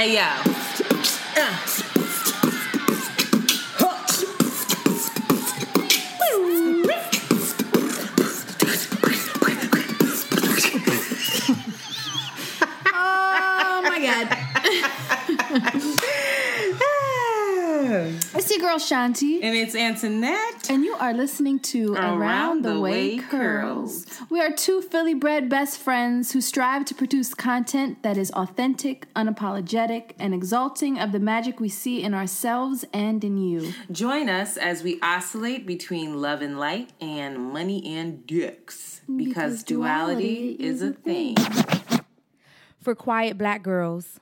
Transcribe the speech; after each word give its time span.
Hey 0.00 0.14
yo. 0.14 0.20
Uh. 1.36 1.58
Oh 12.94 13.80
my 13.84 14.00
god. 14.00 14.26
It's 18.32 18.50
your 18.50 18.60
girl 18.60 18.78
Shanti. 18.78 19.40
And 19.42 19.54
it's 19.54 19.74
Antoinette. 19.74 20.70
And 20.70 20.84
you 20.84 20.94
are 20.94 21.12
listening 21.12 21.58
to 21.60 21.94
Around, 21.94 22.62
the, 22.62 22.80
Way, 22.80 23.18
Curls. 23.18 24.06
We 24.30 24.40
are 24.40 24.52
two 24.52 24.80
Philly 24.80 25.14
bred 25.14 25.48
best 25.48 25.80
friends 25.80 26.30
who 26.30 26.40
strive 26.40 26.84
to 26.84 26.94
produce 26.94 27.34
content 27.34 28.04
that 28.04 28.16
is 28.16 28.30
authentic, 28.30 29.12
unapologetic, 29.14 30.12
and 30.20 30.32
exalting 30.32 31.00
of 31.00 31.10
the 31.10 31.18
magic 31.18 31.58
we 31.58 31.68
see 31.68 32.04
in 32.04 32.14
ourselves 32.14 32.84
and 32.92 33.24
in 33.24 33.38
you. 33.38 33.72
Join 33.90 34.28
us 34.28 34.56
as 34.56 34.84
we 34.84 35.00
oscillate 35.02 35.66
between 35.66 36.22
love 36.22 36.42
and 36.42 36.60
light 36.60 36.90
and 37.00 37.40
money 37.40 37.84
and 37.96 38.24
dicks. 38.24 39.00
Because, 39.08 39.26
Because 39.26 39.62
duality, 39.64 40.22
duality 40.22 40.64
is 40.64 40.80
is 40.80 40.82
a 40.82 40.90
a 40.90 40.92
thing. 40.92 41.36
For 42.78 42.94
quiet 42.94 43.36
black 43.36 43.64
girls, 43.64 44.20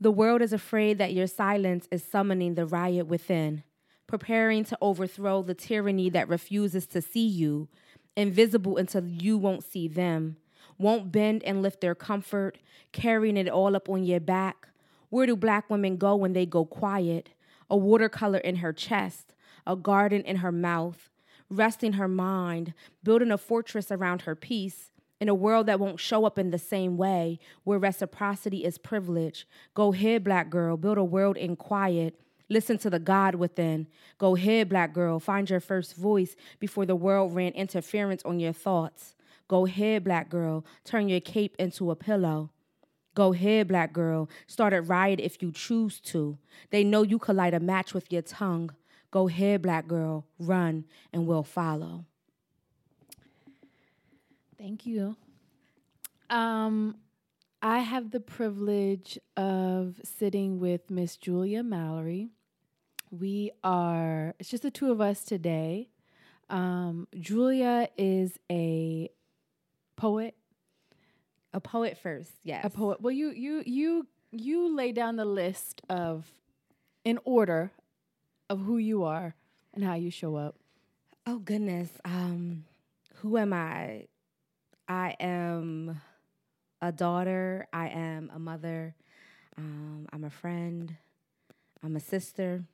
the 0.00 0.10
world 0.10 0.40
is 0.40 0.54
afraid 0.54 0.96
that 0.96 1.12
your 1.12 1.26
silence 1.26 1.88
is 1.90 2.02
summoning 2.02 2.54
the 2.54 2.64
riot 2.64 3.06
within, 3.06 3.64
preparing 4.06 4.64
to 4.64 4.78
overthrow 4.80 5.42
the 5.42 5.54
tyranny 5.54 6.08
that 6.08 6.30
refuses 6.30 6.86
to 6.86 7.02
see 7.02 7.26
you, 7.26 7.68
invisible 8.16 8.76
until 8.76 9.06
you 9.06 9.38
won't 9.38 9.64
see 9.64 9.88
them, 9.88 10.36
won't 10.78 11.12
bend 11.12 11.42
and 11.44 11.62
lift 11.62 11.80
their 11.80 11.94
comfort, 11.94 12.58
carrying 12.92 13.36
it 13.36 13.48
all 13.48 13.76
up 13.76 13.88
on 13.88 14.04
your 14.04 14.20
back. 14.20 14.68
Where 15.10 15.26
do 15.26 15.36
black 15.36 15.68
women 15.70 15.96
go 15.96 16.16
when 16.16 16.32
they 16.32 16.46
go 16.46 16.64
quiet? 16.64 17.30
A 17.70 17.76
watercolor 17.76 18.38
in 18.38 18.56
her 18.56 18.72
chest, 18.72 19.34
a 19.66 19.76
garden 19.76 20.22
in 20.22 20.36
her 20.36 20.52
mouth, 20.52 21.10
resting 21.48 21.94
her 21.94 22.08
mind, 22.08 22.74
building 23.02 23.30
a 23.30 23.38
fortress 23.38 23.90
around 23.90 24.22
her 24.22 24.34
peace 24.34 24.92
in 25.20 25.28
a 25.28 25.34
world 25.34 25.66
that 25.66 25.78
won't 25.78 26.00
show 26.00 26.24
up 26.24 26.38
in 26.38 26.50
the 26.50 26.58
same 26.58 26.96
way, 26.96 27.38
where 27.62 27.78
reciprocity 27.78 28.64
is 28.64 28.76
privilege. 28.76 29.46
Go 29.72 29.92
ahead, 29.92 30.24
black 30.24 30.50
girl, 30.50 30.76
build 30.76 30.98
a 30.98 31.04
world 31.04 31.36
in 31.36 31.54
quiet. 31.54 32.20
Listen 32.52 32.76
to 32.76 32.90
the 32.90 32.98
God 32.98 33.36
within. 33.36 33.86
Go 34.18 34.36
ahead, 34.36 34.68
black 34.68 34.92
girl, 34.92 35.18
find 35.18 35.48
your 35.48 35.58
first 35.58 35.96
voice 35.96 36.36
before 36.60 36.84
the 36.84 36.94
world 36.94 37.34
ran 37.34 37.52
interference 37.52 38.22
on 38.26 38.40
your 38.40 38.52
thoughts. 38.52 39.14
Go 39.48 39.64
ahead, 39.64 40.04
black 40.04 40.28
girl, 40.28 40.62
turn 40.84 41.08
your 41.08 41.20
cape 41.20 41.56
into 41.58 41.90
a 41.90 41.96
pillow. 41.96 42.50
Go 43.14 43.32
ahead, 43.32 43.68
black 43.68 43.94
girl, 43.94 44.28
start 44.46 44.74
a 44.74 44.82
riot 44.82 45.18
if 45.18 45.42
you 45.42 45.50
choose 45.50 45.98
to. 46.00 46.36
They 46.68 46.84
know 46.84 47.02
you 47.02 47.18
could 47.18 47.36
light 47.36 47.54
a 47.54 47.60
match 47.60 47.94
with 47.94 48.12
your 48.12 48.20
tongue. 48.20 48.70
Go 49.10 49.28
ahead, 49.28 49.62
black 49.62 49.88
girl, 49.88 50.26
run, 50.38 50.84
and 51.10 51.26
we'll 51.26 51.44
follow. 51.44 52.04
Thank 54.58 54.84
you. 54.84 55.16
Um, 56.28 56.96
I 57.62 57.78
have 57.78 58.10
the 58.10 58.20
privilege 58.20 59.18
of 59.38 59.94
sitting 60.04 60.60
with 60.60 60.90
Miss 60.90 61.16
Julia 61.16 61.62
Mallory. 61.62 62.28
We 63.12 63.50
are, 63.62 64.34
it's 64.38 64.48
just 64.48 64.62
the 64.62 64.70
two 64.70 64.90
of 64.90 65.00
us 65.02 65.22
today. 65.22 65.90
Um, 66.48 67.06
Julia 67.20 67.88
is 67.98 68.38
a 68.50 69.10
poet, 69.96 70.34
A 71.52 71.60
poet 71.60 71.98
first, 71.98 72.30
yes. 72.42 72.64
a 72.64 72.70
poet. 72.70 73.02
Well, 73.02 73.12
you 73.12 73.30
you 73.30 73.62
you 73.66 74.06
you 74.30 74.74
lay 74.74 74.92
down 74.92 75.16
the 75.16 75.26
list 75.26 75.82
of 75.90 76.26
in 77.04 77.18
order 77.24 77.70
of 78.48 78.60
who 78.62 78.78
you 78.78 79.04
are 79.04 79.34
and 79.74 79.84
how 79.84 79.94
you 79.94 80.10
show 80.10 80.36
up. 80.36 80.56
Oh 81.26 81.38
goodness. 81.38 81.90
Um, 82.06 82.64
who 83.16 83.36
am 83.36 83.52
I? 83.52 84.06
I 84.88 85.16
am 85.20 86.00
a 86.80 86.92
daughter. 86.92 87.66
I 87.72 87.88
am 87.88 88.30
a 88.34 88.38
mother. 88.38 88.94
Um, 89.58 90.06
I'm 90.12 90.24
a 90.24 90.30
friend. 90.30 90.96
I'm 91.84 91.94
a 91.96 92.00
sister. 92.00 92.64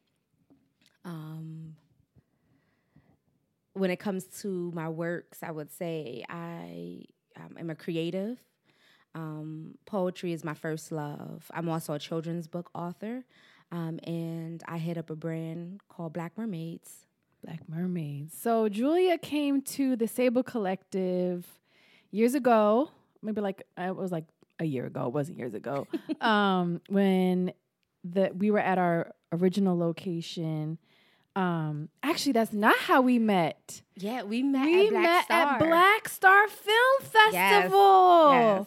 Um, 1.08 1.74
when 3.72 3.90
it 3.90 3.98
comes 3.98 4.24
to 4.42 4.70
my 4.74 4.88
works, 4.88 5.42
I 5.42 5.50
would 5.50 5.72
say 5.72 6.24
I 6.28 7.04
um, 7.36 7.56
am 7.58 7.70
a 7.70 7.74
creative. 7.74 8.38
Um, 9.14 9.76
poetry 9.86 10.32
is 10.32 10.44
my 10.44 10.54
first 10.54 10.92
love. 10.92 11.50
I'm 11.54 11.68
also 11.68 11.94
a 11.94 11.98
children's 11.98 12.46
book 12.46 12.70
author, 12.74 13.24
um, 13.72 13.98
and 14.04 14.62
I 14.68 14.76
head 14.76 14.98
up 14.98 15.08
a 15.10 15.16
brand 15.16 15.80
called 15.88 16.12
Black 16.12 16.36
Mermaids. 16.36 17.06
Black 17.42 17.60
Mermaids. 17.68 18.36
So 18.38 18.68
Julia 18.68 19.16
came 19.16 19.62
to 19.62 19.96
the 19.96 20.06
Sable 20.06 20.42
Collective 20.42 21.46
years 22.10 22.34
ago, 22.34 22.90
maybe 23.22 23.40
like 23.40 23.62
it 23.78 23.96
was 23.96 24.12
like 24.12 24.24
a 24.58 24.64
year 24.64 24.86
ago. 24.86 25.06
It 25.06 25.12
wasn't 25.12 25.38
years 25.38 25.54
ago. 25.54 25.86
um, 26.20 26.82
when 26.88 27.52
the 28.04 28.30
we 28.36 28.50
were 28.50 28.58
at 28.58 28.76
our 28.76 29.12
original 29.32 29.78
location. 29.78 30.78
Um, 31.38 31.88
actually, 32.02 32.32
that's 32.32 32.52
not 32.52 32.76
how 32.76 33.00
we 33.00 33.20
met. 33.20 33.82
Yeah, 33.94 34.24
we 34.24 34.42
met 34.42 34.64
we 34.64 34.86
at 34.86 34.90
Black 34.90 35.02
met 35.02 35.24
Star. 35.24 35.52
at 35.52 35.58
Black 35.60 36.08
Star 36.08 36.48
Film 36.48 37.00
Festival. 37.02 38.32
Yes. 38.32 38.66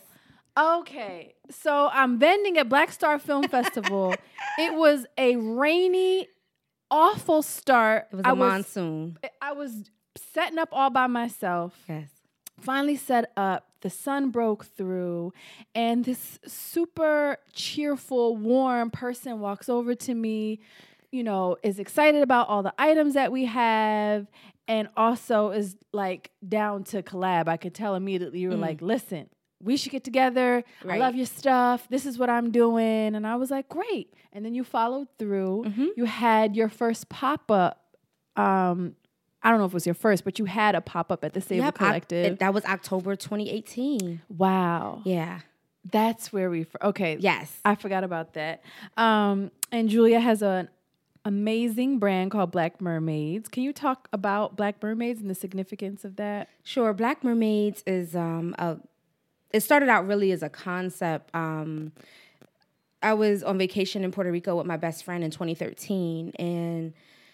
Okay, 0.57 1.33
so 1.49 1.89
I'm 1.91 2.17
vending 2.17 2.57
at 2.57 2.69
Black 2.69 2.93
Star 2.93 3.19
Film 3.19 3.47
Festival. 3.49 4.15
It 4.57 4.73
was 4.73 5.05
a 5.17 5.35
rainy, 5.35 6.27
awful 6.89 7.41
start. 7.41 8.07
It 8.11 8.15
was 8.17 8.25
I 8.25 8.31
a 8.31 8.35
monsoon. 8.35 9.17
I 9.41 9.51
was 9.51 9.89
setting 10.33 10.57
up 10.57 10.69
all 10.71 10.89
by 10.89 11.07
myself. 11.07 11.77
Yes. 11.89 12.09
Finally 12.59 12.97
set 12.97 13.31
up. 13.35 13.67
The 13.81 13.89
sun 13.89 14.29
broke 14.29 14.65
through, 14.65 15.33
and 15.73 16.05
this 16.05 16.37
super 16.45 17.37
cheerful, 17.51 18.37
warm 18.37 18.91
person 18.91 19.39
walks 19.39 19.67
over 19.67 19.95
to 19.95 20.13
me. 20.13 20.59
You 21.11 21.23
know, 21.23 21.57
is 21.61 21.77
excited 21.79 22.21
about 22.23 22.47
all 22.47 22.63
the 22.63 22.73
items 22.77 23.15
that 23.15 23.31
we 23.33 23.45
have, 23.45 24.27
and 24.67 24.87
also 24.95 25.49
is 25.51 25.75
like 25.91 26.31
down 26.47 26.85
to 26.85 27.03
collab. 27.03 27.49
I 27.49 27.57
could 27.57 27.73
tell 27.73 27.95
immediately. 27.95 28.39
You 28.39 28.49
were 28.49 28.55
like, 28.55 28.81
"Listen, 28.81 29.27
we 29.61 29.75
should 29.75 29.91
get 29.91 30.05
together. 30.05 30.63
I 30.87 30.97
love 30.97 31.15
your 31.15 31.25
stuff. 31.25 31.85
This 31.89 32.05
is 32.05 32.17
what 32.17 32.29
I'm 32.29 32.49
doing." 32.51 33.13
And 33.15 33.27
I 33.27 33.35
was 33.35 33.51
like, 33.51 33.67
"Great." 33.67 34.13
And 34.31 34.45
then 34.45 34.53
you 34.53 34.63
followed 34.63 35.09
through. 35.19 35.65
You 35.97 36.05
had 36.05 36.55
your 36.55 36.69
first 36.69 37.09
pop 37.09 37.51
up. 37.51 37.97
Um, 38.37 38.95
I 39.43 39.49
don't 39.49 39.59
know 39.59 39.65
if 39.65 39.71
it 39.71 39.73
was 39.73 39.85
your 39.85 39.95
first, 39.95 40.23
but 40.23 40.39
you 40.39 40.45
had 40.45 40.75
a 40.75 40.81
pop 40.81 41.11
up 41.11 41.25
at 41.25 41.33
the 41.33 41.41
Sable 41.41 41.65
Yep, 41.65 41.75
Collective. 41.75 42.25
it- 42.33 42.39
that 42.39 42.53
was 42.53 42.63
October 42.63 43.17
2018. 43.17 44.21
wow, 44.29 45.01
Yeah. 45.03 45.39
that's 45.91 46.31
where 46.31 46.49
we. 46.49 46.67
Okay, 46.81 47.17
Yes. 47.19 47.59
I 47.65 47.75
forgot 47.75 48.05
about 48.05 48.35
that. 48.35 48.61
Um, 48.95 49.51
and 49.73 49.89
Julia 49.89 50.19
has 50.21 50.41
an 50.41 50.69
amazing 51.25 51.99
brand 51.99 52.31
called 52.31 52.51
Black 52.51 52.81
Mermaids. 52.81 53.47
Can 53.49 53.63
you 53.63 53.73
talk 53.73 54.07
about 54.11 54.55
Black 54.55 54.81
Mermaids 54.81 55.21
and 55.21 55.29
the 55.29 55.35
significance 55.35 56.03
of 56.03 56.15
that? 56.15 56.49
Sure. 56.63 56.93
Black 56.93 57.23
Mermaids 57.23 57.83
is 57.85 58.15
um 58.15 58.55
a 58.57 58.77
it 59.51 59.61
started 59.61 59.89
out 59.89 60.07
really 60.07 60.31
as 60.31 60.41
a 60.43 60.49
concept. 60.49 61.33
Um 61.35 61.91
I 63.03 63.13
was 63.13 63.43
on 63.43 63.57
vacation 63.57 64.03
in 64.03 64.11
Puerto 64.11 64.31
Rico 64.31 64.55
with 64.55 64.67
my 64.67 64.77
best 64.77 65.03
friend 65.03 65.23
in 65.23 65.31
2013 65.31 66.33
and 66.37 66.93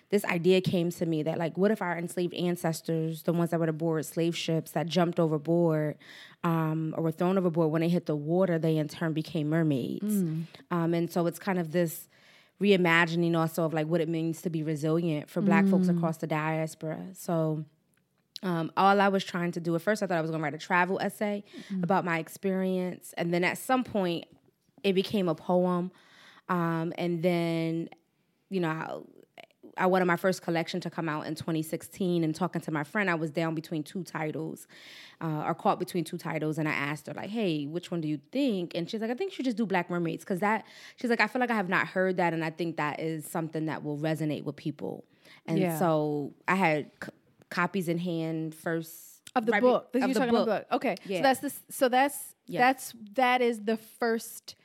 this 0.09 0.23
idea 0.23 0.61
came 0.61 0.89
to 0.89 1.05
me 1.05 1.23
that 1.23 1.37
like 1.37 1.57
what 1.57 1.69
if 1.69 1.81
our 1.81 1.97
enslaved 1.97 2.33
ancestors, 2.33 3.23
the 3.23 3.33
ones 3.33 3.51
that 3.51 3.59
were 3.59 3.67
aboard 3.67 4.05
slave 4.05 4.35
ships 4.37 4.71
that 4.71 4.85
jumped 4.87 5.19
overboard 5.19 5.97
um, 6.45 6.93
or 6.97 7.03
were 7.03 7.11
thrown 7.11 7.37
overboard 7.37 7.71
when 7.71 7.81
they 7.81 7.89
hit 7.89 8.05
the 8.05 8.15
water, 8.15 8.57
they 8.57 8.77
in 8.77 8.88
turn 8.88 9.12
became 9.12 9.50
mermaids. 9.50 10.06
Um, 10.71 10.94
and 10.94 11.12
so 11.12 11.25
it's 11.27 11.39
kind 11.39 11.59
of 11.59 11.73
this 11.73 12.07
reimagining 12.62 13.38
also 13.38 13.63
of 13.63 13.74
like 13.74 13.88
what 13.88 14.01
it 14.01 14.09
means 14.09 14.42
to 14.42 14.50
be 14.50 14.63
resilient 14.63 15.30
for 15.30 15.42
black 15.42 15.65
folks 15.68 15.88
across 15.88 16.18
the 16.18 16.27
diaspora. 16.27 17.00
So 17.13 17.65
um, 18.44 18.71
all 18.77 19.00
I 19.00 19.07
was 19.09 19.24
trying 19.24 19.51
to 19.54 19.59
do 19.59 19.75
at 19.75 19.81
first, 19.81 20.01
I 20.01 20.07
thought 20.07 20.18
I 20.18 20.21
was 20.21 20.31
going 20.31 20.42
to 20.42 20.44
write 20.44 20.54
a 20.54 20.57
travel 20.57 21.00
essay 21.00 21.44
about 21.83 22.06
my 22.06 22.19
experience, 22.19 23.13
and 23.18 23.33
then 23.33 23.44
at 23.44 23.57
some 23.57 23.83
point, 23.83 24.25
it 24.83 24.94
became 24.94 25.27
a 25.27 25.36
poem. 25.36 25.92
Um, 26.50 26.94
and 26.98 27.21
then, 27.24 27.89
you 28.50 28.60
know, 28.62 29.06
I, 29.79 29.85
wanted 29.85 30.06
my 30.06 30.15
first 30.15 30.41
collection 30.41 30.79
to 30.81 30.89
come 30.89 31.07
out 31.09 31.25
in 31.27 31.35
2016. 31.35 32.24
And 32.24 32.33
talking 32.33 32.62
to 32.62 32.71
my 32.71 32.83
friend, 32.83 33.09
I 33.09 33.15
was 33.15 33.31
down 33.31 33.56
between 33.56 33.83
two 33.83 34.03
titles, 34.03 34.68
uh, 35.21 35.44
or 35.45 35.53
caught 35.56 35.79
between 35.79 36.03
two 36.03 36.18
titles. 36.18 36.57
And 36.57 36.68
I 36.68 36.71
asked 36.74 37.07
her 37.07 37.13
like, 37.13 37.29
"Hey, 37.29 37.65
which 37.65 37.91
one 37.91 38.01
do 38.01 38.07
you 38.07 38.19
think?" 38.31 38.74
And 38.75 38.89
she's 38.89 39.01
like, 39.01 39.12
"I 39.12 39.13
think 39.15 39.31
you 39.31 39.35
should 39.35 39.45
just 39.45 39.57
do 39.57 39.65
Black 39.65 39.89
Mermaids 39.89 40.24
because 40.24 40.39
that." 40.39 40.65
She's 40.97 41.09
like, 41.09 41.21
"I 41.21 41.27
feel 41.27 41.39
like 41.39 41.51
I 41.51 41.56
have 41.56 41.69
not 41.69 41.88
heard 41.88 42.18
that, 42.18 42.33
and 42.33 42.44
I 42.44 42.50
think 42.50 42.77
that 42.77 43.00
is 43.00 43.25
something 43.25 43.65
that 43.68 43.83
will 43.83 43.97
resonate 43.97 44.44
with 44.44 44.56
people." 44.56 45.06
And 45.45 45.59
Yeah. 45.59 45.77
so 45.79 46.33
I 46.47 46.56
had 46.56 46.91
c- 47.03 47.09
copies 47.50 47.88
in 47.88 47.97
hand 47.97 48.53
first 48.56 49.21
Of 49.35 49.45
the 49.45 49.51
right 49.53 49.62
book. 49.62 49.89
Of 49.94 50.01
you're 50.01 50.07
the 50.09 50.13
talking 50.15 50.29
about 50.35 50.45
the 50.45 50.51
book. 50.51 50.65
Okay. 50.74 50.95
Yeah. 51.06 51.18
So 51.19 51.24
that's 51.24 51.39
this 51.41 51.63
so 51.69 51.89
that's 51.89 52.35
Yeah. 52.47 52.59
that's 52.62 52.94
that 53.13 53.41
is 53.41 53.63
the 53.63 53.77
first 53.77 54.56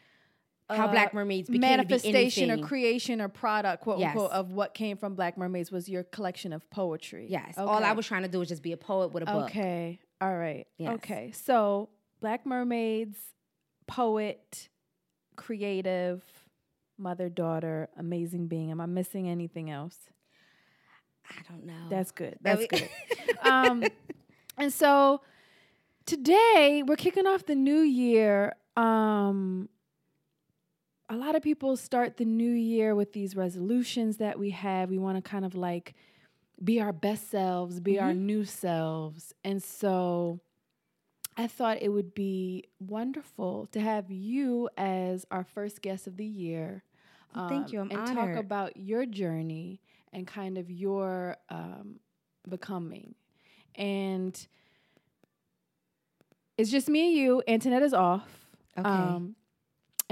how 0.70 0.86
uh, 0.86 0.90
Black 0.90 1.12
Mermaids 1.14 1.48
became 1.48 1.60
manifestation 1.60 2.50
or 2.50 2.58
creation 2.58 3.20
or 3.20 3.28
product, 3.28 3.82
quote 3.82 3.98
Yes. 3.98 4.10
unquote, 4.10 4.30
of 4.32 4.52
what 4.52 4.74
came 4.74 4.96
from 4.96 5.14
Black 5.14 5.36
Mermaids 5.36 5.70
was 5.70 5.88
your 5.88 6.02
collection 6.04 6.52
of 6.52 6.68
poetry. 6.70 7.26
Yes. 7.28 7.58
All 7.58 7.84
I 7.84 7.92
was 7.92 8.06
trying 8.06 8.22
to 8.22 8.28
do 8.28 8.38
was 8.38 8.48
just 8.48 8.62
be 8.62 8.72
a 8.72 8.76
poet 8.76 9.12
with 9.12 9.22
a 9.24 9.26
book. 9.26 9.44
Okay. 9.50 9.98
All 10.20 10.36
right. 10.36 10.66
Yes. 10.78 10.94
Okay. 10.94 11.32
So 11.32 11.88
Black 12.20 12.46
Mermaids, 12.46 13.18
poet, 13.86 14.68
creative, 15.36 16.22
mother, 16.98 17.28
daughter, 17.28 17.88
amazing 17.96 18.46
being. 18.46 18.70
Am 18.70 18.80
I 18.80 18.86
missing 18.86 19.28
anything 19.28 19.70
else? 19.70 19.98
I 21.28 21.42
don't 21.50 21.66
know. 21.66 21.88
That's 21.88 22.12
good. 22.12 22.38
That's 22.40 22.66
good. 22.66 22.88
um, 23.42 23.84
and 24.58 24.72
so 24.72 25.20
today 26.06 26.82
we're 26.86 26.96
kicking 26.96 27.26
off 27.26 27.46
the 27.46 27.54
new 27.54 27.80
year. 27.80 28.54
Um, 28.76 29.68
a 31.12 31.16
lot 31.16 31.36
of 31.36 31.42
people 31.42 31.76
start 31.76 32.16
the 32.16 32.24
new 32.24 32.50
year 32.50 32.94
with 32.94 33.12
these 33.12 33.36
resolutions 33.36 34.16
that 34.16 34.38
we 34.38 34.48
have. 34.48 34.88
We 34.88 34.96
want 34.96 35.22
to 35.22 35.30
kind 35.30 35.44
of 35.44 35.54
like 35.54 35.94
be 36.64 36.80
our 36.80 36.92
best 36.92 37.30
selves, 37.30 37.80
be 37.80 38.00
our 38.00 38.12
mm-hmm. 38.12 38.26
new 38.26 38.44
selves. 38.46 39.34
And 39.44 39.62
so 39.62 40.40
I 41.36 41.48
thought 41.48 41.82
it 41.82 41.90
would 41.90 42.14
be 42.14 42.64
wonderful 42.80 43.66
to 43.72 43.80
have 43.80 44.10
you 44.10 44.70
as 44.78 45.26
our 45.30 45.44
first 45.44 45.82
guest 45.82 46.06
of 46.06 46.16
the 46.16 46.24
year. 46.24 46.82
Well, 47.36 47.46
thank 47.46 47.74
you. 47.74 47.80
Um, 47.82 47.90
I'm 47.92 47.98
and 47.98 48.16
talk 48.16 48.36
about 48.36 48.78
your 48.78 49.04
journey 49.04 49.82
and 50.14 50.26
kind 50.26 50.56
of 50.56 50.70
your 50.70 51.36
um, 51.50 52.00
becoming. 52.48 53.14
And 53.74 54.34
it's 56.56 56.70
just 56.70 56.88
me 56.88 57.08
and 57.08 57.16
you. 57.18 57.42
Antoinette 57.46 57.82
is 57.82 57.92
off. 57.92 58.48
Okay. 58.78 58.88
Um, 58.88 59.36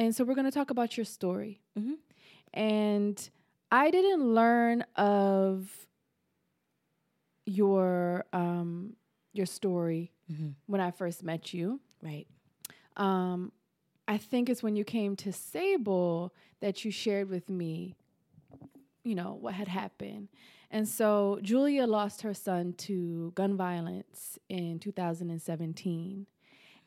and 0.00 0.14
so 0.16 0.24
we're 0.24 0.34
going 0.34 0.46
to 0.46 0.50
talk 0.60 0.70
about 0.70 0.96
your 0.96 1.04
story. 1.04 1.60
Mhm. 1.78 1.98
And 2.54 3.30
I 3.70 3.90
didn't 3.90 4.24
learn 4.34 4.82
of 4.96 5.86
your 7.46 8.24
um, 8.32 8.96
your 9.32 9.46
story 9.46 10.12
Mhm. 10.32 10.54
when 10.66 10.80
I 10.80 10.90
first 10.90 11.22
met 11.22 11.52
you. 11.54 11.80
Right. 12.02 12.26
Um, 12.96 13.52
I 14.08 14.16
think 14.18 14.48
it's 14.48 14.62
when 14.62 14.74
you 14.74 14.84
came 14.84 15.14
to 15.16 15.32
Sable 15.32 16.34
that 16.60 16.84
you 16.84 16.90
shared 16.90 17.28
with 17.28 17.48
me, 17.48 17.94
you 19.04 19.14
know, 19.14 19.34
what 19.34 19.54
had 19.54 19.68
happened. 19.68 20.28
And 20.70 20.88
so 20.88 21.38
Julia 21.42 21.86
lost 21.86 22.22
her 22.22 22.34
son 22.34 22.72
to 22.88 23.32
gun 23.34 23.56
violence 23.56 24.38
in 24.48 24.78
2017. 24.78 26.26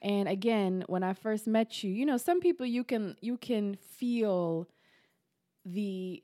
And 0.03 0.29
again, 0.29 0.85
when 0.87 1.03
I 1.03 1.13
first 1.13 1.47
met 1.47 1.83
you, 1.83 1.91
you 1.91 2.05
know, 2.05 2.17
some 2.17 2.41
people 2.41 2.65
you 2.67 2.83
can 2.83 3.17
you 3.21 3.37
can 3.37 3.77
feel 3.77 4.69
the 5.65 6.23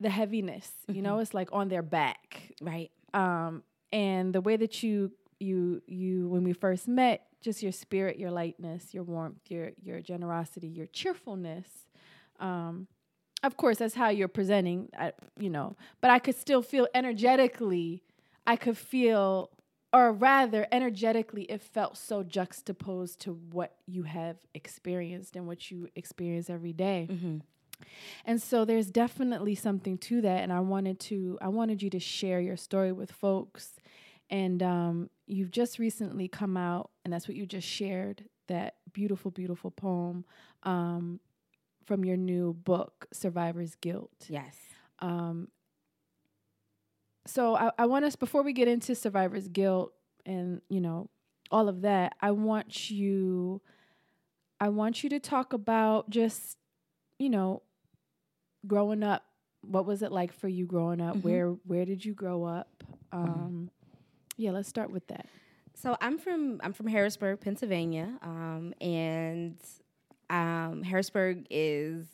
the 0.00 0.10
heaviness, 0.10 0.70
you 0.88 1.02
know, 1.02 1.18
it's 1.20 1.34
like 1.34 1.48
on 1.52 1.68
their 1.68 1.82
back 1.82 2.54
Right. 2.60 2.90
um, 3.14 3.62
and 3.92 4.34
the 4.34 4.40
way 4.40 4.56
that 4.56 4.82
you 4.82 5.12
you 5.40 5.82
you 5.86 6.28
when 6.28 6.44
we 6.44 6.52
first 6.52 6.88
met, 6.88 7.26
just 7.40 7.62
your 7.62 7.72
spirit, 7.72 8.18
your 8.18 8.30
lightness, 8.30 8.94
your 8.94 9.04
warmth, 9.04 9.38
your 9.50 9.72
your 9.82 10.00
generosity, 10.00 10.68
your 10.68 10.86
cheerfulness. 10.86 11.68
Um, 12.40 12.88
of 13.42 13.56
course, 13.56 13.78
that's 13.78 13.94
how 13.94 14.08
you're 14.10 14.28
presenting, 14.28 14.88
I, 14.98 15.12
you 15.38 15.50
know. 15.50 15.76
But 16.00 16.10
I 16.10 16.18
could 16.18 16.36
still 16.36 16.62
feel 16.62 16.88
energetically. 16.94 18.02
I 18.46 18.56
could 18.56 18.78
feel, 18.78 19.50
or 19.92 20.12
rather, 20.12 20.66
energetically, 20.72 21.42
it 21.44 21.60
felt 21.60 21.96
so 21.96 22.22
juxtaposed 22.22 23.20
to 23.20 23.32
what 23.32 23.76
you 23.86 24.04
have 24.04 24.36
experienced 24.54 25.36
and 25.36 25.46
what 25.46 25.70
you 25.70 25.88
experience 25.94 26.48
every 26.48 26.72
day. 26.72 27.08
Mm-hmm. 27.10 27.38
And 28.24 28.40
so 28.40 28.64
there's 28.64 28.90
definitely 28.90 29.54
something 29.54 29.98
to 29.98 30.20
that 30.22 30.42
and 30.42 30.52
I 30.52 30.60
wanted 30.60 31.00
to 31.00 31.38
I 31.42 31.48
wanted 31.48 31.82
you 31.82 31.90
to 31.90 31.98
share 31.98 32.40
your 32.40 32.56
story 32.56 32.92
with 32.92 33.10
folks. 33.10 33.74
And 34.30 34.62
um, 34.62 35.10
you've 35.26 35.50
just 35.50 35.78
recently 35.78 36.28
come 36.28 36.56
out 36.56 36.90
and 37.04 37.12
that's 37.12 37.28
what 37.28 37.36
you 37.36 37.44
just 37.44 37.66
shared 37.66 38.24
that 38.48 38.76
beautiful 38.92 39.30
beautiful 39.30 39.70
poem 39.70 40.24
um, 40.62 41.20
from 41.84 42.04
your 42.04 42.16
new 42.16 42.54
book 42.54 43.06
Survivor's 43.12 43.74
Guilt. 43.74 44.26
Yes. 44.28 44.56
Um, 45.00 45.48
so 47.26 47.54
I, 47.56 47.70
I 47.78 47.86
want 47.86 48.04
us 48.04 48.16
before 48.16 48.42
we 48.42 48.52
get 48.52 48.68
into 48.68 48.94
survivor's 48.94 49.48
guilt 49.48 49.92
and 50.26 50.60
you 50.68 50.80
know 50.80 51.08
all 51.50 51.68
of 51.68 51.82
that, 51.82 52.14
I 52.20 52.30
want 52.30 52.90
you 52.90 53.60
I 54.60 54.68
want 54.68 55.02
you 55.02 55.10
to 55.10 55.20
talk 55.20 55.52
about 55.52 56.08
just 56.10 56.56
you 57.18 57.28
know 57.30 57.62
growing 58.66 59.02
up. 59.02 59.24
What 59.62 59.86
was 59.86 60.02
it 60.02 60.10
like 60.10 60.32
for 60.32 60.48
you 60.48 60.66
growing 60.66 61.00
up? 61.00 61.16
Mhm. 61.16 61.22
Where 61.22 61.48
where 61.66 61.84
did 61.84 62.04
you 62.04 62.14
grow 62.14 62.44
up? 62.44 62.82
Um, 63.12 63.70
yeah, 64.36 64.50
let's 64.50 64.68
start 64.68 64.90
with 64.90 65.06
that. 65.08 65.26
So 65.74 65.96
I'm 66.00 66.18
from 66.18 66.60
I'm 66.64 66.72
from 66.72 66.86
Harrisburg, 66.86 67.40
Pennsylvania, 67.40 68.18
um, 68.22 68.74
and 68.80 69.56
um, 70.30 70.82
Harrisburg 70.82 71.46
is, 71.50 72.06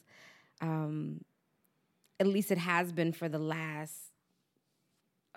um, 0.60 1.20
at 2.19 2.26
least 2.26 2.50
it 2.50 2.58
has 2.58 2.93
been 2.93 3.12
for 3.12 3.28
the 3.28 3.38
last, 3.38 3.96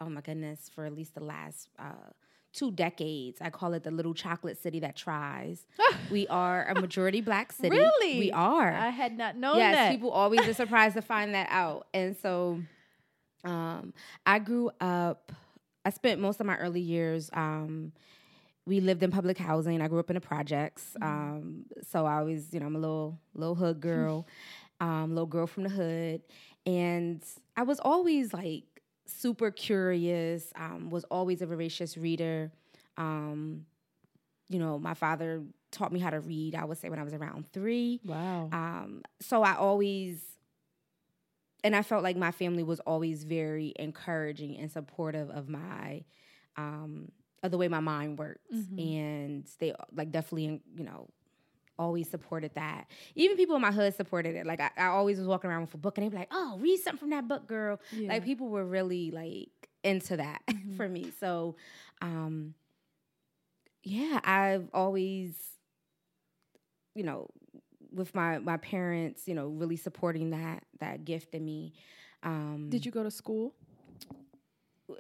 oh 0.02 0.10
my 0.10 0.22
goodness, 0.22 0.70
for 0.74 0.86
at 0.86 0.94
least 0.94 1.14
the 1.14 1.24
last 1.24 1.70
uh, 1.80 2.10
two 2.54 2.72
decades. 2.72 3.40
I 3.40 3.50
call 3.50 3.74
it 3.74 3.84
the 3.84 3.92
little 3.92 4.14
chocolate 4.14 4.62
city 4.62 4.80
that 4.80 4.96
tries. 4.96 5.66
we 6.12 6.28
are 6.28 6.68
a 6.68 6.80
majority 6.80 7.22
black 7.22 7.52
city. 7.52 7.78
Really? 7.78 8.20
we 8.20 8.32
are. 8.32 8.74
I 8.74 8.90
had 8.90 9.18
not 9.18 9.38
known 9.38 9.58
yes, 9.58 9.76
that. 9.76 9.92
people 9.92 10.10
always 10.10 10.42
are 10.42 10.54
surprised 10.66 10.96
to 10.96 11.02
find 11.02 11.34
that 11.36 11.48
out. 11.50 11.88
And 11.94 12.18
so 12.18 12.60
um, 13.44 13.94
I 14.26 14.40
grew 14.40 14.72
up, 14.82 15.32
I 15.86 15.92
spent 15.92 16.20
most 16.20 16.40
of 16.40 16.46
my 16.46 16.58
early 16.58 16.82
years, 16.82 17.30
um, 17.34 17.94
we 18.66 18.80
lived 18.80 19.02
in 19.02 19.12
public 19.12 19.38
housing. 19.38 19.82
I 19.82 19.88
grew 19.88 20.00
up 20.00 20.10
in 20.10 20.14
the 20.14 20.22
projects. 20.22 20.96
Um, 21.02 21.66
so 21.90 22.06
I 22.06 22.22
was, 22.22 22.54
you 22.54 22.60
know, 22.60 22.68
I'm 22.68 22.76
a 22.76 22.80
little 22.80 23.20
little 23.34 23.56
hood 23.56 23.82
girl, 23.82 24.28
um, 24.80 25.10
little 25.10 25.26
girl 25.26 25.48
from 25.48 25.64
the 25.64 25.70
hood. 25.70 26.22
And 26.66 27.24
I 27.58 27.64
was 27.64 27.80
always 27.80 28.34
like 28.34 28.71
super 29.06 29.52
curious, 29.52 30.52
um, 30.56 30.90
was 30.90 31.04
always 31.06 31.42
a 31.42 31.46
voracious 31.46 31.98
reader. 31.98 32.52
Um, 32.98 33.66
you 34.50 34.60
know, 34.60 34.78
my 34.80 34.94
father 34.94 35.44
taught 35.72 35.92
me 35.92 36.00
how 36.00 36.10
to 36.10 36.20
read, 36.20 36.56
I 36.56 36.66
would 36.66 36.78
say 36.78 36.90
when 36.90 37.00
I 37.00 37.04
was 37.04 37.14
around 37.14 37.46
three. 37.54 38.02
wow. 38.06 38.50
Um, 38.52 39.02
so 39.22 39.44
I 39.44 39.56
always, 39.56 40.22
and 41.64 41.76
I 41.76 41.82
felt 41.84 42.04
like 42.04 42.18
my 42.18 42.32
family 42.32 42.64
was 42.64 42.80
always 42.82 43.24
very 43.24 43.74
encouraging 43.78 44.58
and 44.58 44.70
supportive 44.72 45.30
of 45.30 45.48
my, 45.48 46.04
um, 46.58 47.12
of 47.44 47.52
the 47.52 47.58
way 47.58 47.68
my 47.68 47.80
mind 47.80 48.20
worked, 48.20 48.46
and 48.78 49.48
they 49.60 49.74
like 49.94 50.12
definitely, 50.12 50.62
you 50.76 50.84
know, 50.84 51.08
always 51.82 52.10
supported 52.10 52.52
that. 52.56 52.86
Even 53.16 53.38
people 53.38 53.56
in 53.56 53.62
my 53.62 53.72
hood 53.72 53.96
supported 53.96 54.36
it. 54.36 54.46
Like 54.46 54.60
I, 54.62 54.70
I 54.78 54.86
always 54.88 55.18
was 55.18 55.28
walking 55.28 55.50
around 55.50 55.62
with 55.62 55.74
a 55.74 55.78
book, 55.78 55.98
and 55.98 56.06
they'd 56.06 56.12
be 56.12 56.18
like, 56.18 56.30
"Oh, 56.32 56.58
read 56.60 56.78
something 56.80 57.00
from 57.00 57.10
that 57.12 57.28
book, 57.28 57.48
girl." 57.48 57.80
Yeah. 57.92 58.10
Like 58.14 58.24
people 58.26 58.50
were 58.50 58.66
really 58.66 59.12
like 59.12 59.50
into 59.84 60.18
that 60.18 60.42
for 60.78 60.88
me. 60.88 61.12
So, 61.20 61.56
um, 62.02 62.54
yeah, 63.84 64.20
I've 64.24 64.70
always, 64.74 65.36
you 66.96 67.04
know, 67.04 67.30
with 67.94 68.14
my 68.16 68.40
my 68.40 68.58
parents, 68.58 69.28
you 69.28 69.34
know, 69.34 69.48
really 69.48 69.78
supporting 69.78 70.32
that 70.32 70.64
that 70.80 71.04
gift 71.06 71.34
in 71.36 71.44
me. 71.44 71.74
Um, 72.24 72.68
Did 72.70 72.86
you 72.86 72.92
go 72.92 73.04
to 73.04 73.12
school? 73.12 73.54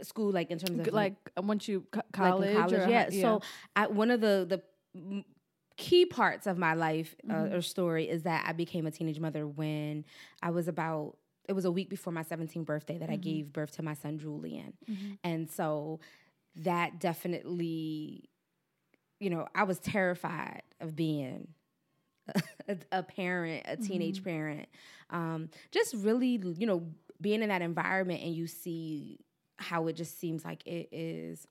school 0.03 0.31
like 0.31 0.49
in 0.51 0.57
terms 0.57 0.79
of 0.79 0.93
Like 0.93 1.15
uh, 1.37 1.41
once 1.41 1.67
you 1.67 1.83
co- 1.91 1.97
like 1.99 2.11
college, 2.13 2.55
college? 2.55 2.73
or 2.73 2.89
yeah. 2.89 3.03
hi- 3.03 3.21
So 3.21 3.41
I, 3.75 3.87
one 3.87 4.09
of 4.09 4.21
the 4.21 4.45
the 4.47 5.23
key 5.81 6.05
parts 6.05 6.47
of 6.47 6.57
my 6.57 6.73
life 6.75 7.15
uh, 7.29 7.47
Mm-hmm. 7.47 7.53
or 7.53 7.61
story 7.61 8.09
is 8.09 8.23
that 8.23 8.45
I 8.47 8.53
became 8.53 8.85
a 8.87 8.91
teenage 8.91 9.19
mother 9.19 9.47
when 9.47 10.05
I 10.41 10.51
was 10.51 10.67
about. 10.67 11.17
It 11.49 11.53
was 11.53 11.65
a 11.65 11.71
week 11.71 11.89
before 11.89 12.13
my 12.13 12.23
17th 12.23 12.65
birthday 12.65 12.97
that 12.99 13.09
I 13.09 13.15
Mm-hmm. 13.15 13.17
gave 13.17 13.51
birth 13.53 13.73
to 13.77 13.83
my 13.83 13.95
son 13.95 14.19
Julian, 14.19 14.73
and 15.23 15.49
so 15.49 15.99
that 16.57 16.99
definitely, 16.99 18.29
you 19.19 19.29
know, 19.29 19.47
I 19.55 19.63
was 19.63 19.79
terrified 19.79 20.63
of 20.81 20.95
being 20.95 21.47
a, 22.67 22.77
a 22.91 23.03
parent, 23.03 23.63
a 23.67 23.77
teenage 23.77 24.23
Mm-hmm. 24.23 24.23
parent. 24.23 24.67
Um, 25.09 25.49
just 25.71 25.95
really, 25.95 26.41
you 26.57 26.67
know, 26.67 26.83
being 27.21 27.41
in 27.43 27.49
that 27.49 27.61
environment 27.61 28.21
and 28.23 28.33
you 28.35 28.47
see 28.47 29.19
how 29.57 29.87
it 29.87 29.93
just 29.93 30.19
seems 30.19 30.43
like 30.45 30.65
it 30.67 30.89
is 30.91 31.45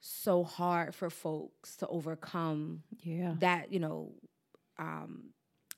so 0.00 0.44
hard 0.44 0.94
for 0.94 1.10
folks 1.10 1.76
to 1.76 1.86
overcome 1.88 2.82
yeah. 3.02 3.34
that, 3.38 3.72
you 3.72 3.78
know, 3.78 4.12
um, 4.78 5.30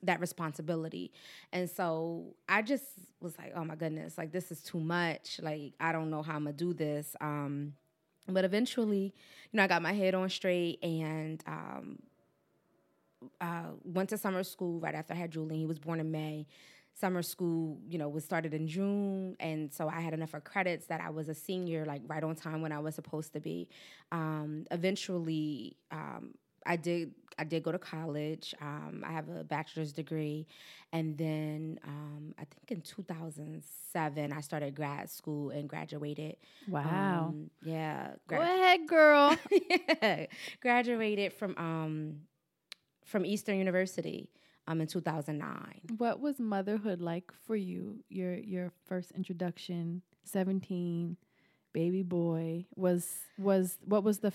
that 0.02 0.20
responsibility. 0.20 1.12
And 1.52 1.68
so 1.68 2.34
I 2.48 2.62
just 2.62 2.84
was 3.20 3.36
like, 3.38 3.52
oh 3.54 3.64
my 3.64 3.74
goodness, 3.74 4.18
like 4.18 4.32
this 4.32 4.50
is 4.50 4.62
too 4.62 4.80
much. 4.80 5.40
Like 5.42 5.74
I 5.80 5.92
don't 5.92 6.10
know 6.10 6.22
how 6.22 6.36
I'm 6.36 6.44
gonna 6.44 6.54
do 6.54 6.72
this. 6.72 7.14
Um, 7.20 7.74
but 8.28 8.44
eventually, 8.44 9.12
you 9.50 9.56
know, 9.56 9.64
I 9.64 9.66
got 9.66 9.82
my 9.82 9.92
head 9.92 10.14
on 10.14 10.28
straight 10.28 10.82
and 10.82 11.42
um, 11.46 11.98
uh, 13.40 13.70
went 13.84 14.10
to 14.10 14.18
summer 14.18 14.42
school 14.44 14.80
right 14.80 14.94
after 14.94 15.14
I 15.14 15.16
had 15.16 15.32
Julian. 15.32 15.60
He 15.60 15.66
was 15.66 15.78
born 15.78 16.00
in 16.00 16.10
May. 16.10 16.46
Summer 16.94 17.22
school, 17.22 17.80
you 17.88 17.98
know, 17.98 18.08
was 18.08 18.24
started 18.24 18.54
in 18.54 18.68
June, 18.68 19.36
and 19.40 19.72
so 19.72 19.88
I 19.88 20.00
had 20.00 20.14
enough 20.14 20.34
of 20.34 20.44
credits 20.44 20.86
that 20.86 21.00
I 21.00 21.10
was 21.10 21.28
a 21.28 21.34
senior, 21.34 21.84
like 21.84 22.02
right 22.06 22.22
on 22.22 22.34
time 22.36 22.60
when 22.62 22.70
I 22.72 22.78
was 22.78 22.94
supposed 22.94 23.32
to 23.32 23.40
be. 23.40 23.68
Um, 24.12 24.66
eventually, 24.70 25.76
um, 25.90 26.34
I 26.66 26.76
did 26.76 27.12
I 27.38 27.44
did 27.44 27.62
go 27.62 27.72
to 27.72 27.78
college. 27.78 28.54
Um, 28.60 29.02
I 29.06 29.12
have 29.12 29.28
a 29.28 29.42
bachelor's 29.42 29.92
degree, 29.92 30.46
and 30.92 31.16
then 31.16 31.78
um, 31.84 32.34
I 32.38 32.44
think 32.44 32.70
in 32.70 32.80
2007 32.82 34.32
I 34.32 34.40
started 34.40 34.74
grad 34.74 35.10
school 35.10 35.50
and 35.50 35.68
graduated. 35.68 36.36
Wow. 36.68 37.28
Um, 37.28 37.50
yeah. 37.62 38.12
Go 38.28 38.36
ahead, 38.36 38.86
girl. 38.86 39.36
yeah, 39.70 40.26
graduated 40.60 41.32
from 41.32 41.56
um, 41.56 42.20
from 43.04 43.24
Eastern 43.24 43.58
University 43.58 44.30
um, 44.66 44.80
in 44.80 44.86
2009. 44.86 45.80
what 45.98 46.20
was 46.20 46.38
motherhood 46.38 47.00
like 47.00 47.32
for 47.46 47.56
you? 47.56 48.04
Your 48.08 48.34
your 48.34 48.72
first 48.86 49.12
introduction, 49.12 50.02
17, 50.24 51.16
baby 51.72 52.02
boy. 52.02 52.66
Was 52.76 53.08
was 53.38 53.78
what 53.84 54.04
was 54.04 54.18
the 54.18 54.32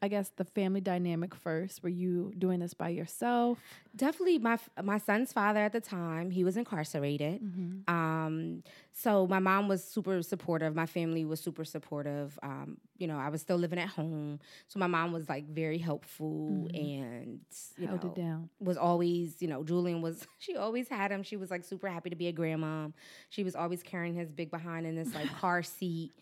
I 0.00 0.06
guess 0.08 0.30
the 0.36 0.44
family 0.44 0.80
dynamic 0.80 1.34
first? 1.34 1.82
Were 1.82 1.88
you 1.88 2.32
doing 2.38 2.60
this 2.60 2.72
by 2.72 2.90
yourself? 2.90 3.58
Definitely, 3.96 4.38
my 4.38 4.56
my 4.80 4.98
son's 4.98 5.32
father 5.32 5.58
at 5.58 5.72
the 5.72 5.80
time 5.80 6.30
he 6.30 6.44
was 6.44 6.56
incarcerated. 6.56 7.40
Um, 7.88 8.62
so 8.92 9.26
my 9.26 9.40
mom 9.40 9.66
was 9.66 9.82
super 9.82 10.22
supportive. 10.22 10.76
My 10.76 10.86
family 10.86 11.24
was 11.24 11.40
super 11.40 11.64
supportive. 11.64 12.38
Um, 12.44 12.76
you 12.96 13.08
know, 13.08 13.18
I 13.18 13.28
was 13.28 13.40
still 13.40 13.56
living 13.56 13.80
at 13.80 13.88
home, 13.88 14.38
so 14.68 14.78
my 14.78 14.86
mom 14.86 15.12
was 15.12 15.28
like 15.28 15.48
very 15.48 15.78
helpful 15.78 16.68
and 16.74 17.40
you 17.76 17.86
Held 17.88 18.04
know 18.04 18.10
it 18.10 18.14
down. 18.14 18.48
was 18.60 18.76
always 18.76 19.36
you 19.40 19.48
know 19.48 19.64
Julian 19.64 20.00
was 20.00 20.24
she 20.38 20.54
always 20.56 20.88
had 20.88 21.10
him. 21.10 21.24
She 21.24 21.36
was 21.36 21.50
like 21.50 21.64
super 21.64 21.88
happy 21.88 22.10
to 22.10 22.16
be 22.16 22.28
a 22.28 22.32
grandma. 22.32 22.88
She 23.30 23.42
was 23.42 23.56
always 23.56 23.82
carrying 23.82 24.14
his 24.14 24.30
big 24.30 24.50
behind 24.52 24.86
in 24.86 24.94
this 24.94 25.12
like 25.12 25.28
car 25.38 25.64
seat. 25.64 26.12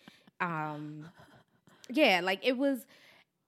Um, 0.41 1.05
yeah, 1.91 2.21
like 2.23 2.41
it 2.43 2.57
was 2.57 2.87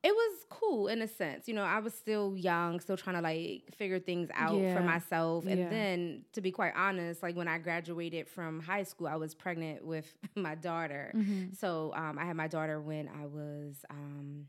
it 0.05 0.12
was 0.14 0.45
cool 0.49 0.87
in 0.88 1.02
a 1.02 1.09
sense. 1.09 1.49
You 1.49 1.55
know, 1.55 1.64
I 1.64 1.81
was 1.81 1.93
still 1.93 2.37
young, 2.37 2.78
still 2.81 2.97
trying 2.97 3.17
to 3.17 3.23
like 3.23 3.64
figure 3.76 3.99
things 3.99 4.28
out 4.35 4.57
Yeah. 4.61 4.75
for 4.76 4.81
myself. 4.83 5.45
And 5.47 5.59
Yeah. 5.59 5.69
then 5.71 6.25
to 6.35 6.40
be 6.40 6.52
quite 6.52 6.73
honest, 6.76 7.23
like 7.23 7.35
when 7.37 7.49
I 7.49 7.59
graduated 7.59 8.28
from 8.28 8.61
high 8.61 8.85
school, 8.85 9.09
I 9.09 9.17
was 9.17 9.35
pregnant 9.35 9.85
with 9.85 10.07
my 10.37 10.55
daughter. 10.55 11.12
Mm-hmm. 11.17 11.55
So 11.55 11.93
um, 11.97 12.17
I 12.19 12.25
had 12.26 12.37
my 12.37 12.47
daughter 12.47 12.81
when 12.81 13.09
I 13.09 13.26
was 13.26 13.85
um, 13.90 14.47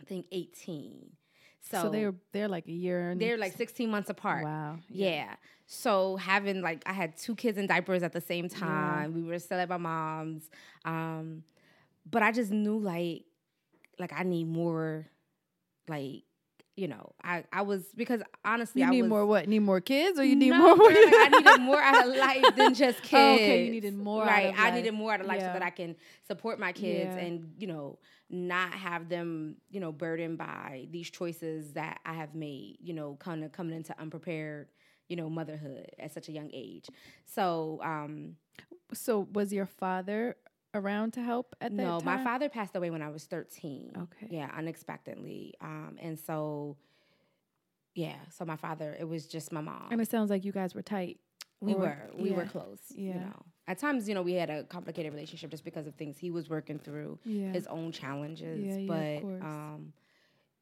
I 0.00 0.04
think 0.04 0.26
18. 0.30 1.10
So, 1.62 1.82
So, 1.84 1.88
they're 1.88 2.14
they're 2.32 2.46
like 2.48 2.68
a 2.68 2.72
year 2.72 3.10
and 3.10 3.20
they're 3.20 3.38
like 3.38 3.56
16 3.56 3.90
months 3.90 4.10
apart. 4.10 4.44
wow. 4.44 4.76
Yeah. 4.88 5.34
So 5.66 6.16
having 6.16 6.60
like 6.60 6.82
I 6.86 6.92
had 6.92 7.16
two 7.16 7.34
kids 7.34 7.56
in 7.58 7.66
diapers 7.66 8.02
at 8.02 8.12
the 8.12 8.20
same 8.20 8.48
time. 8.48 9.14
We 9.14 9.22
were 9.24 9.38
still 9.38 9.58
at 9.58 9.68
my 9.68 9.78
mom's. 9.78 10.48
Um, 10.84 11.42
but 12.08 12.22
I 12.22 12.30
just 12.30 12.52
knew 12.52 12.78
like 12.78 13.24
like 13.98 14.12
I 14.12 14.22
need 14.22 14.46
more 14.48 15.06
like 15.88 16.22
you 16.78 16.88
know, 16.88 17.14
I, 17.24 17.44
I 17.50 17.62
was 17.62 17.86
because 17.96 18.20
honestly 18.44 18.82
You 18.82 18.88
I 18.88 18.90
need 18.90 19.00
was 19.02 19.08
more 19.08 19.24
what? 19.24 19.48
Need 19.48 19.60
more 19.60 19.80
kids 19.80 20.18
or 20.18 20.24
you 20.24 20.36
need 20.36 20.50
no, 20.50 20.76
more? 20.76 20.86
like, 20.86 20.94
I 20.94 21.28
needed 21.32 21.58
more 21.58 21.80
out 21.80 22.06
of 22.06 22.14
life 22.14 22.54
than 22.54 22.74
just 22.74 23.00
kids. 23.02 23.14
Oh, 23.14 23.34
okay, 23.36 23.64
you 23.64 23.70
needed 23.70 23.94
more 23.96 24.26
Right. 24.26 24.52
I 24.54 24.64
life. 24.64 24.74
needed 24.74 24.92
more 24.92 25.14
out 25.14 25.22
of 25.22 25.26
life 25.26 25.40
Yeah. 25.40 25.46
so 25.48 25.52
that 25.54 25.62
I 25.62 25.70
can 25.70 25.96
support 26.26 26.58
my 26.60 26.72
kids 26.72 27.16
Yeah. 27.16 27.22
and, 27.22 27.54
you 27.56 27.66
know, 27.66 27.98
not 28.28 28.74
have 28.74 29.08
them, 29.08 29.56
you 29.70 29.80
know, 29.80 29.90
burdened 29.90 30.36
by 30.36 30.86
these 30.90 31.08
choices 31.08 31.72
that 31.72 32.00
I 32.04 32.12
have 32.12 32.34
made, 32.34 32.76
you 32.82 32.92
know, 32.92 33.16
kind 33.20 33.42
of 33.42 33.52
coming 33.52 33.74
into 33.74 33.98
unprepared, 33.98 34.68
you 35.08 35.16
know, 35.16 35.30
motherhood 35.30 35.86
at 35.98 36.12
such 36.12 36.28
a 36.28 36.32
young 36.32 36.50
age. 36.52 36.90
So, 37.24 37.80
um, 37.82 38.36
so 38.92 39.26
was 39.32 39.50
your 39.50 39.66
father 39.66 40.36
around 40.76 41.12
to 41.14 41.22
help 41.22 41.54
at 41.60 41.76
that 41.76 41.82
no, 41.82 41.98
time? 42.00 42.04
my 42.04 42.24
father 42.24 42.48
passed 42.48 42.76
away 42.76 42.90
when 42.90 43.02
I 43.02 43.08
was 43.08 43.24
13. 43.24 43.92
Okay. 43.96 44.28
Yeah, 44.30 44.50
unexpectedly. 44.56 45.54
Um, 45.60 45.96
and 46.00 46.18
so, 46.18 46.76
yeah, 47.94 48.16
so 48.30 48.44
my 48.44 48.56
father, 48.56 48.96
it 48.98 49.04
was 49.08 49.26
just 49.26 49.52
my 49.52 49.60
mom. 49.60 49.88
And 49.90 50.00
it 50.00 50.10
sounds 50.10 50.30
like 50.30 50.44
you 50.44 50.52
guys 50.52 50.74
were 50.74 50.82
tight. 50.82 51.18
We 51.60 51.72
Or- 51.74 51.78
were. 51.78 52.10
We 52.18 52.32
were 52.32 52.44
close. 52.44 52.78
yeah. 52.94 53.14
You 53.14 53.20
know. 53.20 53.42
At 53.68 53.78
times, 53.78 54.08
you 54.08 54.14
know, 54.14 54.22
we 54.22 54.34
had 54.34 54.50
a 54.50 54.62
complicated 54.64 55.12
relationship 55.12 55.50
just 55.50 55.64
because 55.64 55.86
of 55.88 55.94
things 55.96 56.18
he 56.18 56.30
was 56.30 56.48
working 56.48 56.78
through, 56.78 57.18
Yeah. 57.24 57.50
his 57.52 57.66
own 57.66 57.90
challenges. 57.90 58.60
Yeah, 58.64 58.74
yeah, 58.76 58.80
of 58.80 58.86
but 58.86 59.20
course. 59.22 59.42
um 59.42 59.92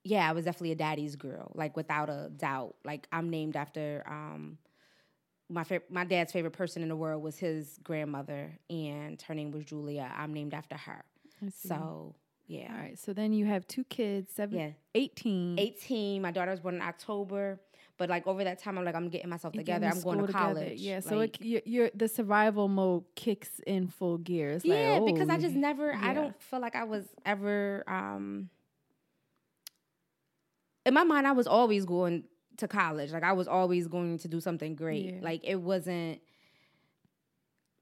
yeah, 0.07 0.29
I 0.29 0.33
was 0.33 0.45
definitely 0.45 0.73
a 0.73 0.77
daddy's 0.77 1.17
girl, 1.17 1.51
like 1.55 1.77
without 1.77 2.11
a 2.11 2.31
doubt. 2.37 2.77
Like 2.85 3.09
I'm 3.13 3.29
named 3.31 3.57
after 3.57 4.05
um 4.07 4.59
my 5.49 5.65
fa- 5.65 5.83
my 5.91 6.05
dad's 6.05 6.33
favorite 6.33 6.53
person 6.53 6.83
in 6.83 6.89
the 6.89 6.97
world 6.97 7.23
was 7.23 7.39
his 7.39 7.79
grandmother, 7.83 8.53
and 8.71 9.21
her 9.23 9.35
name 9.35 9.51
was 9.51 9.65
Julia. 9.65 10.11
I'm 10.17 10.33
named 10.33 10.55
after 10.55 10.77
her. 10.77 11.05
So 11.53 12.15
yeah, 12.47 12.73
all 12.73 12.79
right. 12.81 12.99
So 12.99 13.13
then 13.13 13.33
you 13.33 13.47
have 13.47 13.67
two 13.67 13.85
kids, 13.85 14.33
seven, 14.35 14.59
Yeah. 14.59 14.71
18. 14.95 15.59
18. 15.59 16.23
My 16.23 16.31
daughter 16.31 16.51
was 16.51 16.61
born 16.61 16.77
in 16.77 16.83
October, 16.83 17.61
but 17.99 18.09
like 18.09 18.27
over 18.27 18.45
that 18.45 18.59
time, 18.59 18.79
I'm 18.79 18.85
like 18.85 18.95
I'm 18.95 19.09
getting 19.09 19.29
myself 19.31 19.53
together. 19.55 19.87
getting 19.87 19.99
I'm 19.99 20.05
going 20.05 20.19
to 20.21 20.27
together. 20.27 20.45
college. 20.55 20.81
Yeah. 20.81 21.01
So 21.01 21.21
it, 21.21 21.37
you're, 21.41 21.63
you're, 21.65 21.91
the 21.95 22.09
survival 22.09 22.69
mode 22.69 23.05
kicks 23.15 23.61
in 23.67 23.89
full 23.89 24.19
gear. 24.19 24.51
It's 24.53 24.65
like, 24.65 24.79
yeah, 24.79 24.99
oh, 25.01 25.07
because 25.07 25.29
I 25.29 25.39
just 25.39 25.55
never, 25.55 25.91
yeah. 25.93 26.01
I 26.03 26.15
don't 26.15 26.41
feel 26.43 26.61
like 26.61 26.77
I 26.77 26.85
was 26.85 27.05
ever, 27.27 27.85
um, 27.87 28.49
in 30.87 30.93
my 30.95 31.05
mind, 31.05 31.27
I 31.27 31.33
was 31.33 31.47
always 31.47 31.85
going 31.87 32.25
to 32.59 32.69
college. 32.69 33.13
Like 33.13 33.23
I 33.25 33.33
was 33.33 33.49
always 33.49 33.87
going 33.89 34.19
to 34.19 34.29
do 34.29 34.41
something 34.41 34.75
great. 34.75 35.15
Yeah. 35.15 35.21
Like 35.23 35.41
it 35.45 35.57
wasn't 35.57 36.21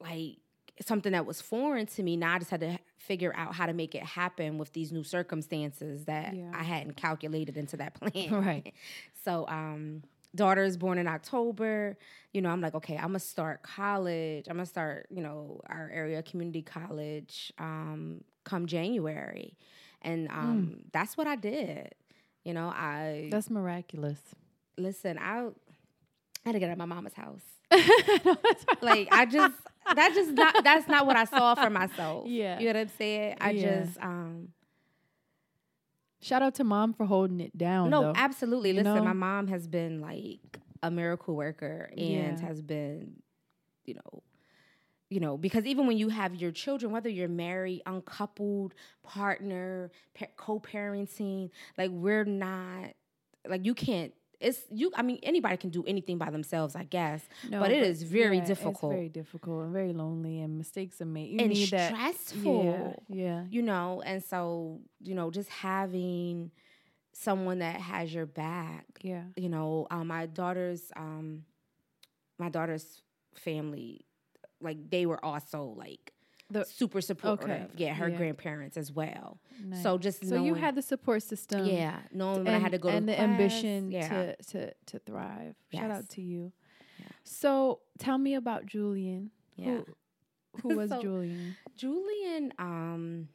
like 0.01 0.39
something 0.81 1.13
that 1.13 1.27
was 1.27 1.41
foreign 1.41 1.87
to 1.87 2.03
me. 2.03 2.17
Now 2.17 2.35
I 2.35 2.39
just 2.39 2.51
had 2.51 2.61
to 2.61 2.79
figure 2.97 3.33
out 3.37 3.55
how 3.55 3.67
to 3.67 3.73
make 3.73 3.95
it 3.95 4.03
happen 4.03 4.59
with 4.59 4.73
these 4.73 4.93
new 4.93 5.05
circumstances 5.05 6.05
that 6.07 6.35
Yeah. 6.35 6.51
I 6.55 6.63
hadn't 6.63 6.97
calculated 6.97 7.57
into 7.57 7.77
that 7.79 7.95
plan. 8.01 8.33
Right. 8.33 8.73
So, 9.25 9.47
um, 9.47 10.03
daughter 10.35 10.65
is 10.65 10.77
born 10.77 10.99
in 10.99 11.07
October. 11.07 11.97
You 12.33 12.43
know, 12.43 12.49
I'm 12.51 12.61
like, 12.61 12.75
okay, 12.75 12.97
I'm 12.97 13.09
gonna 13.11 13.21
start 13.21 13.63
college. 13.63 14.47
I'm 14.49 14.57
gonna 14.57 14.67
start, 14.67 15.07
you 15.11 15.23
know, 15.23 15.61
our 15.67 15.89
area 15.95 16.21
community 16.25 16.61
college 16.63 17.53
um, 17.59 18.25
come 18.43 18.67
January, 18.67 19.57
and 20.01 20.27
um, 20.31 20.81
that's 20.93 21.17
what 21.17 21.29
I 21.29 21.37
did. 21.37 21.95
You 22.43 22.53
know, 22.53 22.67
I 22.67 23.29
That's 23.31 23.49
miraculous. 23.49 24.19
Listen. 24.79 25.19
I, 25.19 25.47
I 25.47 25.51
had 26.47 26.53
to 26.53 26.59
get 26.59 26.69
out 26.69 26.73
of 26.73 26.79
my 26.79 26.85
mama's 26.87 27.15
house. 27.15 27.43
like 28.83 29.09
I 29.11 29.27
just 29.27 29.55
that 29.95 30.13
just 30.15 30.31
not 30.33 30.63
that's 30.65 30.89
not 30.89 31.07
what 31.07 31.17
I 31.17 31.25
saw 31.25 31.55
for 31.55 31.71
myself. 31.71 32.27
Yeah. 32.27 32.59
you 32.59 32.67
know 32.67 32.71
what 32.75 32.77
I'm 32.81 32.89
saying. 32.99 33.37
I 33.41 33.51
Yeah. 33.51 33.85
just 33.85 33.99
um 34.01 34.49
Shout 36.21 36.41
out 36.43 36.55
to 36.57 36.65
mom 36.65 36.93
for 36.95 37.05
holding 37.05 37.41
it 37.41 37.57
down. 37.59 37.91
No, 37.91 38.01
though. 38.03 38.13
absolutely. 38.15 38.71
You 38.71 38.77
Listen, 38.77 38.95
know? 38.95 39.03
my 39.05 39.13
mom 39.13 39.49
has 39.49 39.67
been 39.67 40.01
like 40.01 40.61
a 40.83 40.89
miracle 40.91 41.35
worker 41.35 41.91
and 41.97 42.39
Yeah. 42.39 42.41
has 42.47 42.63
been, 42.63 43.15
you 43.85 43.95
know, 43.95 44.23
you 45.11 45.19
know, 45.19 45.37
because 45.37 45.67
even 45.67 45.87
when 45.89 45.97
you 45.99 46.09
have 46.11 46.37
your 46.37 46.53
children, 46.53 46.93
whether 46.93 47.09
you're 47.09 47.29
married, 47.29 47.83
uncoupled, 47.87 48.73
partner, 49.03 49.91
pa- 50.15 50.27
co-parenting, 50.37 51.51
like 51.77 51.91
we're 51.91 52.25
not, 52.25 52.91
like 53.49 53.67
you 53.67 53.75
can't. 53.75 54.13
It's 54.43 54.61
you. 54.71 54.91
I 54.95 55.03
mean, 55.03 55.19
anybody 55.23 55.57
can 55.57 55.71
do 55.71 55.85
anything 55.87 56.19
by 56.19 56.31
themselves, 56.31 56.75
I 56.75 56.85
guess. 56.85 57.23
No, 57.49 57.61
but 57.61 57.71
it 57.71 57.83
is 57.83 58.03
very 58.03 58.39
yeah, 58.39 58.45
difficult 58.45 58.93
It's 58.93 58.99
very 58.99 59.09
difficult 59.09 59.65
and 59.65 59.73
very 59.73 59.93
lonely, 59.93 60.41
and 60.41 60.59
mistakes 60.59 61.01
are 61.01 61.07
made. 61.07 61.31
You 61.31 61.39
and 61.41 61.49
need 61.51 61.71
that. 61.71 61.95
stressful. 61.95 63.05
Yeah, 63.09 63.23
yeah. 63.25 63.45
you 63.51 63.63
know 63.63 64.03
and 64.05 64.23
so 64.23 64.81
you 65.01 65.15
know 65.15 65.31
just 65.31 65.49
having 65.49 66.51
someone 67.13 67.59
that 67.59 67.81
has 67.81 68.13
your 68.13 68.27
back 68.27 68.87
Yeah. 69.03 69.25
you 69.37 69.49
know 69.49 69.87
um, 69.91 70.09
my 70.09 70.27
daughter's 70.27 70.91
um 70.97 71.45
my 72.39 72.49
daughter's 72.49 73.03
family 73.35 74.07
like 74.61 74.91
they 74.91 75.07
were 75.07 75.23
also 75.25 75.75
like 75.77 76.12
The- 76.53 76.65
super 76.65 77.01
supportive 77.01 77.49
okay, 77.49 77.67
yeah 77.77 77.95
her 77.95 78.09
yeah. 78.09 78.17
grandparents 78.17 78.77
as 78.77 78.93
well 78.93 79.39
Nice. 79.65 79.83
so 79.83 79.99
just 79.99 80.27
So 80.29 80.43
you 80.45 80.55
had 80.55 80.75
the 80.75 80.83
support 80.83 81.23
system. 81.23 81.67
yeah 81.67 82.01
knowing 82.13 82.45
when 82.45 82.55
i 82.55 82.59
had 82.59 82.73
to 82.73 82.79
go 82.79 82.89
and 82.89 83.07
to 83.07 83.13
the 83.13 83.17
class, 83.17 83.29
ambition 83.29 83.91
yeah 83.91 84.09
to 84.09 84.37
to 84.51 84.73
to 84.87 84.99
thrive. 85.01 85.55
Shout 85.75 85.91
out 85.91 86.09
to 86.11 86.21
you. 86.23 86.53
Yeah. 86.99 87.07
So 87.25 87.81
tell 87.99 88.19
me 88.19 88.35
about 88.35 88.67
Julian. 88.67 89.31
yeah 89.57 89.81
Who, 90.61 90.69
who 90.71 90.77
was 90.77 90.91
So- 90.95 91.01
Julian? 91.03 91.57
Julian, 91.77 92.53
um, 92.59 93.29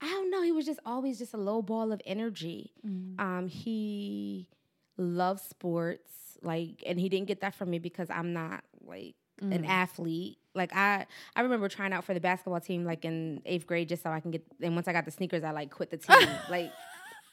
I 0.00 0.06
don't 0.06 0.30
know. 0.30 0.42
He 0.42 0.52
was 0.52 0.64
just 0.64 0.78
always 0.86 1.18
just 1.18 1.34
a 1.34 1.36
low 1.36 1.60
ball 1.62 1.90
of 1.92 2.00
energy. 2.06 2.72
Mm. 2.86 3.18
Um, 3.20 3.48
he 3.48 4.48
loves 4.96 5.42
sports, 5.42 6.38
like, 6.42 6.82
and 6.86 7.00
he 7.00 7.08
didn't 7.08 7.26
get 7.26 7.40
that 7.40 7.54
from 7.54 7.70
me 7.70 7.78
because 7.80 8.08
I'm 8.08 8.32
not 8.32 8.62
like 8.84 9.16
an 9.40 9.62
Mm. 9.64 9.68
athlete. 9.68 10.38
Like 10.54 10.74
I, 10.74 11.06
I 11.36 11.40
remember 11.42 11.68
trying 11.68 11.92
out 11.92 12.04
for 12.04 12.14
the 12.14 12.20
basketball 12.20 12.60
team 12.60 12.84
like 12.84 13.04
in 13.04 13.40
eighth 13.46 13.66
grade 13.66 13.88
just 13.88 14.02
so 14.02 14.10
I 14.10 14.20
can 14.20 14.30
get. 14.30 14.44
And 14.60 14.74
once 14.74 14.88
I 14.88 14.92
got 14.92 15.04
the 15.04 15.10
sneakers, 15.10 15.44
I 15.44 15.50
like 15.52 15.70
quit 15.70 15.90
the 15.90 15.96
team. 15.98 16.28
like, 16.50 16.70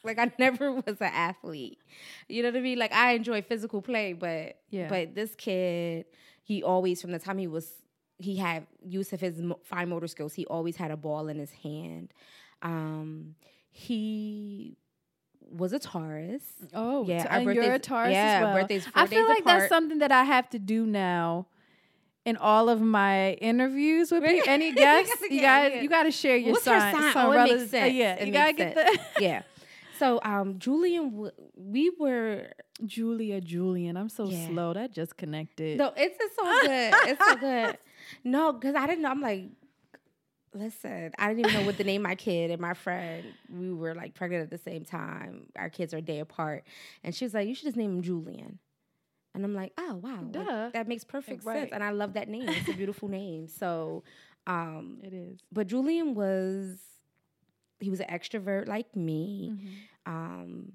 Like 0.03 0.19
I 0.19 0.31
never 0.37 0.71
was 0.85 0.97
an 1.01 1.11
athlete. 1.13 1.79
You 2.29 2.43
know 2.43 2.49
what 2.49 2.57
I 2.57 2.61
mean? 2.61 2.77
Like 2.77 2.93
I 2.93 3.13
enjoy 3.13 3.41
physical 3.41 3.81
play, 3.81 4.13
but 4.13 4.57
Yeah. 4.69 4.87
but 4.89 5.15
this 5.15 5.33
kid, 5.35 6.05
he 6.43 6.61
always 6.61 7.01
from 7.01 7.11
the 7.11 7.19
time 7.19 7.37
he 7.39 7.47
was 7.47 7.71
he 8.17 8.35
had 8.37 8.65
use 8.85 9.11
of 9.11 9.19
his 9.19 9.41
fine 9.63 9.89
motor 9.89 10.07
skills, 10.07 10.33
he 10.35 10.45
always 10.45 10.75
had 10.77 10.91
a 10.91 10.97
ball 10.97 11.27
in 11.27 11.39
his 11.39 11.51
hand. 11.51 12.13
Um 12.61 13.35
he 13.71 14.77
was 15.49 15.73
a 15.73 15.79
Taurus. 15.79 16.43
Oh, 16.73 17.05
Yeah, 17.07 17.27
and 17.29 17.43
you're 17.45 17.63
a 17.63 17.67
birthdays- 17.67 17.81
Taurus 17.87 18.11
yeah, 18.13 18.23
as 18.37 18.43
well. 18.43 18.55
birthdays 18.55 18.87
I 18.95 19.05
feel 19.07 19.27
like 19.27 19.43
that's 19.45 19.69
something 19.69 19.99
that 19.99 20.11
I 20.11 20.23
have 20.23 20.49
to 20.51 20.59
do 20.59 20.85
now 20.85 21.47
in 22.25 22.37
all 22.37 22.69
of 22.69 22.81
my 22.81 23.33
interviews 23.33 24.11
with 24.11 24.23
people. 24.23 24.43
Any 24.49 24.71
guests, 24.85 25.15
you 25.29 25.39
yeah. 25.41 25.81
you 25.81 25.87
got 25.89 26.03
to 26.03 26.11
share 26.11 26.35
your 26.37 26.53
What's 26.53 26.65
her 26.65 26.79
sign. 26.79 26.93
sign? 26.93 27.13
some 27.13 27.27
Oh, 27.27 27.31
it 27.31 27.43
makes 27.43 27.63
uh, 27.63 27.67
sense. 27.67 27.93
yeah, 27.93 28.15
It 28.15 28.27
you 28.27 28.33
gotta 28.33 28.53
get 28.53 28.75
the 28.75 28.99
yeah. 29.21 29.43
So 29.99 30.19
um 30.23 30.59
Julian 30.59 31.29
we 31.55 31.91
were 31.99 32.47
Julia 32.85 33.39
Julian. 33.41 33.95
I'm 33.95 34.09
so 34.09 34.27
Yeah. 34.27 34.47
slow. 34.47 34.73
That 34.73 34.91
just 34.91 35.15
connected. 35.17 35.77
No, 35.77 35.93
it's 35.95 36.17
just 36.17 36.35
so 36.35 36.43
good. 36.67 36.93
It's 37.09 37.25
so 37.25 37.35
good. 37.37 37.77
No, 38.23 38.53
because 38.53 38.75
I 38.75 38.85
didn't 38.85 39.01
know. 39.01 39.09
I'm 39.09 39.19
like, 39.21 39.45
listen, 40.53 41.11
I 41.17 41.27
didn't 41.33 41.39
even 41.47 41.53
know 41.59 41.65
what 41.65 41.77
to 41.77 41.83
name 41.83 42.01
my 42.03 42.13
kid 42.15 42.51
and 42.51 42.61
my 42.61 42.73
friend. 42.75 43.25
We 43.51 43.73
were 43.73 43.95
like 43.95 44.13
pregnant 44.13 44.43
at 44.43 44.49
the 44.51 44.57
same 44.59 44.85
time. 44.85 45.47
Our 45.57 45.69
kids 45.69 45.91
are 45.93 45.97
a 45.97 46.01
day 46.01 46.19
apart. 46.19 46.65
And 47.03 47.15
she 47.15 47.25
was 47.25 47.33
like, 47.33 47.47
you 47.47 47.55
should 47.55 47.65
just 47.65 47.77
name 47.77 47.91
him 47.97 48.01
Julian. 48.03 48.59
And 49.35 49.43
I'm 49.45 49.53
like, 49.53 49.73
oh 49.77 49.95
wow, 49.95 50.21
like, 50.33 50.73
that 50.73 50.87
makes 50.87 51.03
perfect 51.03 51.45
Right. 51.45 51.61
sense. 51.63 51.73
And 51.73 51.83
I 51.83 51.91
love 51.91 52.13
that 52.13 52.29
name. 52.29 52.49
It's 52.49 52.69
a 52.69 52.73
beautiful 52.73 53.09
name. 53.09 53.47
So, 53.47 54.03
um, 54.47 54.99
it 55.03 55.13
is. 55.13 55.39
but 55.51 55.67
Julian 55.67 56.15
was 56.15 56.79
he 57.79 57.89
was 57.89 57.99
an 57.99 58.07
extrovert 58.07 58.67
like 58.67 58.95
me 58.95 59.51
Mm-hmm. 59.53 60.13
um, 60.13 60.71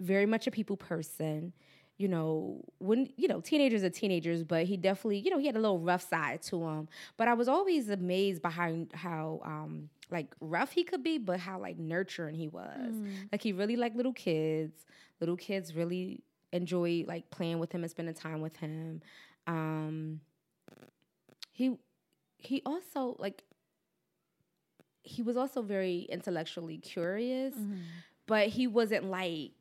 very 0.00 0.26
much 0.26 0.46
a 0.46 0.50
people 0.50 0.76
person. 0.76 1.52
You 1.96 2.06
know, 2.08 2.64
when 2.78 3.08
you 3.16 3.26
know 3.26 3.40
teenagers 3.40 3.82
are 3.82 3.90
teenagers, 3.90 4.44
but 4.44 4.66
he 4.66 4.76
definitely, 4.76 5.18
you 5.18 5.30
know, 5.30 5.38
he 5.38 5.46
had 5.46 5.56
a 5.56 5.60
little 5.60 5.80
rough 5.80 6.08
side 6.08 6.42
to 6.42 6.62
him. 6.62 6.88
But 7.16 7.26
I 7.28 7.34
was 7.34 7.48
always 7.48 7.88
amazed 7.88 8.40
behind 8.40 8.92
how 8.94 9.40
um, 9.44 9.88
like 10.10 10.32
rough 10.40 10.70
he 10.70 10.84
could 10.84 11.02
be, 11.02 11.18
but 11.18 11.40
how 11.40 11.58
like 11.58 11.76
nurturing 11.76 12.36
he 12.36 12.46
was. 12.48 12.94
Like 13.32 13.42
he 13.42 13.52
really 13.52 13.74
liked 13.76 13.96
little 13.96 14.12
kids. 14.12 14.84
Little 15.20 15.36
kids 15.36 15.74
really 15.74 16.22
enjoy 16.52 17.04
like 17.06 17.30
playing 17.30 17.58
with 17.58 17.72
him 17.72 17.82
and 17.82 17.90
spending 17.90 18.14
time 18.14 18.40
with 18.40 18.56
him. 18.56 19.02
Um, 19.46 20.20
he 21.52 21.76
he 22.38 22.62
also 22.64 23.16
like 23.18 23.42
he 25.02 25.22
was 25.22 25.36
also 25.36 25.62
very 25.62 26.00
intellectually 26.10 26.78
curious 26.78 27.54
Mm-hmm. 27.54 27.76
but 28.26 28.48
he 28.48 28.66
wasn't 28.66 29.04
like 29.06 29.52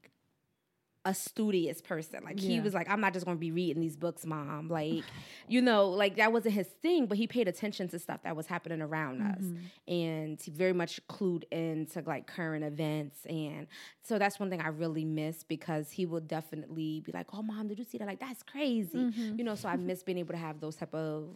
a 1.07 1.13
studious 1.13 1.79
person. 1.79 2.21
Like 2.25 2.37
he 2.37 2.59
was 2.59 2.73
like, 2.73 2.89
I'm 2.89 2.99
not 2.99 3.13
just 3.13 3.25
gonna 3.25 3.37
be 3.37 3.51
reading 3.51 3.81
these 3.81 3.95
books, 3.95 4.25
mom. 4.25 4.67
Like, 4.67 5.05
you 5.47 5.61
know, 5.61 5.87
like 5.87 6.17
that 6.17 6.33
wasn't 6.33 6.53
his 6.55 6.67
thing, 6.67 7.05
but 7.05 7.17
he 7.17 7.27
paid 7.27 7.47
attention 7.47 7.87
to 7.89 7.97
stuff 7.97 8.23
that 8.23 8.35
was 8.35 8.45
happening 8.45 8.81
around 8.81 9.21
us. 9.21 9.41
And 9.87 10.39
he 10.41 10.51
very 10.51 10.73
much 10.73 10.99
clued 11.07 11.43
into 11.49 12.01
like 12.05 12.27
current 12.27 12.65
events. 12.65 13.25
And 13.25 13.67
so 14.03 14.19
that's 14.19 14.37
one 14.37 14.49
thing 14.49 14.59
I 14.59 14.67
really 14.67 15.05
miss 15.05 15.43
because 15.43 15.89
he 15.91 16.05
will 16.05 16.19
definitely 16.19 17.01
be 17.05 17.13
like, 17.13 17.27
Oh 17.33 17.41
mom, 17.41 17.69
did 17.69 17.79
you 17.79 17.85
see 17.85 17.97
that? 17.99 18.07
Like, 18.07 18.19
that's 18.19 18.43
crazy. 18.43 18.97
You 19.37 19.45
know, 19.45 19.55
so 19.55 19.69
I 19.69 19.75
miss 19.77 20.03
being 20.03 20.17
able 20.17 20.33
to 20.33 20.39
have 20.39 20.59
those 20.59 20.75
type 20.75 20.93
of, 20.93 21.29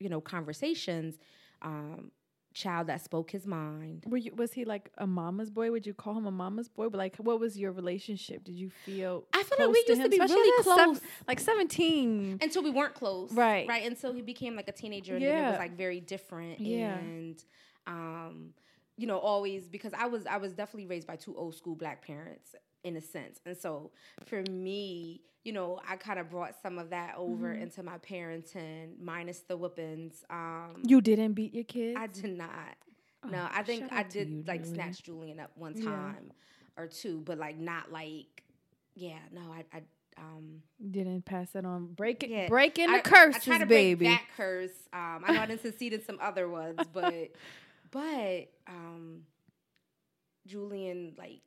you 0.00 0.08
know, 0.08 0.20
conversations. 0.20 1.18
Um, 1.62 2.10
child 2.54 2.86
that 2.86 3.04
spoke 3.04 3.30
his 3.32 3.46
mind. 3.46 4.04
Were 4.08 4.16
you, 4.16 4.32
was 4.34 4.52
he 4.52 4.64
like 4.64 4.90
a 4.96 5.06
mama's 5.06 5.50
boy? 5.50 5.70
Would 5.70 5.86
you 5.86 5.92
call 5.92 6.16
him 6.16 6.24
a 6.26 6.30
mama's 6.30 6.68
boy? 6.68 6.88
But 6.88 6.98
like, 6.98 7.16
what 7.16 7.38
was 7.40 7.58
your 7.58 7.72
relationship? 7.72 8.44
Did 8.44 8.54
you 8.54 8.70
feel? 8.70 9.24
I 9.34 9.42
feel 9.42 9.58
like 9.58 9.74
we 9.74 9.84
close 9.84 9.88
used 9.98 10.02
to 10.02 10.08
be 10.08 10.16
Especially 10.16 10.36
really 10.36 10.62
close. 10.62 11.00
like 11.28 11.40
seventeen. 11.40 12.38
until 12.40 12.62
we 12.62 12.70
weren't 12.70 12.94
close 12.94 13.32
Right. 13.32 13.66
right 13.68 13.84
until 13.84 14.12
he 14.12 14.22
became 14.22 14.56
like 14.56 14.68
a 14.68 14.72
teenager 14.72 15.16
and 15.16 15.24
then 15.24 15.44
it 15.44 15.50
was 15.50 15.58
like 15.58 15.76
very 15.76 16.00
different 16.00 16.60
Yeah. 16.60 16.96
and 16.98 17.42
um 17.86 18.50
you 18.96 19.06
know 19.06 19.18
always 19.18 19.68
because 19.68 19.92
i 19.92 20.06
was 20.06 20.24
i 20.26 20.36
was 20.36 20.52
definitely 20.54 20.86
raised 20.86 21.06
by 21.06 21.16
two 21.16 21.36
old 21.36 21.54
school 21.54 21.74
black 21.74 22.06
parents 22.06 22.54
in 22.84 22.96
a 22.96 23.00
sense 23.00 23.40
and 23.46 23.56
so 23.56 23.90
for 24.26 24.42
me 24.50 25.20
you 25.44 25.52
know 25.52 25.80
i 25.88 25.96
kind 25.96 26.18
of 26.18 26.30
brought 26.30 26.54
some 26.62 26.78
of 26.78 26.90
that 26.90 27.14
over 27.16 27.48
Mm-hmm. 27.48 27.62
into 27.62 27.82
my 27.82 27.98
parenting 27.98 28.98
minus 29.00 29.40
the 29.40 29.56
whippings 29.56 30.22
um 30.30 30.82
You 30.86 31.00
didn't 31.00 31.32
beat 31.34 31.54
your 31.54 31.64
kids. 31.64 31.98
i 31.98 32.06
did 32.06 32.36
not 32.38 32.50
no 33.30 33.38
Oh, 33.44 33.48
i 33.52 33.62
think 33.62 33.90
i 33.92 34.02
did 34.02 34.28
you, 34.28 34.44
like 34.46 34.64
snatch 34.66 35.02
julian 35.02 35.40
up 35.40 35.50
one 35.56 35.74
Yeah. 35.76 35.84
time 35.84 36.32
or 36.76 36.86
two 36.86 37.20
but 37.24 37.38
like 37.38 37.58
not 37.58 37.90
like 37.90 38.44
yeah 38.94 39.18
no 39.32 39.40
i 39.52 39.64
i 39.76 39.82
um 40.18 40.62
didn't 40.90 41.24
pass 41.24 41.54
it 41.56 41.64
on. 41.64 41.86
Break 41.94 42.22
it. 42.22 42.30
yeah. 42.30 42.48
Breaking 42.48 42.86
the 42.92 43.00
I 43.64 43.64
baby. 43.66 44.04
break 44.04 44.18
that 44.18 44.24
curse. 44.36 44.70
Um, 44.92 45.24
I 45.26 45.32
know 45.32 45.40
I 45.40 45.46
didn't 45.46 45.62
succeed 45.62 45.92
in 45.92 46.04
some 46.04 46.18
other 46.20 46.48
ones, 46.48 46.78
but 46.92 47.30
but 47.90 48.48
um, 48.68 49.22
Julian 50.46 51.14
like 51.16 51.40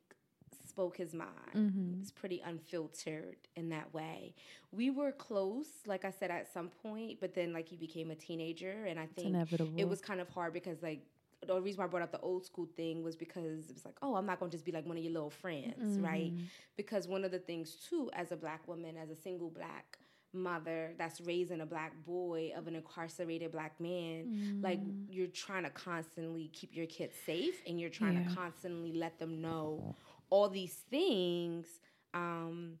spoke 0.78 0.96
his 0.96 1.12
mind. 1.12 1.30
Mm-hmm. 1.56 1.92
He 1.94 1.98
was 1.98 2.12
pretty 2.12 2.40
unfiltered 2.44 3.36
in 3.56 3.68
that 3.70 3.92
way. 3.92 4.34
We 4.70 4.90
were 4.90 5.10
close, 5.10 5.66
like 5.86 6.04
I 6.04 6.12
said, 6.12 6.30
at 6.30 6.52
some 6.52 6.68
point, 6.68 7.18
but 7.20 7.34
then 7.34 7.52
like 7.52 7.68
he 7.68 7.76
became 7.76 8.10
a 8.12 8.14
teenager, 8.14 8.84
and 8.86 8.98
I 8.98 9.06
think 9.06 9.34
it 9.76 9.88
was 9.88 10.00
kind 10.00 10.20
of 10.20 10.28
hard 10.28 10.52
because 10.52 10.82
like. 10.82 11.00
The 11.46 11.52
only 11.52 11.66
reason 11.66 11.78
why 11.78 11.84
I 11.84 11.86
brought 11.86 12.02
up 12.02 12.10
the 12.10 12.18
old 12.18 12.44
school 12.44 12.66
thing 12.76 13.04
was 13.04 13.14
because 13.14 13.70
it 13.70 13.74
was 13.74 13.84
like, 13.84 13.94
oh, 14.02 14.16
I'm 14.16 14.26
not 14.26 14.40
gonna 14.40 14.50
just 14.50 14.64
be 14.64 14.72
like 14.72 14.84
one 14.84 14.96
of 14.96 15.04
your 15.04 15.12
little 15.12 15.30
friends, 15.30 15.96
right? 16.00 16.32
Mm-hmm. 16.34 16.42
because 16.76 17.06
one 17.06 17.22
of 17.22 17.30
the 17.30 17.38
things 17.38 17.76
too 17.88 18.10
as 18.12 18.32
a 18.32 18.36
black 18.36 18.66
woman 18.66 18.96
as 18.96 19.08
a 19.08 19.14
single 19.14 19.48
black 19.48 19.98
mother 20.32 20.94
that's 20.98 21.20
raising 21.22 21.60
a 21.60 21.66
black 21.66 21.92
boy 22.04 22.50
of 22.56 22.66
an 22.66 22.74
incarcerated 22.74 23.50
black 23.50 23.80
man 23.80 24.60
like 24.62 24.78
you're 25.08 25.26
trying 25.28 25.62
to 25.62 25.70
constantly 25.70 26.50
keep 26.52 26.76
your 26.76 26.84
kids 26.86 27.14
safe 27.24 27.62
and 27.66 27.80
you're 27.80 27.88
trying 27.88 28.12
Yeah. 28.14 28.28
to 28.28 28.34
constantly 28.34 28.92
let 28.92 29.18
them 29.18 29.40
know 29.40 29.96
all 30.30 30.48
these 30.48 30.74
things 30.90 31.66
um, 32.14 32.74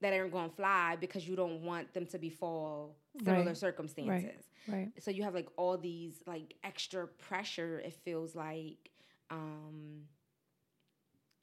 that 0.00 0.12
aren't 0.12 0.32
going 0.32 0.48
to 0.50 0.56
fly 0.56 0.96
because 1.00 1.26
you 1.28 1.36
don't 1.36 1.62
want 1.62 1.92
them 1.94 2.06
to 2.06 2.18
befall 2.18 2.96
similar 3.24 3.44
Right. 3.46 3.56
circumstances 3.56 4.44
right. 4.68 4.74
right. 4.76 4.88
so 5.02 5.10
you 5.10 5.22
have 5.24 5.34
like 5.34 5.48
all 5.56 5.76
these 5.76 6.14
like 6.26 6.54
extra 6.64 7.06
pressure 7.06 7.80
it 7.80 7.92
feels 8.04 8.34
like 8.36 8.90
um 9.30 10.02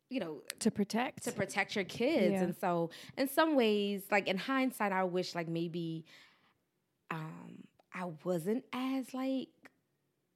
you 0.09 0.19
know 0.21 0.41
To 0.59 0.71
protect. 0.71 1.23
to 1.25 1.31
protect 1.33 1.75
your 1.75 1.83
kids. 1.83 2.33
Yeah. 2.33 2.43
And 2.43 2.55
so 2.55 2.89
in 3.17 3.27
some 3.27 3.55
ways, 3.55 4.03
like 4.09 4.27
in 4.29 4.37
hindsight, 4.37 4.93
I 4.93 5.03
wish 5.03 5.35
like 5.35 5.49
maybe 5.49 6.05
um 7.11 7.63
I 7.93 8.05
wasn't 8.23 8.63
as 8.73 9.13
like 9.13 9.49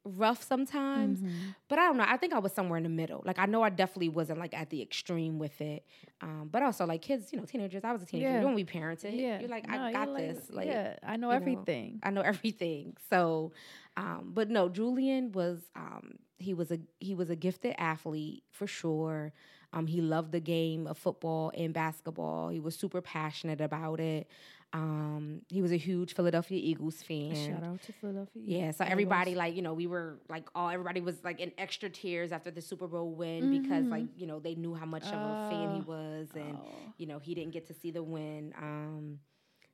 rough 0.04 0.42
sometimes. 0.44 1.20
Mhm. 1.20 1.56
But 1.68 1.80
I 1.80 1.84
don't 1.86 1.98
know. 1.98 2.06
I 2.08 2.18
think 2.18 2.34
I 2.34 2.40
was 2.40 2.52
somewhere 2.54 2.78
in 2.78 2.84
the 2.84 2.90
middle. 2.90 3.22
Like 3.26 3.38
I 3.40 3.46
know 3.46 3.62
I 3.62 3.70
definitely 3.70 4.10
wasn't 4.10 4.40
like 4.40 4.54
at 4.54 4.70
the 4.70 4.82
extreme 4.82 5.38
with 5.40 5.62
it. 5.62 5.86
Um, 6.22 6.50
but 6.52 6.64
also 6.64 6.86
like 6.86 7.02
kids, 7.02 7.32
you 7.32 7.40
know, 7.40 7.46
teenagers, 7.46 7.84
I 7.84 7.92
was 7.92 8.02
a 8.04 8.06
teenager. 8.06 8.30
Yeah. 8.30 8.36
You 8.38 8.42
don't 8.42 8.56
be 8.56 8.66
parented. 8.66 9.18
Yeah. 9.20 9.40
You're 9.40 9.50
like, 9.50 9.68
No, 9.68 9.80
I 9.80 9.92
got 9.92 10.10
like, 10.10 10.28
this. 10.36 10.50
Like 10.50 10.68
yeah, 10.68 10.96
I 11.04 11.18
know 11.18 11.28
you 11.28 11.32
know, 11.34 11.42
everything. 11.42 12.00
I 12.04 12.10
know 12.10 12.22
everything. 12.34 12.96
So, 13.10 13.54
um, 13.98 14.32
but 14.34 14.50
no, 14.50 14.70
Julian 14.70 15.32
was 15.34 15.60
um, 15.76 16.16
he 16.40 16.54
was 16.54 16.72
a 16.72 16.80
he 17.00 17.14
was 17.14 17.30
a 17.30 17.36
gifted 17.36 17.76
athlete 17.78 18.44
for 18.52 18.68
sure. 18.68 19.34
Um, 19.74 19.88
he 19.88 20.02
loved 20.02 20.34
the 20.34 20.42
game 20.42 20.86
of 20.86 20.98
football 20.98 21.52
and 21.56 21.74
basketball. 21.74 22.50
He 22.50 22.60
was 22.60 22.76
super 22.76 23.02
passionate 23.02 23.62
about 23.62 24.00
it. 24.02 24.28
Um, 24.74 25.42
he 25.50 25.62
was 25.62 25.72
a 25.72 25.78
huge 25.78 26.14
Philadelphia 26.16 26.58
Eagles 26.62 27.02
fan. 27.04 27.36
Shout 27.36 27.64
out 27.64 27.82
to 27.84 27.92
Philadelphia. 27.94 28.42
Yeah, 28.46 28.72
so 28.72 28.86
everybody 28.86 29.36
like 29.36 29.56
you 29.56 29.62
know 29.62 29.74
we 29.74 29.86
were 29.86 30.20
like 30.30 30.48
all 30.56 30.70
everybody 30.70 31.02
was 31.02 31.16
like 31.24 31.40
in 31.42 31.52
extra 31.58 31.90
tears 31.90 32.32
after 32.32 32.52
the 32.52 32.62
Super 32.62 32.88
Bowl 32.88 33.14
win 33.14 33.50
because 33.62 33.86
like 33.88 34.06
you 34.16 34.26
know 34.28 34.40
they 34.40 34.56
knew 34.56 34.74
how 34.74 34.86
much 34.86 35.06
of 35.08 35.14
a 35.20 35.48
fan 35.50 35.72
he 35.76 35.82
Mm-hmm. 35.82 35.92
Oh. 35.92 36.18
was 36.20 36.30
and 36.36 36.58
Oh. 36.58 36.94
you 36.98 37.06
know 37.06 37.20
he 37.20 37.36
didn't 37.36 37.52
get 37.52 37.68
to 37.68 37.74
see 37.74 37.92
the 37.92 38.02
win. 38.04 38.54
Um, 38.58 39.20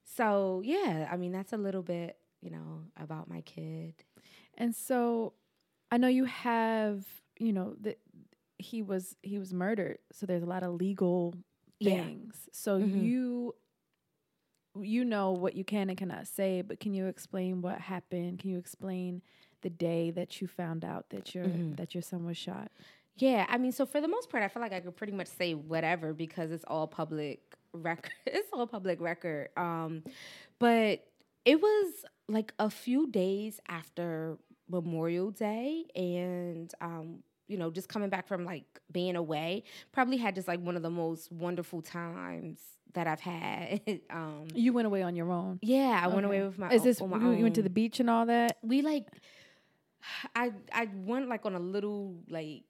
so 0.04 0.62
yeah, 0.66 1.08
I 1.12 1.18
mean 1.18 1.32
that's 1.32 1.54
a 1.54 1.58
little 1.58 1.84
bit 1.84 2.18
you 2.42 2.50
know 2.50 2.82
about 2.98 3.30
my 3.30 3.42
kid. 3.42 3.94
And 4.58 4.76
so 4.76 5.34
I 5.92 5.98
know 5.98 6.08
you 6.08 6.26
have, 6.26 7.06
you 7.40 7.54
know, 7.54 7.76
that 7.82 8.00
he 8.58 8.82
was 8.82 9.16
he 9.22 9.38
was 9.38 9.54
murdered. 9.54 10.00
So 10.12 10.26
there's 10.26 10.44
a 10.44 10.48
lot 10.48 10.64
of 10.64 10.74
legal 10.74 11.36
Yeah. 11.80 12.04
things. 12.04 12.50
So 12.52 12.80
Mhm. 12.82 13.04
you 13.04 13.56
you 14.82 15.04
know 15.06 15.32
what 15.32 15.56
you 15.56 15.64
can 15.64 15.90
and 15.90 15.98
cannot 15.98 16.28
say, 16.28 16.62
but 16.62 16.80
can 16.80 16.94
you 16.94 17.08
explain 17.08 17.62
what 17.62 17.80
happened? 17.80 18.40
Can 18.40 18.50
you 18.52 18.58
explain 18.58 19.22
the 19.62 19.70
day 19.70 20.12
that 20.12 20.40
you 20.42 20.48
found 20.48 20.86
out 20.86 21.10
that 21.10 21.34
your 21.36 21.46
Mhm. 21.46 21.76
that 21.78 21.94
your 21.96 22.02
son 22.02 22.26
was 22.26 22.38
shot? 22.38 22.72
Yeah, 23.18 23.46
I 23.50 23.58
mean, 23.58 23.72
so 23.72 23.86
for 23.88 24.00
the 24.00 24.08
most 24.08 24.30
part, 24.30 24.44
I 24.44 24.48
feel 24.48 24.62
like 24.62 24.74
I 24.74 24.80
could 24.80 24.96
pretty 24.96 25.14
much 25.14 25.28
say 25.28 25.56
whatever 25.56 26.14
because 26.14 26.52
it's 26.52 26.64
all 26.68 26.88
public 26.88 27.42
record. 27.74 28.12
It's 28.28 28.50
all 28.54 28.68
public 28.68 29.02
record. 29.02 29.50
Um, 29.58 30.04
but 30.60 31.06
it 31.46 31.60
was 31.62 32.06
like 32.28 32.54
a 32.60 32.70
few 32.70 33.08
days 33.08 33.60
after 33.68 34.38
Memorial 34.70 35.32
Day, 35.32 35.86
and 35.96 36.72
um, 36.82 37.24
you 37.48 37.58
know, 37.58 37.72
just 37.72 37.88
coming 37.90 38.10
back 38.10 38.28
from 38.28 38.46
like 38.46 38.66
being 38.92 39.16
away, 39.16 39.64
probably 39.92 40.18
had 40.18 40.36
just 40.36 40.48
like 40.48 40.60
one 40.60 40.76
of 40.76 40.84
the 40.84 40.90
most 40.90 41.32
wonderful 41.32 41.82
times 41.82 42.60
that 42.94 43.08
I've 43.08 43.20
had. 43.20 43.82
um, 44.10 44.48
You 44.54 44.74
went 44.74 44.88
away 44.88 45.02
on 45.04 45.16
your 45.16 45.32
own. 45.32 45.60
yeah, 45.62 46.00
I 46.04 46.08
went 46.08 46.26
away 46.26 46.42
with 46.44 46.58
my. 46.58 46.70
Is 46.72 46.84
this 46.84 47.02
on 47.02 47.10
you, 47.22 47.32
you 47.34 47.44
went 47.44 47.56
to 47.56 47.62
the 47.64 47.70
beach 47.70 48.00
and 48.00 48.10
all 48.10 48.26
that? 48.26 48.58
We 48.62 48.82
like, 48.82 49.06
I 50.36 50.52
I 50.74 50.88
went 50.96 51.28
like 51.30 51.46
on 51.46 51.56
a 51.56 51.60
little 51.60 52.16
like. 52.30 52.64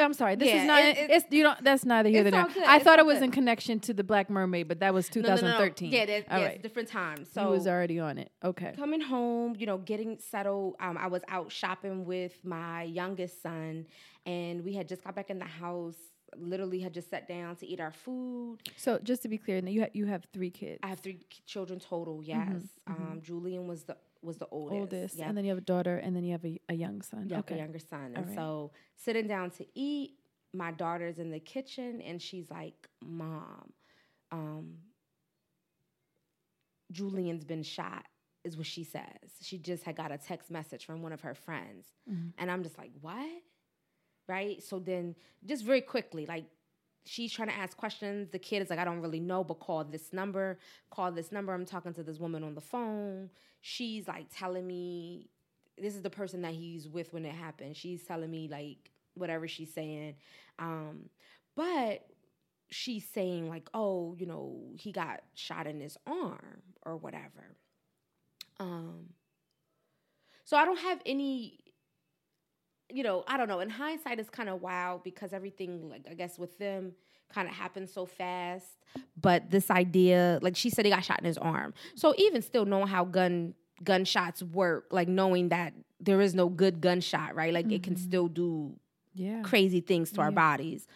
I'm 0.00 0.12
sorry. 0.12 0.36
This 0.36 0.46
Yeah, 0.48 0.60
is 0.60 0.66
not. 0.68 0.80
it- 0.80 0.96
it- 0.96 1.10
it's 1.10 1.26
you 1.32 1.42
don't. 1.42 1.62
That's 1.64 1.84
neither 1.84 2.08
here 2.08 2.22
nor 2.22 2.30
there. 2.30 2.44
I 2.68 2.76
it's 2.76 2.84
thought 2.84 3.00
it 3.00 3.06
was 3.06 3.16
good. 3.18 3.24
in 3.24 3.30
connection 3.32 3.80
to 3.80 3.92
the 3.92 4.04
Black 4.04 4.30
Mermaid, 4.30 4.68
but 4.68 4.78
that 4.78 4.94
was 4.94 5.12
No, 5.16 5.22
no, 5.22 5.28
no, 5.30 5.34
no. 5.34 5.40
2013. 5.40 5.90
Yeah, 5.90 6.06
that, 6.06 6.24
all 6.30 6.38
yes, 6.38 6.48
right. 6.50 6.62
different 6.62 6.88
times. 6.88 7.28
So 7.32 7.42
So 7.42 7.50
was 7.50 7.66
already 7.66 7.98
on 7.98 8.16
it. 8.18 8.30
Okay. 8.44 8.74
coming 8.76 9.00
home, 9.00 9.56
you 9.58 9.66
know, 9.66 9.78
getting 9.78 10.16
settled. 10.20 10.76
Um, 10.78 10.96
I 10.96 11.08
was 11.08 11.22
out 11.26 11.50
shopping 11.50 12.04
with 12.04 12.44
my 12.44 12.84
youngest 12.84 13.42
son, 13.42 13.86
and 14.24 14.62
we 14.62 14.74
had 14.74 14.86
just 14.88 15.02
got 15.02 15.16
back 15.16 15.30
in 15.30 15.40
the 15.40 15.44
house. 15.46 15.96
Literally, 16.36 16.80
had 16.80 16.92
just 16.92 17.10
sat 17.10 17.26
down 17.26 17.56
to 17.56 17.66
eat 17.66 17.80
our 17.80 17.92
food. 17.92 18.58
So 18.76 18.98
just 18.98 19.22
to 19.22 19.28
be 19.28 19.38
clear, 19.38 19.58
you 19.66 19.82
ha- 19.82 19.90
you 19.94 20.06
have 20.06 20.26
three 20.32 20.50
kids, 20.50 20.78
I 20.82 20.88
have 20.88 21.00
three 21.00 21.20
children 21.46 21.78
total. 21.80 22.22
Yes, 22.22 22.62
um, 22.86 23.20
Julian 23.22 23.66
was 23.66 23.84
the 23.84 23.96
was 24.22 24.36
the 24.36 24.46
oldest. 24.50 24.74
Mm-hmm, 24.74 24.80
oldest, 24.96 25.16
yeah. 25.16 25.28
and 25.28 25.36
then 25.36 25.44
you 25.44 25.50
have 25.50 25.58
a 25.58 25.62
daughter, 25.62 25.96
and 25.98 26.14
then 26.14 26.24
you 26.24 26.32
have 26.32 26.44
a, 26.44 26.60
a 26.68 26.74
young 26.74 27.02
son. 27.02 27.28
yeah, 27.28 27.38
okay. 27.38 27.54
a 27.54 27.58
younger 27.58 27.78
son. 27.78 28.12
And 28.16 28.26
right. 28.26 28.34
so 28.34 28.72
sitting 28.96 29.26
down 29.26 29.50
to 29.52 29.66
eat, 29.74 30.18
my 30.52 30.72
daughter's 30.72 31.18
in 31.18 31.30
the 31.30 31.40
kitchen, 31.40 32.00
and 32.02 32.20
she's 32.20 32.50
like, 32.50 32.88
"Mom, 33.02 33.72
um, 34.30 34.74
Julian's 36.92 37.44
been 37.44 37.62
shot." 37.62 38.04
Is 38.44 38.56
what 38.56 38.66
she 38.66 38.84
says. 38.84 39.02
She 39.42 39.58
just 39.58 39.82
had 39.82 39.96
got 39.96 40.10
a 40.12 40.16
text 40.16 40.50
message 40.50 40.86
from 40.86 41.02
one 41.02 41.12
of 41.12 41.20
her 41.22 41.34
friends, 41.34 41.86
Mhm. 42.10 42.32
and 42.38 42.50
I'm 42.50 42.62
just 42.62 42.78
like, 42.78 42.92
"What?" 43.00 43.42
Right. 44.28 44.62
So 44.62 44.78
then, 44.78 45.14
just 45.46 45.64
very 45.64 45.80
quickly, 45.80 46.26
like. 46.26 46.44
She's 47.04 47.32
trying 47.32 47.48
to 47.48 47.54
ask 47.56 47.74
questions. 47.74 48.28
The 48.28 48.38
kid 48.38 48.60
is 48.60 48.68
like, 48.68 48.78
I 48.78 48.84
don't 48.84 49.00
really 49.00 49.20
know, 49.20 49.42
but 49.42 49.60
call 49.60 49.82
this 49.82 50.12
number. 50.12 50.58
Call 50.90 51.10
this 51.10 51.32
number. 51.32 51.54
I'm 51.54 51.64
talking 51.64 51.94
to 51.94 52.02
this 52.02 52.18
woman 52.18 52.44
on 52.44 52.54
the 52.54 52.60
phone. 52.60 53.30
She's 53.62 54.06
like 54.06 54.26
telling 54.30 54.66
me 54.66 55.30
this 55.78 55.94
is 55.94 56.02
the 56.02 56.10
person 56.10 56.42
that 56.42 56.52
he's 56.52 56.86
with 56.86 57.14
when 57.14 57.24
it 57.24 57.34
happened. 57.34 57.76
She's 57.78 58.02
telling 58.02 58.30
me 58.30 58.46
like 58.50 58.90
whatever 59.14 59.48
she's 59.48 59.72
saying. 59.72 60.16
Um, 60.58 61.08
but 61.56 62.06
she's 62.70 63.06
saying 63.06 63.48
like, 63.48 63.70
oh, 63.72 64.14
you 64.18 64.26
know, 64.26 64.60
he 64.74 64.92
got 64.92 65.22
shot 65.34 65.66
in 65.66 65.80
his 65.80 65.96
arm 66.06 66.62
or 66.84 66.98
whatever. 66.98 67.56
Um, 68.60 69.14
so 70.44 70.58
I 70.58 70.66
don't 70.66 70.80
have 70.80 71.00
any, 71.06 71.58
you 72.90 73.02
know, 73.02 73.24
I 73.26 73.36
don't 73.36 73.48
know. 73.48 73.60
In 73.60 73.70
hindsight, 73.70 74.18
it's 74.18 74.30
kind 74.30 74.48
of 74.48 74.62
wild 74.62 75.02
because 75.04 75.32
everything, 75.32 75.88
like 75.90 76.06
I 76.10 76.14
guess 76.14 76.38
with 76.38 76.58
them, 76.58 76.92
kind 77.32 77.46
of 77.48 77.54
happened 77.54 77.90
so 77.90 78.06
fast. 78.06 78.66
But 79.20 79.50
this 79.50 79.70
idea, 79.70 80.38
like 80.42 80.56
she 80.56 80.70
said, 80.70 80.84
he 80.86 80.90
got 80.90 81.04
shot 81.04 81.18
in 81.20 81.26
his 81.26 81.38
arm. 81.38 81.74
So 81.94 82.14
even 82.16 82.40
still 82.42 82.64
knowing 82.64 82.86
how 82.88 83.04
gun 83.04 83.54
gunshots 83.84 84.42
work, 84.42 84.86
like 84.90 85.08
knowing 85.08 85.50
that 85.50 85.74
there 86.00 86.20
is 86.20 86.34
no 86.34 86.48
good 86.48 86.80
gunshot, 86.80 87.34
right? 87.34 87.52
Like 87.52 87.70
it 87.70 87.82
can 87.82 87.96
still 87.96 88.28
do 88.28 88.74
Yeah. 89.14 89.42
crazy 89.42 89.80
things 89.80 90.10
to 90.12 90.20
our 90.20 90.30
bodies. 90.32 90.86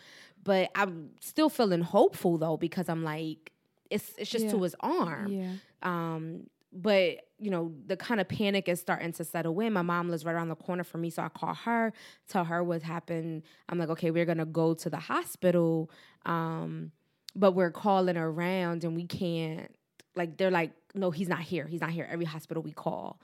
But 0.44 0.70
I'm 0.74 1.10
still 1.20 1.48
feeling 1.48 1.82
hopeful 1.82 2.38
though 2.38 2.56
because 2.56 2.88
I'm 2.88 3.04
like, 3.04 3.52
it's 3.90 4.12
it's 4.16 4.30
just 4.30 4.48
to 4.50 4.62
his 4.62 4.74
arm. 4.80 5.30
Yeah. 5.30 5.52
Um, 5.82 6.46
but 6.72 7.18
you 7.38 7.50
know, 7.50 7.72
the 7.86 7.96
kind 7.96 8.20
of 8.20 8.28
panic 8.28 8.68
is 8.68 8.80
starting 8.80 9.12
to 9.12 9.24
settle 9.24 9.58
in. 9.60 9.72
My 9.72 9.82
mom 9.82 10.08
lives 10.08 10.24
right 10.24 10.32
around 10.32 10.48
the 10.48 10.54
corner 10.54 10.84
from 10.84 11.00
me, 11.00 11.10
so 11.10 11.22
I 11.22 11.28
call 11.28 11.54
her, 11.54 11.92
tell 12.28 12.44
her 12.44 12.62
what 12.62 12.82
happened. 12.82 13.42
I'm 13.68 13.78
like, 13.78 13.88
okay, 13.90 14.10
we're 14.10 14.24
gonna 14.26 14.46
go 14.46 14.74
to 14.74 14.90
the 14.90 14.98
hospital, 14.98 15.90
um, 16.24 16.92
but 17.34 17.52
we're 17.52 17.72
calling 17.72 18.16
around 18.16 18.84
and 18.84 18.94
we 18.94 19.06
can't. 19.06 19.74
Like, 20.14 20.36
they're 20.36 20.50
like, 20.50 20.72
no, 20.94 21.10
he's 21.10 21.28
not 21.28 21.40
here. 21.40 21.66
He's 21.66 21.80
not 21.80 21.90
here. 21.90 22.06
Every 22.10 22.26
hospital 22.26 22.62
we 22.62 22.72
call, 22.72 23.18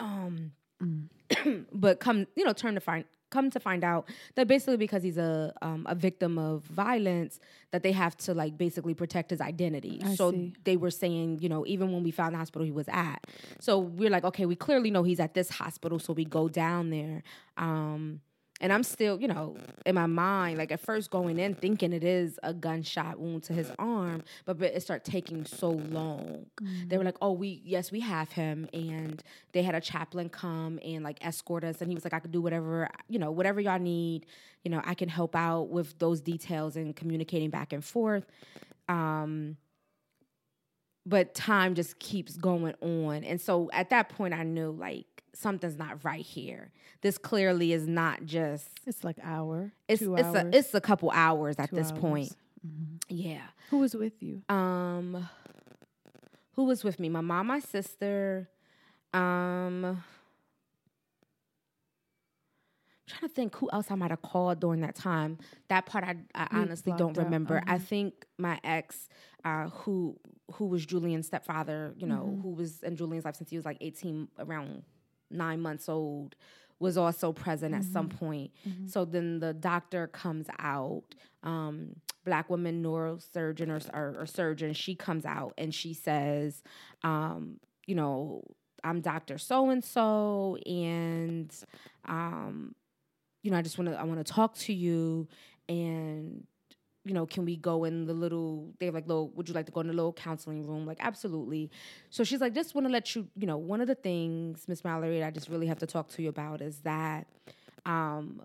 um, 0.00 0.52
Mm. 0.82 1.66
but 1.72 2.00
come, 2.00 2.26
you 2.36 2.44
know, 2.44 2.52
turn 2.52 2.74
to 2.74 2.80
find 2.80 3.04
come 3.34 3.50
to 3.50 3.60
find 3.60 3.82
out 3.82 4.08
that 4.36 4.46
basically 4.46 4.76
because 4.76 5.02
he's 5.02 5.18
a 5.18 5.52
um, 5.60 5.82
a 5.88 5.94
victim 5.94 6.38
of 6.38 6.62
violence 6.64 7.40
that 7.72 7.82
they 7.82 7.92
have 7.92 8.16
to 8.16 8.32
like 8.32 8.56
basically 8.56 8.94
protect 8.94 9.30
his 9.30 9.40
identity. 9.40 10.00
I 10.04 10.14
so 10.14 10.30
see. 10.30 10.54
they 10.62 10.76
were 10.76 10.92
saying, 11.02 11.40
you 11.42 11.48
know, 11.48 11.66
even 11.66 11.92
when 11.92 12.02
we 12.04 12.12
found 12.12 12.34
the 12.34 12.38
hospital 12.38 12.64
he 12.64 12.70
was 12.82 12.88
at. 12.88 13.26
So 13.58 13.78
we're 13.78 14.10
like, 14.10 14.24
okay, 14.30 14.46
we 14.46 14.56
clearly 14.56 14.90
know 14.90 15.02
he's 15.02 15.20
at 15.20 15.34
this 15.34 15.50
hospital, 15.50 15.98
so 15.98 16.12
we 16.12 16.24
go 16.24 16.48
down 16.48 16.90
there. 16.90 17.22
Um, 17.56 18.20
and 18.64 18.72
I'm 18.72 18.82
still, 18.82 19.20
you 19.20 19.28
know, 19.28 19.58
in 19.84 19.94
my 19.94 20.06
mind, 20.06 20.56
like 20.56 20.72
at 20.72 20.80
first 20.80 21.10
going 21.10 21.38
in 21.38 21.54
thinking 21.54 21.92
it 21.92 22.02
is 22.02 22.40
a 22.42 22.54
gunshot 22.54 23.20
wound 23.20 23.42
to 23.42 23.52
his 23.52 23.70
arm, 23.78 24.22
but, 24.46 24.58
but 24.58 24.72
it 24.72 24.82
started 24.82 25.04
taking 25.04 25.44
so 25.44 25.68
long. 25.68 26.46
They 26.86 26.96
were 26.96 27.04
like, 27.04 27.18
oh, 27.20 27.32
we, 27.32 27.60
yes, 27.62 27.92
we 27.92 28.00
have 28.00 28.32
him. 28.32 28.66
And 28.72 29.22
they 29.52 29.62
had 29.62 29.74
a 29.74 29.82
chaplain 29.82 30.30
come 30.30 30.80
and 30.82 31.04
like 31.04 31.18
escort 31.20 31.62
us. 31.62 31.82
And 31.82 31.90
he 31.90 31.94
was 31.94 32.04
like, 32.04 32.14
I 32.14 32.20
could 32.20 32.32
do 32.32 32.40
whatever, 32.40 32.88
you 33.06 33.18
know, 33.18 33.30
whatever 33.30 33.60
y'all 33.60 33.78
need. 33.78 34.24
You 34.62 34.70
know, 34.70 34.80
I 34.82 34.94
can 34.94 35.10
help 35.10 35.36
out 35.36 35.68
with 35.68 35.98
those 35.98 36.22
details 36.22 36.74
and 36.74 36.96
communicating 36.96 37.50
back 37.50 37.74
and 37.74 37.84
forth. 37.84 38.24
Um, 38.88 39.58
but 41.04 41.34
time 41.34 41.74
just 41.74 41.98
keeps 41.98 42.38
going 42.38 42.76
on. 42.80 43.24
And 43.24 43.38
so 43.38 43.68
at 43.74 43.90
that 43.90 44.08
point, 44.08 44.32
I 44.32 44.42
knew 44.42 44.70
like 44.70 45.13
something's 45.34 45.76
not 45.76 46.04
right 46.04 46.24
here. 46.24 46.72
This 47.02 47.18
clearly 47.18 47.72
is 47.72 47.86
not 47.86 48.24
just 48.24 48.68
It's 48.86 49.04
like 49.04 49.16
hour. 49.22 49.72
it's 49.88 50.02
it's 50.02 50.10
hours, 50.10 50.34
a 50.34 50.56
it's 50.56 50.74
a 50.74 50.80
couple 50.80 51.10
hours 51.12 51.56
at 51.58 51.70
two 51.70 51.76
this 51.76 51.90
hours. 51.90 52.00
point. 52.00 52.36
Mhm. 52.66 53.02
Yeah. 53.08 53.42
Who 53.70 53.78
was 53.78 53.94
with 53.94 54.22
you? 54.22 54.42
Um 54.48 55.28
who 56.52 56.64
was 56.64 56.84
with 56.84 56.98
me? 57.00 57.08
My 57.08 57.20
mom, 57.20 57.48
my 57.48 57.58
sister. 57.60 58.48
Um 59.12 59.84
I'm 63.06 63.18
trying 63.18 63.28
to 63.28 63.34
think 63.34 63.54
who 63.56 63.68
else 63.72 63.90
I 63.90 63.94
might 63.96 64.10
have 64.10 64.22
called 64.22 64.60
during 64.60 64.80
that 64.80 64.94
time. 64.94 65.38
That 65.68 65.84
part 65.86 66.04
I, 66.04 66.16
I 66.34 66.46
honestly 66.52 66.92
don't 66.96 67.16
out, 67.18 67.24
remember. 67.24 67.62
I 67.66 67.74
uh-huh. 67.74 67.84
think 67.84 68.24
my 68.38 68.58
ex, 68.64 69.08
uh, 69.44 69.68
who 69.68 70.18
who 70.54 70.66
was 70.66 70.84
Julian's 70.86 71.26
stepfather, 71.26 71.94
you 71.96 72.06
know, 72.06 72.34
Mhm. 72.36 72.42
who 72.42 72.50
was 72.50 72.82
in 72.82 72.96
Julian's 72.96 73.24
life 73.24 73.36
since 73.36 73.48
he 73.50 73.56
was 73.56 73.64
like 73.64 73.78
18, 73.80 74.28
around 74.38 74.82
nine 75.30 75.60
months 75.60 75.88
old, 75.88 76.34
was 76.78 76.96
also 76.96 77.32
present 77.32 77.74
at 77.74 77.84
some 77.84 78.08
point. 78.08 78.50
Mhm. 78.68 78.90
So 78.90 79.04
then 79.04 79.38
the 79.40 79.54
doctor 79.54 80.06
comes 80.08 80.46
out, 80.58 81.14
um, 81.42 81.96
black 82.24 82.50
woman 82.50 82.82
neurosurgeon 82.82 83.68
or, 83.68 83.96
or, 83.98 84.22
or 84.22 84.26
surgeon, 84.26 84.72
she 84.72 84.94
comes 84.94 85.24
out 85.24 85.54
and 85.58 85.74
she 85.74 85.94
says, 85.94 86.62
um, 87.02 87.60
you 87.86 87.94
know, 87.94 88.42
I'm 88.82 89.00
Dr. 89.00 89.38
So 89.38 89.70
and 89.70 89.82
so, 89.84 90.56
and 90.66 91.54
um, 92.06 92.74
you 93.42 93.50
know, 93.50 93.56
I 93.58 93.62
just 93.62 93.78
want 93.78 93.90
to 93.90 93.98
I 93.98 94.04
want 94.04 94.24
to 94.26 94.30
talk 94.32 94.56
to 94.58 94.72
you, 94.74 95.28
and 95.68 96.46
you 97.04 97.12
know, 97.12 97.26
can 97.26 97.44
we 97.44 97.56
go 97.56 97.84
in 97.84 98.06
the 98.06 98.14
little? 98.14 98.72
They're 98.80 98.90
like, 98.90 99.06
little. 99.06 99.28
Would 99.30 99.48
you 99.48 99.54
like 99.54 99.66
to 99.66 99.72
go 99.72 99.80
in 99.80 99.88
the 99.88 99.92
little 99.92 100.12
counseling 100.12 100.66
room? 100.66 100.86
Like, 100.86 100.98
absolutely. 101.00 101.70
So 102.10 102.24
she's 102.24 102.40
like, 102.40 102.54
just 102.54 102.74
want 102.74 102.86
to 102.86 102.92
let 102.92 103.14
you, 103.14 103.28
you 103.36 103.46
know, 103.46 103.58
one 103.58 103.80
of 103.80 103.88
the 103.88 103.94
things, 103.94 104.66
Miss 104.68 104.82
Mallory, 104.84 105.22
I 105.22 105.30
just 105.30 105.48
really 105.48 105.66
have 105.66 105.78
to 105.80 105.86
talk 105.86 106.08
to 106.10 106.22
you 106.22 106.28
about 106.30 106.62
is 106.62 106.78
that, 106.80 107.26
um, 107.84 108.42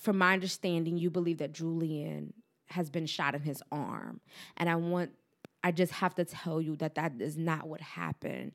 from 0.00 0.18
my 0.18 0.32
understanding, 0.32 0.98
you 0.98 1.08
believe 1.08 1.38
that 1.38 1.52
Julian 1.52 2.32
has 2.66 2.90
been 2.90 3.06
shot 3.06 3.34
in 3.34 3.42
his 3.42 3.62
arm, 3.70 4.20
and 4.56 4.68
I 4.68 4.74
want, 4.74 5.12
I 5.62 5.70
just 5.70 5.92
have 5.92 6.14
to 6.16 6.24
tell 6.24 6.60
you 6.60 6.74
that 6.76 6.96
that 6.96 7.12
is 7.20 7.36
not 7.36 7.68
what 7.68 7.80
happened. 7.80 8.52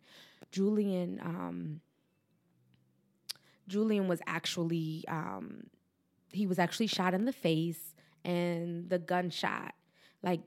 Julian, 0.52 1.20
um, 1.24 1.82
Julian 3.68 4.08
was 4.08 4.20
actually, 4.28 5.06
um, 5.08 5.68
he 6.32 6.46
was 6.46 6.60
actually 6.60 6.88
shot 6.88 7.14
in 7.14 7.26
the 7.26 7.32
face, 7.32 7.96
and 8.26 8.90
the 8.90 9.00
gunshot, 9.00 9.74
like, 10.24 10.42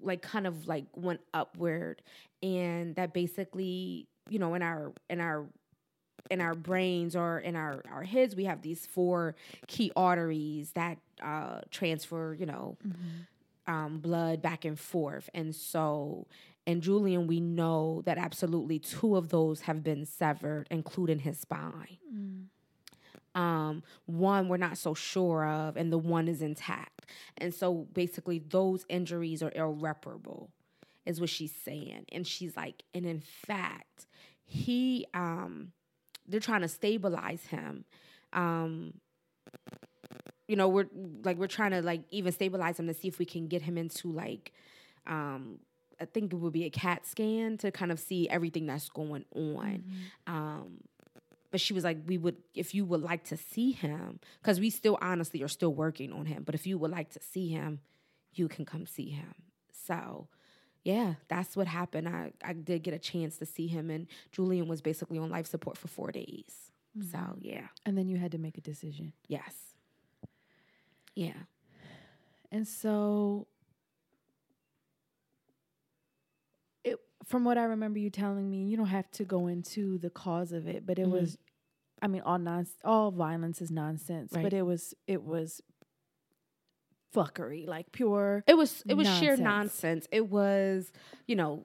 like 0.00 0.22
kind 0.22 0.46
of 0.46 0.68
like 0.68 0.84
went 0.94 1.20
upward, 1.32 2.02
and 2.42 2.94
that 2.96 3.12
basically, 3.12 4.06
you 4.28 4.38
know, 4.38 4.54
in 4.54 4.62
our 4.62 4.92
in 5.08 5.20
our 5.20 5.46
in 6.30 6.40
our 6.40 6.54
brains 6.54 7.14
or 7.14 7.38
in 7.38 7.56
our, 7.56 7.82
our 7.90 8.02
heads, 8.02 8.34
we 8.34 8.44
have 8.44 8.62
these 8.62 8.86
four 8.86 9.36
key 9.66 9.92
arteries 9.96 10.72
that 10.72 10.98
uh, 11.22 11.60
transfer, 11.70 12.34
you 12.38 12.46
know, 12.46 12.76
um, 13.66 13.98
blood 13.98 14.42
back 14.42 14.64
and 14.64 14.78
forth. 14.78 15.30
And 15.34 15.54
so, 15.54 16.26
and 16.66 16.82
Julian, 16.82 17.26
we 17.26 17.40
know 17.40 18.02
that 18.06 18.18
absolutely 18.18 18.78
two 18.78 19.16
of 19.16 19.28
those 19.28 19.62
have 19.62 19.84
been 19.84 20.04
severed, 20.04 20.66
including 20.70 21.20
his 21.20 21.38
spine. 21.38 21.98
Mm. 22.12 23.40
Um, 23.40 23.82
one 24.06 24.48
we're 24.48 24.56
not 24.56 24.78
so 24.78 24.94
sure 24.94 25.46
of, 25.46 25.76
and 25.76 25.92
the 25.92 25.98
one 25.98 26.26
is 26.26 26.42
intact. 26.42 26.95
And 27.38 27.54
so, 27.54 27.86
basically, 27.92 28.38
those 28.38 28.84
injuries 28.88 29.42
are 29.42 29.52
irreparable, 29.54 30.50
is 31.04 31.20
what 31.20 31.30
she's 31.30 31.54
saying. 31.54 32.06
And 32.12 32.26
she's 32.26 32.56
like, 32.56 32.82
and 32.94 33.06
in 33.06 33.20
fact, 33.20 34.06
he, 34.44 35.06
um, 35.14 35.72
they're 36.26 36.40
trying 36.40 36.62
to 36.62 36.68
stabilize 36.68 37.46
him. 37.46 37.84
Um, 38.32 38.94
you 40.48 40.56
know, 40.56 40.68
we're 40.68 40.86
like 41.24 41.38
we're 41.38 41.46
trying 41.46 41.72
to 41.72 41.82
like 41.82 42.02
even 42.10 42.32
stabilize 42.32 42.78
him 42.78 42.86
to 42.86 42.94
see 42.94 43.08
if 43.08 43.18
we 43.18 43.24
can 43.24 43.48
get 43.48 43.62
him 43.62 43.76
into 43.76 44.12
like 44.12 44.52
um 45.06 45.58
I 46.00 46.04
think 46.04 46.32
it 46.32 46.36
would 46.36 46.52
be 46.52 46.64
a 46.64 46.70
CAT 46.70 47.06
scan 47.06 47.56
to 47.58 47.70
kind 47.70 47.90
of 47.90 47.98
see 47.98 48.28
everything 48.28 48.66
that's 48.66 48.88
going 48.88 49.24
on. 49.34 49.84
Um 50.26 50.78
but 51.56 51.60
she 51.62 51.72
was 51.72 51.84
like, 51.84 51.96
we 52.06 52.18
would, 52.18 52.36
if 52.52 52.74
you 52.74 52.84
would 52.84 53.00
like 53.00 53.24
to 53.24 53.34
see 53.34 53.72
him, 53.72 54.20
because 54.42 54.60
we 54.60 54.68
still 54.68 54.98
honestly 55.00 55.42
are 55.42 55.48
still 55.48 55.72
working 55.72 56.12
on 56.12 56.26
him, 56.26 56.42
but 56.44 56.54
if 56.54 56.66
you 56.66 56.76
would 56.76 56.90
like 56.90 57.08
to 57.08 57.18
see 57.18 57.48
him, 57.48 57.80
you 58.34 58.46
can 58.46 58.66
come 58.66 58.84
see 58.84 59.08
him. 59.08 59.32
So, 59.72 60.28
yeah, 60.84 61.14
that's 61.28 61.56
what 61.56 61.66
happened. 61.66 62.10
I, 62.10 62.32
I 62.44 62.52
did 62.52 62.82
get 62.82 62.92
a 62.92 62.98
chance 62.98 63.38
to 63.38 63.46
see 63.46 63.68
him, 63.68 63.88
and 63.88 64.06
Julian 64.32 64.68
was 64.68 64.82
basically 64.82 65.16
on 65.18 65.30
life 65.30 65.46
support 65.46 65.78
for 65.78 65.88
four 65.88 66.12
days. 66.12 66.70
So, 67.10 67.18
yeah, 67.40 67.68
And 67.86 67.96
then 67.96 68.06
you 68.06 68.18
had 68.18 68.32
to 68.32 68.38
make 68.38 68.58
a 68.58 68.60
decision. 68.60 69.14
yes. 69.26 69.54
Yeah. 71.14 71.44
And 72.52 72.68
so 72.68 73.46
it 76.84 76.98
from 77.24 77.44
what 77.44 77.56
I 77.56 77.64
remember 77.64 77.98
you 77.98 78.10
telling 78.10 78.48
me, 78.50 78.64
you 78.64 78.76
don't 78.76 78.86
have 78.86 79.10
to 79.12 79.24
go 79.24 79.46
into 79.46 79.96
the 79.98 80.10
cause 80.10 80.52
of 80.52 80.66
it, 80.68 80.84
but 80.86 80.98
it 80.98 81.06
Mhm. 81.06 81.10
was 81.12 81.38
I 82.02 82.08
mean 82.08 82.22
all 82.22 82.38
non 82.38 82.66
all 82.84 83.10
violence 83.10 83.60
is 83.62 83.70
nonsense, 83.70 84.32
Right. 84.32 84.42
but 84.42 84.52
it 84.52 84.62
was 84.62 84.94
it 85.06 85.22
was 85.22 85.60
fuckery, 87.14 87.66
like 87.66 87.92
pure 87.92 88.44
It 88.46 88.54
was 88.56 88.82
it 88.88 88.94
was 88.94 89.06
sheer 89.18 89.36
Nonsense. 89.36 89.44
nonsense. 89.44 90.08
It 90.12 90.28
was, 90.28 90.92
you 91.26 91.36
know, 91.36 91.64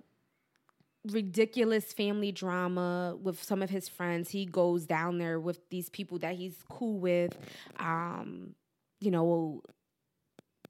ridiculous 1.09 1.91
family 1.93 2.31
drama 2.31 3.17
with 3.21 3.41
some 3.43 3.61
of 3.61 3.69
his 3.69 3.89
friends. 3.89 4.29
He 4.29 4.45
goes 4.45 4.85
down 4.85 5.17
there 5.17 5.39
with 5.39 5.67
these 5.69 5.89
people 5.89 6.19
that 6.19 6.35
he's 6.35 6.55
cool 6.69 6.99
with. 6.99 7.37
Um, 7.79 8.55
you 8.99 9.11
know, 9.11 9.61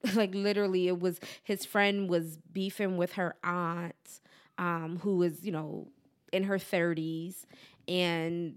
like 0.16 0.34
literally 0.34 0.88
it 0.88 1.00
was 1.00 1.20
his 1.44 1.66
friend 1.66 2.10
was 2.10 2.38
beefing 2.52 2.98
with 2.98 3.14
her 3.14 3.36
aunt, 3.44 4.22
um, 4.58 5.00
who 5.04 5.18
was, 5.18 5.44
you 5.46 5.52
know, 5.52 5.90
in 6.34 6.44
her 6.46 6.58
30s 6.58 7.46
and 7.88 8.56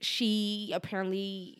she 0.00 0.70
apparently 0.74 1.58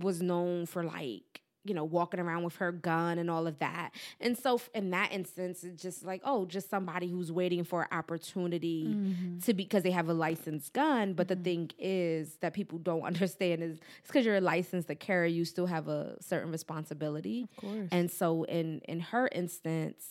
was 0.00 0.20
known 0.22 0.66
for 0.66 0.82
like 0.84 1.22
you 1.64 1.74
know 1.74 1.84
walking 1.84 2.20
around 2.20 2.44
with 2.44 2.56
her 2.56 2.70
gun 2.72 3.18
and 3.18 3.30
all 3.30 3.46
of 3.46 3.58
that 3.58 3.90
and 4.20 4.38
so 4.38 4.58
in 4.74 4.90
that 4.90 5.12
instance 5.12 5.64
it's 5.64 5.82
just 5.82 6.04
like 6.04 6.22
oh 6.24 6.46
just 6.46 6.70
somebody 6.70 7.08
who's 7.10 7.30
waiting 7.32 7.62
for 7.64 7.82
an 7.82 7.88
opportunity 7.92 8.84
Mm-hmm. 8.96 9.38
to 9.40 9.52
because 9.54 9.82
they 9.82 9.90
have 9.90 10.08
a 10.08 10.14
licensed 10.14 10.72
gun 10.72 11.12
but 11.14 11.28
the 11.28 11.36
thing 11.36 11.70
is 11.78 12.36
that 12.40 12.54
people 12.54 12.78
don't 12.78 13.02
understand 13.12 13.62
is 13.62 13.78
it's 13.98 14.06
because 14.06 14.24
you're 14.24 14.40
licensed 14.40 14.88
to 14.88 14.94
carry 14.94 15.32
you 15.32 15.44
still 15.44 15.66
have 15.66 15.88
a 15.88 16.16
certain 16.22 16.50
responsibility 16.52 17.42
of 17.42 17.56
course. 17.56 17.88
and 17.90 18.10
so 18.10 18.44
in 18.44 18.80
in 18.88 19.00
her 19.00 19.28
instance, 19.32 20.06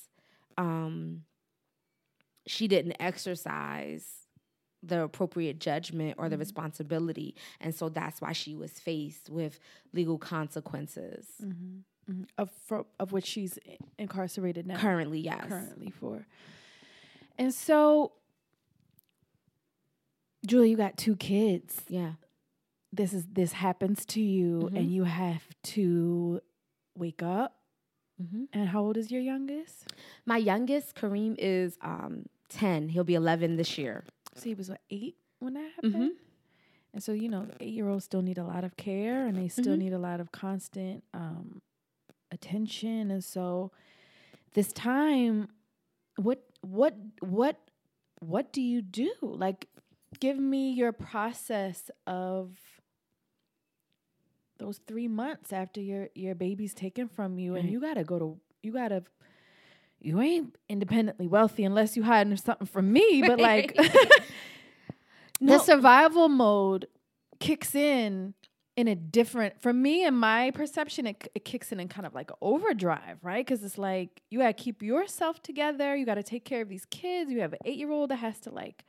um, 0.59 1.23
she 2.45 2.67
didn't 2.67 2.95
exercise 2.99 4.26
the 4.88 5.04
appropriate 5.04 5.60
judgment 5.60 6.15
or 6.17 6.30
the 6.30 6.38
responsibility, 6.38 7.36
and 7.60 7.73
so 7.76 7.89
that's 7.89 8.21
why 8.21 8.34
she 8.34 8.56
was 8.56 8.71
faced 8.80 9.30
with 9.30 9.60
legal 9.93 10.17
consequences. 10.17 11.26
Mhm. 11.43 11.84
of 12.38 12.50
for, 12.65 12.86
of 13.02 13.12
which 13.12 13.26
she's 13.26 13.60
incarcerated 14.00 14.65
now. 14.65 14.78
Currently, 14.78 15.19
yes. 15.19 15.43
currently 15.45 15.89
for. 15.91 16.26
And 17.38 17.54
so 17.54 18.13
Julie, 20.45 20.69
you 20.69 20.78
got 20.78 20.97
two 20.97 21.15
kids. 21.15 21.84
Yeah. 21.89 22.13
this 22.93 23.12
is 23.13 23.26
this 23.34 23.52
happens 23.52 24.06
to 24.06 24.21
you 24.21 24.69
Mhm. 24.71 24.78
and 24.78 24.91
you 24.93 25.04
have 25.04 25.43
to 25.76 26.39
wake 26.95 27.21
up 27.21 27.60
hmm 28.17 28.45
and 28.54 28.69
how 28.69 28.80
old 28.82 28.95
is 28.95 29.12
your 29.12 29.21
youngest 29.21 29.91
My 30.26 30.38
youngest, 30.38 30.95
Kareem, 30.95 31.36
is 31.38 31.78
um, 31.82 32.26
ten. 32.47 32.88
He'll 32.89 33.04
be 33.04 33.13
eleven 33.15 33.58
this 33.58 33.78
year. 33.78 34.06
So 34.38 34.43
he 34.43 34.54
was 34.56 34.69
what 34.69 34.82
eight 34.89 35.15
when 35.39 35.54
that 35.54 35.71
happened 35.76 35.93
Mhm. 35.95 36.10
and 36.93 37.04
so 37.04 37.12
you 37.12 37.30
know 37.30 37.47
eight 37.60 37.73
year 37.73 37.88
olds 37.89 38.06
still 38.06 38.21
need 38.21 38.38
a 38.38 38.43
lot 38.43 38.63
of 38.63 38.76
care 38.78 39.26
and 39.28 39.38
they 39.38 39.47
still 39.47 39.76
Mhm. 39.76 39.80
need 39.80 39.93
a 39.93 40.00
lot 40.00 40.19
of 40.19 40.32
constant 40.32 41.04
um, 41.13 41.62
attention 42.32 43.12
and 43.12 43.23
so 43.23 43.71
this 44.54 44.71
time 44.73 45.50
what 46.17 46.43
what 46.62 46.95
what 47.21 47.58
what 48.19 48.52
do 48.52 48.62
you 48.62 48.82
do 48.82 49.13
like 49.21 49.67
give 50.19 50.38
me 50.39 50.71
your 50.71 50.91
process 50.91 51.89
of 52.08 52.58
those 54.60 54.80
three 54.88 55.08
months 55.08 55.54
after 55.54 55.80
your 55.80 56.10
your 56.15 56.34
baby's 56.36 56.73
taken 56.73 57.08
from 57.08 57.38
you 57.38 57.56
and 57.56 57.69
you 57.69 57.80
gotta 57.80 58.04
go 58.04 58.17
to 58.17 58.39
you 58.63 58.71
gotta 58.73 59.04
you 59.99 60.21
ain't 60.21 60.55
independently 60.69 61.27
wealthy 61.27 61.63
unless 61.63 61.97
you 61.97 62.03
hiding 62.03 62.36
something 62.38 62.67
from 62.67 62.91
me 62.91 63.23
but 63.25 63.39
like 63.51 63.77
No. 65.39 65.53
the 65.53 65.60
survival 65.63 66.29
mode 66.29 66.88
kicks 67.39 67.75
in 67.75 68.33
in 68.75 68.88
a 68.88 68.95
different 68.95 69.60
for 69.62 69.73
me 69.73 70.05
in 70.05 70.13
my 70.13 70.51
perception 70.51 71.07
it, 71.07 71.27
it 71.36 71.45
kicks 71.45 71.71
in 71.71 71.79
in 71.79 71.88
kind 71.88 72.05
of 72.05 72.13
like 72.13 72.29
overdrive 72.41 73.17
right 73.23 73.45
because 73.45 73.63
it's 73.63 73.77
like 73.77 74.21
you 74.29 74.39
gotta 74.39 74.53
keep 74.53 74.81
yourself 74.81 75.41
together 75.41 75.95
you 75.95 76.05
gotta 76.05 76.23
take 76.23 76.45
care 76.45 76.62
of 76.62 76.69
these 76.69 76.86
kids 76.86 77.31
you 77.31 77.41
have 77.41 77.53
an 77.53 77.60
eight 77.65 77.77
year 77.77 77.91
old 77.91 78.10
that 78.12 78.17
has 78.17 78.39
to 78.39 78.51
like 78.51 78.86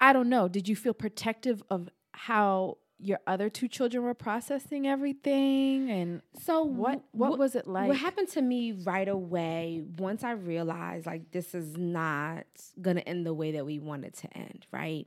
i 0.00 0.12
don't 0.12 0.28
know 0.28 0.46
did 0.48 0.68
you 0.68 0.76
feel 0.76 0.94
protective 0.94 1.62
of 1.70 1.88
how 2.12 2.76
your 3.02 3.18
other 3.26 3.48
two 3.48 3.66
children 3.68 4.02
were 4.04 4.14
processing 4.14 4.86
everything 4.86 5.90
and 5.90 6.22
So 6.42 6.62
what 6.62 7.02
wh- 7.12 7.14
what 7.14 7.36
wh- 7.36 7.38
was 7.38 7.54
it 7.56 7.66
like 7.66 7.88
What 7.88 7.96
happened 7.96 8.28
to 8.30 8.42
me 8.42 8.72
right 8.72 9.08
away 9.08 9.82
once 9.98 10.22
I 10.22 10.32
realized 10.32 11.06
like 11.06 11.30
this 11.30 11.54
is 11.54 11.76
not 11.76 12.44
gonna 12.80 13.00
end 13.00 13.24
the 13.24 13.34
way 13.34 13.52
that 13.52 13.64
we 13.64 13.78
want 13.78 14.04
it 14.04 14.14
to 14.18 14.36
end, 14.36 14.66
right? 14.70 15.06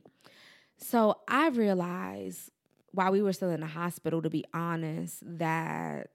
So 0.78 1.18
I 1.28 1.48
realized 1.48 2.50
while 2.90 3.12
we 3.12 3.22
were 3.22 3.32
still 3.32 3.50
in 3.50 3.60
the 3.60 3.66
hospital, 3.66 4.22
to 4.22 4.30
be 4.30 4.44
honest, 4.54 5.22
that 5.38 6.10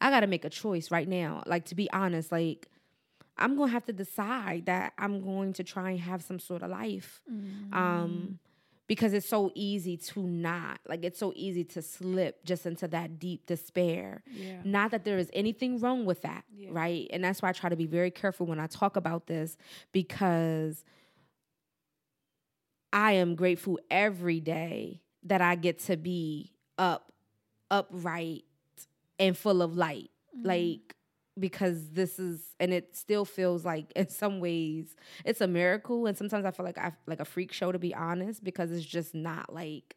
I 0.00 0.10
gotta 0.10 0.26
make 0.26 0.44
a 0.44 0.50
choice 0.50 0.90
right 0.90 1.08
now. 1.08 1.42
Like 1.46 1.66
to 1.66 1.74
be 1.74 1.90
honest, 1.92 2.32
like 2.32 2.68
I'm 3.38 3.56
gonna 3.56 3.70
have 3.72 3.84
to 3.86 3.92
decide 3.92 4.66
that 4.66 4.92
I'm 4.98 5.22
going 5.22 5.52
to 5.54 5.64
try 5.64 5.90
and 5.90 6.00
have 6.00 6.22
some 6.22 6.38
sort 6.38 6.62
of 6.62 6.70
life. 6.70 7.22
Mm-hmm. 7.32 7.74
Um 7.74 8.38
because 8.90 9.12
it's 9.12 9.28
so 9.28 9.52
easy 9.54 9.96
to 9.96 10.20
not 10.26 10.80
like 10.88 11.04
it's 11.04 11.18
so 11.18 11.32
easy 11.36 11.62
to 11.62 11.80
slip 11.80 12.44
just 12.44 12.66
into 12.66 12.88
that 12.88 13.20
deep 13.20 13.46
despair 13.46 14.20
yeah 14.26 14.56
not 14.64 14.90
that 14.90 15.04
there 15.04 15.16
is 15.16 15.30
anything 15.32 15.78
wrong 15.78 16.04
with 16.04 16.22
that, 16.22 16.42
Yeah. 16.52 16.70
right? 16.72 17.06
And 17.12 17.22
that's 17.22 17.40
why 17.40 17.50
I 17.50 17.52
try 17.52 17.70
to 17.70 17.76
be 17.76 17.86
very 17.86 18.10
careful 18.10 18.46
when 18.46 18.58
I 18.58 18.66
talk 18.66 18.96
about 18.96 19.28
this 19.28 19.56
because 19.92 20.84
I 22.92 23.12
am 23.12 23.36
grateful 23.36 23.78
every 23.90 24.40
day 24.40 25.02
that 25.24 25.40
I 25.40 25.54
get 25.54 25.78
to 25.80 25.96
be 25.96 26.50
up, 26.76 27.12
upright, 27.70 28.42
and 29.18 29.36
full 29.36 29.62
of 29.62 29.76
light. 29.76 30.10
Mm-hmm. 30.36 30.46
Like, 30.48 30.96
because 31.38 31.90
this 31.90 32.18
is, 32.18 32.54
and 32.58 32.72
it 32.72 32.96
still 32.96 33.24
feels 33.24 33.64
like 33.64 33.92
in 33.96 34.08
some 34.08 34.40
ways 34.40 34.94
it's 35.24 35.40
a 35.40 35.46
miracle. 35.46 36.06
And 36.06 36.16
sometimes 36.16 36.44
I 36.44 36.50
feel 36.50 36.66
like 36.66 36.78
I 36.78 36.92
like 37.06 37.20
a 37.20 37.24
freak 37.24 37.52
show 37.52 37.72
to 37.72 37.78
be 37.78 37.94
honest, 37.94 38.42
because 38.42 38.70
it's 38.72 38.84
just 38.84 39.14
not 39.14 39.52
like 39.52 39.96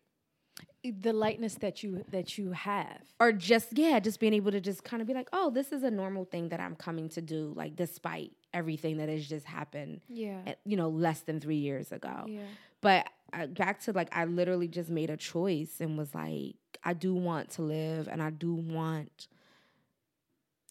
the 0.84 1.13
lightness 1.13 1.56
that 1.56 1.82
you 1.82 2.04
that 2.12 2.38
you 2.38 2.52
have. 2.52 3.02
Or 3.19 3.32
just 3.32 3.78
yeah 3.78 4.00
just 4.00 4.19
being 4.19 4.34
able 4.34 4.52
to 4.52 4.62
just 4.62 4.84
kind 4.84 5.02
of 5.02 5.08
be 5.08 5.13
like 5.13 5.30
oh 5.34 5.50
this 5.50 5.72
is 5.72 5.84
a 5.84 5.91
normal 5.91 6.26
thing 6.26 6.50
that 6.50 6.60
i'm 6.60 6.76
coming 6.76 7.10
to 7.10 7.22
do 7.22 7.54
like 7.56 7.76
despite 7.76 8.32
everything 8.54 8.98
that 8.98 9.10
has 9.10 9.26
just 9.26 9.46
happened 9.46 10.02
yeah. 10.10 10.41
at, 10.46 10.60
you 10.65 10.78
know 10.78 10.89
less 10.89 11.22
than 11.22 11.39
three 11.39 11.58
years 11.58 11.91
ago. 11.91 12.26
Yeah. 12.28 12.41
But 12.82 13.08
I, 13.32 13.48
back 13.48 13.82
to 13.82 13.93
like 13.93 14.15
i 14.15 14.26
literally 14.26 14.67
just 14.67 14.89
made 14.89 15.10
a 15.10 15.17
choice 15.17 15.78
and 15.80 15.98
was 15.98 16.13
like 16.13 16.56
i 16.84 16.93
do 16.93 17.15
want 17.15 17.50
to 17.52 17.63
live 17.63 18.08
and 18.08 18.22
i 18.22 18.30
do 18.30 18.54
want 18.54 19.28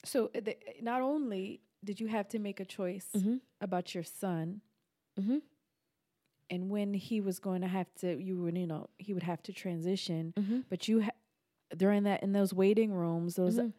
So 0.04 0.30
uh, 0.34 0.40
the, 0.40 0.56
not 0.80 1.00
only 1.02 1.60
did 1.84 2.00
you 2.00 2.08
have 2.08 2.28
to 2.28 2.38
make 2.38 2.60
a 2.60 2.64
choice 2.64 3.08
Mhm. 3.16 3.40
about 3.60 3.94
your 3.94 4.04
son 4.04 4.60
Mhm. 5.18 5.42
and 6.50 6.68
when 6.70 6.92
he 6.94 7.20
was 7.20 7.38
going 7.38 7.62
to 7.62 7.68
have 7.68 7.92
to, 8.00 8.20
you 8.20 8.36
would, 8.42 8.56
you 8.58 8.66
know, 8.66 8.88
he 8.98 9.14
would 9.14 9.22
have 9.22 9.42
to 9.44 9.52
transition, 9.52 10.34
Mhm. 10.38 10.64
but 10.68 10.86
you, 10.88 11.02
ha- 11.02 11.10
during 11.76 12.02
that, 12.04 12.22
in 12.22 12.32
those 12.32 12.52
waiting 12.52 12.92
rooms, 12.92 13.36
those 13.36 13.58
Mhm. 13.58 13.72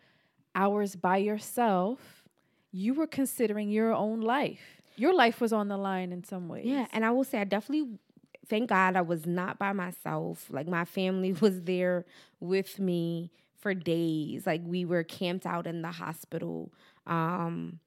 hours 0.55 0.95
by 0.95 1.17
yourself, 1.17 2.23
you 2.71 2.93
were 2.93 3.07
considering 3.07 3.69
your 3.69 3.93
own 3.93 4.21
life. 4.21 4.81
Your 4.95 5.13
life 5.13 5.39
was 5.41 5.53
on 5.53 5.67
the 5.67 5.77
line 5.77 6.11
in 6.11 6.23
some 6.23 6.47
ways. 6.47 6.65
yeah 6.65 6.87
and 6.91 7.03
i 7.05 7.09
will 7.11 7.23
say 7.23 7.39
i 7.39 7.43
definitely 7.43 7.97
thank 8.45 8.69
god 8.69 8.95
i 8.95 9.01
was 9.01 9.25
not 9.25 9.57
by 9.57 9.73
myself 9.73 10.49
like 10.51 10.67
my 10.67 10.85
family 10.85 11.31
was 11.41 11.63
there 11.63 12.05
with 12.39 12.79
me 12.79 13.31
for 13.63 13.73
days. 13.73 14.45
Like 14.45 14.61
we 14.65 14.85
were 14.85 15.03
camped 15.03 15.47
out 15.47 15.67
in 15.67 15.81
the 15.81 15.91
hospital. 15.91 16.73
Um 17.07 17.79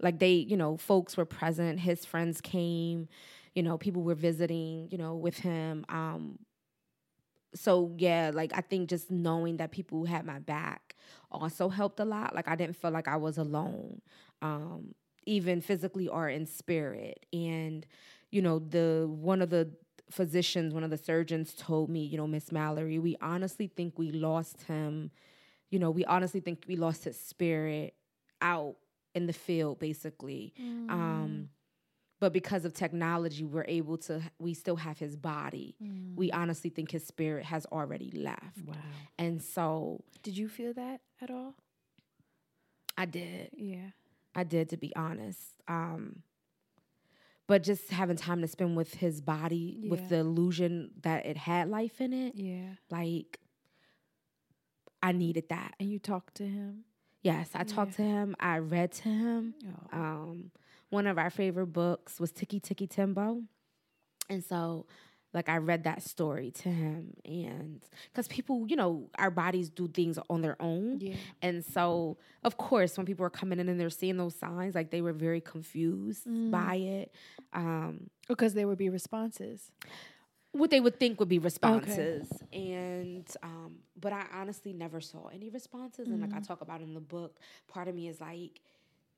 like 0.00 0.20
they 0.20 0.34
you 0.34 0.56
know 0.56 0.76
folks 0.76 1.16
were 1.16 1.24
present. 1.24 1.80
His 1.80 2.04
friends 2.04 2.40
came. 2.40 3.08
You 3.54 3.64
know 3.64 3.78
people 3.78 4.02
were 4.02 4.14
visiting 4.14 4.88
you 4.92 4.98
know 4.98 5.16
with 5.16 5.38
him. 5.38 5.84
Um 5.88 6.38
so 7.54 7.94
yeah, 7.98 8.30
like 8.32 8.52
I 8.54 8.60
think 8.62 8.88
just 8.88 9.10
knowing 9.10 9.58
that 9.58 9.72
people 9.72 10.04
had 10.06 10.24
my 10.24 10.38
back 10.38 10.96
also 11.30 11.68
helped 11.68 12.00
a 12.00 12.04
lot. 12.04 12.34
Like 12.34 12.48
I 12.48 12.56
didn't 12.56 12.76
feel 12.76 12.90
like 12.90 13.08
I 13.08 13.16
was 13.16 13.38
alone, 13.38 14.00
um, 14.40 14.94
even 15.26 15.60
physically 15.60 16.08
or 16.08 16.28
in 16.28 16.46
spirit. 16.46 17.26
And 17.32 17.86
you 18.30 18.40
know, 18.40 18.58
the 18.58 19.06
one 19.10 19.42
of 19.42 19.50
the 19.50 19.70
physicians, 20.12 20.74
one 20.74 20.84
of 20.84 20.90
the 20.90 20.98
surgeons 20.98 21.54
told 21.54 21.88
me, 21.88 22.04
you 22.04 22.16
know, 22.16 22.26
Miss 22.26 22.52
Mallory, 22.52 22.98
we 22.98 23.16
honestly 23.20 23.66
think 23.66 23.98
we 23.98 24.12
lost 24.12 24.62
him. 24.62 25.10
You 25.70 25.78
know, 25.78 25.90
we 25.90 26.04
honestly 26.04 26.40
think 26.40 26.64
we 26.68 26.76
lost 26.76 27.04
his 27.04 27.18
spirit 27.18 27.94
out 28.40 28.76
in 29.14 29.26
the 29.26 29.32
field, 29.32 29.78
basically. 29.78 30.52
Mm. 30.60 30.90
Um, 30.90 31.48
but 32.20 32.32
because 32.32 32.64
of 32.64 32.72
technology, 32.72 33.44
we're 33.44 33.64
able 33.66 33.96
to. 33.98 34.22
We 34.38 34.54
still 34.54 34.76
have 34.76 34.98
his 34.98 35.16
body. 35.16 35.74
Mm. 35.82 36.14
We 36.14 36.30
honestly 36.30 36.70
think 36.70 36.90
his 36.90 37.04
spirit 37.04 37.44
has 37.46 37.66
already 37.66 38.12
left. 38.14 38.62
Wow. 38.64 38.74
And 39.18 39.42
so 39.42 40.04
Did 40.22 40.36
you 40.36 40.48
feel 40.48 40.72
that 40.74 41.00
at 41.20 41.30
all? 41.30 41.54
I 42.96 43.06
did. 43.06 43.50
Yeah. 43.56 43.90
I 44.34 44.44
did, 44.44 44.68
to 44.68 44.76
be 44.76 44.94
honest. 44.94 45.40
Um, 45.66 46.22
but 47.46 47.62
just 47.62 47.90
having 47.90 48.16
time 48.16 48.40
to 48.40 48.48
spend 48.48 48.76
with 48.76 48.94
his 48.94 49.20
body, 49.20 49.78
Yeah. 49.82 49.90
with 49.90 50.08
the 50.08 50.16
illusion 50.16 50.92
that 51.02 51.26
it 51.26 51.36
had 51.36 51.68
life 51.68 52.00
in 52.00 52.12
it, 52.12 52.34
Yeah. 52.36 52.74
like 52.90 53.40
I 55.02 55.12
needed 55.12 55.48
that. 55.48 55.74
And 55.80 55.90
you 55.90 55.98
talked 55.98 56.36
to 56.36 56.46
him? 56.46 56.84
Yes, 57.22 57.50
I 57.54 57.64
talked 57.64 57.94
to 57.94 58.02
him. 58.02 58.34
I 58.40 58.58
read 58.58 58.92
to 58.92 59.08
him. 59.08 59.54
Oh. 59.92 59.98
Um, 59.98 60.50
one 60.90 61.06
of 61.06 61.18
our 61.18 61.30
favorite 61.30 61.68
books 61.68 62.18
was 62.20 62.32
Tikki 62.32 62.60
Tikki 62.60 62.86
Tembo, 62.86 63.42
and 64.28 64.44
so 64.44 64.86
like 65.34 65.48
I 65.48 65.56
read 65.58 65.84
that 65.84 66.02
story 66.02 66.50
to 66.62 66.68
him, 66.68 67.14
and 67.24 67.80
because 68.10 68.28
people, 68.28 68.66
you 68.68 68.76
know, 68.76 69.08
our 69.18 69.30
bodies 69.30 69.70
do 69.70 69.88
things 69.88 70.18
on 70.28 70.42
their 70.42 70.56
own, 70.60 71.00
Yeah. 71.00 71.14
and 71.40 71.64
so 71.64 72.18
of 72.44 72.56
course 72.58 72.96
when 72.96 73.06
people 73.06 73.22
were 73.22 73.30
coming 73.30 73.58
in 73.58 73.68
and 73.68 73.78
they're 73.80 73.90
seeing 73.90 74.16
those 74.18 74.34
signs, 74.34 74.74
like 74.74 74.90
they 74.90 75.00
were 75.00 75.12
very 75.14 75.40
confused 75.40 76.26
Mm. 76.26 76.50
by 76.50 76.76
it. 76.76 77.14
Um, 77.52 78.10
Because 78.28 78.54
there 78.54 78.66
would 78.68 78.78
be 78.78 78.88
responses. 78.90 79.70
what 80.52 80.70
they 80.70 80.80
would 80.80 81.00
think 81.00 81.18
would 81.18 81.30
be 81.30 81.38
responses 81.38 82.28
and 82.52 83.26
um 83.42 83.76
but 83.98 84.12
i 84.12 84.26
honestly 84.34 84.74
never 84.74 85.00
saw 85.00 85.28
any 85.28 85.48
responses 85.48 86.08
and 86.08 86.20
like 86.20 86.34
i 86.34 86.40
talk 86.40 86.60
about 86.60 86.82
in 86.82 86.92
the 86.92 87.00
book 87.00 87.38
part 87.68 87.88
of 87.88 87.94
me 87.94 88.06
is 88.06 88.20
like 88.20 88.60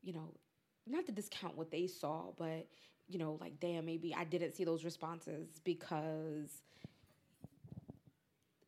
you 0.00 0.12
know 0.12 0.32
not 0.86 1.06
to 1.06 1.12
discount 1.12 1.56
what 1.56 1.70
they 1.70 1.86
saw 1.86 2.24
but 2.36 2.66
you 3.08 3.18
know 3.18 3.36
like 3.40 3.58
damn 3.60 3.84
maybe 3.84 4.14
i 4.14 4.24
didn't 4.24 4.52
see 4.54 4.64
those 4.64 4.84
responses 4.84 5.48
because 5.64 6.62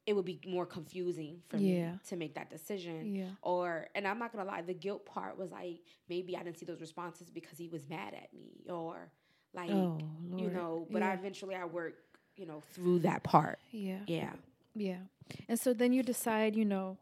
it 0.06 0.14
would 0.14 0.24
be 0.24 0.38
more 0.46 0.64
confusing 0.66 1.42
for 1.48 1.56
Yeah. 1.56 1.92
me 1.92 1.98
to 2.08 2.16
make 2.16 2.34
that 2.34 2.48
decision 2.50 3.14
Yeah. 3.16 3.30
or 3.42 3.88
and 3.94 4.06
i'm 4.06 4.18
not 4.18 4.32
gonna 4.32 4.44
lie 4.44 4.62
the 4.62 4.74
guilt 4.74 5.04
part 5.06 5.36
was 5.38 5.50
like 5.50 5.80
maybe 6.08 6.36
i 6.36 6.42
didn't 6.42 6.58
see 6.58 6.66
those 6.66 6.80
responses 6.80 7.28
because 7.30 7.58
he 7.58 7.68
was 7.68 7.88
mad 7.88 8.14
at 8.14 8.32
me 8.32 8.64
or 8.68 9.10
like 9.54 9.70
Oh, 9.70 9.98
you 10.36 10.50
know 10.50 10.86
but 10.90 11.02
i 11.02 11.12
eventually 11.12 11.54
i 11.54 11.64
work 11.64 11.94
you 12.36 12.46
know 12.46 12.60
through 12.72 13.00
that 13.00 13.22
part 13.24 13.58
Yeah. 13.72 14.00
yeah 14.06 14.32
Yeah. 14.74 14.98
And 15.48 15.58
so 15.58 15.72
then 15.72 15.92
you 15.94 16.02
decide, 16.02 16.54
you 16.54 16.66
know, 16.66 16.98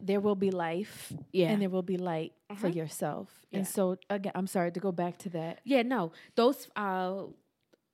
there 0.00 0.20
will 0.20 0.34
be 0.36 0.50
life 0.50 1.12
Yeah. 1.32 1.50
and 1.50 1.60
there 1.62 1.70
will 1.70 1.82
be 1.82 1.96
light 1.96 2.32
for 2.56 2.66
Uh-huh. 2.68 2.76
yourself. 2.80 3.28
Yeah. 3.50 3.58
And 3.58 3.66
so 3.68 3.96
again, 4.10 4.32
I'm 4.34 4.46
sorry 4.46 4.70
to 4.72 4.80
go 4.80 4.92
back 4.92 5.18
to 5.18 5.28
that. 5.30 5.60
yeah 5.64 5.82
no 5.82 6.12
those 6.34 6.68
uh 6.76 7.22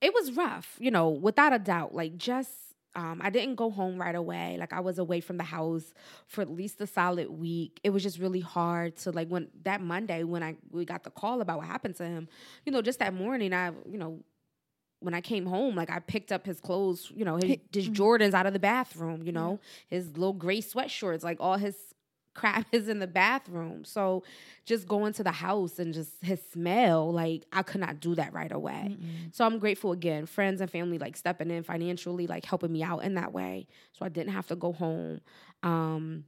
it 0.01 0.13
was 0.13 0.31
rough 0.33 0.75
you 0.79 0.91
know 0.91 1.09
without 1.09 1.53
a 1.53 1.59
doubt 1.59 1.93
like 1.95 2.17
just 2.17 2.51
um, 2.97 3.19
I 3.21 3.29
didn't 3.29 3.55
go 3.55 3.69
home 3.71 3.99
right 3.99 4.15
away. 4.15 4.55
Like 4.57 4.71
I 4.71 4.79
was 4.79 4.99
away 4.99 5.19
from 5.19 5.35
the 5.35 5.43
house 5.43 5.83
for 6.27 6.39
at 6.41 6.49
least 6.49 6.79
a 6.79 6.87
solid 6.87 7.29
week. 7.29 7.81
It 7.83 7.89
was 7.89 8.01
just 8.03 8.19
really 8.19 8.39
hard 8.39 8.95
to 9.03 9.11
like 9.11 9.27
when 9.27 9.49
that 9.63 9.81
Monday 9.81 10.23
when 10.23 10.41
I 10.41 10.55
we 10.71 10.85
got 10.85 11.03
the 11.03 11.09
call 11.09 11.41
about 11.41 11.57
what 11.57 11.67
happened 11.67 11.97
to 11.97 12.05
him. 12.05 12.29
You 12.65 12.71
know, 12.71 12.81
just 12.81 12.99
that 12.99 13.13
morning 13.13 13.51
I 13.53 13.71
you 13.93 13.97
know 13.97 14.23
when 14.99 15.13
I 15.13 15.21
came 15.21 15.45
home, 15.45 15.75
like 15.75 15.89
I 15.89 15.99
picked 15.99 16.31
up 16.31 16.45
his 16.45 16.59
clothes, 16.59 17.11
you 17.15 17.25
know, 17.25 17.35
his, 17.35 17.57
his 17.71 17.89
Jordans 17.89 18.33
out 18.33 18.45
of 18.45 18.53
the 18.53 18.59
bathroom, 18.59 19.23
you 19.23 19.31
know, 19.31 19.59
his 19.87 20.09
little 20.17 20.33
gray 20.33 20.61
sweatshirts, 20.61 21.23
like 21.23 21.37
all 21.39 21.57
his 21.57 21.75
crap 22.33 22.65
is 22.71 22.87
in 22.89 22.99
the 22.99 23.07
bathroom. 23.07 23.85
So 23.85 24.23
just 24.65 24.87
going 24.87 25.13
to 25.13 25.23
the 25.23 25.31
house 25.31 25.79
and 25.79 25.93
just 25.93 26.11
his 26.21 26.39
smell, 26.51 27.11
like 27.11 27.43
I 27.51 27.61
could 27.63 27.81
not 27.81 27.99
do 27.99 28.15
that 28.15 28.33
right 28.33 28.51
away. 28.51 28.97
So 29.31 29.45
I'm 29.45 29.59
grateful 29.59 29.91
again, 29.91 30.25
friends 30.25 30.59
and 30.61 30.69
family 30.69 30.97
like 30.97 31.15
stepping 31.17 31.51
in 31.51 31.63
financially, 31.63 32.27
like 32.27 32.45
helping 32.45 32.71
me 32.71 32.83
out 32.83 33.03
in 33.03 33.13
that 33.15 33.31
way. 33.31 33.67
So 33.93 34.05
I 34.05 34.09
didn't 34.09 34.33
have 34.33 34.47
to 34.47 34.55
go 34.55 34.73
home. 34.73 35.21
Um, 35.63 36.25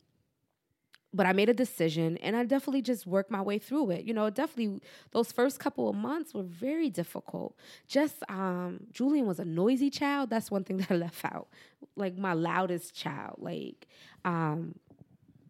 but 1.13 1.26
I 1.26 1.34
made 1.34 1.50
a 1.50 1.54
decision 1.54 2.17
and 2.17 2.36
I 2.36 2.43
definitely 2.43 2.82
just 2.82 3.08
worked 3.08 3.32
my 3.32 3.41
way 3.41 3.58
through 3.60 3.91
it. 3.91 4.06
You 4.06 4.13
know, 4.13 4.30
definitely 4.30 4.82
those 5.12 5.32
first 5.32 5.60
couple 5.60 5.89
of 5.89 5.96
months 5.96 6.34
were 6.34 6.43
very 6.43 6.89
difficult. 6.89 7.56
Just 7.88 8.17
um 8.30 8.82
Julian 8.91 9.26
was 9.26 9.39
a 9.39 9.46
noisy 9.46 9.89
child. 9.89 10.30
That's 10.30 10.52
one 10.52 10.63
thing 10.63 10.78
that 10.82 10.91
I 10.91 10.96
left 10.96 11.24
out. 11.26 11.48
Like 11.96 12.17
my 12.17 12.34
loudest 12.34 12.93
child. 12.93 13.36
Like 13.39 13.88
um 14.26 14.76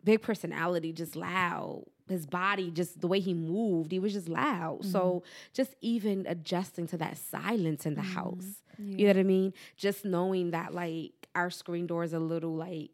big 0.03 0.21
personality, 0.21 0.93
just 0.93 1.15
loud. 1.15 1.83
His 2.07 2.25
body, 2.25 2.71
just 2.71 3.01
the 3.01 3.07
way 3.07 3.19
he 3.19 3.33
moved, 3.33 3.91
he 3.91 3.99
was 3.99 4.13
just 4.13 4.29
loud. 4.29 4.85
So 4.85 5.23
just 5.53 5.75
even 5.81 6.25
adjusting 6.25 6.87
to 6.87 6.97
that 6.99 7.17
silence 7.17 7.85
in 7.85 7.95
the 7.95 8.01
house. 8.01 8.61
You 8.77 9.07
know 9.07 9.13
what 9.13 9.17
I 9.19 9.23
mean? 9.23 9.53
Just 9.75 10.05
knowing 10.05 10.51
that 10.51 10.73
like 10.73 11.27
our 11.35 11.49
screen 11.49 11.85
door 11.87 12.03
is 12.05 12.13
a 12.13 12.19
little 12.19 12.55
like 12.55 12.91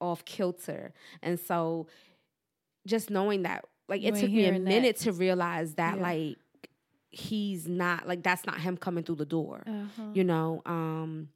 off 0.00 0.24
kilter. 0.24 0.92
And 1.22 1.38
so 1.40 1.86
just 2.86 3.10
knowing 3.10 3.42
that 3.42 3.64
like 3.88 4.02
it 4.02 4.14
took 4.14 4.30
me 4.30 4.40
a 4.40 4.44
hearing 4.44 4.64
that. 4.64 4.68
minute 4.70 4.96
to 4.98 5.12
realize 5.12 5.74
that 5.74 5.96
Yeah. 5.96 6.02
like 6.02 6.36
he's 7.10 7.66
not 7.66 8.06
like 8.06 8.22
that's 8.22 8.44
not 8.46 8.60
him 8.60 8.76
coming 8.76 9.02
through 9.04 9.16
the 9.16 9.26
door. 9.26 9.62
Uh-huh. 9.66 10.02
You 10.14 10.24
know, 10.24 10.62
um 10.66 11.28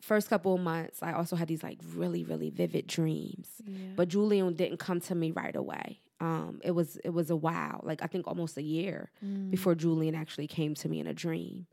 first 0.00 0.28
couple 0.30 0.54
of 0.54 0.60
months 0.60 1.02
I 1.02 1.12
also 1.12 1.36
had 1.36 1.48
these 1.48 1.62
like 1.62 1.78
really 1.94 2.24
really 2.24 2.50
vivid 2.50 2.86
dreams. 2.86 3.48
Yeah. 3.64 3.76
But 3.96 4.08
Julian 4.08 4.54
didn't 4.54 4.78
come 4.78 5.00
to 5.02 5.14
me 5.14 5.30
right 5.32 5.54
away. 5.54 6.00
Um 6.20 6.60
it 6.64 6.72
was 6.72 6.96
it 7.04 7.10
was 7.10 7.30
a 7.30 7.36
while, 7.36 7.80
like 7.84 8.02
I 8.02 8.06
think 8.06 8.26
almost 8.26 8.56
a 8.56 8.62
year 8.62 9.10
Mm. 9.24 9.50
before 9.50 9.74
Julian 9.74 10.14
actually 10.14 10.46
came 10.46 10.74
to 10.76 10.88
me 10.88 11.00
in 11.00 11.06
a 11.06 11.14
dream. 11.14 11.66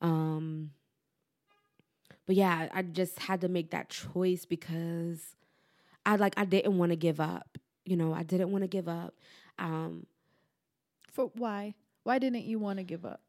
Um 0.00 0.70
but 2.26 2.36
yeah, 2.36 2.68
I 2.72 2.82
just 2.82 3.18
had 3.18 3.40
to 3.42 3.48
make 3.48 3.70
that 3.70 3.88
choice 3.88 4.44
because 4.44 5.20
I 6.06 6.16
like 6.16 6.34
I 6.36 6.44
didn't 6.44 6.78
want 6.78 6.90
to 6.90 6.96
give 6.96 7.20
up. 7.20 7.58
You 7.84 7.96
know, 7.96 8.12
I 8.14 8.22
didn't 8.22 8.50
want 8.52 8.62
to 8.62 8.68
give 8.68 8.88
up. 8.88 9.14
Um 9.58 10.06
For 11.08 11.30
why? 11.34 11.74
Why 12.04 12.18
didn't 12.18 12.44
you 12.44 12.58
want 12.58 12.78
to 12.78 12.84
give 12.84 13.04
up? 13.04 13.20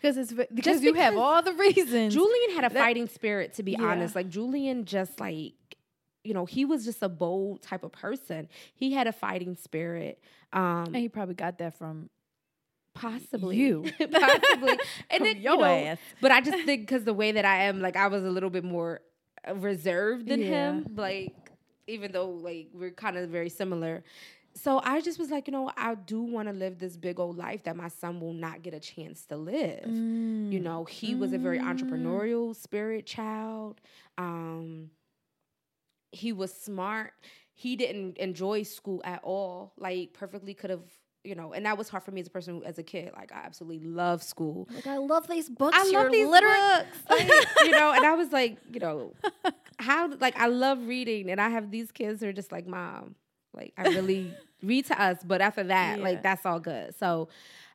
Because 0.00 0.16
it's 0.16 0.32
because 0.54 0.82
you 0.82 0.94
have 0.94 1.16
all 1.16 1.42
the 1.42 1.52
reasons. 1.54 2.14
Julian 2.14 2.50
had 2.56 2.64
a 2.70 2.72
That- 2.74 2.80
fighting 2.82 3.08
spirit, 3.08 3.54
to 3.54 3.62
be 3.62 3.72
Yeah. 3.72 3.82
honest. 3.84 4.14
Like 4.14 4.28
Julian, 4.28 4.84
just 4.84 5.18
like 5.20 5.54
you 6.24 6.32
know, 6.34 6.44
he 6.46 6.64
was 6.64 6.84
just 6.84 7.02
a 7.02 7.08
bold 7.08 7.62
type 7.62 7.82
of 7.82 7.90
person. 7.90 8.48
He 8.74 8.92
had 8.92 9.08
a 9.08 9.12
fighting 9.12 9.56
spirit. 9.56 10.20
Um, 10.52 10.84
and 10.86 10.96
he 10.96 11.08
probably 11.08 11.34
got 11.34 11.58
that 11.58 11.74
from 11.74 12.10
possibly 12.94 13.56
you. 13.56 13.84
possibly, 14.12 14.78
and 15.10 15.24
then 15.24 15.36
you 15.38 15.56
know, 15.56 15.64
ass. 15.64 15.98
But 16.20 16.30
I 16.32 16.40
just 16.40 16.64
think 16.64 16.82
because 16.82 17.04
the 17.04 17.14
way 17.14 17.32
that 17.32 17.44
I 17.44 17.64
am, 17.64 17.80
like 17.80 17.96
I 17.96 18.06
was 18.08 18.22
a 18.24 18.30
little 18.30 18.50
bit 18.50 18.64
more 18.64 19.00
reserved 19.54 20.28
than 20.28 20.40
Yeah. 20.40 20.46
him. 20.72 20.86
Like 20.96 21.34
even 21.86 22.12
though 22.12 22.30
like 22.30 22.68
we're 22.72 22.90
kind 22.92 23.16
of 23.16 23.28
very 23.30 23.48
similar. 23.48 24.04
So 24.54 24.80
I 24.84 25.00
just 25.00 25.18
was 25.18 25.30
like, 25.30 25.46
you 25.48 25.52
know, 25.52 25.70
I 25.78 25.94
do 25.94 26.20
want 26.22 26.46
to 26.48 26.52
live 26.54 26.78
this 26.78 26.96
big 26.96 27.18
old 27.18 27.38
life 27.38 27.64
that 27.64 27.74
my 27.74 27.88
son 27.88 28.20
will 28.20 28.34
not 28.34 28.62
get 28.62 28.74
a 28.74 28.80
chance 28.80 29.24
to 29.26 29.36
live. 29.36 29.86
You 29.86 30.60
Mm. 30.60 30.62
know, 30.62 30.84
he 30.84 31.14
was 31.14 31.32
a 31.32 31.38
very 31.38 31.58
entrepreneurial 31.58 32.54
spirit 32.54 33.06
child. 33.06 33.80
Um, 34.18 34.90
he 36.10 36.32
was 36.32 36.52
smart. 36.52 37.12
He 37.54 37.76
didn't 37.76 38.18
enjoy 38.18 38.62
school 38.64 39.00
at 39.04 39.20
all. 39.24 39.72
Like 39.78 40.12
perfectly 40.12 40.54
could 40.54 40.70
have, 40.70 40.84
you 41.24 41.34
know, 41.34 41.52
and 41.52 41.66
that 41.66 41.78
was 41.78 41.88
hard 41.88 42.02
for 42.02 42.10
me 42.10 42.20
as 42.20 42.26
a 42.26 42.30
person 42.30 42.54
who, 42.56 42.64
as 42.64 42.78
a 42.78 42.82
kid. 42.82 43.12
Like 43.14 43.32
I 43.32 43.38
absolutely 43.44 43.86
love 43.88 44.22
school. 44.22 44.68
Like 44.74 44.86
I 44.86 44.96
love 44.98 45.28
these 45.28 45.48
books. 45.48 45.76
I 45.78 45.84
love 45.92 46.12
these 46.12 46.26
books, 46.28 46.98
like, 47.10 47.30
you 47.64 47.70
know. 47.72 47.92
And 47.92 48.04
I 48.04 48.14
was 48.14 48.32
like, 48.32 48.58
you 48.72 48.80
know, 48.80 49.14
how 49.78 50.08
like 50.20 50.36
I 50.38 50.46
love 50.46 50.86
reading, 50.86 51.30
and 51.30 51.40
I 51.40 51.48
have 51.50 51.70
these 51.70 51.90
kids 51.92 52.20
who 52.20 52.28
are 52.28 52.32
just 52.32 52.52
like, 52.52 52.66
mom, 52.66 53.14
like 53.54 53.72
I 53.76 53.82
really 53.84 54.34
read 54.62 54.86
to 54.86 55.00
us, 55.00 55.18
but 55.24 55.40
after 55.40 55.64
that, 55.64 55.98
Yeah. 55.98 56.04
like 56.04 56.22
that's 56.22 56.44
all 56.46 56.60
good. 56.60 56.94
So 56.96 57.28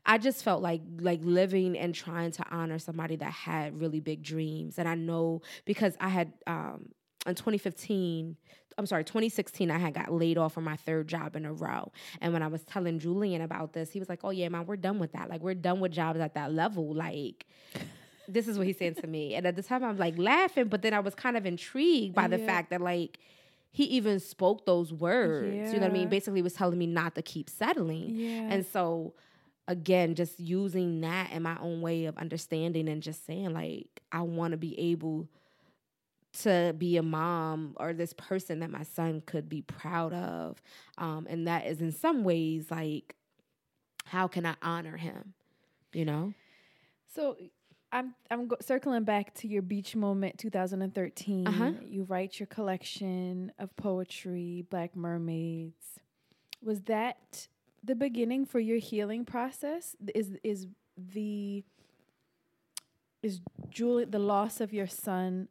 I 0.06 0.18
just 0.18 0.44
felt 0.44 0.62
like 0.62 0.82
like 1.00 1.20
living 1.24 1.78
and 1.78 1.94
trying 1.94 2.32
to 2.32 2.46
honor 2.50 2.80
somebody 2.80 3.18
that 3.18 3.32
had 3.32 3.80
really 3.80 4.00
big 4.00 4.24
dreams, 4.24 4.78
and 4.78 4.88
I 4.88 4.96
know 4.96 5.42
because 5.66 5.96
I 6.00 6.10
had 6.10 6.34
um 6.48 6.90
in 7.26 7.36
2015. 7.36 8.38
I'm 8.78 8.86
sorry, 8.86 9.04
2016, 9.04 9.72
I 9.72 9.78
had 9.78 9.94
got 9.94 10.12
laid 10.12 10.38
off 10.38 10.54
from 10.54 10.64
my 10.64 10.76
third 10.76 11.08
job 11.08 11.36
in 11.36 11.46
a 11.46 11.54
row. 11.54 11.92
And 12.22 12.32
when 12.34 12.44
I 12.44 12.48
was 12.48 12.64
telling 12.64 13.00
Julian 13.00 13.42
about 13.42 13.74
this, 13.74 13.92
he 13.92 14.00
was 14.00 14.08
like, 14.10 14.20
Oh, 14.24 14.30
yeah, 14.30 14.50
man, 14.50 14.66
we're 14.66 14.76
done 14.76 15.00
with 15.00 15.14
that. 15.14 15.30
Like, 15.30 15.42
we're 15.42 15.56
done 15.56 15.80
with 15.80 15.92
jobs 15.92 16.20
at 16.20 16.36
that 16.36 16.54
level. 16.54 16.94
Like, 16.94 17.46
this 18.28 18.48
is 18.48 18.58
what 18.58 18.68
he's 18.68 18.78
saying 18.78 18.96
to 18.96 19.08
me. 19.08 19.36
And 19.36 19.48
at 19.48 19.56
the 19.56 19.64
time 19.64 19.84
I'm 19.84 19.98
like 19.98 20.18
laughing, 20.18 20.68
but 20.68 20.82
then 20.82 20.94
I 20.94 21.00
was 21.00 21.16
kind 21.16 21.38
of 21.38 21.46
intrigued 21.46 22.14
by 22.14 22.28
the 22.28 22.38
Yeah. 22.38 22.46
fact 22.46 22.70
that 22.72 22.82
like 22.82 23.20
he 23.72 23.84
even 23.86 24.20
spoke 24.20 24.66
those 24.66 24.92
words. 24.94 25.74
You 25.74 25.80
know 25.80 25.86
what 25.86 25.92
I 25.92 25.94
mean? 25.94 26.10
Basically 26.10 26.42
was 26.42 26.54
telling 26.54 26.78
me 26.78 26.88
not 26.88 27.16
to 27.16 27.22
keep 27.22 27.50
settling. 27.50 28.16
Yeah. 28.16 28.50
And 28.52 28.66
so 28.66 29.14
again, 29.68 30.16
just 30.16 30.40
using 30.40 31.02
that 31.02 31.32
in 31.32 31.42
my 31.44 31.58
own 31.62 31.82
way 31.82 32.06
of 32.06 32.18
understanding 32.18 32.88
and 32.90 33.02
just 33.04 33.26
saying 33.26 33.54
like 33.54 34.02
I 34.12 34.22
want 34.22 34.52
to 34.52 34.58
be 34.58 34.78
able 34.80 35.28
to 36.42 36.76
be 36.78 36.98
a 36.98 37.04
mom 37.04 37.76
or 37.78 37.94
this 37.94 38.14
person 38.14 38.60
that 38.60 38.70
my 38.70 38.84
son 38.84 39.22
could 39.26 39.50
be 39.50 39.62
proud 39.62 40.14
of. 40.14 40.62
Um, 40.98 41.28
and 41.30 41.48
that 41.48 41.68
is 41.68 41.82
in 41.82 41.92
some 41.92 42.24
ways 42.24 42.70
like 42.70 43.16
how 44.06 44.28
can 44.28 44.46
I 44.46 44.56
honor 44.62 44.98
him? 44.98 45.34
You 45.94 46.06
know? 46.06 46.34
So 47.14 47.36
I'm 47.92 48.16
I'm 48.30 48.48
go- 48.48 48.58
circling 48.62 49.04
back 49.04 49.34
to 49.36 49.48
your 49.48 49.62
beach 49.62 49.96
moment 49.96 50.38
2013. 50.38 51.48
Uh-huh. 51.48 51.72
You 51.86 52.04
write 52.04 52.40
your 52.40 52.48
collection 52.48 53.52
of 53.60 53.76
poetry, 53.76 54.66
Black 54.70 54.96
Mermaids. 54.96 56.00
Was 56.62 56.82
that 56.84 57.48
the 57.84 57.96
beginning 57.96 58.46
for 58.46 58.60
your 58.60 58.78
healing 58.78 59.26
process? 59.26 59.96
Is 60.14 60.38
is 60.44 60.68
the 60.98 61.64
is 63.24 63.42
Julie 63.70 64.06
the 64.06 64.20
loss 64.20 64.62
of 64.62 64.74
your 64.74 64.88
son 64.88 65.48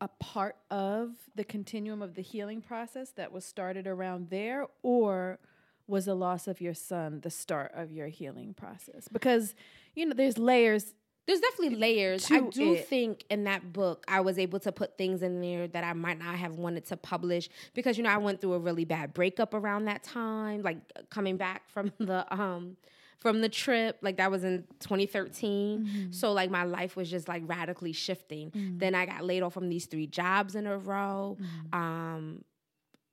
a 0.00 0.08
part 0.08 0.56
of 0.70 1.12
the 1.34 1.44
continuum 1.44 2.02
of 2.02 2.14
the 2.14 2.22
healing 2.22 2.60
process 2.60 3.10
that 3.12 3.32
was 3.32 3.44
started 3.44 3.86
around 3.86 4.28
there 4.30 4.66
or 4.82 5.38
was 5.86 6.04
the 6.04 6.14
loss 6.14 6.46
of 6.48 6.60
your 6.60 6.74
son 6.74 7.20
the 7.22 7.30
start 7.30 7.72
of 7.74 7.92
your 7.92 8.08
healing 8.08 8.52
process 8.52 9.08
because 9.08 9.54
you 9.94 10.04
know 10.04 10.14
there's 10.14 10.36
layers 10.36 10.94
There's 11.26 11.40
definitely 11.40 11.76
layers. 11.76 12.30
I 12.30 12.40
do 12.40 12.74
it. 12.74 12.88
think 12.88 13.24
in 13.30 13.44
that 13.44 13.72
book 13.72 14.04
I 14.06 14.20
was 14.20 14.38
able 14.38 14.60
to 14.60 14.70
put 14.72 14.96
things 14.98 15.22
in 15.22 15.40
there 15.40 15.66
that 15.68 15.82
I 15.82 15.92
might 15.92 16.18
not 16.18 16.36
have 16.36 16.56
wanted 16.56 16.84
to 16.86 16.96
publish 16.96 17.48
because 17.74 17.96
you 17.96 18.04
know 18.04 18.10
I 18.10 18.18
went 18.18 18.40
through 18.40 18.52
a 18.54 18.58
really 18.58 18.84
bad 18.84 19.12
breakup 19.14 19.54
around 19.54 19.86
that 19.86 20.02
time, 20.04 20.62
like 20.62 20.78
coming 21.10 21.36
back 21.36 21.68
from 21.70 21.90
the 21.98 22.26
um 22.32 22.76
from 23.18 23.40
the 23.40 23.48
trip, 23.48 23.98
like 24.02 24.18
that 24.18 24.30
was 24.30 24.44
in 24.44 24.64
2013. 24.80 26.08
So 26.12 26.32
like 26.32 26.50
my 26.50 26.64
life 26.64 26.96
was 26.96 27.10
just 27.10 27.28
like 27.28 27.42
radically 27.46 27.92
shifting. 27.92 28.50
Then 28.78 28.94
I 28.94 29.06
got 29.06 29.24
laid 29.24 29.42
off 29.42 29.54
from 29.54 29.68
these 29.68 29.86
three 29.86 30.06
jobs 30.06 30.54
in 30.54 30.66
a 30.66 30.78
row. 30.78 31.36
Um 31.72 32.44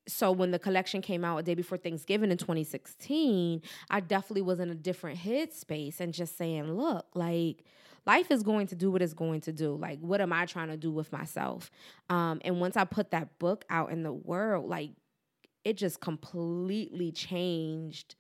so 0.06 0.34
when 0.34 0.51
the 0.51 0.60
collection 0.60 1.01
came 1.01 1.24
out 1.24 1.38
a 1.38 1.43
day 1.43 1.54
before 1.56 1.78
Thanksgiving 1.78 2.30
in 2.30 2.38
2016, 2.38 3.62
I 3.89 4.01
definitely 4.01 4.41
was 4.41 4.60
in 4.60 4.70
a 4.70 4.76
different 4.76 5.18
headspace 5.20 6.01
and 6.01 6.14
just 6.14 6.38
saying, 6.38 6.74
look, 6.74 7.06
like 7.16 7.64
life 8.06 8.30
is 8.30 8.43
going 8.43 8.68
to 8.68 8.76
do 8.76 8.91
what 8.91 9.01
it's 9.01 9.14
going 9.14 9.39
to 9.41 9.54
do. 9.54 9.76
Like, 9.78 9.99
what 10.01 10.20
am 10.20 10.34
I 10.34 10.45
trying 10.45 10.68
to 10.68 10.76
do 10.78 10.91
with 10.91 11.12
myself? 11.14 11.72
Um, 12.10 12.41
and 12.43 12.60
once 12.60 12.76
I 12.76 12.84
put 12.84 13.12
that 13.12 13.39
book 13.39 13.64
out 13.70 13.91
in 13.91 14.04
the 14.04 14.12
world, 14.12 14.68
like 14.68 14.91
it 15.64 15.78
just 15.78 16.01
completely 16.01 17.12
changed 17.14 18.16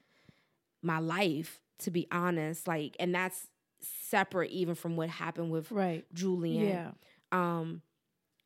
my 0.81 0.99
life, 0.99 1.59
to 1.79 1.91
be 1.91 2.07
honest. 2.11 2.67
Like, 2.67 2.95
and 2.99 3.13
that's 3.13 3.47
separate 3.81 4.51
even 4.51 4.75
from 4.75 4.95
what 4.95 5.09
happened 5.09 5.51
with 5.51 5.69
right 5.69 6.05
Julian 6.13 6.65
yeah 6.65 6.91
um 7.33 7.81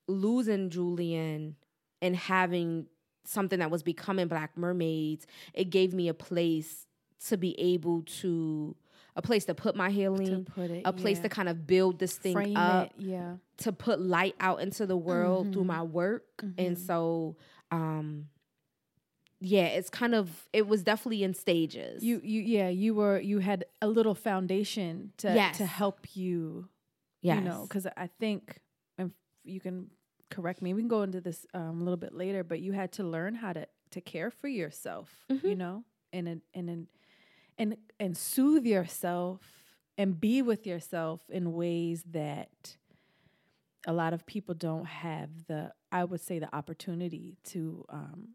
losing 0.08 0.70
Julian 0.70 1.56
and 2.02 2.16
having 2.16 2.88
something 3.26 3.60
that 3.60 3.70
was 3.70 3.84
becoming 3.84 4.28
Black 4.28 4.58
Mermaids, 4.58 5.28
it 5.54 5.66
gave 5.70 5.94
me 5.94 6.08
a 6.08 6.14
place 6.14 6.88
to 7.28 7.38
be 7.38 7.60
able 7.60 8.04
to 8.04 8.76
a 9.16 9.22
place 9.22 9.46
to 9.46 9.54
put 9.56 9.76
my 9.76 9.90
healing, 9.90 10.46
put 10.46 10.70
it 10.70 10.84
a 10.86 10.94
place 10.94 11.18
yeah. 11.18 11.24
to 11.24 11.30
kind 11.30 11.50
of 11.50 11.68
build 11.68 12.00
this 12.00 12.16
thing 12.16 12.34
frame 12.34 12.56
up, 12.58 12.86
it 12.86 12.94
yeah 12.98 13.36
to 13.58 13.72
put 13.72 14.00
light 14.00 14.36
out 14.40 14.62
into 14.62 14.86
the 14.86 14.96
world 14.98 15.52
through 15.52 15.64
Mhm. 15.64 15.68
my 15.68 15.84
work. 15.84 16.44
And 16.58 16.78
Mhm. 16.78 16.86
so 16.86 17.36
um 17.72 18.30
yeah, 19.40 19.66
it's 19.68 19.90
kind 19.90 20.16
of 20.16 20.48
it 20.54 20.68
was 20.68 20.84
definitely 20.84 21.24
in 21.24 21.34
stages. 21.34 22.04
you 22.04 22.20
you 22.24 22.42
yeah 22.42 22.70
you 22.70 22.94
were 22.96 23.20
you 23.20 23.40
had 23.40 23.66
a 23.82 23.88
little 23.88 24.16
foundation 24.16 25.12
to 25.18 25.34
Yes. 25.34 25.58
to 25.58 25.66
help 25.66 26.16
you 26.16 26.68
yes. 27.22 27.36
you 27.38 27.42
know 27.44 27.64
because 27.68 27.86
i 27.98 28.08
think 28.20 28.60
and 28.98 29.12
you 29.44 29.60
can 29.60 29.90
correct 30.30 30.62
me 30.62 30.74
we 30.74 30.82
can 30.82 30.88
go 30.90 31.04
into 31.04 31.22
this 31.22 31.46
um, 31.54 31.80
a 31.82 31.84
little 31.84 31.98
bit 31.98 32.14
later 32.14 32.44
but 32.44 32.60
you 32.60 32.72
had 32.74 32.92
to 32.94 33.04
learn 33.04 33.36
how 33.36 33.54
to 33.54 33.68
to 33.92 34.02
care 34.02 34.30
for 34.32 34.48
yourself 34.48 35.26
you 35.30 35.38
Mhm. 35.56 35.58
know 35.58 35.84
and 36.14 36.28
and 36.28 36.42
and 36.54 36.88
and 37.58 37.78
and 38.00 38.18
soothe 38.18 38.66
yourself 38.66 39.42
and 39.98 40.20
be 40.20 40.42
with 40.42 40.66
yourself 40.68 41.22
in 41.30 41.54
ways 41.54 42.04
that 42.12 42.78
a 43.86 43.94
lot 43.94 44.14
of 44.14 44.26
people 44.26 44.54
don't 44.56 44.86
have 44.86 45.30
the 45.48 45.72
i 45.92 46.04
would 46.04 46.22
say 46.22 46.40
the 46.40 46.54
opportunity 46.56 47.38
to 47.44 47.86
um 47.90 48.30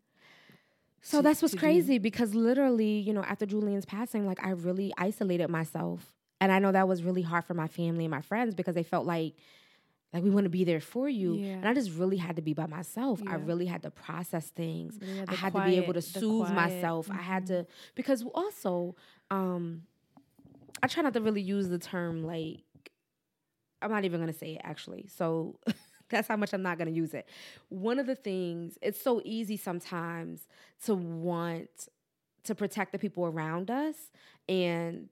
So 1.03 1.19
to- 1.19 1.23
that's 1.23 1.43
what's 1.43 1.55
crazy 1.55 1.99
because 1.99 2.35
literally, 2.35 2.99
you 3.01 3.13
know, 3.13 3.23
after 3.23 3.45
Julian's 3.47 3.85
passing, 3.85 4.27
like 4.27 4.45
I 4.45 4.51
really 4.51 4.93
isolated 4.97 5.49
myself. 5.49 6.13
And 6.41 6.51
I 6.51 6.59
know 6.59 6.73
that 6.73 6.89
was 6.89 7.03
really 7.05 7.23
hard 7.23 7.45
for 7.45 7.55
my 7.55 7.69
family 7.69 8.05
and 8.05 8.11
my 8.11 8.21
friends 8.23 8.55
because 8.55 8.75
they 8.75 8.83
felt 8.83 9.07
like 9.07 9.35
like 10.13 10.23
we 10.23 10.29
want 10.31 10.45
to 10.45 10.51
be 10.51 10.65
there 10.65 10.81
for 10.81 11.09
you. 11.09 11.37
Yeah. 11.37 11.53
And 11.55 11.67
I 11.69 11.73
just 11.73 11.91
really 11.93 12.19
had 12.19 12.37
to 12.37 12.43
be 12.43 12.53
by 12.53 12.67
myself. 12.67 13.23
I 13.27 13.37
really 13.37 13.65
had 13.67 13.83
to 13.83 13.91
process 13.91 14.49
things. 14.51 14.99
Had 15.01 15.29
I 15.31 15.35
had 15.35 15.53
to 15.55 15.65
be 15.65 15.77
able 15.77 15.95
to 15.95 16.01
the 16.01 16.03
soothe 16.03 16.47
quiet, 16.49 16.55
myself. 16.55 17.11
I 17.11 17.23
had 17.23 17.47
to 17.47 17.67
because 17.95 18.23
also 18.35 18.95
um 19.31 19.83
I 20.83 20.89
try 20.89 21.03
not 21.03 21.15
to 21.15 21.21
really 21.21 21.41
use 21.41 21.69
the 21.69 21.79
term 21.79 22.25
like 22.25 22.61
I'm 23.81 23.91
not 23.91 24.05
even 24.05 24.21
gonna 24.21 24.33
say 24.33 24.55
it 24.55 24.61
actually. 24.65 25.07
So 25.09 25.59
that's 26.13 26.29
how 26.29 26.37
much 26.37 26.53
I'm 26.53 26.63
not 26.63 26.79
gonna 26.79 26.91
use 26.93 27.15
it. 27.15 27.29
One 27.69 27.99
of 27.99 28.07
the 28.07 28.15
things, 28.15 28.79
it's 28.81 29.01
so 29.01 29.21
easy 29.25 29.57
sometimes 29.57 30.47
to 30.85 30.95
want 30.95 31.89
to 32.45 32.55
protect 32.55 32.93
the 32.93 32.99
people 32.99 33.27
around 33.27 33.71
us. 33.71 33.97
And 34.49 35.09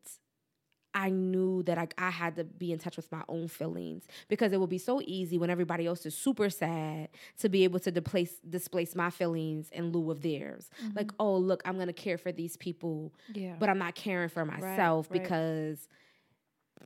I 0.93 1.11
knew 1.11 1.63
that 1.65 1.79
I, 1.79 1.89
I 1.99 2.11
had 2.11 2.37
to 2.37 2.45
be 2.45 2.73
in 2.73 2.79
touch 2.79 2.97
with 2.97 3.11
my 3.13 3.23
own 3.29 3.49
feelings 3.49 4.05
because 4.29 4.53
it 4.53 4.59
would 4.59 4.71
be 4.71 4.79
so 4.79 5.01
easy 5.05 5.39
when 5.39 5.49
everybody 5.49 5.87
else 5.87 6.05
is 6.05 6.17
super 6.17 6.51
sad 6.51 7.09
to 7.39 7.49
be 7.49 7.65
able 7.65 7.79
to 7.81 7.91
displace 7.91 8.35
displace 8.49 8.97
my 8.97 9.11
feelings 9.11 9.69
in 9.71 9.93
lieu 9.93 10.11
of 10.11 10.23
theirs. 10.23 10.69
Mm-hmm. 10.83 10.97
Like, 10.97 11.13
oh 11.21 11.37
look, 11.37 11.63
I'm 11.65 11.79
gonna 11.79 11.93
care 11.93 12.19
for 12.19 12.33
these 12.33 12.57
people, 12.57 13.13
yeah 13.33 13.55
but 13.59 13.69
I'm 13.69 13.79
not 13.79 13.95
caring 13.95 14.29
for 14.29 14.45
myself 14.45 15.07
right. 15.11 15.23
because 15.23 15.87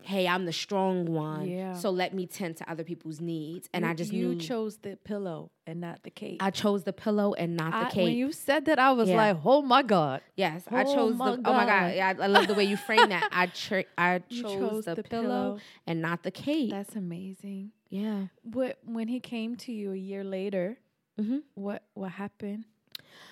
hey, 0.03 0.27
I'm 0.29 0.45
the 0.45 0.53
strong 0.53 1.07
one. 1.07 1.49
Yeah. 1.49 1.73
So 1.75 1.91
let 1.91 2.13
me 2.13 2.27
tend 2.27 2.57
to 2.59 2.71
other 2.71 2.85
people's 2.85 3.21
needs. 3.21 3.69
And 3.73 3.85
you, 3.85 3.91
I 3.91 3.95
just 3.95 4.13
you 4.13 4.29
knew 4.29 4.39
chose 4.41 4.77
the 4.79 4.97
pillow 4.97 5.51
and 5.67 5.81
not 5.81 6.03
the 6.03 6.11
cake 6.11 6.39
I 6.41 6.51
chose 6.51 6.85
the 6.85 6.93
pillow 6.93 7.33
and 7.35 7.57
not 7.57 7.71
the 7.73 7.87
I- 7.87 7.91
cake. 7.91 8.05
when 8.05 8.13
you 8.17 8.33
said 8.33 8.67
that 8.67 8.79
i 8.79 8.93
was 8.93 9.09
Yeah. 9.09 9.17
like 9.17 9.39
oh 9.45 9.63
my 9.63 9.83
god 9.83 10.21
Yes, 10.37 10.65
I 10.71 10.83
Oh 10.85 10.95
chose 10.95 11.17
my 11.17 11.31
the. 11.37 11.43
Oh 11.49 11.53
my 11.55 11.65
god! 11.65 11.69
God. 11.89 11.95
Yeah, 11.95 12.13
I, 12.19 12.25
I 12.25 12.27
love 12.27 12.47
the 12.49 12.55
way 12.55 12.65
you 12.65 12.77
frame 12.77 13.09
that. 13.09 13.29
I 13.33 13.45
I 13.97 14.19
chose, 14.29 14.43
chose 14.53 14.85
the, 14.85 14.95
the 14.97 15.03
pillow, 15.03 15.23
pillow. 15.23 15.59
and 15.87 16.03
not 16.03 16.23
the 16.23 16.31
cake. 16.31 16.71
that's 16.71 16.97
amazing 16.97 17.71
yeah. 17.89 18.27
what 18.43 18.79
when 18.85 19.09
he 19.09 19.21
came 19.21 19.57
to 19.57 19.73
you 19.73 19.93
a 19.93 19.97
year 19.97 20.25
later 20.25 20.77
hmm 21.19 21.39
what 21.55 21.83
what 21.95 22.11
happened 22.13 22.65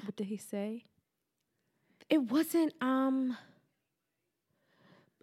what 0.05 0.15
did 0.17 0.29
he 0.29 0.37
say 0.37 0.85
It 2.09 2.23
wasn't. 2.31 2.73
Um. 2.81 3.37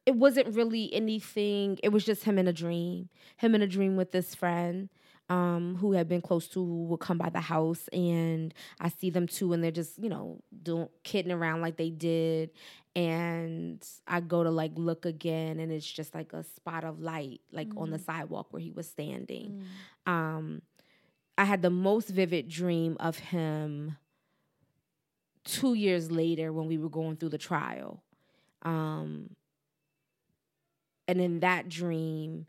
It 0.09 0.15
wasn't 0.15 0.55
really 0.55 0.91
anything. 0.91 1.77
It 1.83 1.89
was 1.89 2.03
just 2.03 2.23
him 2.23 2.39
in 2.39 2.47
a 2.47 2.53
dream. 2.53 3.09
Him 3.37 3.53
in 3.53 3.61
a 3.61 3.67
dream 3.67 3.95
with 3.95 4.11
this 4.11 4.33
friend. 4.33 4.89
Um, 5.29 5.75
who 5.75 5.91
had 5.91 6.09
been 6.09 6.21
close 6.21 6.47
to 6.47 6.63
would 6.63 7.01
come 7.01 7.19
by 7.19 7.29
the 7.29 7.39
house 7.39 7.87
and 7.89 8.51
I 8.79 8.89
see 8.89 9.11
them 9.11 9.27
too 9.27 9.53
and 9.53 9.63
they're 9.63 9.69
just, 9.69 9.99
you 9.99 10.09
know, 10.09 10.41
doing 10.63 10.89
kidding 11.03 11.31
around 11.31 11.61
like 11.61 11.77
they 11.77 11.91
did. 11.91 12.49
And 12.95 13.87
I 14.07 14.21
go 14.21 14.43
to 14.43 14.49
like 14.49 14.71
look 14.73 15.05
again 15.05 15.59
and 15.59 15.71
it's 15.71 15.85
just 15.85 16.15
like 16.15 16.33
a 16.33 16.43
spot 16.43 16.83
of 16.83 16.99
light, 16.99 17.41
like 17.51 17.69
on 17.77 17.91
the 17.91 17.99
sidewalk 17.99 18.47
where 18.49 18.61
he 18.61 18.71
was 18.71 18.87
standing. 18.87 19.53
um 20.07 20.63
I 21.37 21.45
had 21.45 21.61
the 21.61 21.69
most 21.69 22.09
vivid 22.09 22.49
dream 22.49 22.97
of 22.99 23.19
him 23.19 23.97
two 25.43 25.75
years 25.75 26.11
later 26.11 26.51
when 26.51 26.67
we 26.67 26.79
were 26.79 26.89
going 26.89 27.17
through 27.17 27.29
the 27.29 27.37
trial. 27.37 28.03
Um 28.63 29.35
and 31.09 31.19
in 31.21 31.39
that 31.41 31.67
dream, 31.69 32.45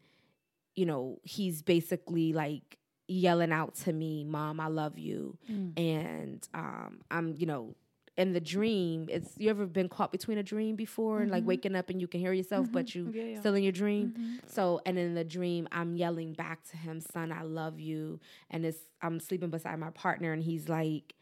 you 0.77 0.87
know, 0.87 1.19
he's 1.25 1.63
basically 1.63 2.33
like 2.33 2.79
yelling 3.09 3.53
out 3.53 3.75
to 3.75 3.93
me, 3.93 4.25
Mom, 4.25 4.61
I 4.61 4.69
love 4.69 4.99
you. 4.99 5.37
Mm. 5.51 5.73
And 5.79 6.49
um 6.55 7.01
I'm, 7.11 7.35
you 7.37 7.47
know, 7.47 7.75
in 8.17 8.33
the 8.33 8.41
dream, 8.41 9.07
it's 9.11 9.33
you 9.39 9.49
ever 9.51 9.67
been 9.67 9.89
caught 9.89 10.13
between 10.13 10.37
a 10.39 10.43
dream 10.43 10.77
before 10.77 11.23
and 11.23 11.31
like 11.31 11.43
Mhm. 11.43 11.47
waking 11.47 11.75
up 11.77 11.89
and 11.91 12.01
you 12.01 12.07
can 12.07 12.21
hear 12.21 12.33
yourself, 12.33 12.71
but 12.71 12.95
you 12.95 13.11
Yeah, 13.15 13.25
yeah. 13.25 13.41
still 13.41 13.55
in 13.55 13.63
your 13.63 13.73
dream? 13.73 14.13
Mhm. 14.17 14.51
So, 14.51 14.81
and 14.85 14.99
in 14.99 15.15
the 15.15 15.25
dream, 15.25 15.67
I'm 15.73 15.97
yelling 15.97 16.35
back 16.35 16.63
to 16.71 16.77
him, 16.77 17.01
"Son, 17.01 17.33
I 17.33 17.43
love 17.43 17.81
you." 17.81 18.21
And 18.51 18.65
it's 18.67 18.81
I'm 19.01 19.21
sleeping 19.21 19.51
beside 19.51 19.79
my 19.79 19.91
partner, 19.91 20.33
and 20.33 20.43
he's 20.43 20.69
like, 20.69 21.15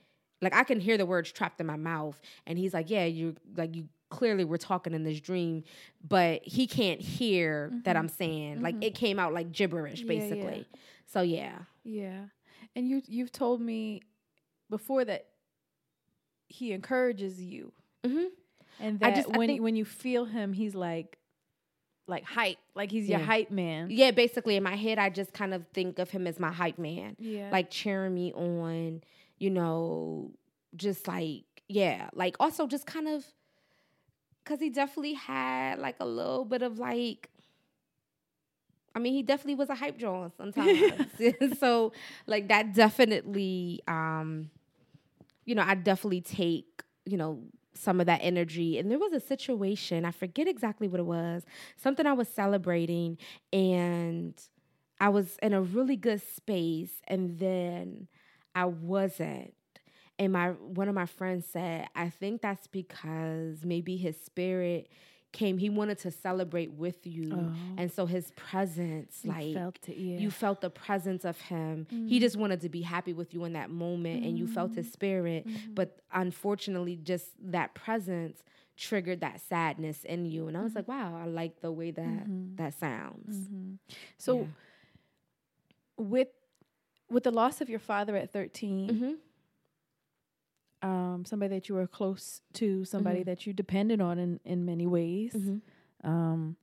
like 0.43 0.55
I 0.55 0.65
can 0.65 0.81
hear 0.81 0.97
the 0.99 1.07
words 1.07 1.31
trapped 1.33 1.61
in 1.61 1.67
my 1.67 1.77
mouth, 1.77 2.21
and 2.47 2.59
he's 2.59 2.75
like, 2.75 2.91
"Yeah, 2.91 3.05
you're 3.05 3.35
like 3.57 3.77
you 3.77 3.89
clearly 4.11 4.45
we're 4.45 4.57
talking 4.57 4.95
in 4.95 5.03
this 5.05 5.21
dream, 5.21 5.65
but 6.07 6.43
he 6.45 6.67
can't 6.67 7.01
hear 7.01 7.71
that 7.85 7.97
I'm 7.97 8.09
saying. 8.09 8.63
Like 8.63 8.77
it 8.83 8.95
came 8.95 9.19
out 9.19 9.33
like 9.35 9.53
gibberish, 9.53 10.01
Mm-hmm. 10.03 10.11
Yeah, 10.13 10.19
yeah. 10.19 10.29
basically. 10.31 10.67
So 11.07 11.21
yeah. 11.23 11.59
Yeah. 11.85 12.21
And 12.77 12.89
you 12.89 13.03
you've 13.07 13.33
told 13.33 13.61
me 13.61 14.03
before 14.71 15.05
that 15.05 15.27
he 16.49 16.73
encourages 16.73 17.41
you. 17.41 17.73
hmm 18.05 18.25
And 18.81 19.03
I 19.03 19.11
that 19.11 19.17
just- 19.17 19.35
I 19.35 19.39
when 19.39 19.63
when 19.63 19.77
you 19.77 19.85
feel 19.85 20.25
him, 20.25 20.53
he's 20.53 20.75
like 20.75 21.19
like 22.07 22.25
hype. 22.25 22.57
Like 22.75 22.91
he's 22.91 23.07
your 23.09 23.19
hype 23.19 23.51
man. 23.51 23.89
Yeah, 23.91 24.13
basically 24.13 24.57
in 24.57 24.63
my 24.63 24.77
head, 24.77 24.99
I 24.99 25.11
just 25.11 25.33
kind 25.35 25.53
of 25.53 25.67
think 25.75 25.99
of 25.99 26.09
him 26.11 26.27
as 26.27 26.39
my 26.41 26.51
hype 26.53 26.79
man. 26.79 27.17
Yeah. 27.19 27.51
like 27.53 27.71
cheering 27.71 28.15
me 28.15 28.33
on, 28.33 29.03
you 29.39 29.51
know, 29.51 30.33
just 30.75 31.07
like, 31.07 31.45
yeah, 31.69 32.09
like 32.15 32.37
also 32.41 32.67
just 32.67 32.87
kind 32.87 33.09
of, 33.09 33.27
cause 34.49 34.61
he 34.61 34.71
definitely 34.71 35.13
had 35.13 35.79
like 35.79 35.97
a 36.01 36.07
little 36.07 36.47
bit 36.47 36.63
of 36.63 36.79
like, 36.79 37.29
I 38.95 38.99
mean, 38.99 39.13
he 39.13 39.23
definitely 39.23 39.57
was 39.57 39.69
a 39.69 39.75
hype 39.75 39.99
draw 39.99 40.31
sometimes. 40.37 40.81
so 41.59 41.93
like 42.27 42.49
that 42.49 42.73
definitely, 42.75 43.83
um, 43.87 44.51
you 45.45 45.55
know, 45.55 45.63
I 45.63 45.75
definitely 45.75 46.23
take, 46.23 46.83
you 47.05 47.19
know, 47.19 47.43
some 47.75 48.01
of 48.01 48.07
that 48.07 48.21
energy. 48.23 48.79
And 48.79 48.91
there 48.91 48.99
was 48.99 49.13
a 49.13 49.21
situation, 49.21 50.07
I 50.07 50.11
forget 50.11 50.49
exactly 50.49 50.89
what 50.89 50.99
it 50.99 51.07
was, 51.07 51.45
something 51.77 52.07
I 52.07 52.15
was 52.15 52.29
celebrating 52.29 53.19
and 53.53 54.35
I 54.99 55.11
was 55.11 55.37
in 55.43 55.53
a 55.53 55.63
really 55.63 55.97
good 55.97 56.23
space 56.35 57.03
and 57.07 57.39
then 57.39 58.09
I 58.55 58.65
wasn't. 58.65 59.55
And 60.19 60.33
my 60.33 60.51
one 60.51 60.89
of 60.89 60.95
my 60.95 61.07
friends 61.07 61.47
said, 61.47 61.89
I 61.95 62.11
think 62.11 62.43
that's 62.43 62.67
because 62.67 63.65
maybe 63.65 63.97
his 63.97 64.21
spirit 64.21 64.89
came, 65.33 65.59
he 65.59 65.69
wanted 65.69 65.99
to 65.99 66.11
celebrate 66.11 66.73
with 66.73 67.07
you. 67.07 67.33
Oh. 67.35 67.55
And 67.77 67.93
so 67.93 68.07
his 68.07 68.31
presence, 68.33 69.21
You 69.23 69.31
like 69.31 69.55
felt 69.55 69.79
it, 69.89 69.97
yeah. 69.97 70.19
you 70.19 70.31
felt 70.31 70.61
the 70.61 70.71
presence 70.71 71.25
of 71.25 71.41
him. 71.41 71.87
He 71.91 72.19
mm. 72.19 72.21
just 72.21 72.37
wanted 72.37 72.63
to 72.63 72.69
be 72.69 72.83
happy 72.83 73.13
with 73.13 73.35
you 73.35 73.45
in 73.45 73.53
that 73.53 73.71
moment 73.71 74.25
and 74.25 74.39
you 74.39 74.47
felt 74.47 74.75
his 74.75 74.87
mm. 74.87 74.93
spirit. 74.93 75.47
Mm-hmm. 75.47 75.75
But 75.75 76.01
unfortunately, 76.13 76.97
just 76.97 77.27
that 77.43 77.75
presence 77.75 78.43
triggered 78.77 79.21
that 79.21 79.41
sadness 79.41 80.05
in 80.05 80.25
you. 80.25 80.49
And 80.49 80.57
I 80.57 80.63
was 80.63 80.73
mm. 80.73 80.77
like, 80.77 80.89
wow, 80.89 81.21
I 81.23 81.27
like 81.27 81.61
the 81.61 81.73
way 81.73 81.91
that 81.91 82.05
mm-hmm. 82.05 82.57
that 82.57 82.79
sounds. 82.79 83.37
Mm-hmm. 83.37 83.75
so 84.17 84.41
Yeah. 84.41 84.47
with 85.99 86.29
with 87.11 87.25
the 87.25 87.31
loss 87.31 87.61
of 87.61 87.71
your 87.71 87.79
father 87.79 88.17
at 88.17 88.33
13, 88.33 88.89
hmm 88.89 89.13
um, 90.83 91.25
somebody 91.27 91.55
that 91.57 91.69
you 91.69 91.75
were 91.75 91.87
close 91.87 92.41
to, 92.55 92.85
somebody 92.85 93.21
Mm-hmm. 93.21 93.31
that 93.31 93.47
you 93.47 93.53
depended 93.53 94.01
on 94.01 94.19
in, 94.19 94.41
in 94.45 94.65
many 94.65 94.87
ways. 94.87 95.33
Mhm. 95.35 95.61
Um, 96.05 96.57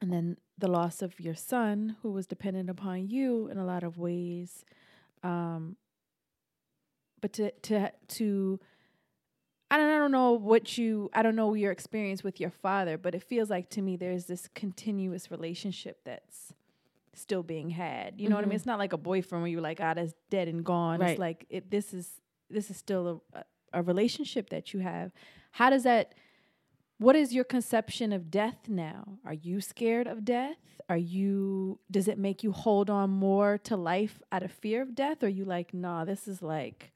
and 0.00 0.12
then 0.12 0.36
the 0.58 0.68
loss 0.68 1.00
of 1.02 1.18
your 1.20 1.34
son, 1.34 1.96
who 2.02 2.10
was 2.12 2.26
dependent 2.26 2.68
upon 2.70 3.08
you 3.08 3.48
in 3.48 3.56
a 3.58 3.64
lot 3.64 3.82
of 3.84 3.98
ways. 3.98 4.64
Um, 5.22 5.76
but 7.20 7.32
to 7.34 7.50
to 7.50 7.92
to 8.08 8.60
I 9.70 9.76
don't 9.78 9.90
I 9.90 9.98
don't 9.98 10.12
know 10.12 10.32
what 10.32 10.76
you 10.78 11.10
I 11.14 11.22
don't 11.22 11.36
know 11.36 11.54
your 11.54 11.72
experience 11.72 12.22
with 12.22 12.40
your 12.40 12.50
father, 12.50 12.98
but 12.98 13.14
it 13.14 13.22
feels 13.22 13.48
like 13.50 13.70
to 13.70 13.82
me 13.82 13.96
there's 13.96 14.26
this 14.26 14.48
continuous 14.54 15.30
relationship 15.30 16.00
that's 16.04 16.52
still 17.14 17.42
being 17.42 17.70
had. 17.70 18.20
You 18.20 18.28
know 18.28 18.36
what 18.36 18.44
I 18.44 18.48
mean? 18.48 18.52
Mhm. 18.52 18.56
It's 18.56 18.66
not 18.66 18.78
like 18.78 18.92
a 18.92 18.98
boyfriend 18.98 19.42
where 19.42 19.50
you're 19.50 19.60
like, 19.62 19.80
ah, 19.80 19.94
that's 19.94 20.12
dead 20.30 20.48
and 20.48 20.64
gone. 20.64 21.00
Right. 21.00 21.12
It's 21.12 21.18
like 21.20 21.46
it 21.48 21.70
this 21.70 21.94
is 21.94 22.20
this 22.50 22.70
is 22.70 22.76
still 22.76 23.22
a, 23.32 23.44
a 23.72 23.82
relationship 23.82 24.50
that 24.50 24.72
you 24.72 24.80
have. 24.80 25.12
How 25.52 25.70
does 25.70 25.84
that 25.84 26.14
what 26.98 27.14
is 27.14 27.34
your 27.34 27.44
conception 27.44 28.12
of 28.12 28.30
death 28.30 28.68
now? 28.68 29.18
Are 29.24 29.34
you 29.34 29.60
scared 29.60 30.06
of 30.06 30.24
death? 30.24 30.56
Are 30.88 30.96
you 30.96 31.78
does 31.90 32.08
it 32.08 32.18
make 32.18 32.42
you 32.42 32.52
hold 32.52 32.88
on 32.88 33.10
more 33.10 33.58
to 33.64 33.76
life 33.76 34.22
out 34.32 34.42
of 34.42 34.52
fear 34.52 34.82
of 34.82 34.94
death? 34.94 35.22
Or 35.22 35.26
are 35.26 35.28
you 35.28 35.44
like, 35.44 35.74
nah, 35.74 36.04
this 36.04 36.26
is 36.26 36.42
like 36.42 36.92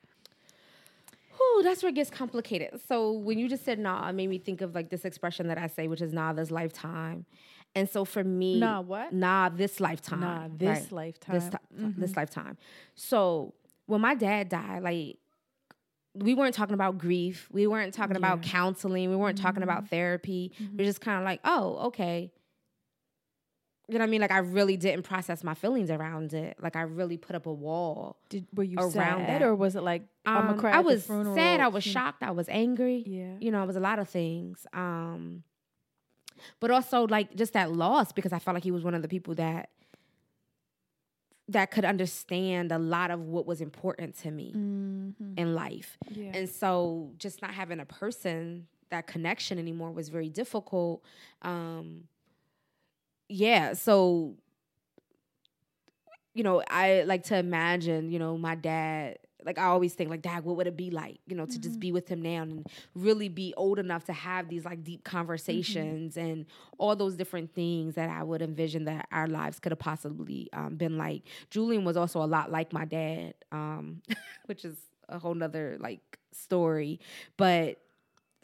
Whew, 1.37 1.63
that's 1.63 1.83
where 1.83 1.89
it 1.89 1.95
gets 1.95 2.11
complicated. 2.11 2.81
So 2.87 3.13
when 3.13 3.39
you 3.39 3.49
just 3.49 3.65
said 3.65 3.79
nah, 3.79 4.09
it 4.09 4.13
made 4.13 4.29
me 4.29 4.39
think 4.39 4.61
of 4.61 4.75
like 4.75 4.91
this 4.91 5.05
expression 5.05 5.49
that 5.49 5.59
I 5.59 5.67
say, 5.67 5.89
which 5.89 6.03
is 6.03 6.13
nah, 6.13 6.33
this 6.33 6.51
lifetime. 6.51 7.27
And 7.75 7.89
so 7.89 8.05
for 8.05 8.25
me, 8.25 8.59
Nah, 8.59 8.81
what? 8.81 9.13
Nah, 9.13 9.49
this 9.49 9.81
lifetime. 9.81 10.21
Nah, 10.21 10.49
this 10.51 10.83
right? 10.83 10.93
lifetime. 10.93 11.35
This, 11.35 11.45
ti- 11.45 11.57
this 11.71 12.11
mm-hmm. 12.11 12.19
lifetime. 12.19 12.57
So 12.95 13.55
when 13.87 14.01
my 14.01 14.15
dad 14.15 14.49
died, 14.49 14.83
like 14.83 15.19
we 16.21 16.35
weren't 16.35 16.55
talking 16.55 16.75
about 16.75 16.99
grief. 16.99 17.49
We 17.51 17.67
weren't 17.67 17.95
talking 17.95 18.17
about 18.17 18.43
counseling. 18.43 19.11
We 19.11 19.17
weren't 19.17 19.39
talking 19.39 19.63
about 19.63 19.89
therapy. 19.89 20.53
We 20.77 20.85
are 20.85 20.87
just 20.87 21.01
kind 21.01 21.19
of 21.19 21.25
like, 21.25 21.41
oh, 21.45 21.87
okay. 21.89 22.31
You 23.89 23.95
know 23.99 24.03
what 24.05 24.09
I 24.09 24.11
mean? 24.11 24.21
Like 24.21 24.31
I 24.31 24.39
really 24.39 24.77
didn't 24.77 25.03
process 25.03 25.43
my 25.43 25.55
feelings 25.55 25.91
around 25.91 26.33
it. 26.33 26.57
Like 26.63 26.77
I 26.77 26.83
really 26.83 27.17
put 27.17 27.35
up 27.35 27.47
a 27.47 27.53
wall. 27.53 28.17
Did 28.29 28.47
were 28.55 28.63
you 28.63 28.79
around 28.79 28.93
sad 28.93 29.29
that. 29.29 29.43
or 29.43 29.55
was 29.57 29.75
it 29.75 29.83
like 29.83 30.03
I'm 30.25 30.43
gonna 30.43 30.53
Um, 30.53 30.59
cry? 30.61 30.71
I 30.73 30.81
was 30.81 31.05
sad. 31.05 31.59
I 31.61 31.67
was 31.69 31.83
shocked. 31.83 32.23
I 32.23 32.31
was 32.31 32.49
angry. 32.49 33.03
Yeah. 33.05 33.35
You 33.41 33.51
know, 33.51 33.63
it 33.63 33.67
was 33.67 33.77
a 33.77 33.81
lot 33.81 33.99
of 33.99 34.09
things. 34.09 34.65
Um, 34.73 35.43
but 36.61 36.71
also 36.71 37.07
like 37.09 37.35
just 37.35 37.55
that 37.55 37.73
loss 37.73 38.13
because 38.13 38.33
I 38.33 38.39
felt 38.39 38.55
like 38.55 38.63
he 38.63 38.71
was 38.71 38.85
one 38.85 38.95
of 38.95 39.03
the 39.03 39.09
people 39.09 39.35
that 39.37 39.71
that 41.51 41.71
could 41.71 41.85
understand 41.85 42.71
a 42.73 42.79
lot 42.79 43.11
of 43.11 43.21
what 43.27 43.45
was 43.47 43.61
important 43.61 44.17
to 44.23 44.31
me 44.31 44.53
Mhm. 44.55 45.37
in 45.37 45.55
life. 45.55 45.99
Yeah. 46.11 46.33
And 46.37 46.49
so 46.49 47.13
just 47.19 47.43
not 47.43 47.53
having 47.55 47.81
a 47.81 47.87
person 47.87 48.67
that 48.91 49.07
connection 49.07 49.59
anymore 49.59 49.91
was 49.93 50.09
very 50.09 50.29
difficult. 50.29 51.03
Um 51.43 52.09
yeah, 53.29 53.75
so 53.75 54.37
you 56.35 56.45
know, 56.45 56.63
I 56.69 57.03
like 57.03 57.25
to 57.25 57.37
imagine, 57.37 58.11
you 58.13 58.19
know, 58.19 58.39
my 58.39 58.55
dad 58.55 59.19
like 59.45 59.59
I 59.59 59.65
always 59.65 59.95
think 59.95 60.11
like 60.11 60.23
dad, 60.23 60.45
what 60.45 60.57
would 60.57 60.67
it 60.67 60.77
be 60.77 60.91
like, 60.91 61.19
you 61.27 61.37
know, 61.37 61.47
to 61.47 61.59
just 61.59 61.81
be 61.81 61.93
with 61.93 62.09
him 62.09 62.23
now 62.23 62.43
and 62.43 62.67
really 62.95 63.29
be 63.29 63.55
old 63.57 63.79
enough 63.79 64.05
to 64.07 64.13
have 64.13 64.49
these 64.49 64.65
like 64.65 64.85
deep 64.85 65.05
conversations 65.05 66.17
and 66.17 66.47
all 66.79 66.97
those 66.97 67.17
different 67.17 67.55
things 67.55 67.95
that 67.95 68.09
I 68.11 68.23
would 68.23 68.43
envision 68.43 68.85
that 68.85 69.09
our 69.13 69.27
lives 69.27 69.59
could 69.59 69.73
have 69.73 69.79
possibly 69.79 70.49
um, 70.53 70.77
been 70.77 70.99
like. 70.99 71.23
Julian 71.51 71.85
was 71.85 71.97
also 71.97 72.23
a 72.23 72.27
lot 72.27 72.51
like 72.51 72.73
my 72.73 72.85
dad, 72.85 73.35
um, 73.53 74.03
which 74.47 74.65
is 74.65 74.77
a 75.09 75.19
whole 75.19 75.35
nother 75.35 75.77
like 75.81 76.19
story. 76.33 77.01
But 77.37 77.79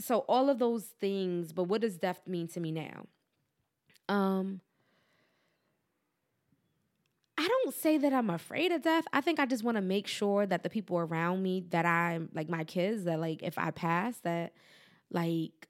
so 0.01 0.21
all 0.21 0.51
of 0.51 0.59
those 0.59 0.85
things, 1.01 1.53
but 1.53 1.65
what 1.65 1.81
does 1.81 1.97
death 1.97 2.21
mean 2.27 2.49
to 2.49 2.61
me 2.61 2.73
now? 2.73 3.07
Um 4.09 4.61
I 7.39 7.47
don't 7.67 7.75
say 7.75 7.99
that 7.99 8.13
I'm 8.13 8.31
afraid 8.31 8.71
of 8.71 8.83
death. 8.83 9.05
I 9.13 9.21
think 9.21 9.41
I 9.41 9.47
just 9.47 9.65
want 9.65 9.77
to 9.77 9.83
make 9.83 10.07
sure 10.07 10.47
that 10.47 10.63
the 10.63 10.71
people 10.71 10.99
around 10.99 11.43
me 11.43 11.65
that 11.71 11.85
I'm 11.85 12.29
like 12.33 12.49
my 12.49 12.63
kids 12.63 13.05
that 13.05 13.19
like 13.19 13.43
if 13.43 13.59
I 13.59 13.73
pass 13.73 14.19
that 14.19 14.53
like 15.11 15.67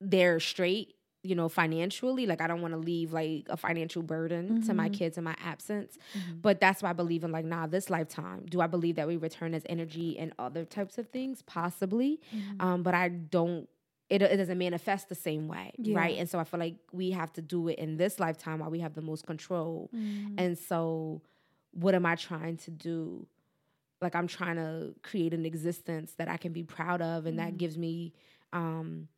they're 0.00 0.38
straight, 0.40 0.94
you 1.22 1.34
know, 1.34 1.48
financially. 1.48 2.26
Like 2.26 2.42
I 2.42 2.46
don't 2.46 2.60
want 2.60 2.74
to 2.74 2.78
leave 2.78 3.14
like 3.14 3.46
a 3.48 3.56
financial 3.56 4.02
burden 4.02 4.62
to 4.66 4.74
my 4.74 4.88
mm-hmm. 4.88 4.94
kids 4.94 5.16
in 5.16 5.24
my 5.24 5.36
absence. 5.42 5.96
Mm-hmm. 6.16 6.40
But 6.42 6.60
that's 6.60 6.82
why 6.82 6.90
I 6.90 6.92
believe 6.92 7.24
in 7.24 7.32
like 7.32 7.46
nah, 7.46 7.66
this 7.66 7.88
lifetime. 7.88 8.44
Do 8.46 8.60
I 8.60 8.66
believe 8.66 8.96
that 8.96 9.08
we 9.08 9.16
return 9.16 9.54
as 9.54 9.62
energy 9.70 10.18
and 10.18 10.34
other 10.38 10.66
types 10.66 10.98
of 10.98 11.08
things? 11.08 11.40
Possibly. 11.40 12.20
Mm-hmm. 12.34 12.60
Um, 12.60 12.82
but 12.82 12.94
I 12.94 13.08
don't 13.08 13.68
it, 14.10 14.22
it 14.22 14.36
doesn't 14.38 14.58
manifest 14.58 15.08
the 15.08 15.14
same 15.14 15.48
way, 15.48 15.72
Yeah. 15.78 15.98
right? 15.98 16.16
And 16.18 16.28
so 16.28 16.38
I 16.38 16.44
feel 16.44 16.60
like 16.60 16.76
we 16.92 17.10
have 17.10 17.32
to 17.34 17.42
do 17.42 17.68
it 17.68 17.78
in 17.78 17.96
this 17.98 18.18
lifetime 18.18 18.58
while 18.60 18.70
we 18.70 18.80
have 18.80 18.94
the 18.94 19.02
most 19.02 19.26
control. 19.26 19.90
And 20.38 20.56
so, 20.58 21.20
what 21.72 21.94
am 21.94 22.06
I 22.06 22.14
trying 22.16 22.56
to 22.58 22.70
do? 22.70 23.26
Like, 24.00 24.14
I'm 24.14 24.26
trying 24.28 24.56
to 24.56 24.94
create 25.02 25.34
an 25.34 25.44
existence 25.44 26.14
that 26.18 26.28
I 26.28 26.36
can 26.38 26.52
be 26.52 26.62
proud 26.62 27.02
of, 27.02 27.26
and 27.26 27.38
that 27.38 27.58
gives 27.58 27.76
me 27.76 28.12
um, 28.52 29.08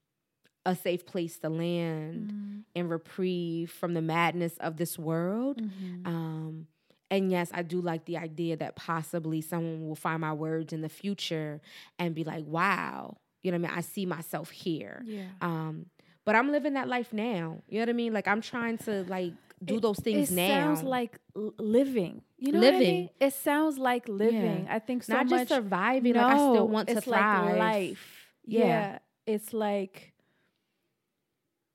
a 0.67 0.75
safe 0.75 1.07
place 1.07 1.39
to 1.39 1.49
land 1.49 2.65
and 2.75 2.91
reprieve 2.91 3.71
from 3.71 3.95
the 3.95 4.03
madness 4.03 4.57
of 4.59 4.77
this 4.77 4.99
world. 4.99 5.61
Um, 6.05 6.67
and 7.11 7.31
yes, 7.31 7.51
I 7.55 7.63
do 7.63 7.81
like 7.81 8.05
the 8.07 8.19
idea 8.19 8.57
that 8.57 8.77
possibly 8.77 9.41
someone 9.41 9.87
will 9.87 9.95
find 9.97 10.21
my 10.21 10.33
words 10.33 10.73
in 10.73 10.81
the 10.81 10.89
future 10.89 11.61
and 11.99 12.15
be 12.15 12.25
like, 12.25 12.45
wow, 12.47 13.17
you 13.43 13.51
know 13.53 13.59
what 13.59 13.69
I 13.69 13.71
mean? 13.71 13.79
I 13.79 13.81
see 13.83 14.07
myself 14.07 14.51
here. 14.51 15.03
Yeah. 15.05 15.25
Um, 15.41 15.87
but 16.25 16.35
I'm 16.37 16.51
living 16.53 16.75
that 16.75 16.89
life 16.89 17.13
now. 17.13 17.63
You 17.69 17.77
know 17.79 17.83
what 17.83 17.89
I 17.89 17.93
mean? 17.95 18.13
Like 18.13 18.29
I'm 18.29 18.41
trying 18.41 18.79
to 18.79 19.05
like 19.05 19.33
do 19.65 19.81
those 19.81 19.99
things 19.99 20.31
it 20.31 20.35
now. 20.35 20.45
It 20.45 20.49
sounds 20.49 20.83
like 20.83 21.19
living. 21.59 22.23
You 22.39 22.53
know 22.53 22.61
what 22.61 22.75
I 22.75 22.79
mean? 22.79 23.11
It 23.21 23.33
sounds 23.35 23.79
like 23.79 24.09
living. 24.09 24.67
I 24.71 24.79
think 24.79 25.03
so 25.05 25.15
not 25.15 25.27
much 25.27 25.49
just 25.49 25.49
surviving. 25.51 26.15
like 26.15 26.25
I 26.25 26.35
still 26.37 26.55
No, 26.55 26.65
want 26.65 26.89
to 26.89 26.97
it's 26.97 27.07
thrive. 27.07 27.47
like 27.51 27.59
life. 27.59 28.27
Yeah. 28.45 28.65
Yeah. 28.65 28.99
It's 29.27 29.53
like 29.53 30.13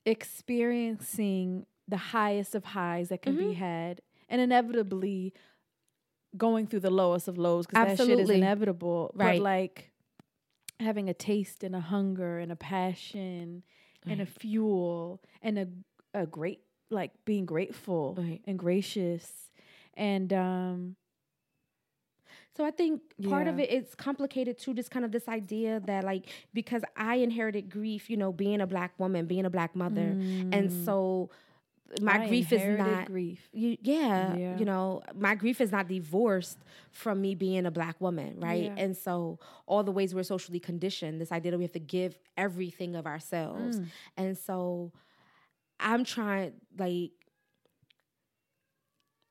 experiencing 0.05 1.65
the 1.87 1.97
highest 1.97 2.55
of 2.55 2.63
highs 2.63 3.09
that 3.09 3.21
can 3.21 3.35
Mm-hmm. 3.35 3.47
be 3.49 3.53
had 3.53 4.01
and 4.29 4.41
inevitably 4.41 5.33
going 6.35 6.67
through 6.67 6.81
the 6.81 6.89
lowest 6.89 7.27
of 7.27 7.37
lows 7.37 7.65
because 7.67 7.97
that 7.97 8.05
shit 8.05 8.19
is 8.19 8.29
inevitable. 8.29 9.11
Right. 9.15 9.37
But 9.39 9.43
like 9.43 9.91
having 10.79 11.09
a 11.09 11.13
taste 11.13 11.63
and 11.63 11.75
a 11.75 11.79
hunger 11.79 12.39
and 12.39 12.51
a 12.51 12.55
passion 12.55 13.63
and 14.07 14.21
a 14.21 14.25
fuel 14.25 15.21
and 15.41 15.57
a 15.57 15.67
a 16.13 16.25
great 16.25 16.61
like 16.89 17.11
being 17.25 17.45
grateful 17.45 18.15
Right. 18.17 18.41
and 18.45 18.57
gracious 18.59 19.49
and 19.95 20.31
um 20.33 20.95
So 22.55 22.63
I 22.65 22.71
think 22.71 23.01
part 23.23 23.47
of 23.47 23.57
Yeah. 23.57 23.63
it 23.65 23.69
it's 23.71 23.95
complicated 23.95 24.57
too, 24.57 24.73
just 24.73 24.89
kind 24.91 25.03
of 25.05 25.11
this 25.11 25.27
idea 25.27 25.81
that 25.85 26.03
like 26.03 26.27
because 26.53 26.83
I 26.95 27.15
inherited 27.15 27.69
grief, 27.69 28.09
you 28.09 28.17
know, 28.17 28.31
being 28.31 28.61
a 28.61 28.67
black 28.67 28.93
woman, 28.97 29.25
being 29.25 29.45
a 29.45 29.49
black 29.49 29.75
mother, 29.75 30.17
and 30.51 30.71
so 30.71 31.29
my. 32.01 32.23
I 32.23 32.27
grief 32.27 32.51
is 32.51 32.77
not 32.77 33.05
grief. 33.05 33.49
you, 33.53 33.77
yeah, 33.81 34.35
Yeah. 34.35 34.57
you 34.57 34.65
know, 34.65 35.01
my 35.15 35.35
grief 35.35 35.61
is 35.61 35.71
not 35.71 35.87
divorced 35.87 36.57
from 36.91 37.21
me 37.21 37.35
being 37.35 37.65
a 37.65 37.71
black 37.71 37.99
woman, 38.01 38.39
right? 38.39 38.65
Yeah. 38.65 38.75
And 38.77 38.97
so 38.97 39.39
all 39.65 39.83
the 39.83 39.91
ways 39.91 40.13
we're 40.13 40.23
socially 40.23 40.59
conditioned, 40.59 41.21
this 41.21 41.31
idea 41.31 41.51
that 41.51 41.57
we 41.57 41.63
have 41.63 41.71
to 41.73 41.79
give 41.79 42.17
everything 42.37 42.95
of 42.95 43.05
ourselves. 43.05 43.79
Mm. 43.79 43.87
And 44.17 44.37
so 44.37 44.91
I'm 45.79 46.03
trying 46.03 46.53
like 46.77 47.11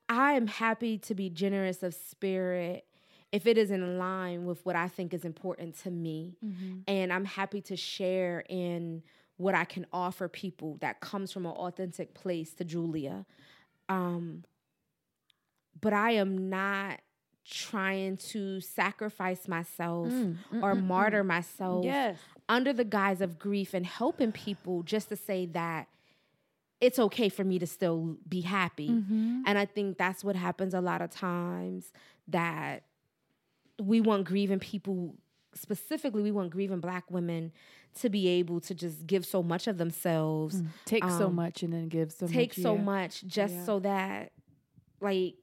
I 0.09 0.33
am 0.33 0.47
happy 0.47 0.99
to 0.99 1.15
be 1.15 1.31
generous 1.31 1.83
of 1.83 1.95
spirit 1.95 2.85
if 3.33 3.47
it 3.47 3.59
is 3.59 3.71
in 3.71 3.99
line 3.99 4.45
with 4.45 4.65
what 4.65 4.77
I 4.77 4.89
think 4.89 5.13
is 5.13 5.25
important 5.25 5.77
to 5.81 5.91
me. 5.91 6.37
Mm-hmm. 6.45 6.81
And 6.87 7.13
I'm 7.13 7.25
happy 7.25 7.61
to 7.63 7.77
share 7.77 8.45
in 8.49 9.03
what 9.37 9.55
I 9.55 9.65
can 9.65 9.87
offer 9.93 10.29
people 10.29 10.77
that 10.81 11.01
comes 11.01 11.33
from 11.33 11.45
an 11.47 11.53
authentic 11.53 12.15
place 12.15 12.55
to 12.55 12.65
Julia. 12.65 13.27
Um, 13.89 14.45
but 15.81 15.93
I 15.93 16.13
am 16.13 16.49
not 16.49 17.01
trying 17.45 18.17
to 18.17 18.61
sacrifice 18.61 19.47
myself 19.49 20.11
or 20.63 20.75
martyr 20.75 21.23
myself 21.23 21.85
Yes. 21.85 22.19
under 22.49 22.73
the 22.73 22.85
guise 22.85 23.21
of 23.21 23.39
grief 23.39 23.75
and 23.75 23.85
helping 23.85 24.33
people 24.33 24.83
just 24.83 25.11
to 25.11 25.17
say 25.17 25.45
that 25.47 25.89
it's 26.81 26.99
okay 26.99 27.29
for 27.29 27.45
me 27.45 27.59
to 27.59 27.67
still 27.67 28.17
be 28.29 28.41
happy. 28.41 28.89
Mm-hmm. 28.89 29.43
And 29.47 29.59
I 29.59 29.65
think 29.67 29.99
that's 29.99 30.25
what 30.25 30.37
happens 30.37 30.75
a 30.75 30.81
lot 30.81 31.03
of 31.03 31.11
times 31.11 31.93
that 32.29 32.85
we 33.81 34.01
want 34.01 34.25
grieving 34.25 34.59
people 34.61 35.15
specifically 35.55 36.23
we 36.23 36.31
want 36.33 36.51
grieving 36.51 36.81
black 36.81 37.11
women 37.11 37.53
to 38.01 38.09
be 38.11 38.27
able 38.29 38.61
to 38.61 38.75
just 38.75 39.07
give 39.07 39.25
so 39.25 39.43
much 39.43 39.67
of 39.67 39.79
themselves 39.79 40.63
Take 40.85 41.05
so 41.05 41.27
Um, 41.27 41.35
much 41.37 41.63
and 41.63 41.73
then 41.73 41.89
give 41.89 42.11
so 42.13 42.27
much. 42.27 42.35
take 42.35 42.57
much. 42.59 42.63
so 42.63 42.75
yeah. 42.75 42.81
much 42.83 43.25
just 43.27 43.55
Yeah. 43.55 43.65
so 43.65 43.79
that 43.81 44.33
like 45.01 45.35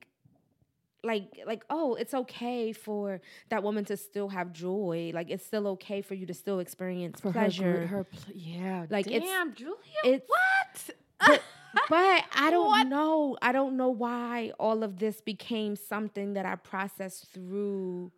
like 1.04 1.40
like 1.48 1.64
oh 1.70 1.96
it's 1.96 2.14
okay 2.14 2.74
for 2.74 3.22
that 3.50 3.64
woman 3.64 3.84
to 3.86 3.98
still 3.98 4.30
have 4.30 4.54
joy 4.54 5.12
like 5.16 5.32
it's 5.32 5.44
still 5.46 5.68
okay 5.70 6.02
for 6.02 6.14
you 6.14 6.26
to 6.28 6.34
still 6.34 6.60
experience 6.60 7.20
for 7.20 7.32
pleasure 7.32 7.82
her, 7.82 7.88
her 7.88 8.04
pl- 8.04 8.34
yeah. 8.36 8.86
Like, 8.90 9.08
it's- 9.08 9.24
damn, 9.24 9.54
Julia. 9.56 9.76
it's 10.04 10.30
what? 10.30 10.90
but, 11.26 11.42
but 11.90 12.24
I 12.36 12.50
don't 12.56 12.68
What? 12.68 12.88
know. 12.88 13.38
I 13.42 13.52
don't 13.52 13.78
know 13.78 13.90
why 13.90 14.52
all 14.60 14.84
of 14.84 15.00
this 15.00 15.22
became 15.22 15.76
something 15.76 16.34
that 16.34 16.46
I 16.46 16.56
processed 16.56 17.32
through 17.34 18.12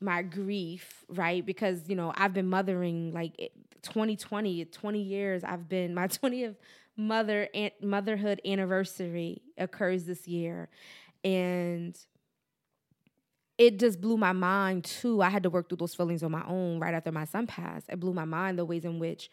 my 0.00 0.22
grief, 0.22 1.04
right? 1.08 1.44
Because, 1.44 1.88
you 1.88 1.96
know, 1.96 2.12
I've 2.16 2.32
been 2.34 2.48
mothering 2.48 3.12
like 3.12 3.32
it- 3.38 3.52
2020, 3.82 4.64
20 4.66 5.02
years. 5.02 5.44
I've 5.44 5.68
been 5.68 5.94
my 5.94 6.06
20th 6.08 6.56
mother 6.96 7.48
an- 7.54 7.70
motherhood 7.82 8.40
anniversary 8.44 9.42
occurs 9.58 10.04
this 10.04 10.26
year. 10.28 10.68
And 11.24 11.96
it 13.58 13.78
just 13.78 14.00
blew 14.00 14.16
my 14.16 14.32
mind 14.32 14.84
too. 14.84 15.22
I 15.22 15.30
had 15.30 15.42
to 15.44 15.50
work 15.50 15.68
through 15.68 15.78
those 15.78 15.94
feelings 15.94 16.22
on 16.22 16.30
my 16.30 16.44
own 16.46 16.78
right 16.78 16.94
after 16.94 17.10
my 17.10 17.24
son 17.24 17.46
passed. 17.46 17.86
It 17.88 17.98
blew 18.00 18.12
my 18.12 18.24
mind 18.26 18.58
the 18.58 18.64
ways 18.64 18.84
in 18.84 18.98
which 18.98 19.30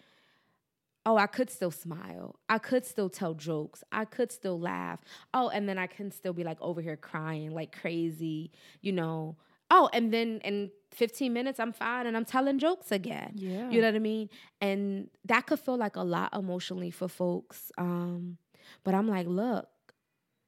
oh, 1.06 1.18
I 1.18 1.28
could 1.28 1.50
still 1.50 1.72
smile. 1.72 2.36
I 2.48 2.58
could 2.60 2.86
still 2.86 3.10
tell 3.10 3.34
jokes. 3.34 3.84
I 3.92 4.06
could 4.06 4.32
still 4.32 4.60
laugh. 4.60 5.00
Oh, 5.34 5.50
and 5.50 5.68
then 5.68 5.78
I 5.78 5.88
can 5.88 6.12
still 6.12 6.34
be 6.34 6.44
like 6.44 6.58
over 6.62 6.82
here 6.82 6.96
crying 6.96 7.52
like 7.52 7.78
crazy, 7.78 8.52
you 8.82 8.92
know. 8.94 9.36
Oh, 9.76 9.90
and 9.92 10.14
then 10.14 10.40
in 10.44 10.70
15 10.92 11.34
minutes 11.34 11.60
I'm 11.60 11.74
fine 11.74 12.06
and 12.06 12.16
I'm 12.16 12.26
telling 12.26 12.60
jokes 12.60 12.92
again. 12.92 13.34
Yeah. 13.36 13.72
You 13.72 13.82
know 13.82 13.88
what 13.88 13.96
I 13.96 14.00
mean? 14.00 14.30
And 14.62 15.10
that 15.26 15.48
could 15.48 15.60
feel 15.60 15.78
like 15.78 15.96
a 15.96 16.04
lot 16.04 16.36
emotionally 16.36 16.92
for 16.92 17.08
folks. 17.08 17.72
Um, 17.80 18.38
but 18.84 18.94
I'm 18.94 19.08
like, 19.08 19.26
look, 19.26 19.68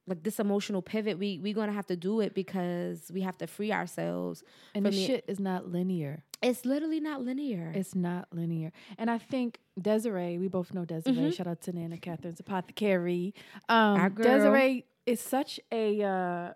like 0.06 0.22
this 0.22 0.38
emotional 0.38 0.80
pivot, 0.80 1.18
we 1.18 1.40
we 1.42 1.52
gonna 1.52 1.72
have 1.72 1.86
to 1.86 1.96
do 1.96 2.20
it 2.20 2.34
because 2.34 3.10
we 3.12 3.22
have 3.22 3.36
to 3.38 3.48
free 3.48 3.72
ourselves. 3.72 4.44
and 4.76 4.86
the 4.86 4.92
shit 4.92 5.24
is 5.26 5.40
not 5.40 5.66
linear. 5.66 6.22
It's 6.40 6.64
literally 6.64 7.00
not 7.00 7.22
linear. 7.22 7.72
It's 7.74 7.96
not 7.96 8.28
linear. 8.32 8.70
And 8.96 9.10
I 9.10 9.18
think 9.18 9.58
Desiree, 9.80 10.38
we 10.38 10.46
both 10.46 10.72
know 10.72 10.84
Desiree. 10.84 11.32
Shout 11.32 11.48
out 11.48 11.62
to 11.62 11.72
Nana 11.72 11.96
Catherine's 11.96 12.38
apothecary. 12.38 13.34
Um, 13.68 13.98
Our 14.00 14.10
girl. 14.10 14.24
Desiree 14.24 14.84
is 15.04 15.20
such 15.20 15.58
a 15.72 16.04
uh, 16.04 16.52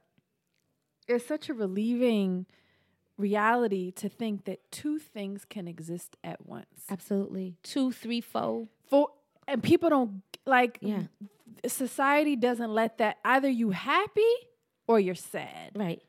it's 1.09 1.27
such 1.27 1.49
a 1.49 1.55
relieving 1.55 2.47
reality 3.21 3.91
to 3.93 4.09
think 4.09 4.45
that 4.47 4.71
two 4.73 4.99
things 4.99 5.45
can 5.45 5.69
exist 5.69 6.17
at 6.25 6.47
once. 6.47 6.85
Absolutely. 6.91 7.57
Two, 7.63 7.93
three, 7.93 8.21
four. 8.21 8.67
For 8.89 9.09
and 9.47 9.63
people 9.63 9.91
don't 9.91 10.23
like 10.47 10.79
Yeah. 10.81 11.03
society 11.67 12.37
doesn't 12.37 12.71
let 12.73 12.99
that 12.99 13.19
either 13.25 13.49
you 13.49 13.71
happy 13.71 14.33
or 14.87 14.99
you're 15.01 15.15
sad. 15.15 15.73
Right. 15.75 16.03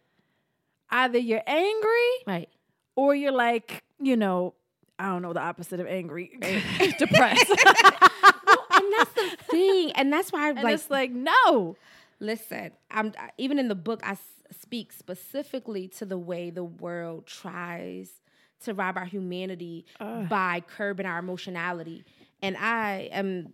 Either 0.90 1.18
you're 1.20 1.44
angry 1.48 2.12
Right. 2.28 2.50
or 2.96 3.16
you're 3.16 3.32
like, 3.32 3.84
you 4.00 4.16
know, 4.18 4.54
I 5.00 5.06
don't 5.08 5.22
know 5.22 5.34
the 5.34 5.40
opposite 5.42 5.80
of 5.80 5.88
angry, 5.88 6.32
eh, 6.42 6.92
depressed. 7.00 7.50
and 7.50 8.94
that's 8.98 9.12
the 9.14 9.38
thing, 9.50 9.92
and 9.94 10.12
that's 10.14 10.32
why 10.32 10.46
I 10.48 10.50
and 10.50 10.64
like. 10.64 10.74
it's 10.76 10.90
like, 10.90 11.12
no. 11.12 11.76
listen, 12.20 12.72
I'm 12.92 13.14
even 13.38 13.58
in 13.58 13.68
the 13.68 13.76
book. 13.76 14.02
I 14.04 14.18
s- 14.52 14.58
speak 14.62 14.92
specifically 14.92 15.88
to 15.88 16.06
the 16.06 16.18
way 16.18 16.50
the 16.50 16.64
world 16.64 17.26
tries 17.26 18.22
to 18.66 18.74
rob 18.74 18.98
our 18.98 19.06
humanity 19.06 19.86
by 20.30 20.62
curbing 20.68 21.06
our 21.06 21.20
emotionality, 21.20 22.04
and 22.42 22.56
I 22.58 23.10
am 23.12 23.54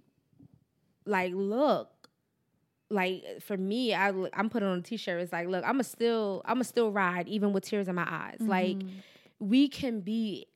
like, 1.06 1.34
look. 1.34 1.90
Like 2.90 3.42
for 3.42 3.58
me, 3.58 3.94
I 3.94 4.14
I'm 4.34 4.50
putting 4.50 4.70
on 4.70 4.80
a 4.80 4.82
t-shirt. 4.82 5.20
It's 5.22 5.34
like, 5.34 5.50
look, 5.50 5.62
I'm 5.68 5.82
a 5.82 5.84
still 5.84 6.42
I'm 6.46 6.62
a 6.62 6.64
still 6.64 6.90
ride 6.90 7.28
even 7.28 7.52
with 7.52 7.66
tears 7.66 7.90
in 7.90 7.96
my 7.96 8.08
eyes. 8.10 8.38
Mm-hmm. 8.40 8.50
Like 8.50 8.78
we 9.40 9.68
can 9.68 10.00
be 10.00 10.48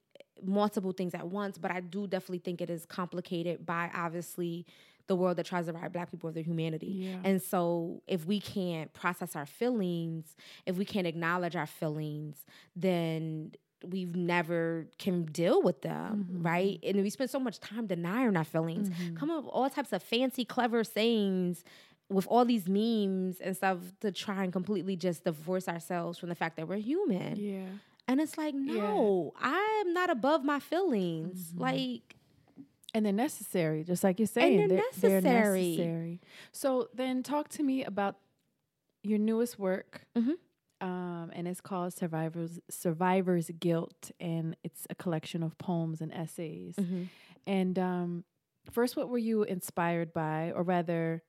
multiple 0.41 0.93
things 0.93 1.13
at 1.13 1.27
once, 1.27 1.57
but 1.57 1.71
I 1.71 1.81
do 1.81 2.07
definitely 2.07 2.39
think 2.39 2.61
it 2.61 2.69
is 2.69 2.85
complicated 2.85 3.65
by 3.65 3.91
obviously 3.93 4.65
the 5.07 5.15
world 5.15 5.37
that 5.37 5.45
tries 5.45 5.65
to 5.65 5.73
rob 5.73 5.93
black 5.93 6.11
people 6.11 6.29
of 6.29 6.35
their 6.35 6.43
humanity. 6.43 6.87
Yeah. 6.87 7.17
And 7.23 7.41
so 7.41 8.01
if 8.07 8.25
we 8.25 8.39
can't 8.39 8.91
process 8.93 9.35
our 9.35 9.45
feelings, 9.45 10.35
if 10.65 10.77
we 10.77 10.85
can't 10.85 11.07
acknowledge 11.07 11.55
our 11.55 11.67
feelings, 11.67 12.45
then 12.75 13.51
we've 13.83 14.15
never 14.15 14.87
can 14.99 15.23
deal 15.23 15.61
with 15.61 15.81
them, 15.81 16.27
right? 16.41 16.79
And 16.83 17.01
we 17.01 17.09
spend 17.09 17.29
so 17.31 17.39
much 17.39 17.59
time 17.59 17.87
denying 17.87 18.37
our 18.37 18.43
feelings. 18.43 18.89
Come 19.15 19.31
up 19.31 19.45
with 19.45 19.51
all 19.51 19.69
types 19.69 19.91
of 19.91 20.03
fancy, 20.03 20.45
clever 20.45 20.83
sayings 20.83 21.63
with 22.07 22.27
all 22.27 22.45
these 22.45 22.67
memes 22.67 23.39
and 23.39 23.55
stuff 23.55 23.79
to 24.01 24.11
try 24.11 24.43
and 24.43 24.53
completely 24.53 24.95
just 24.95 25.23
divorce 25.23 25.67
ourselves 25.67 26.19
from 26.19 26.29
the 26.29 26.35
fact 26.35 26.57
that 26.57 26.67
we're 26.67 26.77
human. 26.77 27.37
Yeah. 27.37 27.65
And 28.07 28.19
it's 28.19 28.37
like, 28.37 28.53
no, 28.53 29.33
I'm 29.41 29.93
not 29.93 30.09
above 30.09 30.43
my 30.43 30.59
feelings. 30.59 31.51
Mm-hmm. 31.51 31.61
Like, 31.61 32.15
And 32.93 33.05
they're 33.05 33.13
necessary, 33.13 33.83
just 33.83 34.03
like 34.03 34.19
you're 34.19 34.27
saying. 34.27 34.67
they're 34.67 34.77
necessary. 35.21 35.21
necessary. 35.21 36.21
So 36.51 36.89
then 36.93 37.23
talk 37.23 37.47
to 37.49 37.63
me 37.63 37.83
about 37.85 38.17
your 39.03 39.17
newest 39.19 39.57
work. 39.57 40.05
Mhm. 40.15 40.33
Um, 40.81 41.31
and 41.33 41.47
it's 41.47 41.61
called 41.61 41.93
Survivor's 41.93 42.59
Survivor's 42.69 43.49
Guilt, 43.59 44.11
and 44.19 44.55
it's 44.63 44.87
a 44.89 44.95
collection 44.95 45.43
of 45.43 45.57
poems 45.57 46.01
and 46.01 46.11
essays. 46.11 46.75
Mhm. 46.75 47.07
And 47.47 47.79
um, 47.79 48.23
first, 48.71 48.97
what 48.97 49.07
were 49.09 49.17
you 49.19 49.43
inspired 49.43 50.11
by, 50.13 50.51
or 50.51 50.63
rather, 50.63 51.23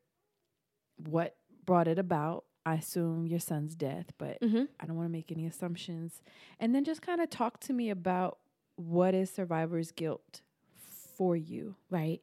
what 0.96 1.36
brought 1.64 1.88
it 1.88 1.98
about? 1.98 2.44
I 2.64 2.74
assume 2.74 3.26
your 3.26 3.40
son's 3.40 3.74
death, 3.74 4.12
but 4.18 4.40
Mhm. 4.40 4.68
I 4.78 4.86
don't 4.86 4.96
want 4.96 5.06
to 5.08 5.12
make 5.12 5.32
any 5.32 5.46
assumptions. 5.46 6.22
And 6.60 6.74
then 6.74 6.84
just 6.84 7.02
kind 7.02 7.20
of 7.20 7.28
talk 7.28 7.58
to 7.60 7.72
me 7.72 7.90
about 7.90 8.38
what 8.76 9.14
is 9.14 9.30
survivor's 9.30 9.90
guilt 9.92 10.42
for 11.22 11.36
you. 11.36 11.76
right. 11.90 12.20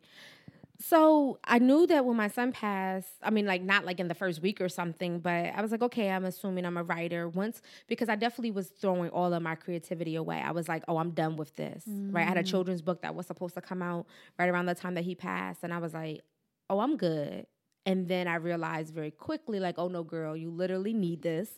So 0.82 1.40
I 1.44 1.60
knew 1.60 1.88
that 1.88 2.06
when 2.06 2.16
my 2.16 2.30
son 2.30 2.54
passed, 2.54 3.10
I 3.22 3.32
mean, 3.32 3.46
like 3.46 3.62
not 3.62 3.84
like 3.86 4.00
in 4.00 4.08
the 4.08 4.14
first 4.14 4.42
week 4.42 4.62
or 4.62 4.70
something, 4.70 5.20
but 5.20 5.48
I 5.54 5.62
was 5.62 5.72
like, 5.72 5.82
okay, 5.82 6.10
I'm 6.10 6.24
assuming 6.24 6.66
I'm 6.66 6.78
a 6.78 6.84
writer 6.84 7.28
once 7.28 7.62
because 7.88 8.08
I 8.08 8.16
definitely 8.16 8.52
was 8.52 8.68
throwing 8.68 9.10
all 9.10 9.34
of 9.34 9.44
my 9.44 9.56
creativity 9.56 10.16
away. 10.16 10.42
I 10.42 10.52
was 10.52 10.70
like, 10.70 10.84
oh, 10.88 10.98
I'm 10.98 11.12
done 11.12 11.36
with 11.36 11.54
this, 11.58 11.84
right? 11.86 12.24
I 12.24 12.30
had 12.30 12.38
a 12.38 12.44
children's 12.44 12.82
book 12.82 13.02
that 13.02 13.14
was 13.14 13.26
supposed 13.28 13.56
to 13.56 13.62
come 13.62 13.82
out 13.82 14.06
right 14.38 14.48
around 14.50 14.68
the 14.68 14.76
time 14.76 14.94
that 14.96 15.04
he 15.04 15.16
passed, 15.16 15.64
and 15.64 15.74
I 15.74 15.80
was 15.80 15.94
like, 15.94 16.22
oh, 16.70 16.80
I'm 16.80 16.96
good. 16.96 17.46
And 17.86 18.08
then 18.08 18.28
I 18.30 18.36
realized 18.36 18.94
very 18.94 19.12
quickly, 19.12 19.60
like, 19.60 19.76
oh 19.78 19.90
no, 19.90 20.04
girl, 20.04 20.36
you 20.38 20.50
literally 20.50 20.94
need 20.94 21.22
this. 21.22 21.50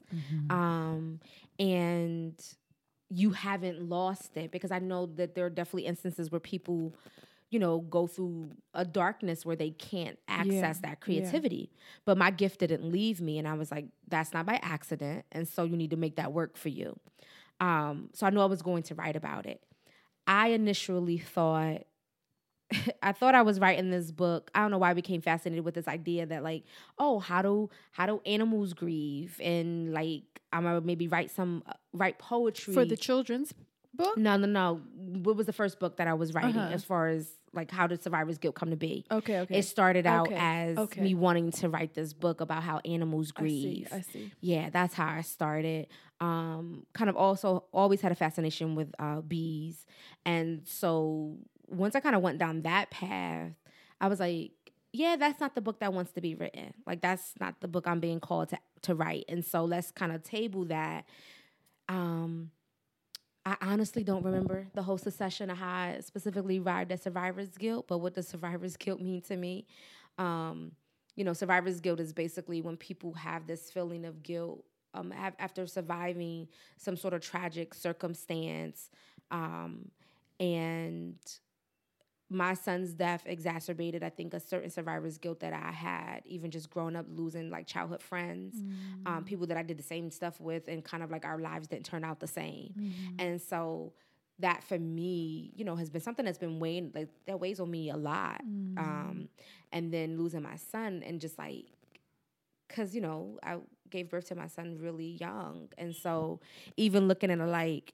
Um, 0.50 1.20
and 1.60 2.34
you 3.10 3.32
haven't 3.32 3.82
lost 3.88 4.36
it 4.38 4.52
because 4.52 4.72
I 4.72 4.80
know 4.80 5.06
that 5.18 5.36
there 5.36 5.46
are 5.46 5.50
definitely 5.52 5.86
instances 5.86 6.32
where 6.32 6.40
people, 6.40 6.96
you 7.52 7.60
know, 7.60 7.80
go 7.82 8.08
through 8.08 8.50
a 8.74 8.84
darkness 8.86 9.46
where 9.46 9.56
they 9.58 9.70
can't 9.72 10.18
access 10.28 10.80
that 10.80 11.02
creativity. 11.02 11.70
But 12.06 12.18
my 12.18 12.32
gift 12.32 12.60
didn't 12.62 12.90
leave 12.90 13.22
me, 13.22 13.38
and 13.38 13.48
I 13.48 13.54
was 13.54 13.70
like, 13.72 13.86
that's 14.08 14.34
not 14.34 14.46
by 14.48 14.58
accident, 14.64 15.26
and 15.32 15.48
so 15.48 15.64
you 15.64 15.78
need 15.78 15.92
to 15.92 15.98
make 15.98 16.16
that 16.16 16.32
work 16.34 16.58
for 16.58 16.70
you. 16.70 16.98
Um, 17.60 18.10
so 18.14 18.26
I 18.26 18.30
knew 18.32 18.40
I 18.40 18.46
was 18.46 18.62
going 18.64 18.84
to 18.84 18.96
write 18.96 19.16
about 19.16 19.46
it. 19.46 19.62
I 20.26 20.48
initially 20.50 21.18
thought 21.20 21.84
I 23.04 23.12
thought 23.12 23.36
I 23.36 23.42
was 23.42 23.60
writing 23.60 23.92
this 23.92 24.12
book. 24.12 24.50
I 24.56 24.62
don't 24.62 24.72
know 24.72 24.78
why 24.78 24.92
I 24.92 24.94
became 24.94 25.22
fascinated 25.22 25.66
with 25.66 25.76
this 25.76 25.88
idea 25.90 26.26
that 26.28 26.42
like, 26.44 26.64
oh, 26.98 27.20
how 27.20 27.42
do 27.42 27.70
how 27.92 28.06
do 28.06 28.22
animals 28.26 28.74
grieve 28.74 29.40
and 29.44 29.94
like 29.94 30.24
I'm 30.54 30.64
gonna 30.64 30.80
maybe 30.82 31.08
write 31.10 31.32
some 31.32 31.64
uh, 31.68 31.74
write 31.92 32.18
poetry 32.18 32.74
For 32.74 32.86
the 32.86 32.96
children's 32.98 33.54
book? 33.94 34.18
No, 34.18 34.38
no, 34.38 34.48
no. 34.48 34.82
What 34.96 35.36
was 35.36 35.48
the 35.48 35.54
first 35.54 35.80
book 35.80 35.98
that 35.98 36.08
I 36.08 36.14
was 36.14 36.34
writing 36.34 36.56
Uh-huh. 36.58 36.74
as 36.74 36.86
far 36.86 37.10
as 37.10 37.30
like 37.54 37.70
how 37.72 37.88
did 37.88 38.02
survivor's 38.04 38.38
guilt 38.38 38.56
come 38.56 38.70
to 38.70 38.76
be? 38.78 39.06
Okay, 39.12 39.40
okay. 39.40 39.60
It 39.60 39.64
started 39.64 40.06
out 40.08 40.28
Okay, 40.28 40.38
as 40.40 40.78
okay. 40.78 41.02
me 41.02 41.16
wanting 41.16 41.52
to 41.52 41.70
write 41.70 41.94
this 41.94 42.14
book 42.14 42.40
about 42.42 42.64
how 42.64 42.80
animals 42.86 43.34
I 43.36 43.42
see, 43.48 43.64
grieve. 43.64 43.88
I 43.92 44.02
see. 44.02 44.32
Yeah, 44.40 44.70
that's 44.70 44.94
how 44.94 45.08
I 45.08 45.22
started. 45.22 45.88
Um, 46.20 46.86
kind 46.94 47.10
of 47.10 47.16
also 47.18 47.66
always 47.74 48.02
had 48.02 48.12
a 48.12 48.16
fascination 48.16 48.76
with 48.76 48.94
uh, 49.00 49.22
bees, 49.22 49.86
and 50.26 50.62
so 50.68 51.38
once 51.68 51.96
I 51.96 52.00
kind 52.00 52.16
of 52.16 52.22
went 52.22 52.38
down 52.38 52.62
that 52.62 52.90
path, 52.92 53.52
I 54.00 54.08
was 54.08 54.20
like, 54.20 54.52
yeah, 54.94 55.16
that's 55.18 55.40
not 55.40 55.56
the 55.56 55.62
book 55.62 55.80
that 55.80 55.94
wants 55.94 56.12
to 56.14 56.22
be 56.22 56.36
written. 56.36 56.74
Like 56.86 57.02
that's 57.02 57.34
not 57.40 57.60
the 57.62 57.68
book 57.68 57.88
I'm 57.88 58.00
being 58.00 58.20
called 58.20 58.50
to 58.50 58.60
to 58.84 58.96
write. 58.96 59.26
And 59.30 59.44
so 59.44 59.64
let's 59.66 59.92
kind 59.92 60.12
of 60.12 60.24
table 60.24 60.66
that. 60.66 61.06
Um, 61.90 62.52
I 63.46 63.58
honestly 63.62 64.04
don't 64.04 64.24
remember 64.24 64.68
the 64.76 64.84
whole 64.84 65.00
succession 65.00 65.50
of 65.50 65.58
how 65.58 65.68
I 65.68 66.00
specifically 66.02 66.60
arrived 66.60 66.92
at 66.92 67.02
survivor's 67.02 67.58
guilt, 67.58 67.88
but 67.88 67.98
what 67.98 68.14
does 68.14 68.28
survivor's 68.28 68.78
guilt 68.78 69.02
mean 69.02 69.22
to 69.24 69.36
me? 69.36 69.66
Um, 70.18 70.74
you 71.16 71.24
know, 71.24 71.34
survivor's 71.34 71.80
guilt 71.80 72.00
is 72.00 72.14
basically 72.14 72.62
when 72.62 72.78
people 72.78 73.14
have 73.14 73.48
this 73.48 73.72
feeling 73.72 74.06
of 74.06 74.22
guilt 74.22 74.64
um, 74.94 75.12
af- 75.12 75.36
after 75.40 75.66
surviving 75.66 76.48
some 76.78 76.96
sort 76.96 77.14
of 77.14 77.22
tragic 77.22 77.74
circumstance. 77.74 78.92
Um, 79.32 79.90
and 80.40 81.16
my 82.32 82.54
son's 82.54 82.94
death 82.94 83.24
exacerbated, 83.26 84.04
I 84.04 84.10
think, 84.10 84.34
a 84.34 84.40
certain 84.40 84.70
survivor's 84.70 85.18
guilt 85.18 85.42
that 85.42 85.52
I 85.52 85.72
had, 85.72 86.22
even 86.26 86.50
just 86.50 86.70
growing 86.70 86.96
up 86.96 87.06
losing 87.10 87.50
like 87.50 87.68
childhood 87.68 88.02
friends, 88.02 88.56
um, 89.06 89.26
people 89.26 89.48
that 89.48 89.58
I 89.58 89.64
did 89.64 89.78
the 89.78 89.84
same 89.84 90.10
stuff 90.10 90.40
with, 90.40 90.70
and 90.70 90.82
kind 90.84 91.04
of 91.04 91.12
like 91.12 91.26
our 91.26 91.40
lives 91.40 91.68
didn't 91.68 91.86
turn 91.86 92.06
out 92.06 92.22
the 92.22 92.28
same. 92.28 92.74
And 93.20 93.42
so 93.42 93.92
that 94.40 94.64
for 94.64 94.80
me, 94.80 95.52
you 95.56 95.66
know, 95.66 95.76
has 95.76 95.90
been 95.90 96.02
something 96.02 96.24
that's 96.26 96.38
been 96.38 96.60
weighing 96.60 96.92
like 96.96 97.10
that 97.26 97.40
weighs 97.40 97.60
on 97.60 97.70
me 97.70 97.90
a 97.90 97.98
lot. 97.98 98.42
Um, 98.78 99.30
and 99.74 99.92
then 99.94 100.18
losing 100.18 100.42
my 100.42 100.56
son 100.56 101.04
and 101.06 101.20
just 101.20 101.38
like 101.38 101.66
because 102.68 102.96
you 102.96 103.02
know 103.02 103.40
I 103.44 103.58
gave 103.90 104.10
birth 104.10 104.30
to 104.30 104.36
my 104.36 104.48
son 104.48 104.78
really 104.80 105.18
young, 105.20 105.68
and 105.78 105.94
so 105.94 106.40
even 106.78 107.10
looking 107.10 107.30
at 107.30 107.40
it 107.40 107.46
like, 107.46 107.94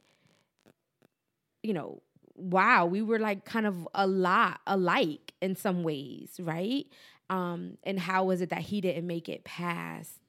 you 1.63 1.73
know, 1.73 2.01
wow, 2.37 2.85
we 2.85 3.01
were 3.01 3.19
like 3.19 3.45
kind 3.45 3.65
of 3.65 3.87
a 3.93 4.07
lot 4.07 4.61
alike 4.67 5.33
in 5.41 5.55
some 5.55 5.83
ways, 5.83 6.39
right? 6.41 6.85
Um, 7.29 7.77
and 7.83 7.99
how 7.99 8.25
was 8.25 8.41
it 8.41 8.49
that 8.49 8.61
he 8.61 8.79
didn't 8.79 9.05
make 9.05 9.27
it 9.27 9.43
past 9.43 10.19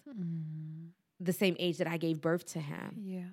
the 1.21 1.33
same 1.33 1.55
age 1.59 1.79
that 1.79 1.87
I 1.87 1.97
gave 1.97 2.21
birth 2.21 2.47
to 2.53 2.61
him? 2.61 3.03
Yeah. 3.05 3.29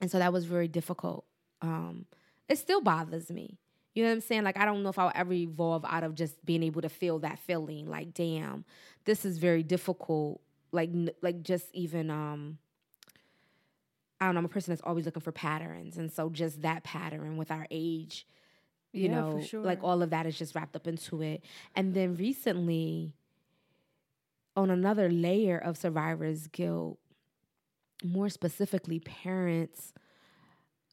And 0.00 0.10
so 0.10 0.18
that 0.18 0.32
was 0.32 0.44
very 0.44 0.68
difficult. 0.68 1.24
Um, 1.60 2.06
it 2.48 2.58
still 2.58 2.80
bothers 2.80 3.30
me. 3.30 3.58
You 3.94 4.04
know 4.04 4.10
what 4.10 4.16
I'm 4.16 4.20
saying? 4.20 4.44
Like 4.44 4.56
I 4.56 4.64
don't 4.64 4.82
know 4.82 4.90
if 4.90 4.98
I'll 4.98 5.10
ever 5.14 5.32
evolve 5.32 5.84
out 5.84 6.04
of 6.04 6.14
just 6.14 6.44
being 6.44 6.62
able 6.62 6.82
to 6.82 6.88
feel 6.88 7.18
that 7.20 7.40
feeling. 7.40 7.88
Like, 7.90 8.14
damn, 8.14 8.64
this 9.06 9.24
is 9.24 9.38
very 9.38 9.64
difficult. 9.64 10.40
Like, 10.70 10.90
n- 10.90 11.10
like 11.22 11.42
just 11.42 11.66
even 11.72 12.10
um, 12.10 12.58
I 14.20 14.26
don't 14.26 14.34
know. 14.34 14.38
I'm 14.40 14.44
a 14.44 14.48
person 14.48 14.72
that's 14.72 14.82
always 14.82 15.04
looking 15.06 15.22
for 15.22 15.32
patterns, 15.32 15.96
and 15.98 16.10
so 16.12 16.28
just 16.30 16.62
that 16.62 16.84
pattern 16.84 17.36
with 17.36 17.50
our 17.50 17.66
age, 17.70 18.26
you 18.92 19.08
Yeah, 19.08 19.20
know, 19.22 19.40
sure. 19.40 19.62
like 19.64 19.82
all 19.82 20.02
of 20.02 20.10
that 20.10 20.26
is 20.26 20.38
just 20.38 20.54
wrapped 20.54 20.76
up 20.76 20.86
into 20.86 21.22
it. 21.22 21.44
And 21.74 21.94
then 21.94 22.14
recently, 22.16 23.14
on 24.56 24.70
another 24.70 25.10
layer 25.10 25.58
of 25.58 25.76
survivor's 25.76 26.46
guilt, 26.48 26.98
more 28.04 28.28
specifically, 28.28 29.00
parents, 29.00 29.92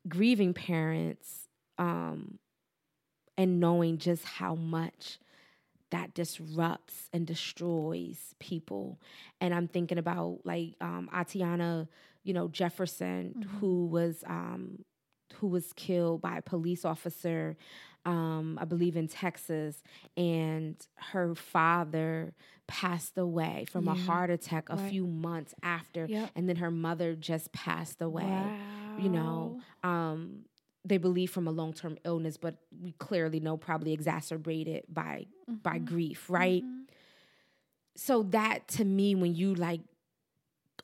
grieving 0.07 0.53
parents, 0.53 1.47
um, 1.77 2.39
and 3.37 3.59
knowing 3.59 3.97
just 3.97 4.23
how 4.25 4.55
much 4.55 5.19
that 5.91 6.13
disrupts 6.13 7.09
and 7.13 7.25
destroys 7.27 8.35
people. 8.39 8.99
And 9.41 9.53
I'm 9.53 9.67
thinking 9.67 9.97
about 9.97 10.39
like 10.43 10.75
um, 10.81 11.09
Atiana, 11.13 11.87
you 12.25 12.33
know, 12.33 12.49
Jefferson, 12.49 13.35
who 13.59 13.87
was 13.87 14.23
um, 14.27 14.85
who 15.35 15.47
was 15.47 15.73
killed 15.73 16.21
by 16.21 16.37
a 16.39 16.43
police 16.43 16.85
officer, 16.85 17.57
um, 18.05 18.57
I 18.61 18.65
believe 18.65 18.97
in 18.97 19.07
Texas, 19.07 19.83
and 20.17 20.75
her 20.95 21.35
father 21.35 22.33
passed 22.67 23.17
away 23.17 23.65
from 23.69 23.87
a 23.87 23.95
heart 23.95 24.31
attack 24.31 24.69
a 24.69 24.77
Right. 24.77 24.89
few 24.89 25.07
months 25.07 25.55
after, 25.63 26.09
Yep. 26.09 26.31
and 26.35 26.49
then 26.49 26.57
her 26.57 26.71
mother 26.71 27.15
just 27.15 27.51
passed 27.53 28.01
away. 28.01 28.53
You 28.95 29.09
know, 29.09 29.57
um, 29.83 30.45
they 30.85 30.97
believe 30.97 31.31
from 31.31 31.47
a 31.47 31.51
long 31.51 31.73
term 31.73 31.97
illness, 32.05 32.37
but 32.37 32.57
we 32.81 32.93
clearly 32.93 33.39
know 33.39 33.57
probably 33.57 33.93
exacerbated 33.93 34.83
by 34.89 35.27
by 35.63 35.79
Mm-hmm. 35.79 35.85
grief, 35.85 36.29
right? 36.29 36.65
So 37.95 38.23
that 38.23 38.67
to 38.69 38.85
me, 38.85 39.15
when 39.15 39.35
you 39.35 39.53
like, 39.55 39.81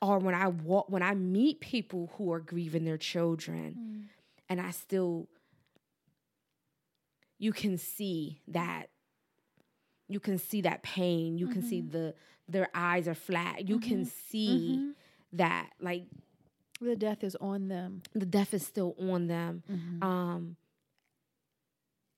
or 0.02 0.18
when 0.18 0.34
I 0.34 0.48
walk, 0.48 0.90
when 0.90 1.02
I 1.02 1.14
meet 1.14 1.60
people 1.60 2.10
who 2.16 2.32
are 2.32 2.40
grieving 2.40 2.84
their 2.84 2.98
children, 2.98 3.74
Mm. 3.78 4.08
and 4.48 4.60
I 4.60 4.70
still, 4.72 5.28
you 7.38 7.52
can 7.52 7.78
see 7.78 8.40
that. 8.48 8.86
You 10.08 10.20
can 10.20 10.38
see 10.38 10.60
that 10.62 10.82
pain. 10.82 11.38
You 11.38 11.48
can 11.48 11.62
see 11.62 11.80
Mm-hmm. 11.80 11.90
the 11.90 12.14
their 12.48 12.68
eyes 12.74 13.08
are 13.08 13.14
flat. 13.14 13.66
You 13.68 13.78
can 13.78 14.04
see 14.04 14.76
Mm-hmm. 14.78 14.90
that 15.34 15.70
like 15.80 16.04
The 16.80 16.96
death 16.96 17.22
is 17.24 17.36
on 17.36 17.68
them. 17.68 18.02
the 18.12 18.26
death 18.26 18.52
is 18.52 18.66
still 18.66 18.94
on 18.98 19.28
them. 19.28 19.62
Mm-hmm. 19.70 20.02
Um 20.02 20.56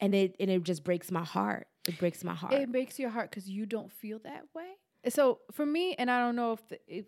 and 0.01 0.15
it 0.15 0.35
and 0.41 0.51
it 0.51 0.63
just 0.65 0.83
breaks 0.83 1.11
my 1.11 1.23
heart. 1.25 1.69
It 1.87 1.99
breaks 1.99 2.25
my 2.25 2.35
heart. 2.35 2.55
It 2.55 2.73
breaks 2.73 2.99
your 2.99 3.11
heart 3.11 3.31
because 3.31 3.49
you 3.49 3.67
don't 3.67 3.93
feel 3.93 4.19
that 4.25 4.47
way. 4.55 4.71
So 5.11 5.41
for 5.53 5.67
me, 5.67 5.95
and 5.99 6.11
I 6.11 6.19
don't 6.19 6.35
know 6.35 6.53
if, 6.55 6.67
the, 6.69 6.79
if 6.89 7.05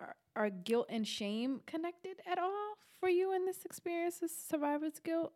are, 0.00 0.16
are 0.34 0.50
guilt 0.50 0.86
and 0.88 1.06
shame 1.06 1.60
connected 1.66 2.16
at 2.30 2.38
all 2.38 2.74
for 3.00 3.08
you 3.08 3.34
in 3.34 3.44
this 3.46 3.64
experience 3.64 4.22
of 4.22 4.30
survivor's 4.30 4.98
guilt. 4.98 5.32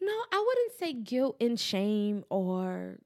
no, 0.00 0.12
I 0.32 0.44
wouldn't 0.46 0.78
say 0.78 0.92
guilt 0.92 1.36
and 1.40 1.58
shame 1.58 2.24
or 2.30 2.98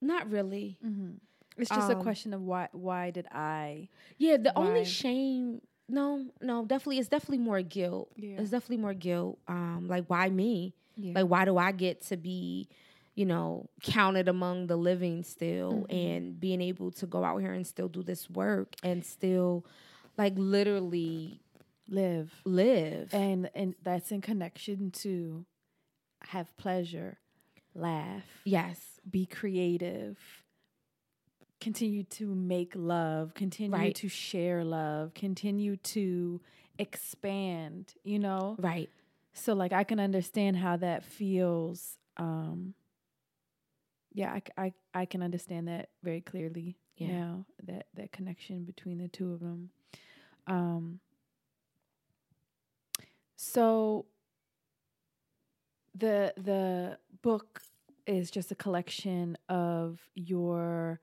not 0.00 0.30
really. 0.30 0.78
Mm-hmm. 0.84 1.12
It's 1.58 1.70
just 1.70 1.90
a 1.90 1.96
Um, 1.96 2.02
question 2.02 2.32
of 2.32 2.42
why. 2.42 2.68
Why 2.72 3.10
did 3.10 3.26
I? 3.30 3.88
Yeah, 4.16 4.36
the 4.38 4.56
only 4.58 4.84
shame 4.84 5.60
no, 5.88 6.26
no, 6.40 6.64
definitely 6.64 6.98
it's 7.00 7.08
definitely 7.08 7.38
more 7.44 7.62
guilt. 7.62 8.12
Yeah. 8.16 8.40
It's 8.40 8.50
definitely 8.50 8.76
more 8.78 8.94
guilt. 8.94 9.38
Um 9.48 9.86
like 9.88 10.04
why 10.06 10.28
me? 10.30 10.74
Yeah. 10.96 11.12
Like 11.16 11.26
why 11.30 11.44
do 11.44 11.58
I 11.58 11.72
get 11.72 12.00
to 12.06 12.16
be 12.16 12.68
you 13.14 13.26
know, 13.26 13.68
counted 13.82 14.28
among 14.28 14.66
the 14.68 14.76
living 14.76 15.22
still 15.22 15.72
Mm-hmm. 15.90 15.94
and 15.96 16.40
being 16.40 16.60
able 16.60 16.90
to 16.92 17.06
go 17.06 17.24
out 17.24 17.38
here 17.38 17.52
and 17.52 17.66
still 17.66 17.88
do 17.88 18.02
this 18.02 18.30
work 18.30 18.74
and 18.82 19.04
still 19.04 19.66
like 20.16 20.34
literally 20.36 21.40
live 21.88 22.32
live. 22.44 23.12
and 23.12 23.50
and 23.54 23.74
that's 23.82 24.12
in 24.12 24.20
connection 24.20 24.90
to 24.92 25.44
have 26.28 26.56
pleasure, 26.56 27.18
laugh, 27.74 28.24
yes. 28.44 28.78
be 29.10 29.26
creative, 29.26 30.18
continue 31.60 32.04
to 32.04 32.34
make 32.34 32.72
love, 32.76 33.34
continue 33.34 33.76
Right. 33.76 33.94
to 33.96 34.08
share 34.08 34.64
love, 34.64 35.14
continue 35.14 35.76
to 35.76 36.40
expand, 36.78 37.94
you 38.04 38.18
know? 38.18 38.56
Right. 38.58 38.88
So 39.32 39.54
like 39.54 39.72
I 39.72 39.84
can 39.84 40.00
understand 40.00 40.56
how 40.56 40.76
that 40.78 41.04
feels 41.04 41.96
um 42.16 42.74
yeah, 44.12 44.38
I 44.56 44.72
I 44.94 45.04
can 45.06 45.22
understand 45.22 45.68
that 45.68 45.90
very 46.02 46.20
clearly 46.20 46.76
Yeah. 46.96 47.08
now 47.08 47.46
that 47.64 47.86
that 47.94 48.12
connection 48.12 48.64
between 48.64 48.98
the 48.98 49.08
two 49.08 49.32
of 49.32 49.40
them. 49.40 49.70
Um 50.46 51.00
so 53.36 54.06
the 55.94 56.32
the 56.36 56.98
book 57.22 57.62
is 58.06 58.30
just 58.30 58.50
a 58.50 58.54
collection 58.54 59.36
of 59.48 60.00
your 60.14 61.00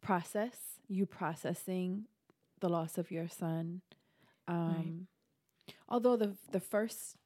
process, 0.00 0.56
you 0.88 1.06
processing 1.06 2.06
the 2.60 2.68
loss 2.68 2.98
of 2.98 3.10
your 3.10 3.28
son. 3.28 3.80
Um 4.48 5.06
although 5.88 6.16
the 6.16 6.36
the 6.52 6.60
first 6.60 7.16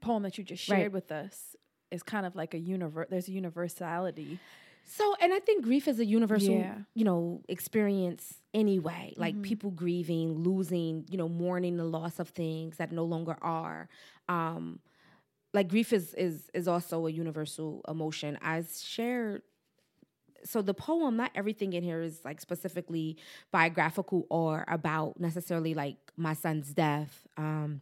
poem 0.00 0.22
that 0.22 0.38
you 0.38 0.44
just 0.44 0.62
shared 0.62 0.80
Right. 0.84 0.92
with 0.92 1.10
us 1.10 1.56
is 1.90 2.02
kind 2.02 2.26
of 2.26 2.36
like 2.36 2.54
a 2.54 2.58
universe. 2.58 3.06
There's 3.10 3.28
a 3.28 3.32
universality. 3.32 4.38
So, 4.84 5.14
and 5.20 5.34
I 5.34 5.38
think 5.40 5.64
grief 5.64 5.86
is 5.86 5.98
a 6.00 6.04
universal, 6.04 6.54
Yeah. 6.54 6.70
Mm-hmm. 6.72 6.80
you 6.94 7.04
know, 7.04 7.42
experience 7.48 8.34
anyway. 8.54 9.12
Like 9.16 9.42
people 9.42 9.70
grieving, 9.70 10.38
losing, 10.42 11.04
you 11.10 11.18
know, 11.18 11.28
mourning 11.28 11.76
the 11.76 11.84
loss 11.84 12.18
of 12.18 12.30
things 12.30 12.78
that 12.78 12.90
no 12.90 13.04
longer 13.04 13.36
are. 13.42 13.88
Um, 14.28 14.78
like 15.52 15.68
grief 15.68 15.92
is 15.92 16.14
is 16.14 16.50
is 16.54 16.68
also 16.68 17.06
a 17.06 17.10
universal 17.10 17.82
emotion. 17.88 18.38
I 18.42 18.62
shared. 18.80 19.42
So 20.44 20.62
the 20.62 20.72
poem, 20.74 21.16
not 21.16 21.32
everything 21.34 21.72
in 21.72 21.82
here 21.82 22.00
is 22.00 22.24
like 22.24 22.40
specifically 22.40 23.16
biographical 23.50 24.24
or 24.30 24.64
about 24.68 25.18
necessarily 25.18 25.74
like 25.74 25.96
my 26.16 26.32
son's 26.32 26.72
death. 26.72 27.26
Um, 27.36 27.80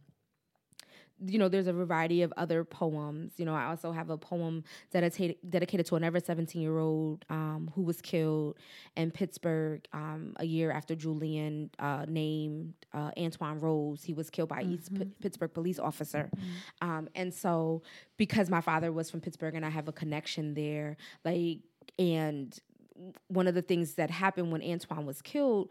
you 1.25 1.39
know, 1.39 1.49
there's 1.49 1.67
a 1.67 1.73
variety 1.73 2.21
of 2.21 2.33
other 2.37 2.63
poems. 2.63 3.33
You 3.37 3.45
know, 3.45 3.55
I 3.55 3.65
also 3.65 3.91
have 3.91 4.09
a 4.09 4.17
poem 4.17 4.63
dedicated 4.91 5.37
dedicated 5.49 5.85
to 5.87 5.95
another 5.95 6.19
17 6.19 6.61
year 6.61 6.77
old 6.77 7.25
um, 7.29 7.71
who 7.75 7.81
was 7.81 8.01
killed 8.01 8.57
in 8.95 9.11
Pittsburgh 9.11 9.85
um, 9.93 10.33
a 10.37 10.45
year 10.45 10.71
after 10.71 10.95
Julian 10.95 11.71
uh, 11.79 12.05
named 12.07 12.73
uh, 12.93 13.11
Antwon 13.17 13.61
Rose. 13.61 14.03
He 14.03 14.13
was 14.13 14.29
killed 14.29 14.49
by 14.49 14.61
East 14.61 14.93
P- 14.93 15.05
Pittsburgh 15.21 15.53
police 15.53 15.79
officer. 15.79 16.29
Um, 16.81 17.09
and 17.15 17.33
so, 17.33 17.81
because 18.17 18.49
my 18.49 18.61
father 18.61 18.91
was 18.91 19.09
from 19.09 19.21
Pittsburgh 19.21 19.55
and 19.55 19.65
I 19.65 19.69
have 19.69 19.87
a 19.87 19.93
connection 19.93 20.53
there, 20.53 20.97
like, 21.25 21.59
and 21.99 22.57
one 23.27 23.47
of 23.47 23.55
the 23.55 23.61
things 23.61 23.93
that 23.93 24.09
happened 24.09 24.51
when 24.51 24.61
Antwon 24.61 25.05
was 25.05 25.21
killed, 25.21 25.69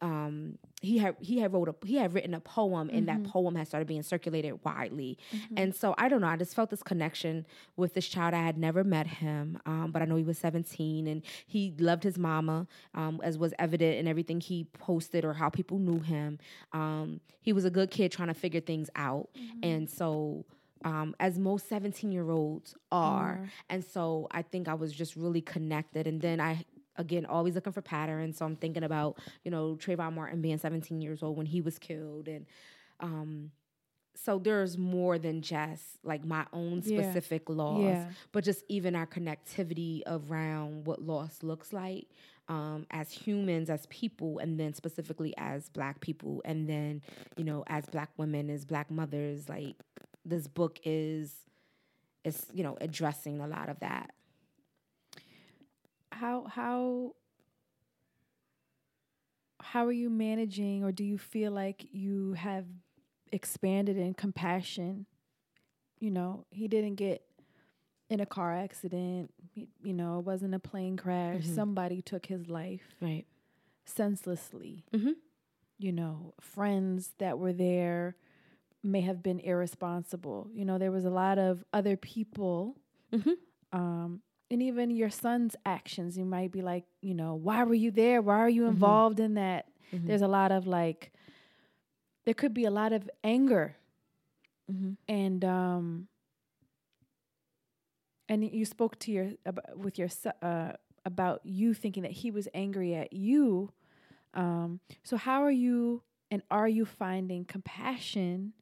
um, 0.00 0.58
he 0.80 0.98
had 0.98 1.16
he 1.20 1.38
had 1.38 1.52
wrote 1.52 1.68
a 1.68 1.74
he 1.86 1.96
had 1.96 2.14
written 2.14 2.34
a 2.34 2.40
poem, 2.40 2.88
and 2.92 3.08
that 3.08 3.24
poem 3.24 3.56
had 3.56 3.66
started 3.66 3.86
being 3.86 4.02
circulated 4.02 4.64
widely. 4.64 5.18
And 5.56 5.74
so 5.74 5.94
I 5.98 6.08
don't 6.08 6.20
know, 6.20 6.28
I 6.28 6.36
just 6.36 6.54
felt 6.54 6.70
this 6.70 6.82
connection 6.82 7.46
with 7.76 7.94
this 7.94 8.06
child. 8.06 8.34
I 8.34 8.42
had 8.42 8.58
never 8.58 8.84
met 8.84 9.06
him, 9.06 9.58
um, 9.66 9.90
but 9.92 10.02
I 10.02 10.04
know 10.04 10.16
he 10.16 10.22
was 10.24 10.38
seventeen, 10.38 11.06
and 11.06 11.22
he 11.46 11.74
loved 11.78 12.04
his 12.04 12.18
mama, 12.18 12.66
um, 12.94 13.20
as 13.22 13.38
was 13.38 13.52
evident 13.58 13.96
in 13.96 14.06
everything 14.06 14.40
he 14.40 14.64
posted 14.64 15.24
or 15.24 15.34
how 15.34 15.48
people 15.48 15.78
knew 15.78 16.00
him. 16.00 16.38
Um, 16.72 17.20
he 17.40 17.52
was 17.52 17.64
a 17.64 17.70
good 17.70 17.90
kid 17.90 18.12
trying 18.12 18.28
to 18.28 18.34
figure 18.34 18.60
things 18.60 18.90
out, 18.94 19.30
and 19.62 19.88
so 19.90 20.44
um, 20.84 21.14
as 21.18 21.38
most 21.38 21.68
17 21.68 22.12
year 22.12 22.30
olds 22.30 22.74
are. 22.92 23.48
And 23.68 23.84
so 23.84 24.26
I 24.30 24.42
think 24.42 24.68
I 24.68 24.74
was 24.74 24.92
just 24.92 25.16
really 25.16 25.40
connected. 25.40 26.06
And 26.06 26.20
then 26.20 26.40
I, 26.40 26.64
again, 26.96 27.26
always 27.26 27.54
looking 27.54 27.72
for 27.72 27.82
patterns. 27.82 28.38
So 28.38 28.44
I'm 28.46 28.56
thinking 28.56 28.84
about, 28.84 29.18
you 29.44 29.50
know, 29.50 29.76
Trayvon 29.76 30.14
Martin 30.14 30.40
being 30.40 30.58
17 30.58 31.00
years 31.00 31.22
old 31.22 31.36
when 31.36 31.46
he 31.46 31.60
was 31.60 31.78
killed. 31.78 32.28
And 32.28 32.46
um, 33.00 33.50
so 34.14 34.38
there's 34.38 34.76
more 34.76 35.18
than 35.18 35.42
just 35.42 35.84
like 36.02 36.24
my 36.24 36.44
own 36.52 36.82
Yeah. 36.84 37.00
specific 37.02 37.48
loss, 37.48 37.78
Yeah. 37.80 38.08
but 38.32 38.42
just 38.44 38.64
even 38.68 38.96
our 38.96 39.06
connectivity 39.06 40.02
around 40.06 40.86
what 40.86 41.00
loss 41.02 41.42
looks 41.42 41.72
like. 41.72 42.08
Um, 42.50 42.86
as 42.90 43.12
humans, 43.12 43.68
as 43.68 43.84
people, 43.90 44.38
and 44.38 44.58
then 44.58 44.72
specifically 44.72 45.34
as 45.36 45.68
Black 45.68 46.00
people, 46.00 46.40
and 46.46 46.66
then 46.66 47.02
you 47.36 47.44
know, 47.44 47.62
as 47.66 47.84
Black 47.84 48.08
women, 48.16 48.48
as 48.48 48.64
Black 48.64 48.90
mothers, 48.90 49.50
like 49.50 49.76
this 50.28 50.46
book 50.46 50.78
is 50.84 51.32
is 52.24 52.46
you 52.52 52.62
know 52.62 52.76
addressing 52.80 53.40
a 53.40 53.46
lot 53.46 53.68
of 53.68 53.78
that. 53.80 54.10
How 56.12 56.44
how 56.46 57.14
how 59.60 59.84
are 59.86 59.92
you 59.92 60.08
managing, 60.10 60.84
or 60.84 60.92
do 60.92 61.04
you 61.04 61.18
feel 61.18 61.52
like 61.52 61.86
you 61.92 62.32
have 62.34 62.64
expanded 63.32 63.96
in 63.96 64.14
compassion? 64.14 65.06
You 66.00 66.10
know, 66.12 66.46
he 66.50 66.68
didn't 66.68 66.94
get 66.94 67.22
in 68.08 68.20
a 68.20 68.26
car 68.26 68.54
accident. 68.56 69.32
he- 69.52 69.68
You 69.82 69.92
know, 69.92 70.20
it 70.20 70.24
wasn't 70.24 70.54
a 70.54 70.58
plane 70.58 70.96
crash. 70.96 71.44
Somebody 71.46 72.00
took 72.02 72.26
his 72.26 72.48
life 72.48 72.94
Right. 73.00 73.26
senselessly. 73.84 74.84
Mhm. 74.92 75.16
You 75.78 75.92
know, 75.92 76.34
friends 76.40 77.12
that 77.18 77.38
were 77.38 77.52
there 77.52 78.16
may 78.82 79.00
have 79.02 79.22
been 79.22 79.40
irresponsible. 79.40 80.48
You 80.52 80.64
know, 80.64 80.78
there 80.78 80.92
was 80.92 81.04
a 81.04 81.10
lot 81.10 81.38
of 81.38 81.64
other 81.72 81.96
people, 81.96 82.76
um, 83.72 84.20
and 84.50 84.62
even 84.62 84.90
your 84.90 85.10
son's 85.10 85.56
actions. 85.66 86.16
You 86.16 86.24
might 86.24 86.52
be 86.52 86.62
like, 86.62 86.84
you 87.02 87.14
know, 87.14 87.34
why 87.34 87.64
were 87.64 87.74
you 87.74 87.90
there? 87.90 88.22
Why 88.22 88.38
are 88.38 88.48
you 88.48 88.66
involved 88.66 89.20
in 89.20 89.34
that? 89.34 89.66
There's 90.06 90.22
a 90.22 90.28
lot 90.28 90.52
of 90.52 90.66
like, 90.66 91.12
there 92.24 92.34
could 92.34 92.54
be 92.54 92.64
a 92.64 92.70
lot 92.70 92.92
of 92.92 93.08
anger, 93.24 93.76
and 95.08 95.44
um, 95.44 96.08
and 98.28 98.44
you 98.44 98.64
spoke 98.64 98.98
to 99.00 99.10
your 99.12 99.30
ab- 99.46 99.60
with 99.76 99.98
your 99.98 100.08
uh, 100.42 100.72
about 101.04 101.40
you 101.44 101.72
thinking 101.74 102.02
that 102.02 102.12
he 102.12 102.30
was 102.30 102.48
angry 102.54 102.94
at 102.94 103.12
you. 103.12 103.72
Um, 104.34 104.80
so 105.02 105.16
how 105.16 105.42
are 105.42 105.50
you 105.50 106.02
and 106.30 106.42
are 106.50 106.68
you 106.68 106.84
finding 106.84 107.44
compassion 107.46 108.52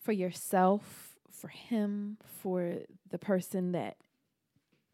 for 0.00 0.12
yourself, 0.12 1.14
for 1.30 1.48
him, 1.48 2.16
for 2.42 2.76
the 3.10 3.18
person 3.18 3.72
that 3.72 3.96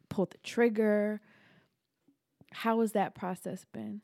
pulled 0.08 0.30
the 0.32 0.38
trigger? 0.38 1.20
How 2.52 2.80
has 2.80 2.92
that 2.92 3.14
process 3.14 3.64
been? 3.72 4.02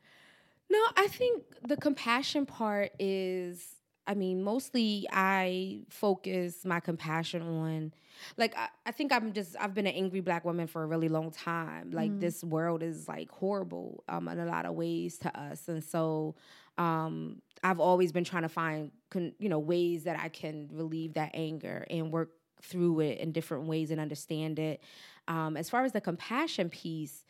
No, 0.69 0.79
I 0.95 1.07
think 1.07 1.43
the 1.67 1.77
compassion 1.77 2.45
part 2.45 2.91
is, 2.99 3.75
I 4.07 4.13
mean, 4.15 4.43
mostly 4.43 5.07
I 5.11 5.81
focus 5.89 6.65
my 6.65 6.79
compassion 6.79 7.41
on, 7.41 7.93
like, 8.37 8.55
I, 8.57 8.69
I 8.85 8.91
think 8.91 9.11
I'm 9.11 9.33
just, 9.33 9.55
I've 9.59 9.73
been 9.73 9.87
an 9.87 9.93
angry 9.93 10.21
black 10.21 10.45
woman 10.45 10.67
for 10.67 10.83
a 10.83 10.85
really 10.85 11.09
long 11.09 11.31
time. 11.31 11.91
Like, 11.91 12.19
this 12.19 12.43
world 12.43 12.83
is 12.83 13.07
like 13.07 13.29
horrible 13.31 14.03
um, 14.07 14.27
in 14.27 14.39
a 14.39 14.45
lot 14.45 14.65
of 14.65 14.73
ways 14.75 15.17
to 15.19 15.39
us. 15.39 15.67
And 15.67 15.83
so, 15.83 16.35
um, 16.77 17.41
I've 17.63 17.79
always 17.79 18.11
been 18.11 18.23
trying 18.23 18.43
to 18.43 18.49
find, 18.49 18.91
con- 19.09 19.33
you 19.39 19.49
know, 19.49 19.59
ways 19.59 20.03
that 20.03 20.19
I 20.19 20.29
can 20.29 20.69
relieve 20.71 21.13
that 21.13 21.31
anger 21.33 21.85
and 21.89 22.11
work 22.11 22.31
through 22.61 23.01
it 23.01 23.19
in 23.19 23.31
different 23.31 23.67
ways 23.67 23.91
and 23.91 23.99
understand 23.99 24.59
it. 24.59 24.81
Um, 25.27 25.55
as 25.57 25.69
far 25.69 25.83
as 25.83 25.91
the 25.91 26.01
compassion 26.01 26.69
piece, 26.69 27.23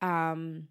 um, 0.00 0.68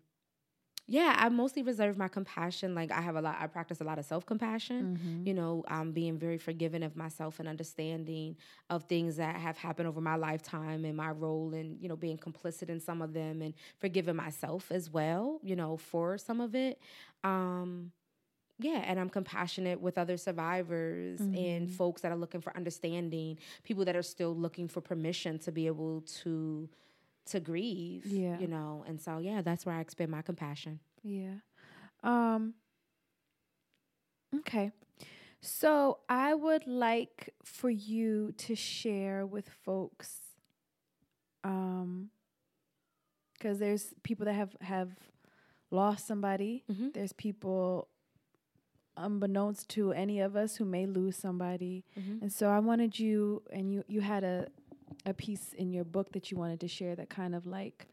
yeah, 0.85 1.15
I 1.17 1.29
mostly 1.29 1.63
reserve 1.63 1.97
my 1.97 2.09
compassion. 2.09 2.75
Like 2.75 2.91
I 2.91 2.99
have 3.01 3.15
a 3.15 3.21
lot, 3.21 3.37
I 3.39 3.47
practice 3.47 3.79
a 3.79 3.85
lot 3.85 3.99
of 3.99 4.05
self 4.05 4.25
compassion. 4.25 4.99
You 5.25 5.33
know, 5.33 5.63
um, 5.69 5.91
being 5.93 6.17
very 6.17 6.37
forgiving 6.37 6.83
of 6.83 6.97
myself 6.97 7.39
and 7.39 7.47
understanding 7.47 8.35
of 8.69 8.83
things 8.83 9.15
that 9.15 9.37
have 9.37 9.57
happened 9.57 9.87
over 9.87 10.01
my 10.01 10.15
lifetime 10.15 10.83
and 10.83 10.97
my 10.97 11.11
role, 11.11 11.53
and 11.53 11.79
you 11.81 11.87
know, 11.87 11.95
being 11.95 12.17
complicit 12.17 12.67
in 12.69 12.81
some 12.81 13.01
of 13.01 13.13
them, 13.13 13.41
and 13.41 13.53
forgiving 13.79 14.17
myself 14.17 14.71
as 14.71 14.89
well. 14.89 15.39
You 15.41 15.55
know, 15.55 15.77
for 15.77 16.17
some 16.17 16.41
of 16.41 16.53
it. 16.53 16.79
Um, 17.23 17.91
yeah, 18.59 18.83
and 18.85 18.99
I'm 18.99 19.09
compassionate 19.09 19.81
with 19.81 19.97
other 19.97 20.17
survivors 20.17 21.19
and 21.19 21.69
folks 21.71 22.01
that 22.01 22.11
are 22.11 22.15
looking 22.17 22.41
for 22.41 22.55
understanding, 22.55 23.37
people 23.63 23.85
that 23.85 23.95
are 23.95 24.03
still 24.03 24.35
looking 24.35 24.67
for 24.67 24.81
permission 24.81 25.39
to 25.39 25.51
be 25.51 25.67
able 25.67 26.01
to 26.23 26.69
to 27.25 27.39
grieve. 27.39 28.05
Yeah. 28.05 28.37
You 28.39 28.47
know, 28.47 28.83
and 28.87 28.99
so 29.01 29.19
yeah, 29.19 29.41
that's 29.41 29.65
where 29.65 29.75
I 29.75 29.79
expend 29.81 30.11
my 30.11 30.21
compassion. 30.21 30.79
Yeah. 31.03 31.35
Um 32.03 32.53
Okay. 34.35 34.71
So 35.41 35.99
I 36.09 36.33
would 36.33 36.65
like 36.67 37.33
for 37.43 37.69
you 37.69 38.31
to 38.37 38.55
share 38.55 39.25
with 39.25 39.49
folks 39.49 40.19
um 41.43 42.09
cuz 43.39 43.59
there's 43.59 43.93
people 44.03 44.25
that 44.25 44.33
have 44.33 44.55
have 44.61 44.91
lost 45.71 46.07
somebody. 46.07 46.63
Mhm. 46.71 46.93
There's 46.93 47.13
people 47.13 47.89
unbeknownst 48.97 49.69
to 49.69 49.91
any 49.91 50.19
of 50.19 50.35
us 50.35 50.55
who 50.57 50.65
may 50.65 50.85
lose 50.85 51.15
somebody. 51.17 51.83
Mhm. 51.97 52.21
And 52.21 52.31
so 52.31 52.49
I 52.49 52.59
wanted 52.59 52.99
you 52.99 53.43
and 53.51 53.71
you 53.71 53.83
you 53.87 54.01
had 54.01 54.23
a 54.23 54.47
a 55.05 55.13
piece 55.13 55.53
in 55.53 55.71
your 55.73 55.83
book 55.83 56.11
that 56.13 56.29
you 56.31 56.37
wanted 56.37 56.59
to 56.61 56.67
share 56.67 56.95
that 56.95 57.09
kind 57.09 57.33
of 57.35 57.45
like 57.45 57.87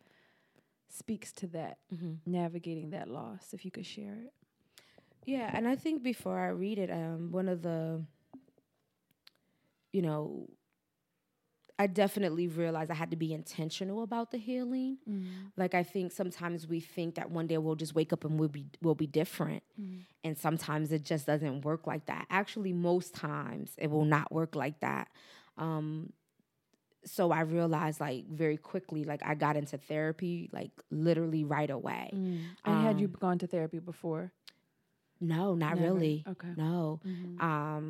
speaks 0.89 1.33
to 1.33 1.47
that 1.49 1.79
Mhm. 1.93 2.19
navigating 2.27 2.91
that 2.91 3.09
loss 3.09 3.55
if 3.55 3.65
you 3.65 3.71
could 3.71 3.87
share 3.87 4.15
it 4.15 4.33
Yeah, 5.27 5.51
and 5.55 5.67
I 5.69 5.77
think 5.77 6.03
before 6.03 6.39
I 6.39 6.49
read 6.49 6.79
it, 6.79 6.91
um, 6.91 7.31
one 7.31 7.49
of 7.49 7.63
the, 7.63 8.05
you 9.93 10.03
know, 10.03 10.49
I 11.81 11.87
definitely 11.87 12.47
realized 12.47 12.91
I 12.91 12.95
had 12.95 13.11
to 13.11 13.17
be 13.17 13.33
intentional 13.33 14.03
about 14.03 14.31
the 14.31 14.37
healing. 14.39 14.99
Like 15.57 15.75
I 15.75 15.83
think 15.83 16.13
sometimes 16.13 16.67
we 16.67 16.79
think 16.81 17.15
that 17.15 17.31
one 17.31 17.47
day 17.47 17.57
we'll 17.57 17.75
just 17.85 17.95
wake 17.95 18.13
up 18.13 18.25
and 18.25 18.39
we'll 18.39 18.51
be 18.51 18.67
we'll 18.83 18.95
be 18.95 19.07
different, 19.07 19.63
and 20.23 20.37
sometimes 20.37 20.93
it 20.93 21.03
just 21.05 21.27
doesn't 21.27 21.65
work 21.65 21.87
like 21.87 22.05
that. 22.07 22.27
Actually, 22.29 22.75
most 22.75 23.15
times 23.15 23.73
it 23.79 23.91
will 23.91 24.05
not 24.05 24.31
work 24.31 24.55
like 24.55 24.81
that. 24.81 25.09
Um, 25.57 26.13
so 27.05 27.31
I 27.31 27.41
realized 27.41 27.99
like 27.99 28.27
very 28.29 28.59
quickly, 28.59 29.05
like 29.05 29.23
I 29.25 29.35
got 29.35 29.57
into 29.57 29.79
therapy 29.79 30.51
like 30.53 30.73
literally 30.91 31.45
right 31.45 31.71
away. 31.71 32.11
and 32.13 32.83
had 32.87 33.01
you 33.01 33.09
gone 33.09 33.39
to 33.39 33.47
therapy 33.47 33.79
before 33.79 34.33
No, 35.19 35.55
not 35.55 35.77
Never. 35.77 35.83
really. 35.83 36.25
Okay. 36.29 36.53
No. 36.57 37.01
Mhm. 37.07 37.41
Um, 37.43 37.85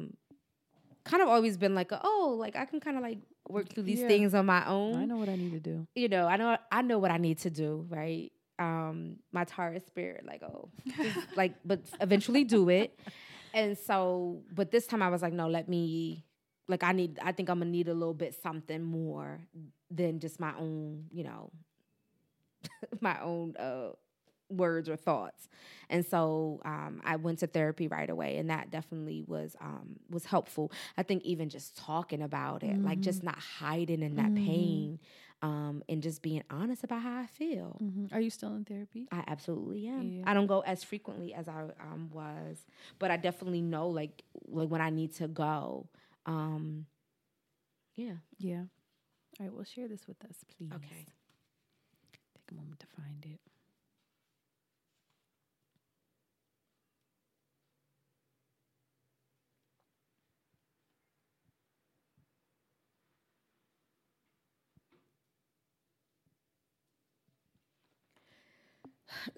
kind 1.05 1.23
of 1.23 1.29
always 1.29 1.57
been 1.57 1.75
like, 1.75 1.93
a, 1.93 2.01
oh, 2.05 2.37
like 2.39 2.57
I 2.57 2.65
can 2.67 2.81
kind 2.81 2.97
of 2.97 3.03
like 3.03 3.19
work 3.49 3.73
through 3.73 3.85
these 3.85 4.01
Yeah. 4.01 4.09
things 4.09 4.35
on 4.35 4.47
my 4.47 4.67
own. 4.67 4.95
I 4.97 5.05
know 5.07 5.17
what 5.17 5.29
I 5.29 5.37
need 5.37 5.53
to 5.53 5.61
do. 5.61 5.87
You 5.95 6.09
know, 6.09 6.27
I 6.27 6.37
know 6.37 6.57
I 6.71 6.83
know 6.83 6.99
what 6.99 7.11
I 7.11 7.17
need 7.19 7.39
to 7.39 7.51
do, 7.51 7.87
right? 7.89 8.31
Um, 8.59 9.17
my 9.33 9.45
Taurus 9.45 9.87
spirit, 9.87 10.25
like, 10.27 10.43
oh, 10.43 10.69
like, 11.37 11.55
but 11.65 11.81
eventually 12.01 12.45
do 12.45 12.69
it. 12.69 12.99
And 13.55 13.77
so, 13.77 14.43
but 14.53 14.71
this 14.71 14.87
time 14.87 15.03
I 15.03 15.09
was 15.09 15.23
like, 15.23 15.33
no, 15.33 15.49
let 15.49 15.69
me, 15.69 16.25
like, 16.69 16.85
I 16.85 16.93
need, 16.93 17.19
I 17.23 17.33
think 17.33 17.49
I'm 17.49 17.59
gonna 17.61 17.71
need 17.71 17.89
a 17.89 17.95
little 17.95 18.15
bit 18.15 18.35
something 18.43 18.83
more 18.83 19.41
than 19.91 20.21
just 20.21 20.39
my 20.39 20.53
own, 20.59 21.07
you 21.11 21.25
know, 21.25 21.51
my 23.01 23.21
own 23.23 23.57
uh 23.57 23.91
words 24.51 24.89
or 24.89 24.97
thoughts. 24.97 25.49
And 25.89 26.05
so 26.05 26.61
um, 26.65 27.01
I 27.05 27.17
went 27.17 27.39
to 27.41 27.47
therapy 27.47 27.89
right 27.89 28.09
away, 28.11 28.37
and 28.39 28.51
that 28.51 28.71
definitely 28.71 29.25
was 29.27 29.57
um, 29.61 29.97
was 30.11 30.25
helpful. 30.25 30.71
I 30.97 31.03
think 31.03 31.23
even 31.25 31.49
just 31.49 31.77
talking 31.77 32.23
about 32.23 32.63
it, 32.63 32.85
like 32.85 33.01
just 33.01 33.23
not 33.23 33.39
hiding 33.39 34.03
in 34.03 34.17
that 34.17 34.33
Mhm. 34.33 34.45
pain, 34.45 34.99
um, 35.43 35.83
and 35.89 36.03
just 36.03 36.23
being 36.23 36.43
honest 36.51 36.85
about 36.85 37.03
how 37.03 37.19
I 37.21 37.27
feel. 37.27 37.77
Mhm. 37.83 38.13
Are 38.13 38.21
you 38.21 38.31
still 38.31 38.55
in 38.55 38.65
therapy? 38.65 39.09
I 39.11 39.25
absolutely 39.27 39.87
am. 39.87 40.13
Yeah. 40.19 40.23
I 40.31 40.35
don't 40.35 40.47
go 40.47 40.61
as 40.61 40.85
frequently 40.85 41.35
as 41.35 41.49
I 41.49 41.63
um, 41.81 42.11
was, 42.13 42.65
but 42.99 43.11
I 43.11 43.17
definitely 43.17 43.63
know 43.63 43.89
like 43.89 44.23
like 44.49 44.69
when 44.69 44.81
I 44.81 44.91
need 44.91 45.15
to 45.17 45.29
go. 45.29 45.89
Um, 46.27 46.87
yeah. 47.97 48.17
Yeah. 48.39 48.65
All 49.39 49.47
right. 49.47 49.53
Well, 49.55 49.65
share 49.65 49.89
this 49.89 50.07
with 50.07 50.23
us, 50.25 50.37
please. 50.57 50.73
Okay. 50.75 51.07
Take 52.35 52.51
a 52.53 52.55
moment 52.55 52.79
to 52.81 52.87
find 52.87 53.25
it. 53.27 53.41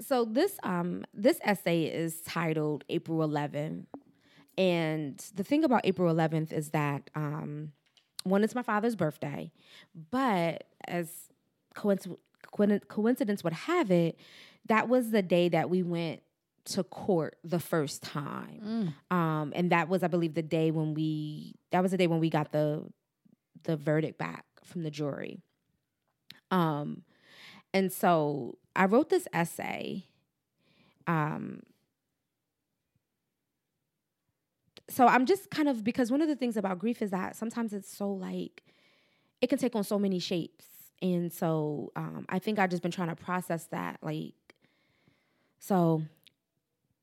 So 0.00 0.24
this 0.24 0.58
um 0.62 1.04
this 1.14 1.38
essay 1.42 1.84
is 1.84 2.20
titled 2.22 2.84
April 2.88 3.26
11th, 3.26 3.86
and 4.58 5.18
the 5.34 5.44
thing 5.44 5.64
about 5.64 5.82
April 5.84 6.12
11th 6.12 6.52
is 6.52 6.70
that 6.70 7.10
um 7.14 7.72
one 8.24 8.44
it's 8.44 8.54
my 8.54 8.62
father's 8.62 8.94
birthday, 8.96 9.50
but 10.10 10.64
as 10.86 11.08
coinc- 11.74 12.16
coin- 12.52 12.80
coincidence 12.88 13.42
would 13.42 13.52
have 13.52 13.90
it, 13.90 14.16
that 14.66 14.88
was 14.88 15.10
the 15.10 15.22
day 15.22 15.48
that 15.48 15.68
we 15.70 15.82
went 15.82 16.22
to 16.64 16.84
court 16.84 17.36
the 17.42 17.58
first 17.58 18.02
time. 18.02 18.94
Um, 19.10 19.52
and 19.56 19.70
that 19.72 19.88
was, 19.88 20.04
I 20.04 20.06
believe, 20.06 20.34
the 20.34 20.42
day 20.42 20.70
when 20.70 20.94
we 20.94 21.54
that 21.72 21.82
was 21.82 21.90
the 21.90 21.96
day 21.96 22.06
when 22.06 22.20
we 22.20 22.30
got 22.30 22.52
the 22.52 22.84
the 23.64 23.76
verdict 23.76 24.18
back 24.18 24.44
from 24.64 24.82
the 24.84 24.90
jury. 24.90 25.40
Um, 26.50 27.02
and 27.74 27.92
so 27.92 28.58
I 28.74 28.86
wrote 28.86 29.10
this 29.10 29.28
essay. 29.32 30.06
Um, 31.06 31.62
so 34.88 35.06
I'm 35.06 35.26
just 35.26 35.50
kind 35.50 35.68
of 35.68 35.84
because 35.84 36.10
one 36.10 36.22
of 36.22 36.28
the 36.28 36.36
things 36.36 36.56
about 36.56 36.78
grief 36.78 37.02
is 37.02 37.10
that 37.10 37.36
sometimes 37.36 37.72
it's 37.72 37.94
so 37.94 38.10
like 38.10 38.62
it 39.40 39.48
can 39.48 39.58
take 39.58 39.74
on 39.74 39.84
so 39.84 39.98
many 39.98 40.18
shapes, 40.18 40.66
and 41.00 41.32
so 41.32 41.90
um, 41.96 42.26
I 42.28 42.38
think 42.38 42.58
I've 42.58 42.70
just 42.70 42.82
been 42.82 42.92
trying 42.92 43.08
to 43.08 43.16
process 43.16 43.64
that. 43.66 43.98
Like, 44.02 44.34
so 45.58 46.02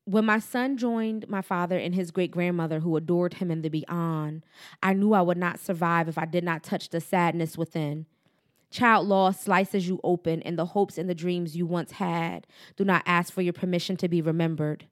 when 0.04 0.24
my 0.24 0.38
son 0.38 0.76
joined 0.76 1.28
my 1.28 1.42
father 1.42 1.78
and 1.78 1.94
his 1.94 2.10
great 2.10 2.30
grandmother, 2.30 2.80
who 2.80 2.96
adored 2.96 3.34
him 3.34 3.50
in 3.50 3.62
the 3.62 3.68
beyond, 3.68 4.44
I 4.82 4.94
knew 4.94 5.12
I 5.12 5.20
would 5.20 5.36
not 5.36 5.60
survive 5.60 6.08
if 6.08 6.16
I 6.16 6.24
did 6.24 6.44
not 6.44 6.62
touch 6.62 6.88
the 6.88 7.00
sadness 7.00 7.58
within. 7.58 8.06
Child 8.70 9.08
loss 9.08 9.40
slices 9.40 9.88
you 9.88 10.00
open, 10.04 10.42
and 10.42 10.58
the 10.58 10.66
hopes 10.66 10.96
and 10.96 11.08
the 11.08 11.14
dreams 11.14 11.56
you 11.56 11.66
once 11.66 11.92
had 11.92 12.46
do 12.76 12.84
not 12.84 13.02
ask 13.04 13.32
for 13.32 13.42
your 13.42 13.52
permission 13.52 13.96
to 13.96 14.08
be 14.08 14.22
remembered. 14.22 14.86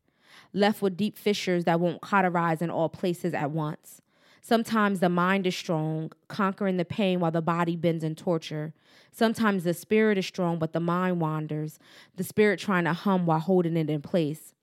Left 0.53 0.83
with 0.83 0.97
deep 0.97 1.17
fissures 1.17 1.65
that 1.65 1.79
won't 1.79 2.01
cauterize 2.01 2.61
in 2.61 2.71
all 2.71 2.89
places 2.89 3.35
at 3.35 3.51
once. 3.51 4.01
Sometimes 4.41 5.01
the 5.01 5.09
mind 5.09 5.47
is 5.47 5.57
strong, 5.57 6.11
conquering 6.29 6.77
the 6.77 6.85
pain 6.85 7.21
while 7.21 7.31
the 7.31 7.43
body 7.43 7.77
bends 7.77 8.03
in 8.03 8.15
torture. 8.15 8.73
Sometimes 9.13 9.63
the 9.63 9.75
spirit 9.75 10.17
is 10.17 10.27
strong, 10.27 10.59
but 10.59 10.73
the 10.73 10.81
mind 10.81 11.21
wanders, 11.21 11.79
the 12.17 12.25
spirit 12.25 12.59
trying 12.59 12.85
to 12.85 12.93
hum 12.93 13.27
while 13.27 13.41
holding 13.41 13.77
it 13.77 13.91
in 13.91 14.01
place. 14.01 14.55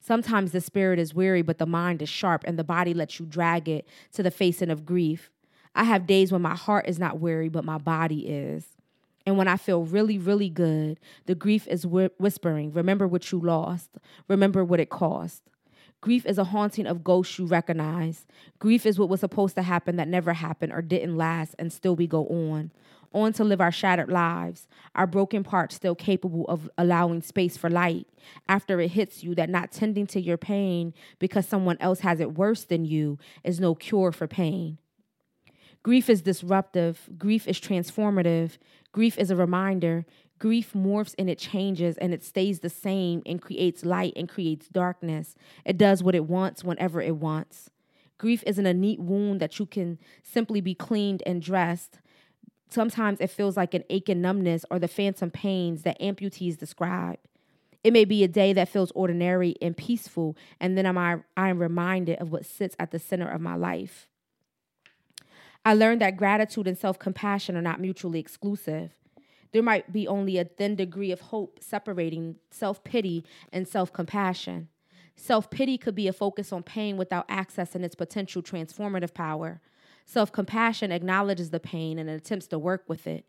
Sometimes 0.00 0.52
the 0.52 0.60
spirit 0.60 0.98
is 0.98 1.14
weary, 1.14 1.42
but 1.42 1.58
the 1.58 1.66
mind 1.66 2.02
is 2.02 2.08
sharp, 2.08 2.42
and 2.46 2.58
the 2.58 2.64
body 2.64 2.94
lets 2.94 3.18
you 3.18 3.26
drag 3.26 3.68
it 3.68 3.86
to 4.12 4.22
the 4.22 4.30
facing 4.30 4.70
of 4.70 4.84
grief. 4.84 5.30
I 5.74 5.84
have 5.84 6.06
days 6.06 6.30
when 6.30 6.42
my 6.42 6.54
heart 6.54 6.86
is 6.88 6.98
not 6.98 7.18
weary, 7.18 7.48
but 7.48 7.64
my 7.64 7.78
body 7.78 8.28
is. 8.28 8.66
And 9.26 9.38
when 9.38 9.48
I 9.48 9.56
feel 9.56 9.84
really, 9.84 10.18
really 10.18 10.50
good, 10.50 11.00
the 11.26 11.34
grief 11.34 11.66
is 11.66 11.84
whi- 11.86 12.10
whispering, 12.18 12.72
Remember 12.72 13.08
what 13.08 13.32
you 13.32 13.40
lost. 13.40 13.90
Remember 14.28 14.64
what 14.64 14.80
it 14.80 14.90
cost. 14.90 15.42
Grief 16.00 16.26
is 16.26 16.36
a 16.36 16.44
haunting 16.44 16.86
of 16.86 17.02
ghosts 17.02 17.38
you 17.38 17.46
recognize. 17.46 18.26
Grief 18.58 18.84
is 18.84 18.98
what 18.98 19.08
was 19.08 19.20
supposed 19.20 19.54
to 19.54 19.62
happen 19.62 19.96
that 19.96 20.06
never 20.06 20.34
happened 20.34 20.70
or 20.70 20.82
didn't 20.82 21.16
last, 21.16 21.54
and 21.58 21.72
still 21.72 21.96
we 21.96 22.06
go 22.06 22.26
on. 22.26 22.70
On 23.14 23.32
to 23.32 23.44
live 23.44 23.60
our 23.60 23.72
shattered 23.72 24.10
lives, 24.10 24.68
our 24.94 25.06
broken 25.06 25.42
parts 25.44 25.76
still 25.76 25.94
capable 25.94 26.44
of 26.46 26.68
allowing 26.76 27.22
space 27.22 27.56
for 27.56 27.70
light. 27.70 28.06
After 28.48 28.80
it 28.80 28.88
hits 28.88 29.22
you, 29.22 29.34
that 29.36 29.48
not 29.48 29.72
tending 29.72 30.06
to 30.08 30.20
your 30.20 30.36
pain 30.36 30.92
because 31.18 31.48
someone 31.48 31.78
else 31.80 32.00
has 32.00 32.20
it 32.20 32.34
worse 32.34 32.64
than 32.64 32.84
you 32.84 33.18
is 33.42 33.58
no 33.58 33.74
cure 33.74 34.12
for 34.12 34.26
pain. 34.26 34.78
Grief 35.84 36.08
is 36.08 36.22
disruptive. 36.22 37.10
Grief 37.18 37.46
is 37.46 37.60
transformative. 37.60 38.56
Grief 38.90 39.18
is 39.18 39.30
a 39.30 39.36
reminder. 39.36 40.06
Grief 40.38 40.72
morphs 40.72 41.14
and 41.18 41.28
it 41.28 41.38
changes 41.38 41.98
and 41.98 42.12
it 42.14 42.24
stays 42.24 42.60
the 42.60 42.70
same 42.70 43.22
and 43.26 43.40
creates 43.40 43.84
light 43.84 44.14
and 44.16 44.28
creates 44.28 44.66
darkness. 44.68 45.36
It 45.64 45.76
does 45.76 46.02
what 46.02 46.14
it 46.14 46.24
wants 46.24 46.64
whenever 46.64 47.02
it 47.02 47.16
wants. 47.16 47.70
Grief 48.16 48.42
isn't 48.46 48.64
a 48.64 48.72
neat 48.72 48.98
wound 48.98 49.40
that 49.40 49.58
you 49.58 49.66
can 49.66 49.98
simply 50.22 50.62
be 50.62 50.74
cleaned 50.74 51.22
and 51.26 51.42
dressed. 51.42 52.00
Sometimes 52.70 53.20
it 53.20 53.30
feels 53.30 53.56
like 53.56 53.74
an 53.74 53.84
ache 53.90 54.08
and 54.08 54.22
numbness 54.22 54.64
or 54.70 54.78
the 54.78 54.88
phantom 54.88 55.30
pains 55.30 55.82
that 55.82 56.00
amputees 56.00 56.56
describe. 56.56 57.18
It 57.82 57.92
may 57.92 58.06
be 58.06 58.24
a 58.24 58.28
day 58.28 58.54
that 58.54 58.70
feels 58.70 58.90
ordinary 58.92 59.56
and 59.60 59.76
peaceful, 59.76 60.34
and 60.58 60.78
then 60.78 60.86
I'm, 60.86 61.24
I 61.36 61.50
am 61.50 61.58
reminded 61.58 62.18
of 62.18 62.32
what 62.32 62.46
sits 62.46 62.74
at 62.78 62.90
the 62.90 62.98
center 62.98 63.28
of 63.28 63.42
my 63.42 63.56
life. 63.56 64.08
I 65.64 65.72
learned 65.74 66.00
that 66.02 66.16
gratitude 66.16 66.66
and 66.66 66.76
self 66.76 66.98
compassion 66.98 67.56
are 67.56 67.62
not 67.62 67.80
mutually 67.80 68.18
exclusive. 68.18 68.92
There 69.52 69.62
might 69.62 69.92
be 69.92 70.06
only 70.06 70.36
a 70.38 70.44
thin 70.44 70.74
degree 70.76 71.10
of 71.12 71.20
hope 71.20 71.58
separating 71.62 72.36
self 72.50 72.84
pity 72.84 73.24
and 73.52 73.66
self 73.66 73.92
compassion. 73.92 74.68
Self 75.16 75.48
pity 75.48 75.78
could 75.78 75.94
be 75.94 76.08
a 76.08 76.12
focus 76.12 76.52
on 76.52 76.62
pain 76.62 76.96
without 76.96 77.28
accessing 77.28 77.82
its 77.82 77.94
potential 77.94 78.42
transformative 78.42 79.14
power. 79.14 79.60
Self 80.04 80.32
compassion 80.32 80.92
acknowledges 80.92 81.50
the 81.50 81.60
pain 81.60 81.98
and 81.98 82.10
attempts 82.10 82.46
to 82.48 82.58
work 82.58 82.84
with 82.88 83.06
it. 83.06 83.24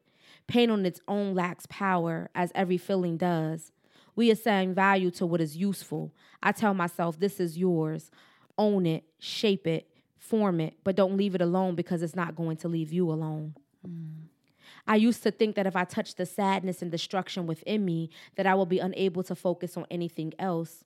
Pain 0.48 0.70
on 0.70 0.86
its 0.86 1.00
own 1.08 1.34
lacks 1.34 1.66
power, 1.70 2.30
as 2.36 2.52
every 2.54 2.78
feeling 2.78 3.18
does. 3.18 3.72
We 4.16 4.30
assign 4.30 4.74
value 4.74 5.12
to 5.12 5.26
what 5.26 5.42
is 5.42 5.58
useful. 5.58 6.14
I 6.42 6.52
tell 6.52 6.74
myself, 6.74 7.20
this 7.20 7.40
is 7.40 7.58
yours. 7.58 8.12
Own 8.58 8.86
it, 8.86 9.04
shape 9.20 9.68
it, 9.68 9.88
form 10.26 10.60
it, 10.60 10.76
but 10.84 10.96
don't 10.96 11.18
leave 11.18 11.36
it 11.36 11.42
alone 11.42 11.76
because 11.76 12.02
it's 12.02 12.16
not 12.16 12.36
going 12.36 12.58
to 12.58 12.68
leave 12.68 12.92
you 12.92 13.12
alone. 13.12 13.56
Mm. 13.88 14.28
I 14.88 14.96
used 14.96 15.24
to 15.24 15.32
think 15.32 15.56
that 15.56 15.68
if 15.68 15.76
I 15.76 15.84
touched 15.84 16.18
the 16.18 16.26
sadness 16.26 16.82
and 16.82 16.92
destruction 16.92 17.48
within 17.48 17.86
me, 17.86 18.10
that 18.36 18.46
I 18.46 18.54
will 18.56 18.66
be 18.66 18.80
unable 18.80 19.24
to 19.24 19.36
focus 19.36 19.78
on 19.78 19.86
anything 19.90 20.34
else. 20.38 20.84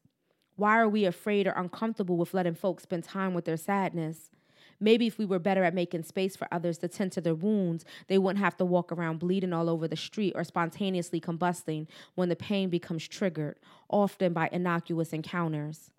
Why 0.55 0.77
are 0.77 0.89
we 0.89 1.05
afraid 1.05 1.47
or 1.47 1.51
uncomfortable 1.51 2.17
with 2.17 2.33
letting 2.33 2.55
folks 2.55 2.83
spend 2.83 3.03
time 3.03 3.33
with 3.33 3.45
their 3.45 3.57
sadness? 3.57 4.31
Maybe 4.79 5.07
if 5.07 5.17
we 5.17 5.25
were 5.25 5.39
better 5.39 5.63
at 5.65 5.73
making 5.73 6.03
space 6.03 6.37
for 6.37 6.47
others 6.51 6.77
to 6.79 6.87
tend 6.87 7.11
to 7.13 7.21
their 7.21 7.35
wounds, 7.35 7.83
they 8.07 8.17
wouldn't 8.17 8.43
have 8.43 8.55
to 8.57 8.65
walk 8.65 8.91
around 8.91 9.19
bleeding 9.19 9.51
all 9.51 9.69
over 9.69 9.87
the 9.87 9.97
street 9.97 10.33
or 10.35 10.45
spontaneously 10.45 11.19
combusting 11.19 11.87
when 12.15 12.29
the 12.29 12.35
pain 12.35 12.69
becomes 12.69 13.07
triggered, 13.07 13.57
often 13.89 14.31
by 14.31 14.47
innocuous 14.51 15.11
encounters. 15.11 15.91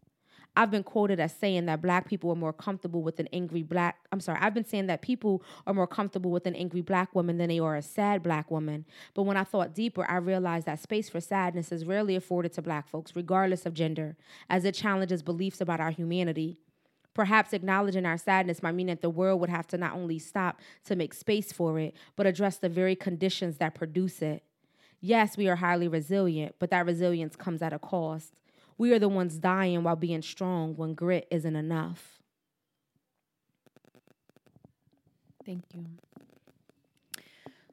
I've 0.57 0.71
been 0.71 0.83
quoted 0.83 1.21
as 1.21 1.33
saying 1.33 1.67
that 1.67 1.81
black 1.81 2.09
people 2.09 2.31
are 2.31 2.37
more 2.37 2.53
comfortable 2.53 3.03
with 3.03 3.21
an 3.21 3.29
angry 3.33 3.63
black. 3.63 3.99
I'm 4.11 4.21
sorry, 4.21 4.39
I've 4.41 4.55
been 4.55 4.65
saying 4.65 4.89
that 4.89 5.01
people 5.01 5.43
are 5.67 5.73
more 5.73 5.87
comfortable 5.87 6.31
with 6.31 6.47
an 6.47 6.57
angry 6.57 6.81
black 6.81 7.15
woman 7.15 7.39
than 7.39 7.49
they 7.49 7.61
are 7.61 7.77
a 7.77 7.83
sad 7.83 8.23
black 8.23 8.51
woman. 8.51 8.85
But 9.15 9.23
when 9.23 9.37
I 9.37 9.45
thought 9.45 9.75
deeper, 9.75 10.05
I 10.11 10.17
realized 10.17 10.67
that 10.67 10.81
space 10.81 11.09
for 11.09 11.21
sadness 11.21 11.71
is 11.71 11.85
rarely 11.85 12.17
afforded 12.17 12.53
to 12.55 12.63
black 12.63 12.89
folks, 12.89 13.15
regardless 13.15 13.65
of 13.65 13.75
gender, 13.75 14.17
as 14.49 14.65
it 14.65 14.75
challenges 14.75 15.23
beliefs 15.23 15.61
about 15.61 15.81
our 15.81 15.93
humanity. 15.93 16.59
Perhaps 17.15 17.53
acknowledging 17.53 18.07
our 18.07 18.19
sadness 18.19 18.63
might 18.63 18.75
mean 18.75 18.87
that 18.87 19.03
the 19.03 19.11
world 19.11 19.41
would 19.41 19.51
have 19.51 19.67
to 19.69 19.79
not 19.79 19.95
only 19.95 20.19
stop 20.19 20.61
to 20.85 20.97
make 20.97 21.15
space 21.15 21.53
for 21.53 21.79
it, 21.79 21.95
but 22.17 22.27
address 22.27 22.57
the 22.57 22.69
very 22.69 22.97
conditions 22.97 23.59
that 23.59 23.75
produce 23.75 24.23
it. 24.23 24.43
Yes, 25.01 25.37
we 25.37 25.49
are 25.49 25.57
highly 25.57 25.89
resilient, 25.89 26.57
but 26.59 26.71
that 26.71 26.87
resilience 26.87 27.35
comes 27.35 27.63
at 27.63 27.73
a 27.73 27.79
cost. 27.79 28.35
We 28.81 28.95
are 28.95 28.99
the 28.99 29.11
ones 29.11 29.37
dying 29.37 29.83
while 29.83 29.95
being 29.95 30.23
strong 30.23 30.75
when 30.75 30.95
grit 30.95 31.29
isn't 31.31 31.55
enough. 31.55 32.23
Thank 35.45 35.65
you. 35.75 35.85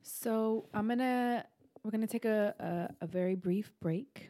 So 0.01 0.65
I'm 0.73 0.89
gonna 0.89 1.45
we're 1.81 1.91
gonna 1.91 2.07
take 2.07 2.25
a, 2.25 2.53
a, 2.99 3.05
a 3.05 3.07
very 3.07 3.35
brief 3.35 3.71
break 3.79 4.27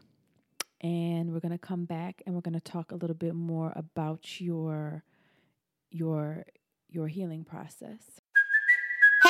and 0.82 1.34
we're 1.34 1.40
gonna 1.40 1.58
come 1.58 1.86
back 1.86 2.22
and 2.28 2.36
we're 2.36 2.42
gonna 2.42 2.60
talk 2.60 2.92
a 2.92 2.96
little 2.96 3.16
bit 3.16 3.34
more 3.34 3.74
about 3.76 4.40
your 4.40 5.04
your 5.90 6.46
your 6.90 7.08
healing 7.08 7.44
process. 7.44 8.22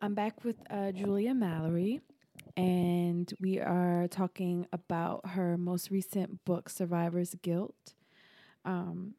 I'm 0.00 0.14
back 0.14 0.44
with 0.44 0.56
uh, 0.70 0.92
Julia 0.92 1.34
Mallory, 1.34 2.00
and 2.56 3.32
we 3.40 3.58
are 3.58 4.06
talking 4.08 4.66
about 4.72 5.26
her 5.30 5.56
most 5.56 5.90
recent 5.90 6.44
book, 6.44 6.68
Survivor's 6.68 7.34
Guilt. 7.42 7.94
Um, 8.64 9.14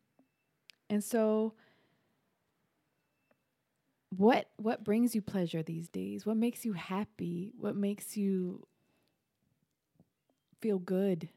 and 0.89 1.03
so, 1.03 1.53
what 4.15 4.49
what 4.57 4.83
brings 4.83 5.13
you 5.15 5.21
pleasure 5.21 5.61
these 5.63 5.87
days? 5.87 6.25
What 6.25 6.37
makes 6.37 6.65
you 6.65 6.73
happy? 6.73 7.51
What 7.57 7.75
makes 7.75 8.17
you 8.17 8.65
feel 10.61 10.79
good? 10.79 11.29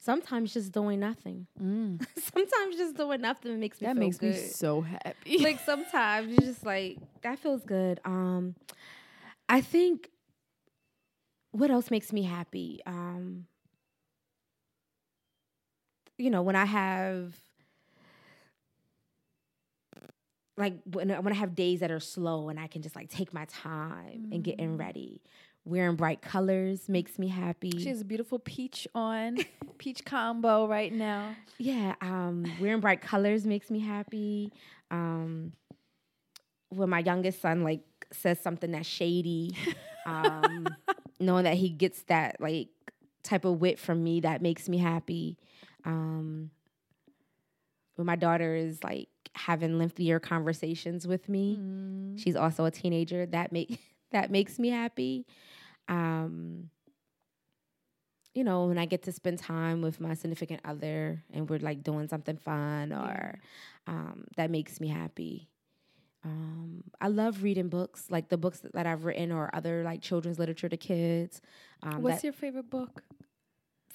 Sometimes 0.00 0.54
just 0.54 0.72
doing 0.72 1.00
nothing. 1.00 1.46
sometimes 1.58 2.76
just 2.76 2.96
doing 2.96 3.20
nothing 3.20 3.58
makes 3.58 3.80
me 3.80 3.86
That 3.88 3.96
makes 3.96 4.18
good. 4.18 4.32
me 4.34 4.38
so 4.40 4.80
happy. 4.80 5.38
like 5.42 5.58
sometimes 5.60 6.28
you're 6.30 6.40
just 6.52 6.64
like 6.64 6.98
that 7.22 7.38
feels 7.38 7.64
good. 7.64 8.00
Um, 8.04 8.54
I 9.48 9.60
think 9.60 10.08
what 11.50 11.70
else 11.70 11.90
makes 11.90 12.12
me 12.12 12.22
happy? 12.22 12.80
Um, 12.86 13.46
you 16.16 16.30
know, 16.30 16.42
when 16.42 16.56
I 16.56 16.64
have 16.64 17.36
like 20.56 20.74
when 20.84 21.10
I- 21.10 21.20
when 21.20 21.32
I 21.32 21.36
have 21.36 21.54
days 21.54 21.80
that 21.80 21.90
are 21.90 22.00
slow 22.00 22.48
and 22.48 22.58
I 22.58 22.66
can 22.66 22.82
just 22.82 22.96
like 22.96 23.08
take 23.08 23.32
my 23.32 23.44
time 23.46 24.28
and 24.32 24.42
get 24.42 24.58
in 24.58 24.76
ready. 24.76 25.22
Wearing 25.68 25.96
bright 25.96 26.22
colors 26.22 26.88
makes 26.88 27.18
me 27.18 27.28
happy. 27.28 27.70
she 27.78 27.90
has 27.90 28.00
a 28.00 28.04
beautiful 28.04 28.38
peach 28.38 28.88
on, 28.94 29.36
peach 29.78 30.02
combo 30.02 30.66
right 30.66 30.90
now. 30.90 31.36
Yeah, 31.58 31.94
um, 32.00 32.50
wearing 32.58 32.80
bright 32.80 33.02
colors 33.02 33.44
makes 33.44 33.70
me 33.70 33.78
happy. 33.78 34.50
Um, 34.90 35.52
when 36.70 36.88
my 36.88 37.00
youngest 37.00 37.42
son 37.42 37.64
like 37.64 37.82
says 38.10 38.40
something 38.40 38.70
that's 38.70 38.88
shady, 38.88 39.54
um, 40.06 40.74
knowing 41.20 41.44
that 41.44 41.54
he 41.58 41.68
gets 41.68 42.02
that 42.04 42.40
like 42.40 42.68
type 43.22 43.44
of 43.44 43.60
wit 43.60 43.78
from 43.78 44.02
me, 44.02 44.20
that 44.20 44.40
makes 44.40 44.70
me 44.70 44.78
happy. 44.78 45.36
Um, 45.84 46.50
when 47.96 48.06
my 48.06 48.16
daughter 48.16 48.54
is 48.54 48.82
like 48.82 49.08
having 49.34 49.76
lengthier 49.78 50.18
conversations 50.18 51.06
with 51.06 51.28
me, 51.28 51.58
she's 52.16 52.36
also 52.36 52.64
a 52.64 52.70
teenager. 52.70 53.26
That 53.26 53.52
make 53.52 53.78
that 54.12 54.30
makes 54.30 54.58
me 54.58 54.70
happy. 54.70 55.26
Um, 55.88 56.70
you 58.34 58.44
know, 58.44 58.66
when 58.66 58.78
I 58.78 58.86
get 58.86 59.02
to 59.04 59.12
spend 59.12 59.38
time 59.38 59.82
with 59.82 60.00
my 60.00 60.14
significant 60.14 60.60
other 60.64 61.24
and 61.32 61.48
we're 61.48 61.58
like 61.58 61.82
doing 61.82 62.08
something 62.08 62.36
fun 62.36 62.92
or 62.92 63.40
um, 63.86 64.24
that 64.36 64.50
makes 64.50 64.80
me 64.80 64.88
happy. 64.88 65.48
Um, 66.24 66.84
I 67.00 67.08
love 67.08 67.42
reading 67.42 67.68
books, 67.68 68.06
like 68.10 68.28
the 68.28 68.36
books 68.36 68.60
that 68.74 68.86
I've 68.86 69.04
written 69.04 69.32
or 69.32 69.50
other 69.54 69.82
like 69.82 70.02
children's 70.02 70.38
literature 70.38 70.68
to 70.68 70.76
kids. 70.76 71.40
Um, 71.82 72.02
What's 72.02 72.22
your 72.22 72.32
favorite 72.32 72.70
book 72.70 73.02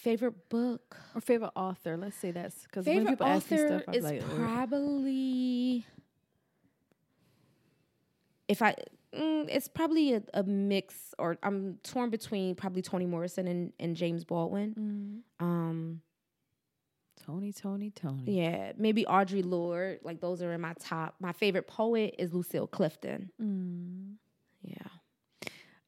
favorite 0.04 0.50
book? 0.50 0.98
or 1.16 1.22
favorite 1.22 1.52
author? 1.56 1.96
Let's 1.98 2.18
say 2.18 2.32
that's 2.32 2.64
because 2.64 2.86
when 2.86 2.98
Favorite 2.98 3.12
people 3.12 3.28
ask 3.28 3.50
me 3.50 3.58
author 3.58 3.68
stuff, 3.68 3.84
I'm 3.88 3.94
is 3.96 4.04
like, 4.04 4.30
probably 4.36 5.86
if 8.48 8.62
I. 8.62 8.76
Mm, 9.16 9.48
it's 9.50 9.68
probably 9.68 10.14
a, 10.14 10.24
a 10.34 10.44
mix, 10.44 10.96
or 11.20 11.38
I'm 11.44 11.78
torn 11.84 12.10
between 12.10 12.56
probably 12.56 12.82
Toni 12.82 13.06
Morrison 13.06 13.48
and, 13.48 13.74
and 13.80 13.96
James 13.96 14.24
Baldwin. 14.24 15.24
Mm. 15.40 15.46
Um, 15.46 16.02
Tony, 17.26 17.54
Tony, 17.54 17.92
Tony. 17.92 18.42
Yeah, 18.42 18.74
maybe 18.78 19.06
Audre 19.06 19.46
Lorde. 19.46 20.00
Like 20.04 20.20
those 20.20 20.42
are 20.42 20.52
in 20.52 20.62
my 20.62 20.74
top. 20.80 21.16
My 21.20 21.32
favorite 21.32 21.68
poet 21.68 22.16
is 22.18 22.34
Lucille 22.34 22.68
Clifton. 22.68 23.30
Mm. 23.42 24.16
Yeah. 24.64 24.88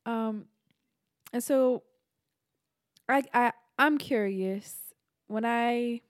Um, 0.05 0.45
and 1.33 1.43
so, 1.43 1.83
I 3.09 3.23
I 3.33 3.51
I'm 3.77 3.97
curious 3.97 4.93
when 5.27 5.45
I 5.45 6.01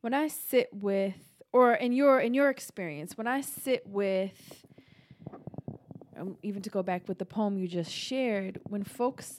when 0.00 0.14
I 0.14 0.28
sit 0.28 0.68
with, 0.72 1.16
or 1.52 1.74
in 1.74 1.92
your 1.92 2.20
in 2.20 2.32
your 2.32 2.48
experience, 2.48 3.18
when 3.18 3.26
I 3.26 3.40
sit 3.40 3.86
with, 3.86 4.65
um, 6.18 6.36
even 6.42 6.62
to 6.62 6.70
go 6.70 6.82
back 6.82 7.08
with 7.08 7.18
the 7.18 7.24
poem 7.26 7.58
you 7.58 7.68
just 7.68 7.92
shared, 7.92 8.60
when 8.64 8.84
folks 8.84 9.38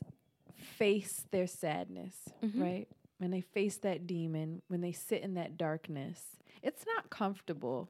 face 0.56 1.26
their 1.32 1.48
sadness, 1.48 2.16
right? 2.56 2.88
When 3.20 3.32
they 3.32 3.42
face 3.42 3.78
that 3.78 4.06
demon, 4.06 4.62
when 4.68 4.82
they 4.82 4.92
sit 4.92 5.22
in 5.24 5.34
that 5.36 5.58
darkness, 5.58 6.22
it's 6.62 6.86
not 6.86 7.10
comfortable. 7.10 7.90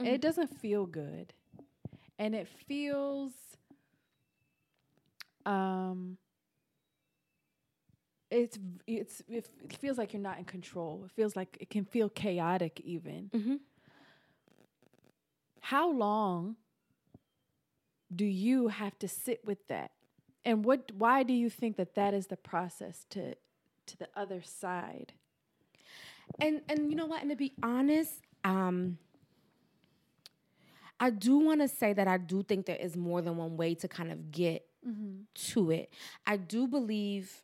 It 0.00 0.20
doesn't 0.20 0.56
feel 0.58 0.86
good. 0.86 1.32
And 2.18 2.34
it 2.34 2.46
feels 2.48 3.32
um 5.46 6.18
it's 8.30 8.58
it's 8.86 9.22
it, 9.28 9.48
it 9.64 9.76
feels 9.78 9.96
like 9.98 10.12
you're 10.12 10.22
not 10.22 10.38
in 10.38 10.44
control. 10.44 11.02
It 11.04 11.10
feels 11.12 11.34
like 11.36 11.56
it 11.60 11.70
can 11.70 11.84
feel 11.84 12.08
chaotic 12.08 12.80
even. 12.84 13.30
Mhm. 13.34 13.60
How 15.60 15.90
long 15.90 16.56
do 18.14 18.24
you 18.24 18.68
have 18.68 18.98
to 19.00 19.08
sit 19.08 19.44
with 19.44 19.66
that? 19.68 19.90
And 20.44 20.64
what 20.64 20.92
why 20.96 21.22
do 21.22 21.32
you 21.32 21.50
think 21.50 21.76
that 21.76 21.94
that 21.94 22.14
is 22.14 22.28
the 22.28 22.36
process 22.36 23.04
to 23.10 23.34
to 23.86 23.96
the 23.98 24.08
other 24.16 24.42
side? 24.42 25.12
And 26.40 26.62
and 26.68 26.90
you 26.90 26.96
know 26.96 27.06
what? 27.06 27.22
And 27.22 27.30
to 27.30 27.36
be 27.36 27.52
honest, 27.62 28.20
um, 28.44 28.98
I 31.00 31.10
do 31.10 31.38
want 31.38 31.60
to 31.60 31.68
say 31.68 31.92
that 31.92 32.08
I 32.08 32.18
do 32.18 32.42
think 32.42 32.66
there 32.66 32.76
is 32.76 32.96
more 32.96 33.22
than 33.22 33.36
one 33.36 33.56
way 33.56 33.74
to 33.76 33.88
kind 33.88 34.10
of 34.10 34.30
get 34.30 34.64
to 35.34 35.70
it. 35.70 35.92
I 36.26 36.36
do 36.36 36.66
believe 36.66 37.42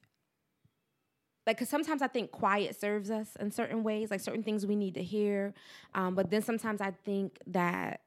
like 1.47 1.57
because 1.57 1.69
sometimes 1.69 2.01
I 2.01 2.09
think 2.09 2.31
quiet 2.31 2.79
serves 2.81 3.11
us 3.11 3.37
in 3.39 3.51
certain 3.51 3.83
ways, 3.83 4.11
like 4.11 4.21
certain 4.21 4.43
things 4.43 4.65
we 4.67 4.77
need 4.77 4.95
to 4.95 5.03
hear. 5.03 5.55
Um, 5.95 6.15
but 6.15 6.31
then 6.31 6.43
sometimes 6.43 6.81
I 6.81 6.93
think 7.05 7.39
that 7.49 8.01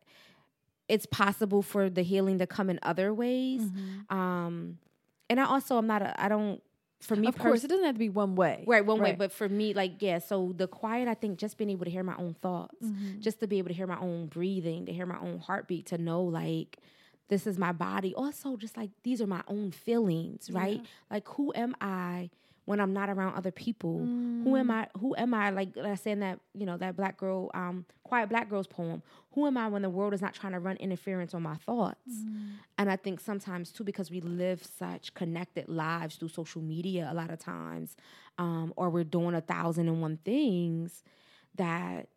it's 0.89 1.05
possible 1.05 1.61
for 1.61 1.89
the 1.89 2.01
healing 2.03 2.39
to 2.39 2.47
come 2.47 2.69
in 2.69 2.79
other 2.83 3.13
ways. 3.13 3.61
Mm-hmm. 3.61 4.15
Um, 4.17 4.77
and 5.29 5.39
I 5.39 5.45
also 5.45 5.77
I'm 5.77 5.87
not 5.87 6.01
a 6.01 6.21
I 6.21 6.29
don't 6.29 6.61
for 7.01 7.15
me 7.15 7.27
of 7.27 7.37
course, 7.37 7.51
pers- 7.61 7.63
it 7.65 7.67
doesn't 7.67 7.85
have 7.85 7.95
to 7.95 7.99
be 7.99 8.09
one 8.09 8.35
way. 8.35 8.63
Right, 8.65 8.83
one 8.83 8.99
way. 8.99 9.13
But 9.15 9.31
for 9.31 9.47
me, 9.47 9.73
like, 9.75 10.01
yeah, 10.01 10.17
so 10.17 10.51
the 10.57 10.67
quiet, 10.67 11.07
I 11.07 11.13
think 11.13 11.37
just 11.37 11.55
being 11.57 11.69
able 11.69 11.85
to 11.85 11.91
hear 11.91 12.01
my 12.03 12.15
own 12.17 12.33
thoughts, 12.41 12.83
Mm-hmm. 12.83 13.19
just 13.19 13.39
to 13.41 13.47
be 13.47 13.59
able 13.59 13.67
to 13.67 13.75
hear 13.75 13.85
my 13.85 13.99
own 13.99 14.25
breathing, 14.25 14.87
to 14.87 14.91
hear 14.93 15.05
my 15.05 15.19
own 15.19 15.37
heartbeat, 15.37 15.85
to 15.87 15.99
know, 15.99 16.23
like, 16.23 16.79
this 17.27 17.45
is 17.45 17.59
my 17.59 17.71
body. 17.71 18.15
Also, 18.15 18.57
just 18.57 18.77
like, 18.77 18.89
these 19.03 19.21
are 19.21 19.27
my 19.27 19.43
own 19.47 19.69
feelings, 19.69 20.49
right? 20.49 20.81
Like, 21.11 21.27
who 21.27 21.53
am 21.55 21.75
I 21.79 22.31
when 22.65 22.79
I'm 22.79 22.93
not 22.93 23.09
around 23.11 23.35
other 23.35 23.51
people? 23.51 23.99
Who 23.99 24.55
am 24.55 24.71
I? 24.71 24.87
Who 24.99 25.15
am 25.15 25.35
I? 25.35 25.51
Like, 25.51 25.75
like 25.75 25.85
I 25.91 25.95
said 25.95 26.13
in 26.13 26.19
that, 26.21 26.39
you 26.55 26.65
know, 26.65 26.77
that 26.77 26.95
black 26.97 27.17
girl, 27.17 27.51
um, 27.53 27.85
quiet 28.03 28.29
black 28.29 28.49
girl's 28.49 28.65
poem. 28.67 29.03
Who 29.37 29.45
am 29.45 29.55
I 29.55 29.67
when 29.67 29.83
the 29.83 29.89
world 29.91 30.15
is 30.15 30.21
not 30.21 30.33
trying 30.33 30.53
to 30.53 30.59
run 30.59 30.77
interference 30.77 31.35
on 31.35 31.43
my 31.43 31.57
thoughts? 31.57 32.23
And 32.79 32.89
I 32.89 32.95
think 32.95 33.19
sometimes 33.19 33.71
too, 33.71 33.83
because 33.83 34.09
we 34.09 34.19
live 34.19 34.63
such 34.63 35.13
connected 35.13 35.69
lives 35.69 36.15
through 36.15 36.29
social 36.29 36.59
media 36.63 37.07
a 37.11 37.13
lot 37.13 37.29
of 37.29 37.37
times, 37.37 37.95
um, 38.39 38.73
or 38.75 38.89
we're 38.89 39.03
doing 39.03 39.35
a 39.35 39.41
thousand 39.41 39.89
and 39.89 40.01
one 40.01 40.17
things, 40.25 41.03
that 41.53 42.07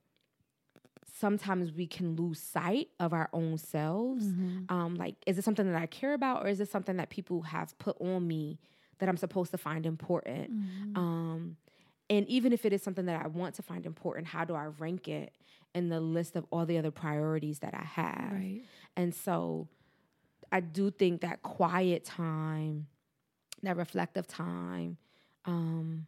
sometimes 1.18 1.72
we 1.72 1.86
can 1.86 2.16
lose 2.16 2.40
sight 2.40 2.88
of 2.98 3.12
our 3.12 3.28
own 3.34 3.58
selves. 3.58 4.24
Um, 4.70 4.94
like, 4.94 5.16
is 5.26 5.36
it 5.36 5.44
something 5.44 5.70
that 5.70 5.76
I 5.76 5.84
care 5.84 6.14
about, 6.14 6.42
or 6.42 6.48
is 6.48 6.58
it 6.58 6.70
something 6.70 6.96
that 6.96 7.10
people 7.10 7.42
have 7.42 7.78
put 7.78 8.00
on 8.00 8.26
me 8.26 8.58
that 8.98 9.10
I'm 9.10 9.18
supposed 9.18 9.50
to 9.50 9.58
find 9.58 9.84
important? 9.84 10.48
Um, 10.96 11.56
and 12.10 12.28
even 12.28 12.52
if 12.52 12.66
it 12.66 12.72
is 12.72 12.82
something 12.82 13.06
that 13.06 13.22
I 13.24 13.28
want 13.28 13.54
to 13.54 13.62
find 13.62 13.86
important, 13.86 14.26
how 14.26 14.44
do 14.44 14.54
I 14.54 14.66
rank 14.66 15.06
it 15.06 15.32
in 15.74 15.88
the 15.88 16.00
list 16.00 16.34
of 16.34 16.44
all 16.50 16.66
the 16.66 16.76
other 16.76 16.90
priorities 16.90 17.60
that 17.60 17.72
I 17.72 17.84
have? 17.84 18.32
Right. 18.32 18.62
And 18.96 19.14
so 19.14 19.68
I 20.50 20.58
do 20.58 20.90
think 20.90 21.20
that 21.20 21.42
quiet 21.42 22.04
time, 22.04 22.88
that 23.62 23.76
reflective 23.76 24.26
time, 24.26 24.96
um, 25.44 26.06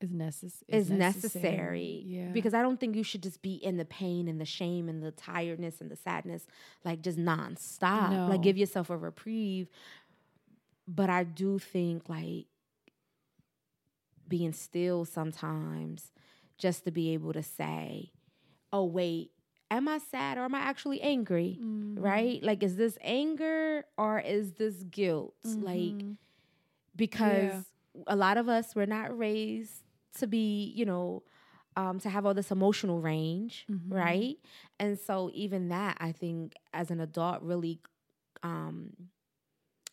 is, 0.00 0.10
necess- 0.10 0.62
is 0.66 0.90
necessary. 0.90 2.02
Yeah. 2.04 2.30
Because 2.32 2.52
I 2.52 2.60
don't 2.60 2.80
think 2.80 2.96
you 2.96 3.04
should 3.04 3.22
just 3.22 3.42
be 3.42 3.54
in 3.54 3.76
the 3.76 3.84
pain 3.84 4.26
and 4.26 4.40
the 4.40 4.44
shame 4.44 4.88
and 4.88 5.00
the 5.00 5.12
tiredness 5.12 5.80
and 5.80 5.88
the 5.88 5.96
sadness, 5.96 6.48
like 6.84 7.00
just 7.00 7.18
nonstop. 7.18 8.10
No. 8.10 8.26
Like 8.26 8.42
give 8.42 8.58
yourself 8.58 8.90
a 8.90 8.96
reprieve. 8.96 9.68
But 10.88 11.10
I 11.10 11.22
do 11.22 11.60
think 11.60 12.08
like 12.08 12.46
being 14.30 14.54
still 14.54 15.04
sometimes 15.04 16.12
just 16.58 16.84
to 16.86 16.90
be 16.92 17.12
able 17.12 17.34
to 17.34 17.42
say, 17.42 18.12
oh, 18.72 18.84
wait, 18.86 19.32
am 19.70 19.88
I 19.88 19.98
sad 19.98 20.38
or 20.38 20.42
am 20.44 20.54
I 20.54 20.60
actually 20.60 21.02
angry? 21.02 21.58
Right? 21.96 22.42
Like, 22.42 22.62
is 22.62 22.76
this 22.76 22.96
anger 23.02 23.84
or 23.98 24.20
is 24.20 24.52
this 24.52 24.76
guilt? 24.84 25.34
Like, 25.44 26.04
because 26.96 27.52
a 28.06 28.16
lot 28.16 28.38
of 28.38 28.48
us 28.48 28.74
were 28.74 28.86
not 28.86 29.16
raised 29.18 29.82
to 30.18 30.26
be, 30.26 30.72
you 30.76 30.86
know, 30.86 31.22
um, 31.76 31.98
to 32.00 32.08
have 32.10 32.26
all 32.26 32.34
this 32.34 32.50
emotional 32.50 33.00
range, 33.00 33.66
right? 33.88 34.36
And 34.78 34.98
so 34.98 35.30
even 35.34 35.68
that, 35.68 35.96
I 36.00 36.12
think, 36.12 36.54
as 36.74 36.90
an 36.90 37.00
adult, 37.00 37.42
really, 37.42 37.80
um, 38.42 38.92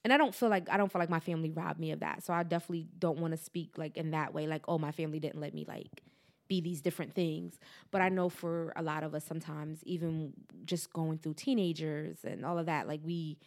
and 0.07 0.13
I 0.13 0.17
don't 0.17 0.33
feel 0.33 0.47
like 0.47 0.69
I 0.69 0.77
don't 0.77 0.89
feel 0.89 1.01
like 1.01 1.09
my 1.09 1.19
family 1.19 1.49
robbed 1.49 1.81
me 1.81 1.91
of 1.91 1.99
that. 1.99 2.23
So 2.23 2.31
I 2.31 2.43
definitely 2.43 2.87
don't 2.97 3.19
want 3.19 3.31
to 3.31 3.37
speak 3.37 3.77
like 3.77 3.97
in 3.97 4.11
that 4.11 4.33
way, 4.33 4.47
like, 4.47 4.63
oh, 4.69 4.77
my 4.77 4.93
family 4.93 5.19
didn't 5.19 5.41
let 5.41 5.53
me 5.53 5.65
like 5.67 6.01
be 6.47 6.61
these 6.61 6.79
different 6.79 7.13
things. 7.13 7.59
But 7.91 7.99
I 7.99 8.07
know 8.07 8.29
for 8.29 8.71
a 8.77 8.81
lot 8.81 9.03
of 9.03 9.13
us, 9.13 9.25
sometimes 9.25 9.83
even 9.83 10.31
just 10.63 10.93
going 10.93 11.17
through 11.17 11.33
teenagers 11.33 12.19
and 12.23 12.45
all 12.45 12.57
of 12.57 12.67
that, 12.67 12.87
like 12.87 13.01
we 13.03 13.37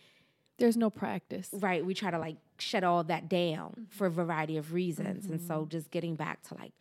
There's 0.58 0.76
no 0.76 0.90
practice. 0.90 1.48
right 1.54 1.82
we 1.82 1.94
try 1.94 2.10
to 2.10 2.18
like 2.18 2.36
shut 2.58 2.84
all 2.84 3.04
that 3.04 3.30
down 3.30 3.70
mm-hmm. 3.70 3.84
for 3.88 4.06
a 4.06 4.10
variety 4.10 4.58
of 4.58 4.74
reasons 4.74 5.30
and 5.30 5.40
so 5.40 5.60
mm-hmm. 5.60 5.70
just 5.70 5.90
getting 5.90 6.14
back 6.14 6.42
to 6.42 6.54
like 6.56 6.74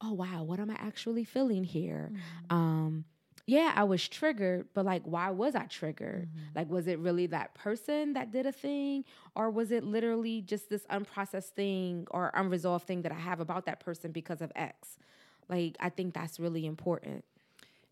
oh 0.00 0.12
wow 0.12 0.44
what 0.44 0.60
am 0.60 0.70
i 0.70 0.74
actually 0.74 1.24
feeling 1.24 1.64
here 1.64 2.12
mm-hmm. 2.12 2.56
um 2.56 3.04
yeah 3.46 3.72
i 3.76 3.84
was 3.84 4.06
triggered 4.08 4.66
but 4.74 4.84
like 4.84 5.02
why 5.04 5.30
was 5.30 5.54
i 5.54 5.64
triggered 5.64 6.28
like 6.54 6.68
was 6.70 6.86
it 6.86 6.98
really 6.98 7.26
that 7.26 7.54
person 7.54 8.14
that 8.14 8.30
did 8.32 8.46
a 8.46 8.52
thing 8.52 9.04
or 9.36 9.50
was 9.50 9.70
it 9.70 9.84
literally 9.84 10.40
just 10.40 10.70
this 10.70 10.84
unprocessed 10.90 11.50
thing 11.50 12.06
or 12.10 12.30
unresolved 12.34 12.86
thing 12.86 13.02
that 13.02 13.12
i 13.12 13.18
have 13.18 13.40
about 13.40 13.66
that 13.66 13.80
person 13.80 14.12
because 14.12 14.40
of 14.40 14.50
x 14.56 14.98
like 15.48 15.76
i 15.80 15.88
think 15.88 16.14
that's 16.14 16.40
really 16.40 16.64
important 16.64 17.24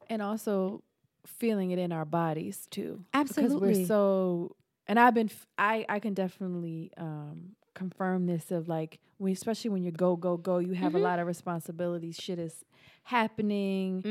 and 0.09 0.23
also 0.23 0.83
feeling 1.27 1.71
it 1.71 1.79
in 1.79 1.93
our 1.93 2.05
bodies 2.05 2.67
too. 2.71 3.05
Absolutely. 3.15 3.69
Because 3.69 3.79
we're 3.81 3.87
so, 3.87 4.57
and 4.87 4.99
I've 4.99 5.15
been, 5.15 5.31
I 5.59 5.85
I 5.89 5.99
can 5.99 6.15
definitely 6.15 6.93
um, 6.97 7.53
confirm 7.75 8.27
this 8.27 8.51
of 8.51 8.69
like, 8.69 8.99
we 9.19 9.33
especially 9.33 9.71
when 9.71 9.83
you 9.83 9.91
go 9.91 10.17
go 10.17 10.37
go, 10.37 10.59
you 10.59 10.73
have 10.73 10.95
a 10.95 10.99
lot 10.99 11.19
of 11.19 11.27
responsibilities. 11.27 12.17
Shit 12.21 12.39
is 12.39 12.65
happening. 13.05 14.03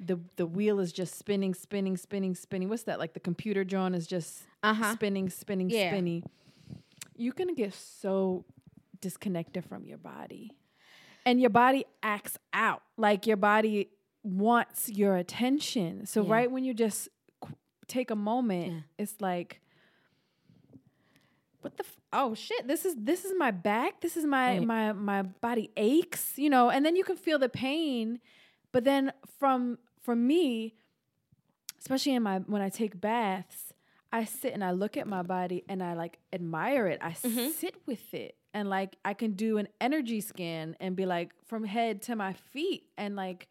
The 0.00 0.18
the 0.36 0.46
wheel 0.46 0.80
is 0.80 0.92
just 0.92 1.16
spinning, 1.16 1.54
spinning, 1.54 1.96
spinning, 1.96 2.34
spinning. 2.34 2.68
What's 2.68 2.84
that? 2.84 2.98
Like 2.98 3.14
the 3.14 3.20
computer 3.20 3.64
John 3.64 3.94
is 3.94 4.06
just 4.06 4.42
Uh-huh. 4.62 4.92
spinning, 4.94 5.30
spinning, 5.30 5.70
Yeah. 5.70 5.90
spinning. 5.90 6.22
You 7.16 7.32
can 7.32 7.54
get 7.54 7.74
so 7.74 8.44
disconnected 9.00 9.64
from 9.64 9.84
your 9.86 9.98
body 9.98 10.52
and 11.24 11.40
your 11.40 11.50
body 11.50 11.84
acts 12.02 12.38
out 12.52 12.82
like 12.96 13.26
your 13.26 13.36
body 13.36 13.90
wants 14.22 14.88
your 14.88 15.16
attention 15.16 16.06
so 16.06 16.24
Yeah. 16.24 16.32
right 16.32 16.50
when 16.50 16.64
you 16.64 16.72
just 16.74 17.08
qu- 17.40 17.54
take 17.86 18.10
a 18.10 18.16
moment 18.16 18.84
it's 18.98 19.20
like 19.20 19.60
what 21.66 21.76
the 21.76 21.84
f- 21.84 22.00
oh 22.12 22.32
shit 22.32 22.68
this 22.68 22.84
is 22.84 22.94
this 22.96 23.24
is 23.24 23.32
my 23.36 23.50
back 23.50 24.00
this 24.00 24.16
is 24.16 24.24
my 24.24 24.58
Right. 24.58 24.66
my 24.66 24.92
my 24.92 25.22
body 25.22 25.70
aches 25.76 26.34
you 26.36 26.48
know 26.48 26.70
and 26.70 26.86
then 26.86 26.94
you 26.94 27.02
can 27.02 27.16
feel 27.16 27.40
the 27.40 27.48
pain 27.48 28.20
but 28.70 28.84
then 28.84 29.12
from 29.38 29.78
for 30.00 30.14
me 30.14 30.76
especially 31.80 32.14
in 32.14 32.22
my 32.22 32.38
when 32.38 32.62
i 32.62 32.68
take 32.68 33.00
baths 33.00 33.72
i 34.12 34.22
sit 34.24 34.54
and 34.54 34.62
i 34.62 34.70
look 34.70 34.96
at 34.96 35.08
my 35.08 35.22
body 35.22 35.64
and 35.68 35.82
i 35.82 35.94
like 35.94 36.20
admire 36.32 36.86
it 36.86 37.00
i 37.02 37.10
mm-hmm. 37.10 37.50
sit 37.50 37.74
with 37.84 38.14
it 38.14 38.36
and 38.54 38.70
like 38.70 38.94
i 39.04 39.12
can 39.12 39.32
do 39.32 39.58
an 39.58 39.66
energy 39.80 40.20
scan 40.20 40.76
and 40.78 40.94
be 40.94 41.04
like 41.04 41.32
from 41.46 41.64
head 41.64 42.00
to 42.02 42.14
my 42.14 42.32
feet 42.32 42.84
and 42.96 43.16
like 43.16 43.48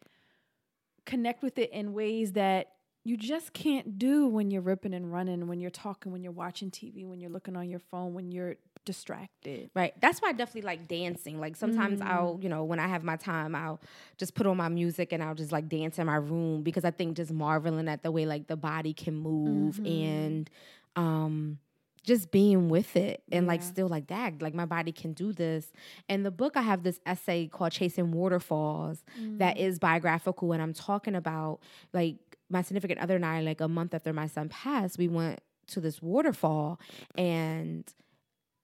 connect 1.04 1.42
with 1.42 1.58
it 1.58 1.70
in 1.70 1.92
ways 1.92 2.32
that 2.32 2.75
you 3.06 3.16
just 3.16 3.52
can't 3.52 3.98
do 3.98 4.26
when 4.26 4.50
you're 4.50 4.62
ripping 4.62 4.92
and 4.92 5.12
running, 5.12 5.46
when 5.46 5.60
you're 5.60 5.70
talking, 5.70 6.10
when 6.12 6.22
you're 6.24 6.32
watching 6.32 6.70
TV, 6.70 7.06
when 7.06 7.20
you're 7.20 7.30
looking 7.30 7.56
on 7.56 7.68
your 7.70 7.78
phone, 7.78 8.14
when 8.14 8.32
you're 8.32 8.56
distracted. 8.84 9.70
Right. 9.74 9.92
That's 10.00 10.20
why 10.20 10.28
I 10.30 10.32
definitely 10.32 10.62
like 10.66 10.88
dancing. 10.88 11.38
Like 11.38 11.54
sometimes 11.56 12.00
Mm. 12.00 12.06
I'll, 12.06 12.38
you 12.42 12.48
know, 12.48 12.64
when 12.64 12.78
I 12.80 12.88
have 12.88 13.04
my 13.04 13.16
time, 13.16 13.54
I'll 13.54 13.80
just 14.16 14.34
put 14.34 14.46
on 14.46 14.56
my 14.56 14.68
music 14.68 15.12
and 15.12 15.22
I'll 15.22 15.34
just 15.34 15.52
like 15.52 15.68
dance 15.68 15.98
in 15.98 16.06
my 16.06 16.16
room 16.16 16.62
because 16.62 16.84
I 16.84 16.90
think 16.90 17.16
just 17.16 17.32
marveling 17.32 17.88
at 17.88 18.02
the 18.02 18.10
way 18.10 18.26
like 18.26 18.46
the 18.48 18.56
body 18.56 18.92
can 18.92 19.14
move 19.14 19.76
Mm-hmm. 19.76 19.86
and 19.86 20.50
um 20.96 21.58
just 22.04 22.30
being 22.30 22.68
with 22.68 22.94
it 22.94 23.20
and 23.32 23.48
like 23.48 23.60
still 23.64 23.88
like 23.88 24.06
that 24.06 24.40
like 24.40 24.54
my 24.54 24.64
body 24.64 24.92
can 24.92 25.12
do 25.12 25.32
this 25.32 25.72
and 26.08 26.24
the 26.24 26.30
book 26.30 26.56
i 26.56 26.62
have 26.62 26.84
this 26.84 27.00
essay 27.04 27.48
called 27.48 27.72
chasing 27.72 28.12
waterfalls 28.12 29.02
Mm. 29.20 29.38
that 29.38 29.58
is 29.58 29.80
biographical 29.80 30.52
and 30.52 30.62
i'm 30.62 30.72
talking 30.72 31.16
about 31.16 31.58
like 31.92 32.14
my 32.48 32.62
significant 32.62 33.00
other 33.00 33.16
and 33.16 33.26
i 33.26 33.40
like 33.40 33.60
a 33.60 33.68
month 33.68 33.94
after 33.94 34.12
my 34.12 34.26
son 34.26 34.48
passed 34.48 34.98
we 34.98 35.08
went 35.08 35.40
to 35.66 35.80
this 35.80 36.00
waterfall 36.00 36.80
and 37.16 37.92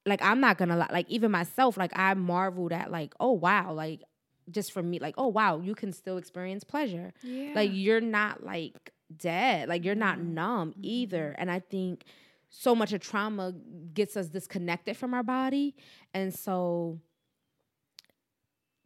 like 0.04 0.22
I'm 0.22 0.40
not 0.40 0.58
gonna 0.58 0.76
lie, 0.76 0.88
like 0.90 1.08
even 1.08 1.30
myself, 1.30 1.76
like 1.76 1.92
I 1.94 2.14
marveled 2.14 2.72
at 2.72 2.90
like, 2.90 3.14
oh 3.20 3.32
wow, 3.32 3.72
like 3.72 4.02
just 4.50 4.72
for 4.72 4.82
me, 4.82 4.98
like, 4.98 5.14
oh 5.16 5.28
wow, 5.28 5.60
you 5.60 5.74
can 5.74 5.92
still 5.92 6.18
experience 6.18 6.64
pleasure. 6.64 7.12
Yeah. 7.22 7.52
Like 7.54 7.70
you're 7.72 8.00
not 8.00 8.42
like 8.44 8.92
dead, 9.16 9.68
like 9.68 9.84
you're 9.84 9.94
not 9.94 10.18
mm-hmm. 10.18 10.34
numb 10.34 10.70
mm-hmm. 10.70 10.80
either. 10.82 11.34
And 11.38 11.50
I 11.50 11.60
think 11.60 12.04
so 12.48 12.74
much 12.74 12.92
of 12.92 13.00
trauma 13.00 13.54
gets 13.94 14.16
us 14.16 14.26
disconnected 14.28 14.96
from 14.96 15.14
our 15.14 15.22
body. 15.22 15.76
And 16.12 16.34
so 16.34 16.98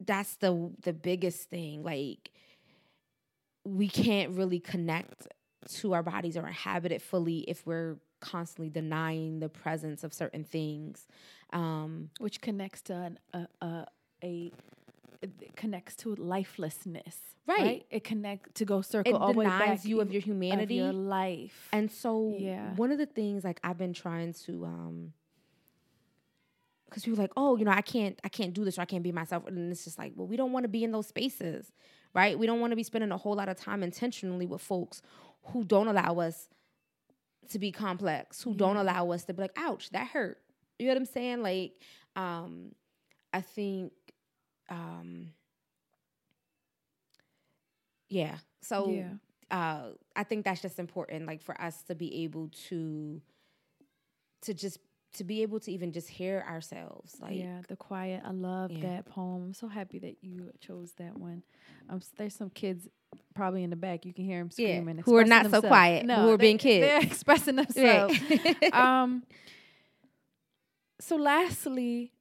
that's 0.05 0.37
the 0.37 0.71
the 0.83 0.93
biggest 0.93 1.49
thing. 1.49 1.83
Like 1.83 2.31
we 3.67 3.89
can't 3.89 4.37
really 4.37 4.61
connect 4.61 5.27
to 5.69 5.93
our 5.95 6.03
bodies 6.03 6.37
or 6.37 6.47
inhabit 6.47 6.93
it 6.93 7.03
fully 7.03 7.39
if 7.49 7.67
we're 7.67 7.97
constantly 8.21 8.71
denying 8.71 9.41
the 9.41 9.49
presence 9.49 10.05
of 10.05 10.13
certain 10.15 10.45
things. 10.45 11.07
Um, 11.53 12.11
Which 12.19 12.41
connects 12.41 12.83
to 12.83 12.95
an, 12.95 13.19
a, 13.33 13.49
a, 13.61 13.87
a 14.23 14.53
it 15.23 15.57
connects 15.57 15.97
to 15.97 16.15
lifelessness. 16.15 17.17
Right. 17.47 17.85
It 17.91 18.05
connects 18.05 18.51
to 18.55 18.65
go 18.65 18.81
circle 18.83 19.15
It 19.15 19.19
all 19.21 19.33
the 19.33 19.39
way 19.39 19.45
denies 19.47 19.87
you 19.87 20.01
of 20.01 20.13
your 20.13 20.21
humanity. 20.21 20.77
your 20.77 20.93
life. 20.93 21.69
and 21.73 21.91
so 21.91 22.35
Yeah. 22.39 22.75
one 22.75 22.93
of 22.93 22.99
the 22.99 23.07
things 23.07 23.45
like 23.45 23.59
I've 23.65 23.79
been 23.79 23.93
trying 23.95 24.33
to 24.45 24.65
um 24.65 25.13
because 26.89 27.03
people 27.05 27.19
are 27.19 27.25
like, 27.25 27.33
oh, 27.37 27.57
you 27.57 27.65
know, 27.65 27.73
I 27.73 27.83
can't, 27.83 28.19
I 28.23 28.29
can't 28.29 28.55
do 28.55 28.65
this 28.65 28.79
or 28.79 28.83
I 28.83 28.85
can't 28.85 29.03
be 29.03 29.11
myself, 29.13 29.47
and 29.49 29.71
it's 29.73 29.85
just 29.85 29.99
like, 29.99 30.13
well, 30.15 30.27
we 30.29 30.37
don't 30.37 30.53
want 30.53 30.65
to 30.65 30.69
be 30.69 30.85
in 30.85 30.93
those 30.93 31.09
spaces, 31.09 31.73
right? 32.17 32.39
We 32.39 32.47
don't 32.47 32.61
want 32.61 32.71
to 32.73 32.77
be 32.77 32.83
spending 32.83 33.13
a 33.13 33.17
whole 33.19 33.35
lot 33.35 33.51
of 33.51 33.59
time 33.59 33.83
intentionally 33.83 34.47
with 34.47 34.63
folks 34.63 35.03
who 35.49 35.65
don't 35.65 35.87
allow 35.87 36.19
us 36.19 36.49
to 37.51 37.59
be 37.59 37.71
complex, 37.71 38.43
who 38.43 38.55
don't 38.55 38.79
allow 38.79 39.11
us 39.11 39.25
to 39.25 39.35
be 39.35 39.43
like, 39.43 39.53
ouch, 39.59 39.91
that 39.91 40.09
hurt. 40.09 40.39
You 40.79 40.87
know 40.87 40.95
what 40.95 40.99
I'm 41.01 41.07
saying? 41.07 41.43
Like, 41.43 41.73
um, 42.17 42.73
I 43.35 43.43
think, 43.43 43.93
um, 44.71 45.29
yeah. 48.09 48.39
So, 48.63 48.91
Yeah. 48.91 49.13
uh, 49.51 49.91
I 50.17 50.25
think 50.25 50.47
that's 50.47 50.63
just 50.63 50.79
important, 50.79 51.27
like 51.27 51.43
for 51.43 51.61
us 51.61 51.83
to 51.85 51.95
be 51.95 52.25
able 52.25 52.49
to, 52.69 53.21
to 54.43 54.55
just 54.55 54.79
to 55.17 55.25
be 55.25 55.43
able 55.43 55.61
to 55.61 55.71
even 55.73 55.93
just 55.93 56.09
hear 56.09 56.45
ourselves, 56.49 57.17
like 57.21 57.35
yeah, 57.37 57.61
the 57.69 57.77
quiet. 57.77 58.23
I 58.25 58.31
love 58.31 58.71
Yeah. 58.73 58.89
that 58.89 59.07
poem. 59.07 59.45
I'm 59.45 59.55
so 59.55 59.69
happy 59.69 59.99
that 60.01 60.17
you 60.23 60.51
chose 60.61 60.93
that 60.99 61.17
one. 61.19 61.43
Um, 61.89 62.01
there's 62.17 62.35
some 62.35 62.51
kids 62.51 62.89
probably 63.35 63.63
in 63.63 63.71
the 63.71 63.77
back. 63.77 64.05
You 64.07 64.13
can 64.13 64.25
hear 64.25 64.39
them 64.39 64.51
Yeah, 64.57 64.69
screaming, 64.77 64.99
who 65.05 65.17
are 65.17 65.25
not 65.25 65.43
so 65.45 65.51
themselves. 65.51 65.69
quiet, 65.69 66.07
who 66.11 66.29
are 66.31 66.37
being 66.39 66.57
they- 66.59 66.81
They're 66.81 67.01
kids. 67.01 67.13
expressing 67.13 67.57
themselves. 67.57 68.19
Right. 68.31 68.65
um. 68.75 69.23
So, 71.01 71.17
lastly, 71.17 72.13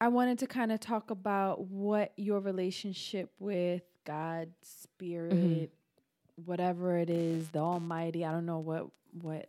I 0.00 0.08
wanted 0.08 0.38
to 0.40 0.46
kind 0.46 0.70
of 0.72 0.80
talk 0.80 1.10
about 1.10 1.66
what 1.68 2.12
your 2.16 2.40
relationship 2.40 3.30
with 3.38 3.82
God, 4.04 4.50
Spirit, 4.62 5.32
Mm-hmm. 5.32 6.42
whatever 6.44 6.98
it 6.98 7.08
is, 7.08 7.48
the 7.48 7.60
Almighty. 7.60 8.24
I 8.24 8.32
don't 8.32 8.46
know 8.46 8.58
what 8.58 8.88
what 9.22 9.48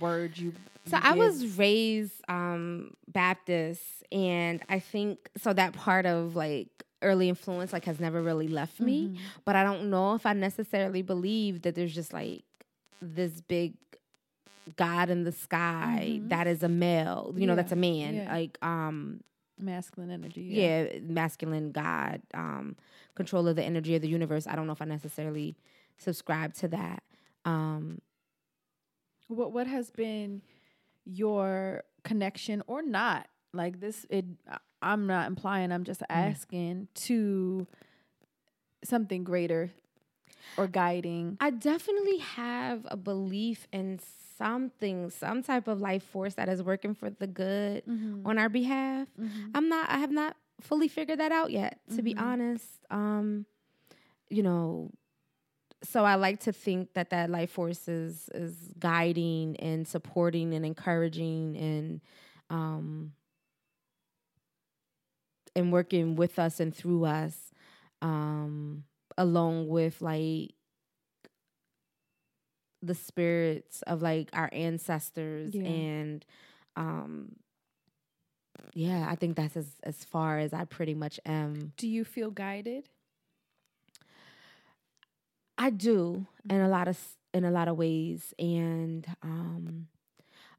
word 0.00 0.36
you. 0.38 0.52
So 0.86 0.96
you 0.96 1.02
I 1.04 1.08
give. 1.10 1.18
was 1.18 1.58
raised 1.58 2.22
um 2.28 2.94
Baptist 3.06 3.82
and 4.12 4.62
I 4.68 4.78
think 4.78 5.28
so 5.36 5.52
that 5.52 5.72
part 5.74 6.06
of 6.06 6.36
like 6.36 6.68
early 7.02 7.28
influence 7.28 7.72
like 7.72 7.84
has 7.84 8.00
never 8.00 8.20
really 8.22 8.48
left 8.48 8.80
me, 8.80 9.18
but 9.44 9.54
I 9.54 9.62
don't 9.62 9.88
know 9.90 10.14
if 10.14 10.26
I 10.26 10.32
necessarily 10.32 11.02
believe 11.02 11.62
that 11.62 11.74
there's 11.74 11.94
just 11.94 12.12
like 12.12 12.42
this 13.00 13.40
big 13.40 13.74
God 14.76 15.08
in 15.08 15.24
the 15.24 15.32
sky 15.32 16.20
that 16.24 16.46
is 16.46 16.62
a 16.62 16.68
male, 16.68 17.32
you 17.36 17.46
know, 17.46 17.54
that's 17.54 17.72
a 17.72 17.76
man. 17.76 18.14
yeah. 18.14 18.32
Like 18.32 18.58
um 18.62 19.20
masculine 19.60 20.10
energy. 20.10 20.42
yeah, 20.42 20.86
masculine 21.02 21.72
God, 21.72 22.22
um, 22.34 22.76
control 23.14 23.48
of 23.48 23.56
the 23.56 23.62
energy 23.64 23.94
of 23.96 24.02
the 24.02 24.08
universe. 24.08 24.46
I 24.46 24.54
don't 24.56 24.66
know 24.66 24.72
if 24.72 24.82
I 24.82 24.84
necessarily 24.84 25.56
subscribe 25.98 26.54
to 26.54 26.68
that. 26.68 27.02
Um, 27.44 28.00
What 29.28 29.52
what 29.52 29.66
has 29.66 29.90
been 29.90 30.42
your 31.04 31.84
connection 32.04 32.62
or 32.66 32.82
not? 32.82 33.28
Like 33.54 33.80
this 33.80 34.04
it 34.10 34.26
I'm 34.82 35.06
not 35.06 35.26
implying, 35.26 35.72
I'm 35.72 35.84
just 35.84 36.00
mm. 36.00 36.06
asking 36.10 36.88
to 36.94 37.66
something 38.84 39.24
greater 39.24 39.70
or 40.56 40.66
guiding. 40.66 41.36
I 41.40 41.50
definitely 41.50 42.18
have 42.18 42.86
a 42.86 42.96
belief 42.96 43.66
in 43.72 44.00
something, 44.36 45.10
some 45.10 45.42
type 45.42 45.68
of 45.68 45.80
life 45.80 46.04
force 46.04 46.34
that 46.34 46.48
is 46.48 46.62
working 46.62 46.94
for 46.94 47.10
the 47.10 47.26
good 47.26 47.84
mm-hmm. 47.86 48.26
on 48.26 48.38
our 48.38 48.48
behalf. 48.48 49.08
Mm-hmm. 49.20 49.50
I'm 49.54 49.68
not, 49.68 49.90
I 49.90 49.98
have 49.98 50.12
not 50.12 50.36
fully 50.60 50.88
figured 50.88 51.18
that 51.20 51.32
out 51.32 51.50
yet, 51.50 51.80
to 51.96 52.02
be 52.02 52.14
mm-hmm. 52.14 52.24
honest. 52.24 52.66
Um, 52.90 53.46
you 54.30 54.42
know, 54.42 54.90
so 55.82 56.04
I 56.04 56.16
like 56.16 56.40
to 56.40 56.52
think 56.52 56.94
that 56.94 57.10
that 57.10 57.30
life 57.30 57.50
force 57.50 57.88
is 57.88 58.28
is 58.34 58.54
guiding 58.78 59.56
and 59.56 59.86
supporting 59.86 60.54
and 60.54 60.64
encouraging 60.66 61.56
and 61.56 62.00
um 62.50 63.12
and 65.54 65.72
working 65.72 66.16
with 66.16 66.38
us 66.38 66.60
and 66.60 66.74
through 66.74 67.04
us 67.04 67.52
um 68.02 68.84
along 69.16 69.68
with 69.68 70.00
like 70.00 70.52
the 72.82 72.94
spirits 72.94 73.82
of 73.82 74.02
like 74.02 74.28
our 74.32 74.48
ancestors 74.52 75.54
Yeah. 75.54 75.62
and 75.64 76.26
um 76.76 77.36
yeah 78.74 79.06
i 79.10 79.14
think 79.16 79.36
that's 79.36 79.56
as 79.56 79.66
as 79.82 80.04
far 80.04 80.38
as 80.38 80.52
i 80.52 80.64
pretty 80.64 80.94
much 80.94 81.18
am 81.26 81.72
Do 81.76 81.88
you 81.88 82.04
feel 82.04 82.30
guided? 82.30 82.88
I 85.58 85.70
do 85.70 86.26
mm-hmm. 86.46 86.54
in 86.54 86.60
a 86.62 86.68
lot 86.68 86.88
of 86.88 86.98
in 87.34 87.44
a 87.44 87.50
lot 87.50 87.68
of 87.68 87.76
ways, 87.76 88.32
and 88.38 89.06
um, 89.22 89.88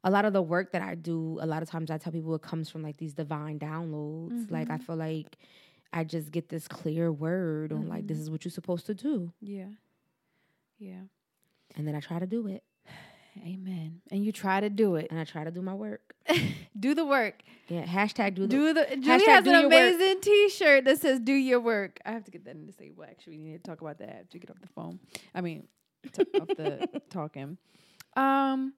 a 0.04 0.10
lot 0.10 0.24
of 0.24 0.32
the 0.32 0.42
work 0.42 0.72
that 0.72 0.82
I 0.82 0.94
do. 0.94 1.38
A 1.40 1.46
lot 1.46 1.62
of 1.62 1.68
times, 1.70 1.90
I 1.90 1.98
tell 1.98 2.12
people 2.12 2.34
it 2.34 2.42
comes 2.42 2.68
from 2.68 2.82
like 2.82 2.98
these 2.98 3.14
divine 3.14 3.58
downloads. 3.58 4.50
Like 4.50 4.70
I 4.70 4.74
mm-hmm. 4.74 4.84
feel 4.84 4.96
like 4.96 5.36
I 5.92 6.04
just 6.04 6.30
get 6.30 6.48
this 6.48 6.68
clear 6.68 7.10
word 7.10 7.72
on 7.72 7.88
like 7.88 8.06
this 8.06 8.16
mm-hmm. 8.16 8.22
is 8.22 8.30
what 8.30 8.44
you're 8.44 8.52
supposed 8.52 8.86
to 8.86 8.94
do, 8.94 9.32
Yeah. 9.40 9.66
Yeah. 10.78 11.02
and 11.76 11.86
then 11.86 11.94
I 11.94 12.00
try 12.00 12.18
to 12.18 12.26
do 12.26 12.46
it, 12.46 12.62
Amen. 13.42 14.00
And 14.10 14.24
you 14.24 14.32
try 14.32 14.60
to 14.60 14.68
do 14.70 14.96
it. 14.96 15.08
and 15.10 15.18
I 15.18 15.24
try 15.24 15.44
to 15.44 15.50
do 15.50 15.62
my 15.62 15.74
work. 15.74 16.14
Do 16.78 16.94
the 16.94 17.04
work. 17.04 17.42
Yeah, 17.68 17.84
hashtag 17.84 18.36
do 18.36 18.42
the 18.42 18.48
Do 18.48 18.72
the 18.72 18.86
Julie 19.00 19.26
has 19.26 19.44
do 19.44 19.50
an 19.50 19.64
work. 19.64 19.66
amazing 19.66 20.20
T-shirt 20.22 20.84
that 20.84 20.98
says 20.98 21.20
"Do 21.20 21.32
your 21.32 21.60
work." 21.60 21.98
I 22.06 22.12
have 22.12 22.24
to 22.24 22.30
get 22.30 22.44
that 22.46 22.54
in 22.54 22.66
the 22.66 22.72
table. 22.72 23.02
Actually, 23.04 23.36
we 23.38 23.44
need 23.44 23.52
to 23.64 23.70
talk 23.70 23.80
about 23.82 23.98
that 23.98 24.08
after 24.08 24.36
you 24.38 24.40
get 24.40 24.50
off 24.50 24.60
the 24.62 24.68
phone. 24.68 24.98
I 25.34 25.40
mean, 25.42 25.66
t- 26.12 26.22
off 26.40 26.48
the 26.48 26.88
talking. 27.10 27.58
Um. 28.16 28.72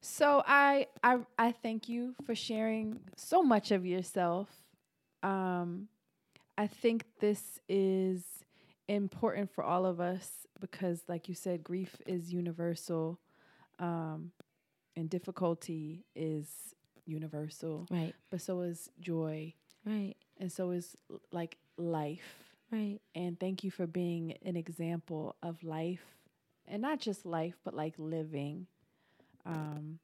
So 0.00 0.42
I 0.46 0.86
I 1.04 1.18
I 1.38 1.52
thank 1.52 1.88
you 1.88 2.14
for 2.24 2.34
sharing 2.34 3.00
so 3.16 3.42
much 3.42 3.70
of 3.70 3.84
yourself. 3.86 4.48
Um, 5.22 5.88
I 6.58 6.66
think 6.66 7.04
this 7.20 7.60
is 7.68 8.24
important 8.88 9.50
for 9.52 9.64
all 9.64 9.86
of 9.86 10.00
us 10.00 10.46
because, 10.60 11.02
like 11.08 11.28
you 11.28 11.34
said, 11.34 11.62
grief 11.64 11.96
is 12.06 12.32
universal. 12.32 13.18
Um, 13.78 14.32
and 14.96 15.10
difficulty 15.10 16.04
is 16.14 16.48
universal. 17.04 17.86
Right, 17.90 18.14
but 18.30 18.40
so 18.40 18.60
is 18.62 18.90
joy. 19.00 19.52
Right, 19.84 20.14
and 20.38 20.50
so 20.50 20.70
is 20.70 20.96
l- 21.10 21.20
like 21.30 21.58
life. 21.76 22.36
Right. 22.72 22.98
and 23.14 23.38
thank 23.38 23.62
you 23.62 23.70
for 23.70 23.86
being 23.86 24.36
an 24.44 24.56
example 24.56 25.36
of 25.40 25.62
life 25.62 26.02
and 26.66 26.82
not 26.82 26.98
just 26.98 27.24
life 27.24 27.54
but 27.64 27.74
like 27.74 27.94
living. 27.96 28.66
Um 29.44 30.00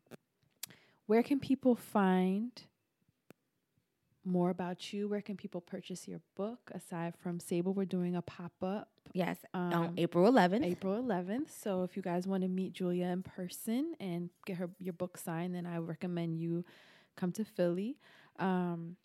where 1.06 1.24
can 1.24 1.40
people 1.40 1.74
find 1.74 2.52
more 4.24 4.50
about 4.50 4.92
you 4.92 5.08
where 5.08 5.20
can 5.20 5.36
people 5.36 5.60
purchase 5.60 6.06
your 6.06 6.20
book 6.36 6.70
aside 6.74 7.14
from 7.20 7.40
sable 7.40 7.72
we're 7.74 7.84
doing 7.84 8.14
a 8.16 8.22
pop-up 8.22 8.88
Yes, 9.14 9.38
Um, 9.52 9.72
on 9.74 9.94
April 9.98 10.30
11th. 10.30 10.64
April 10.64 11.02
11th. 11.02 11.50
So 11.50 11.82
if 11.82 11.96
you 11.96 12.02
guys 12.02 12.26
want 12.26 12.42
to 12.44 12.48
meet 12.48 12.72
Julia 12.72 13.06
in 13.08 13.22
person 13.22 13.94
and 14.00 14.30
get 14.46 14.56
her 14.56 14.70
your 14.78 14.94
book 14.94 15.18
signed, 15.18 15.54
then 15.54 15.66
I 15.66 15.76
recommend 15.78 16.38
you 16.38 16.64
come 17.16 17.30
to 17.32 17.44
Philly. 17.44 17.98
Um, 18.38 18.96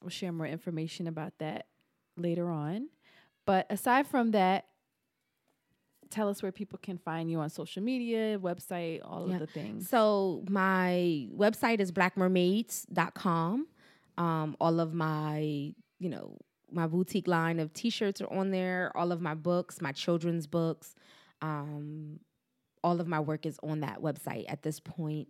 we'll 0.00 0.10
share 0.10 0.32
more 0.32 0.46
information 0.46 1.06
about 1.06 1.34
that 1.38 1.66
later 2.16 2.50
on. 2.50 2.88
But 3.46 3.66
aside 3.70 4.06
from 4.08 4.32
that, 4.32 4.66
tell 6.10 6.28
us 6.28 6.42
where 6.42 6.50
people 6.52 6.78
can 6.82 6.98
find 6.98 7.30
you 7.30 7.38
on 7.38 7.48
social 7.48 7.82
media, 7.82 8.38
website, 8.40 9.00
all 9.04 9.28
Yeah. 9.28 9.34
of 9.34 9.40
the 9.40 9.46
things. 9.46 9.88
So 9.88 10.44
my 10.48 11.28
website 11.32 11.78
is 11.78 11.92
blackmermaids.com. 11.92 13.66
Um, 14.18 14.56
all 14.60 14.80
of 14.80 14.94
my, 14.94 15.74
you 15.98 16.08
know, 16.08 16.38
my 16.70 16.86
boutique 16.86 17.28
line 17.28 17.60
of 17.60 17.72
t-shirts 17.72 18.20
are 18.20 18.32
on 18.32 18.50
there. 18.50 18.92
All 18.94 19.12
of 19.12 19.20
my 19.20 19.34
books, 19.34 19.80
my 19.80 19.92
children's 19.92 20.46
books, 20.46 20.94
um, 21.40 22.20
all 22.82 23.00
of 23.00 23.06
my 23.06 23.20
work 23.20 23.46
is 23.46 23.58
on 23.62 23.80
that 23.80 24.00
website 24.00 24.44
at 24.48 24.62
this 24.62 24.80
point. 24.80 25.28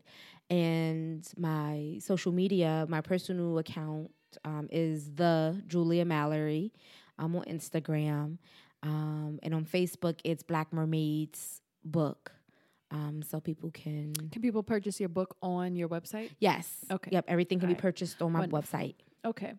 And 0.51 1.27
my 1.37 1.99
social 2.01 2.33
media, 2.33 2.87
my 2.89 3.01
personal 3.01 3.59
account 3.59 4.11
um, 4.45 4.69
is 4.71 5.13
the 5.15 5.63
Julia 5.67 6.05
Mallory. 6.05 6.73
I'm 7.19 7.37
on 7.37 7.45
Instagram. 7.45 8.39
Um, 8.83 9.39
and 9.43 9.55
on 9.55 9.65
Facebook, 9.65 10.21
it's 10.25 10.43
Black 10.43 10.73
Mermaids 10.73 11.61
Book. 11.85 12.33
Um, 12.93 13.23
so 13.23 13.41
people 13.41 13.71
can 13.71 14.13
can 14.31 14.43
people 14.43 14.63
purchase 14.63 15.01
your 15.01 15.09
book 15.09 15.37
on 15.43 15.75
your 15.75 15.89
website? 15.89 16.31
Yes. 16.39 16.69
Okay. 16.91 17.11
Yep. 17.13 17.25
Everything 17.29 17.59
can 17.59 17.69
be 17.69 17.73
Alright. 17.73 17.83
purchased 17.83 18.21
on 18.21 18.33
my 18.33 18.41
Wonderful. 18.41 18.79
website. 18.79 18.95
Okay. 19.25 19.55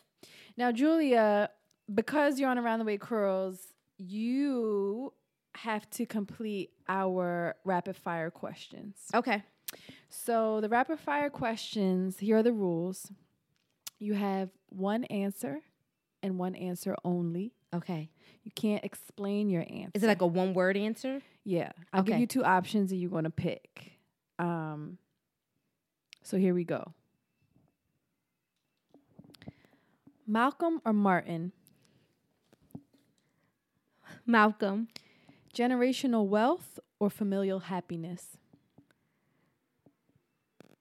Now, 0.56 0.72
Julia, 0.72 1.50
because 1.94 2.40
you're 2.40 2.50
on 2.50 2.58
Around 2.60 2.80
the 2.80 2.86
Way 2.86 2.98
Curls, 2.98 3.60
you 3.98 5.14
have 5.56 5.90
to 5.92 6.06
complete 6.06 6.72
our 6.88 7.56
rapid 7.66 7.96
fire 7.96 8.30
questions. 8.30 8.96
Okay. 9.14 9.44
So, 10.10 10.62
the 10.62 10.70
rapid 10.70 11.00
fire 11.00 11.30
questions 11.32 12.20
here 12.20 12.38
are 12.38 12.44
the 12.44 12.54
rules. 12.54 13.12
You 14.00 14.14
have 14.14 14.50
one 14.70 15.06
answer 15.06 15.62
and 16.22 16.38
one 16.38 16.56
answer 16.56 16.96
only. 17.04 17.54
Okay. 17.74 18.10
You 18.44 18.52
can't 18.52 18.84
explain 18.84 19.50
your 19.50 19.62
answer. 19.62 19.92
Is 19.94 20.04
it 20.04 20.08
like 20.08 20.22
a 20.22 20.28
one 20.28 20.54
word 20.54 20.78
answer? 20.78 21.22
Yeah. 21.44 21.72
I'll 21.92 22.04
give 22.04 22.20
you 22.20 22.28
two 22.28 22.44
options 22.44 22.92
and 22.92 23.00
you're 23.00 23.10
going 23.10 23.24
to 23.24 23.30
pick. 23.30 23.94
Um, 24.38 24.98
so, 26.22 26.38
here 26.38 26.54
we 26.54 26.64
go. 26.64 26.94
Malcolm 30.28 30.82
or 30.86 30.94
Martin? 30.94 31.52
Malcolm. 34.26 34.88
Generational 35.54 36.26
wealth 36.26 36.80
or 37.00 37.10
familial 37.10 37.60
happiness? 37.60 38.38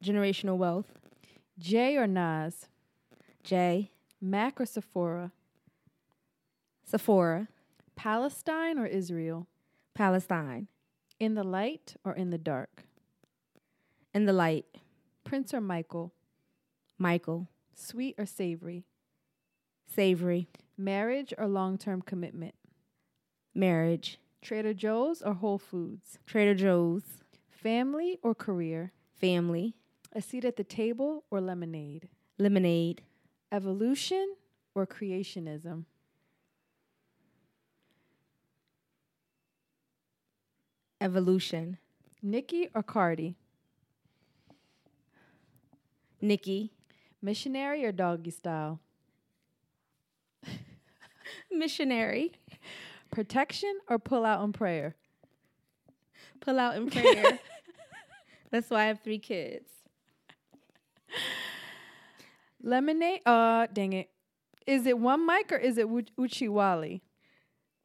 Generational 0.02 0.56
wealth. 0.56 0.92
Jay 1.58 1.96
or 1.96 2.06
Nas? 2.06 2.66
Jay. 3.44 3.90
Mac 4.20 4.60
or 4.60 4.66
Sephora? 4.66 5.32
Sephora. 6.84 7.48
Palestine 7.96 8.78
or 8.78 8.86
Israel? 8.86 9.46
Palestine. 9.94 10.68
In 11.20 11.34
the 11.34 11.44
light 11.44 11.96
or 12.04 12.12
in 12.12 12.30
the 12.30 12.38
dark? 12.38 12.84
In 14.14 14.26
the 14.26 14.32
light. 14.32 14.66
Prince 15.24 15.54
or 15.54 15.60
Michael? 15.60 16.12
Michael. 16.98 17.48
Sweet 17.74 18.14
or 18.18 18.26
savory? 18.26 18.84
Savory. 19.86 20.48
Marriage 20.76 21.32
or 21.38 21.46
long 21.46 21.78
term 21.78 22.02
commitment? 22.02 22.54
Marriage. 23.54 24.18
Trader 24.40 24.74
Joe's 24.74 25.22
or 25.22 25.34
Whole 25.34 25.58
Foods? 25.58 26.18
Trader 26.26 26.54
Joe's. 26.54 27.04
Family 27.50 28.18
or 28.22 28.34
career? 28.34 28.92
Family. 29.14 29.76
A 30.12 30.20
seat 30.20 30.44
at 30.44 30.56
the 30.56 30.64
table 30.64 31.24
or 31.30 31.40
lemonade? 31.40 32.08
Lemonade. 32.38 33.02
Evolution 33.52 34.34
or 34.74 34.86
creationism? 34.86 35.84
Evolution. 41.02 41.78
Nikki 42.22 42.68
or 42.74 42.82
Cardi? 42.82 43.34
Nikki. 46.20 46.72
Missionary 47.20 47.84
or 47.84 47.90
doggy 47.90 48.30
style? 48.30 48.78
Missionary. 51.50 52.32
Protection 53.10 53.78
or 53.88 53.98
pull 53.98 54.24
out 54.24 54.44
in 54.44 54.52
prayer? 54.52 54.94
Pull 56.40 56.58
out 56.58 56.76
in 56.76 56.88
prayer. 56.88 57.38
That's 58.52 58.70
why 58.70 58.82
I 58.82 58.86
have 58.86 59.00
three 59.00 59.18
kids. 59.18 59.68
Lemonade. 62.62 63.20
Uh, 63.26 63.66
dang 63.72 63.92
it. 63.92 64.08
Is 64.66 64.86
it 64.86 64.96
one 64.96 65.26
mic 65.26 65.50
or 65.50 65.56
is 65.56 65.78
it 65.78 65.88
Uch- 65.88 66.12
Uchiwali? 66.16 67.00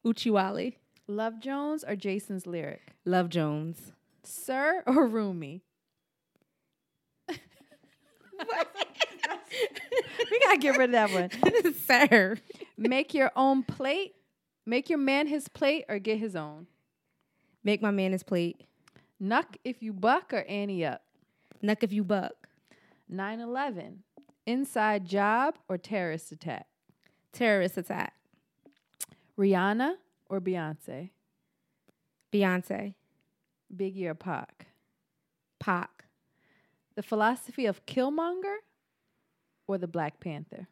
Uchiwali. 0.06 0.76
Love 1.08 1.40
Jones 1.40 1.86
or 1.88 1.96
Jason's 1.96 2.46
lyric? 2.46 2.94
Love 3.06 3.30
Jones. 3.30 3.94
Sir 4.24 4.84
or 4.86 5.08
Rumi? 5.08 5.64
we 7.30 7.38
gotta 10.44 10.58
get 10.60 10.78
rid 10.78 10.90
of 10.90 10.92
that 10.92 11.12
one. 11.12 11.30
Sir. 11.74 12.36
Make 12.78 13.14
your 13.14 13.32
own 13.38 13.64
plate. 13.64 14.16
Make 14.66 14.90
your 14.90 15.00
man 15.00 15.28
his 15.28 15.48
plate 15.48 15.86
or 15.88 15.98
get 15.98 16.18
his 16.18 16.36
own. 16.36 16.68
Make 17.64 17.82
my 17.82 17.92
man 17.92 18.12
his 18.12 18.24
plate. 18.24 18.66
Nuck 19.22 19.56
if 19.64 19.82
you 19.82 19.94
buck 19.94 20.34
or 20.34 20.44
Ante 20.44 20.86
up. 20.86 21.04
Nuck 21.64 21.84
if 21.84 21.94
you 21.94 22.04
buck. 22.04 22.50
9 23.08 23.40
11. 23.40 24.04
Inside 24.46 25.06
job 25.06 25.58
or 25.70 25.78
terrorist 25.78 26.34
attack. 26.34 26.68
Terrorist 27.32 27.78
attack. 27.78 28.14
Rihanna 29.40 29.94
or 30.30 30.42
Beyonce. 30.42 31.12
Beyonce. 32.32 32.94
Biggie 33.76 34.06
or 34.06 34.16
Pac. 34.16 34.68
Pac. 35.60 36.06
The 36.96 37.04
philosophy 37.04 37.66
of 37.66 37.86
Killmonger 37.86 38.58
or 39.68 39.78
the 39.78 39.88
Black 39.88 40.20
Panther. 40.20 40.68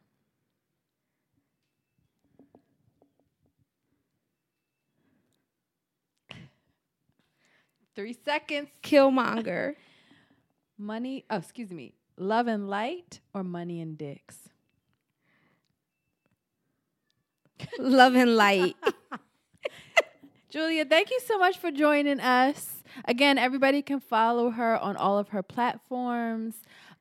Three 7.94 8.16
seconds. 8.24 8.68
Killmonger. 8.82 9.74
Money, 10.78 11.24
oh, 11.30 11.36
excuse 11.36 11.70
me. 11.70 11.94
Love 12.18 12.46
and 12.46 12.68
light 12.68 13.20
or 13.34 13.42
money 13.42 13.80
and 13.80 13.96
dicks? 13.96 14.48
Love 17.78 18.14
and 18.14 18.36
light. 18.36 18.76
Julia, 20.48 20.84
thank 20.84 21.10
you 21.10 21.18
so 21.26 21.38
much 21.38 21.58
for 21.58 21.70
joining 21.70 22.20
us. 22.20 22.82
Again, 23.04 23.36
everybody 23.36 23.82
can 23.82 23.98
follow 24.00 24.50
her 24.50 24.78
on 24.78 24.96
all 24.96 25.18
of 25.18 25.28
her 25.30 25.42
platforms. 25.42 26.54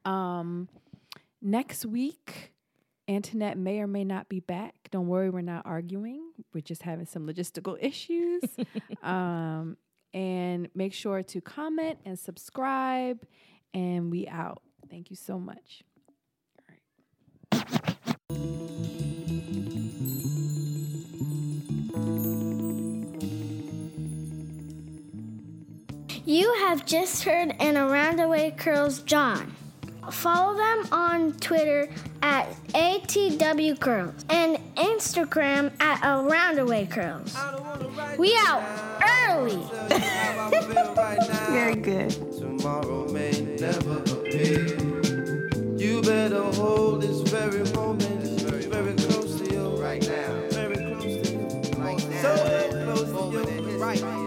Um, 0.03 0.67
next 1.41 1.85
week, 1.85 2.53
Antoinette 3.07 3.57
may 3.57 3.79
or 3.79 3.87
may 3.87 4.03
not 4.03 4.29
be 4.29 4.39
back. 4.39 4.89
Don't 4.89 5.07
worry, 5.07 5.29
we're 5.29 5.41
not 5.41 5.65
arguing. 5.65 6.31
We're 6.53 6.61
just 6.61 6.81
having 6.81 7.05
some 7.05 7.27
logistical 7.27 7.77
issues. 7.81 8.41
um, 9.03 9.77
and 10.13 10.69
make 10.73 10.93
sure 10.93 11.21
to 11.21 11.41
comment 11.41 11.99
and 12.03 12.17
subscribe. 12.17 13.23
And 13.73 14.09
we 14.11 14.27
out. 14.27 14.61
Thank 14.89 15.09
you 15.11 15.15
so 15.15 15.37
much. 15.37 15.83
You 26.27 26.51
have 26.55 26.87
just 26.87 27.23
heard 27.23 27.55
an 27.59 27.77
Around 27.77 28.17
the 28.17 28.27
Way 28.27 28.49
Curls 28.49 28.97
John. 29.03 29.55
Follow 30.09 30.57
them 30.57 30.87
on 30.91 31.33
Twitter 31.33 31.87
at 32.23 32.49
ATW 32.69 33.79
Curls 33.79 34.25
and 34.29 34.57
Instagram 34.75 35.71
at 35.79 36.01
Around 36.03 36.55
the 36.55 36.65
Way 36.65 36.87
Curls. 36.87 37.37
We 38.17 38.35
out 38.39 38.63
early. 39.29 39.61
Very 41.51 41.75
good. 41.75 42.09
Tomorrow 42.09 43.11
may 43.11 43.41
never 43.59 43.99
appear. 43.99 44.79
You 45.77 46.01
better 46.01 46.41
hold 46.41 47.03
this 47.03 47.21
very 47.29 47.63
moment 47.73 48.41
very, 48.41 48.93
close 48.95 49.39
to 49.41 49.53
you 49.53 49.67
right 49.79 50.01
now. 50.07 50.49
Very 50.49 50.75
close 50.75 51.27
to 51.27 51.31
you. 51.33 51.47
Like 51.77 51.97
that. 51.97 52.71
So 52.71 53.05
close 53.05 53.33
to 53.33 53.61
you. 53.61 53.77
Right. 53.77 53.99
So 53.99 54.24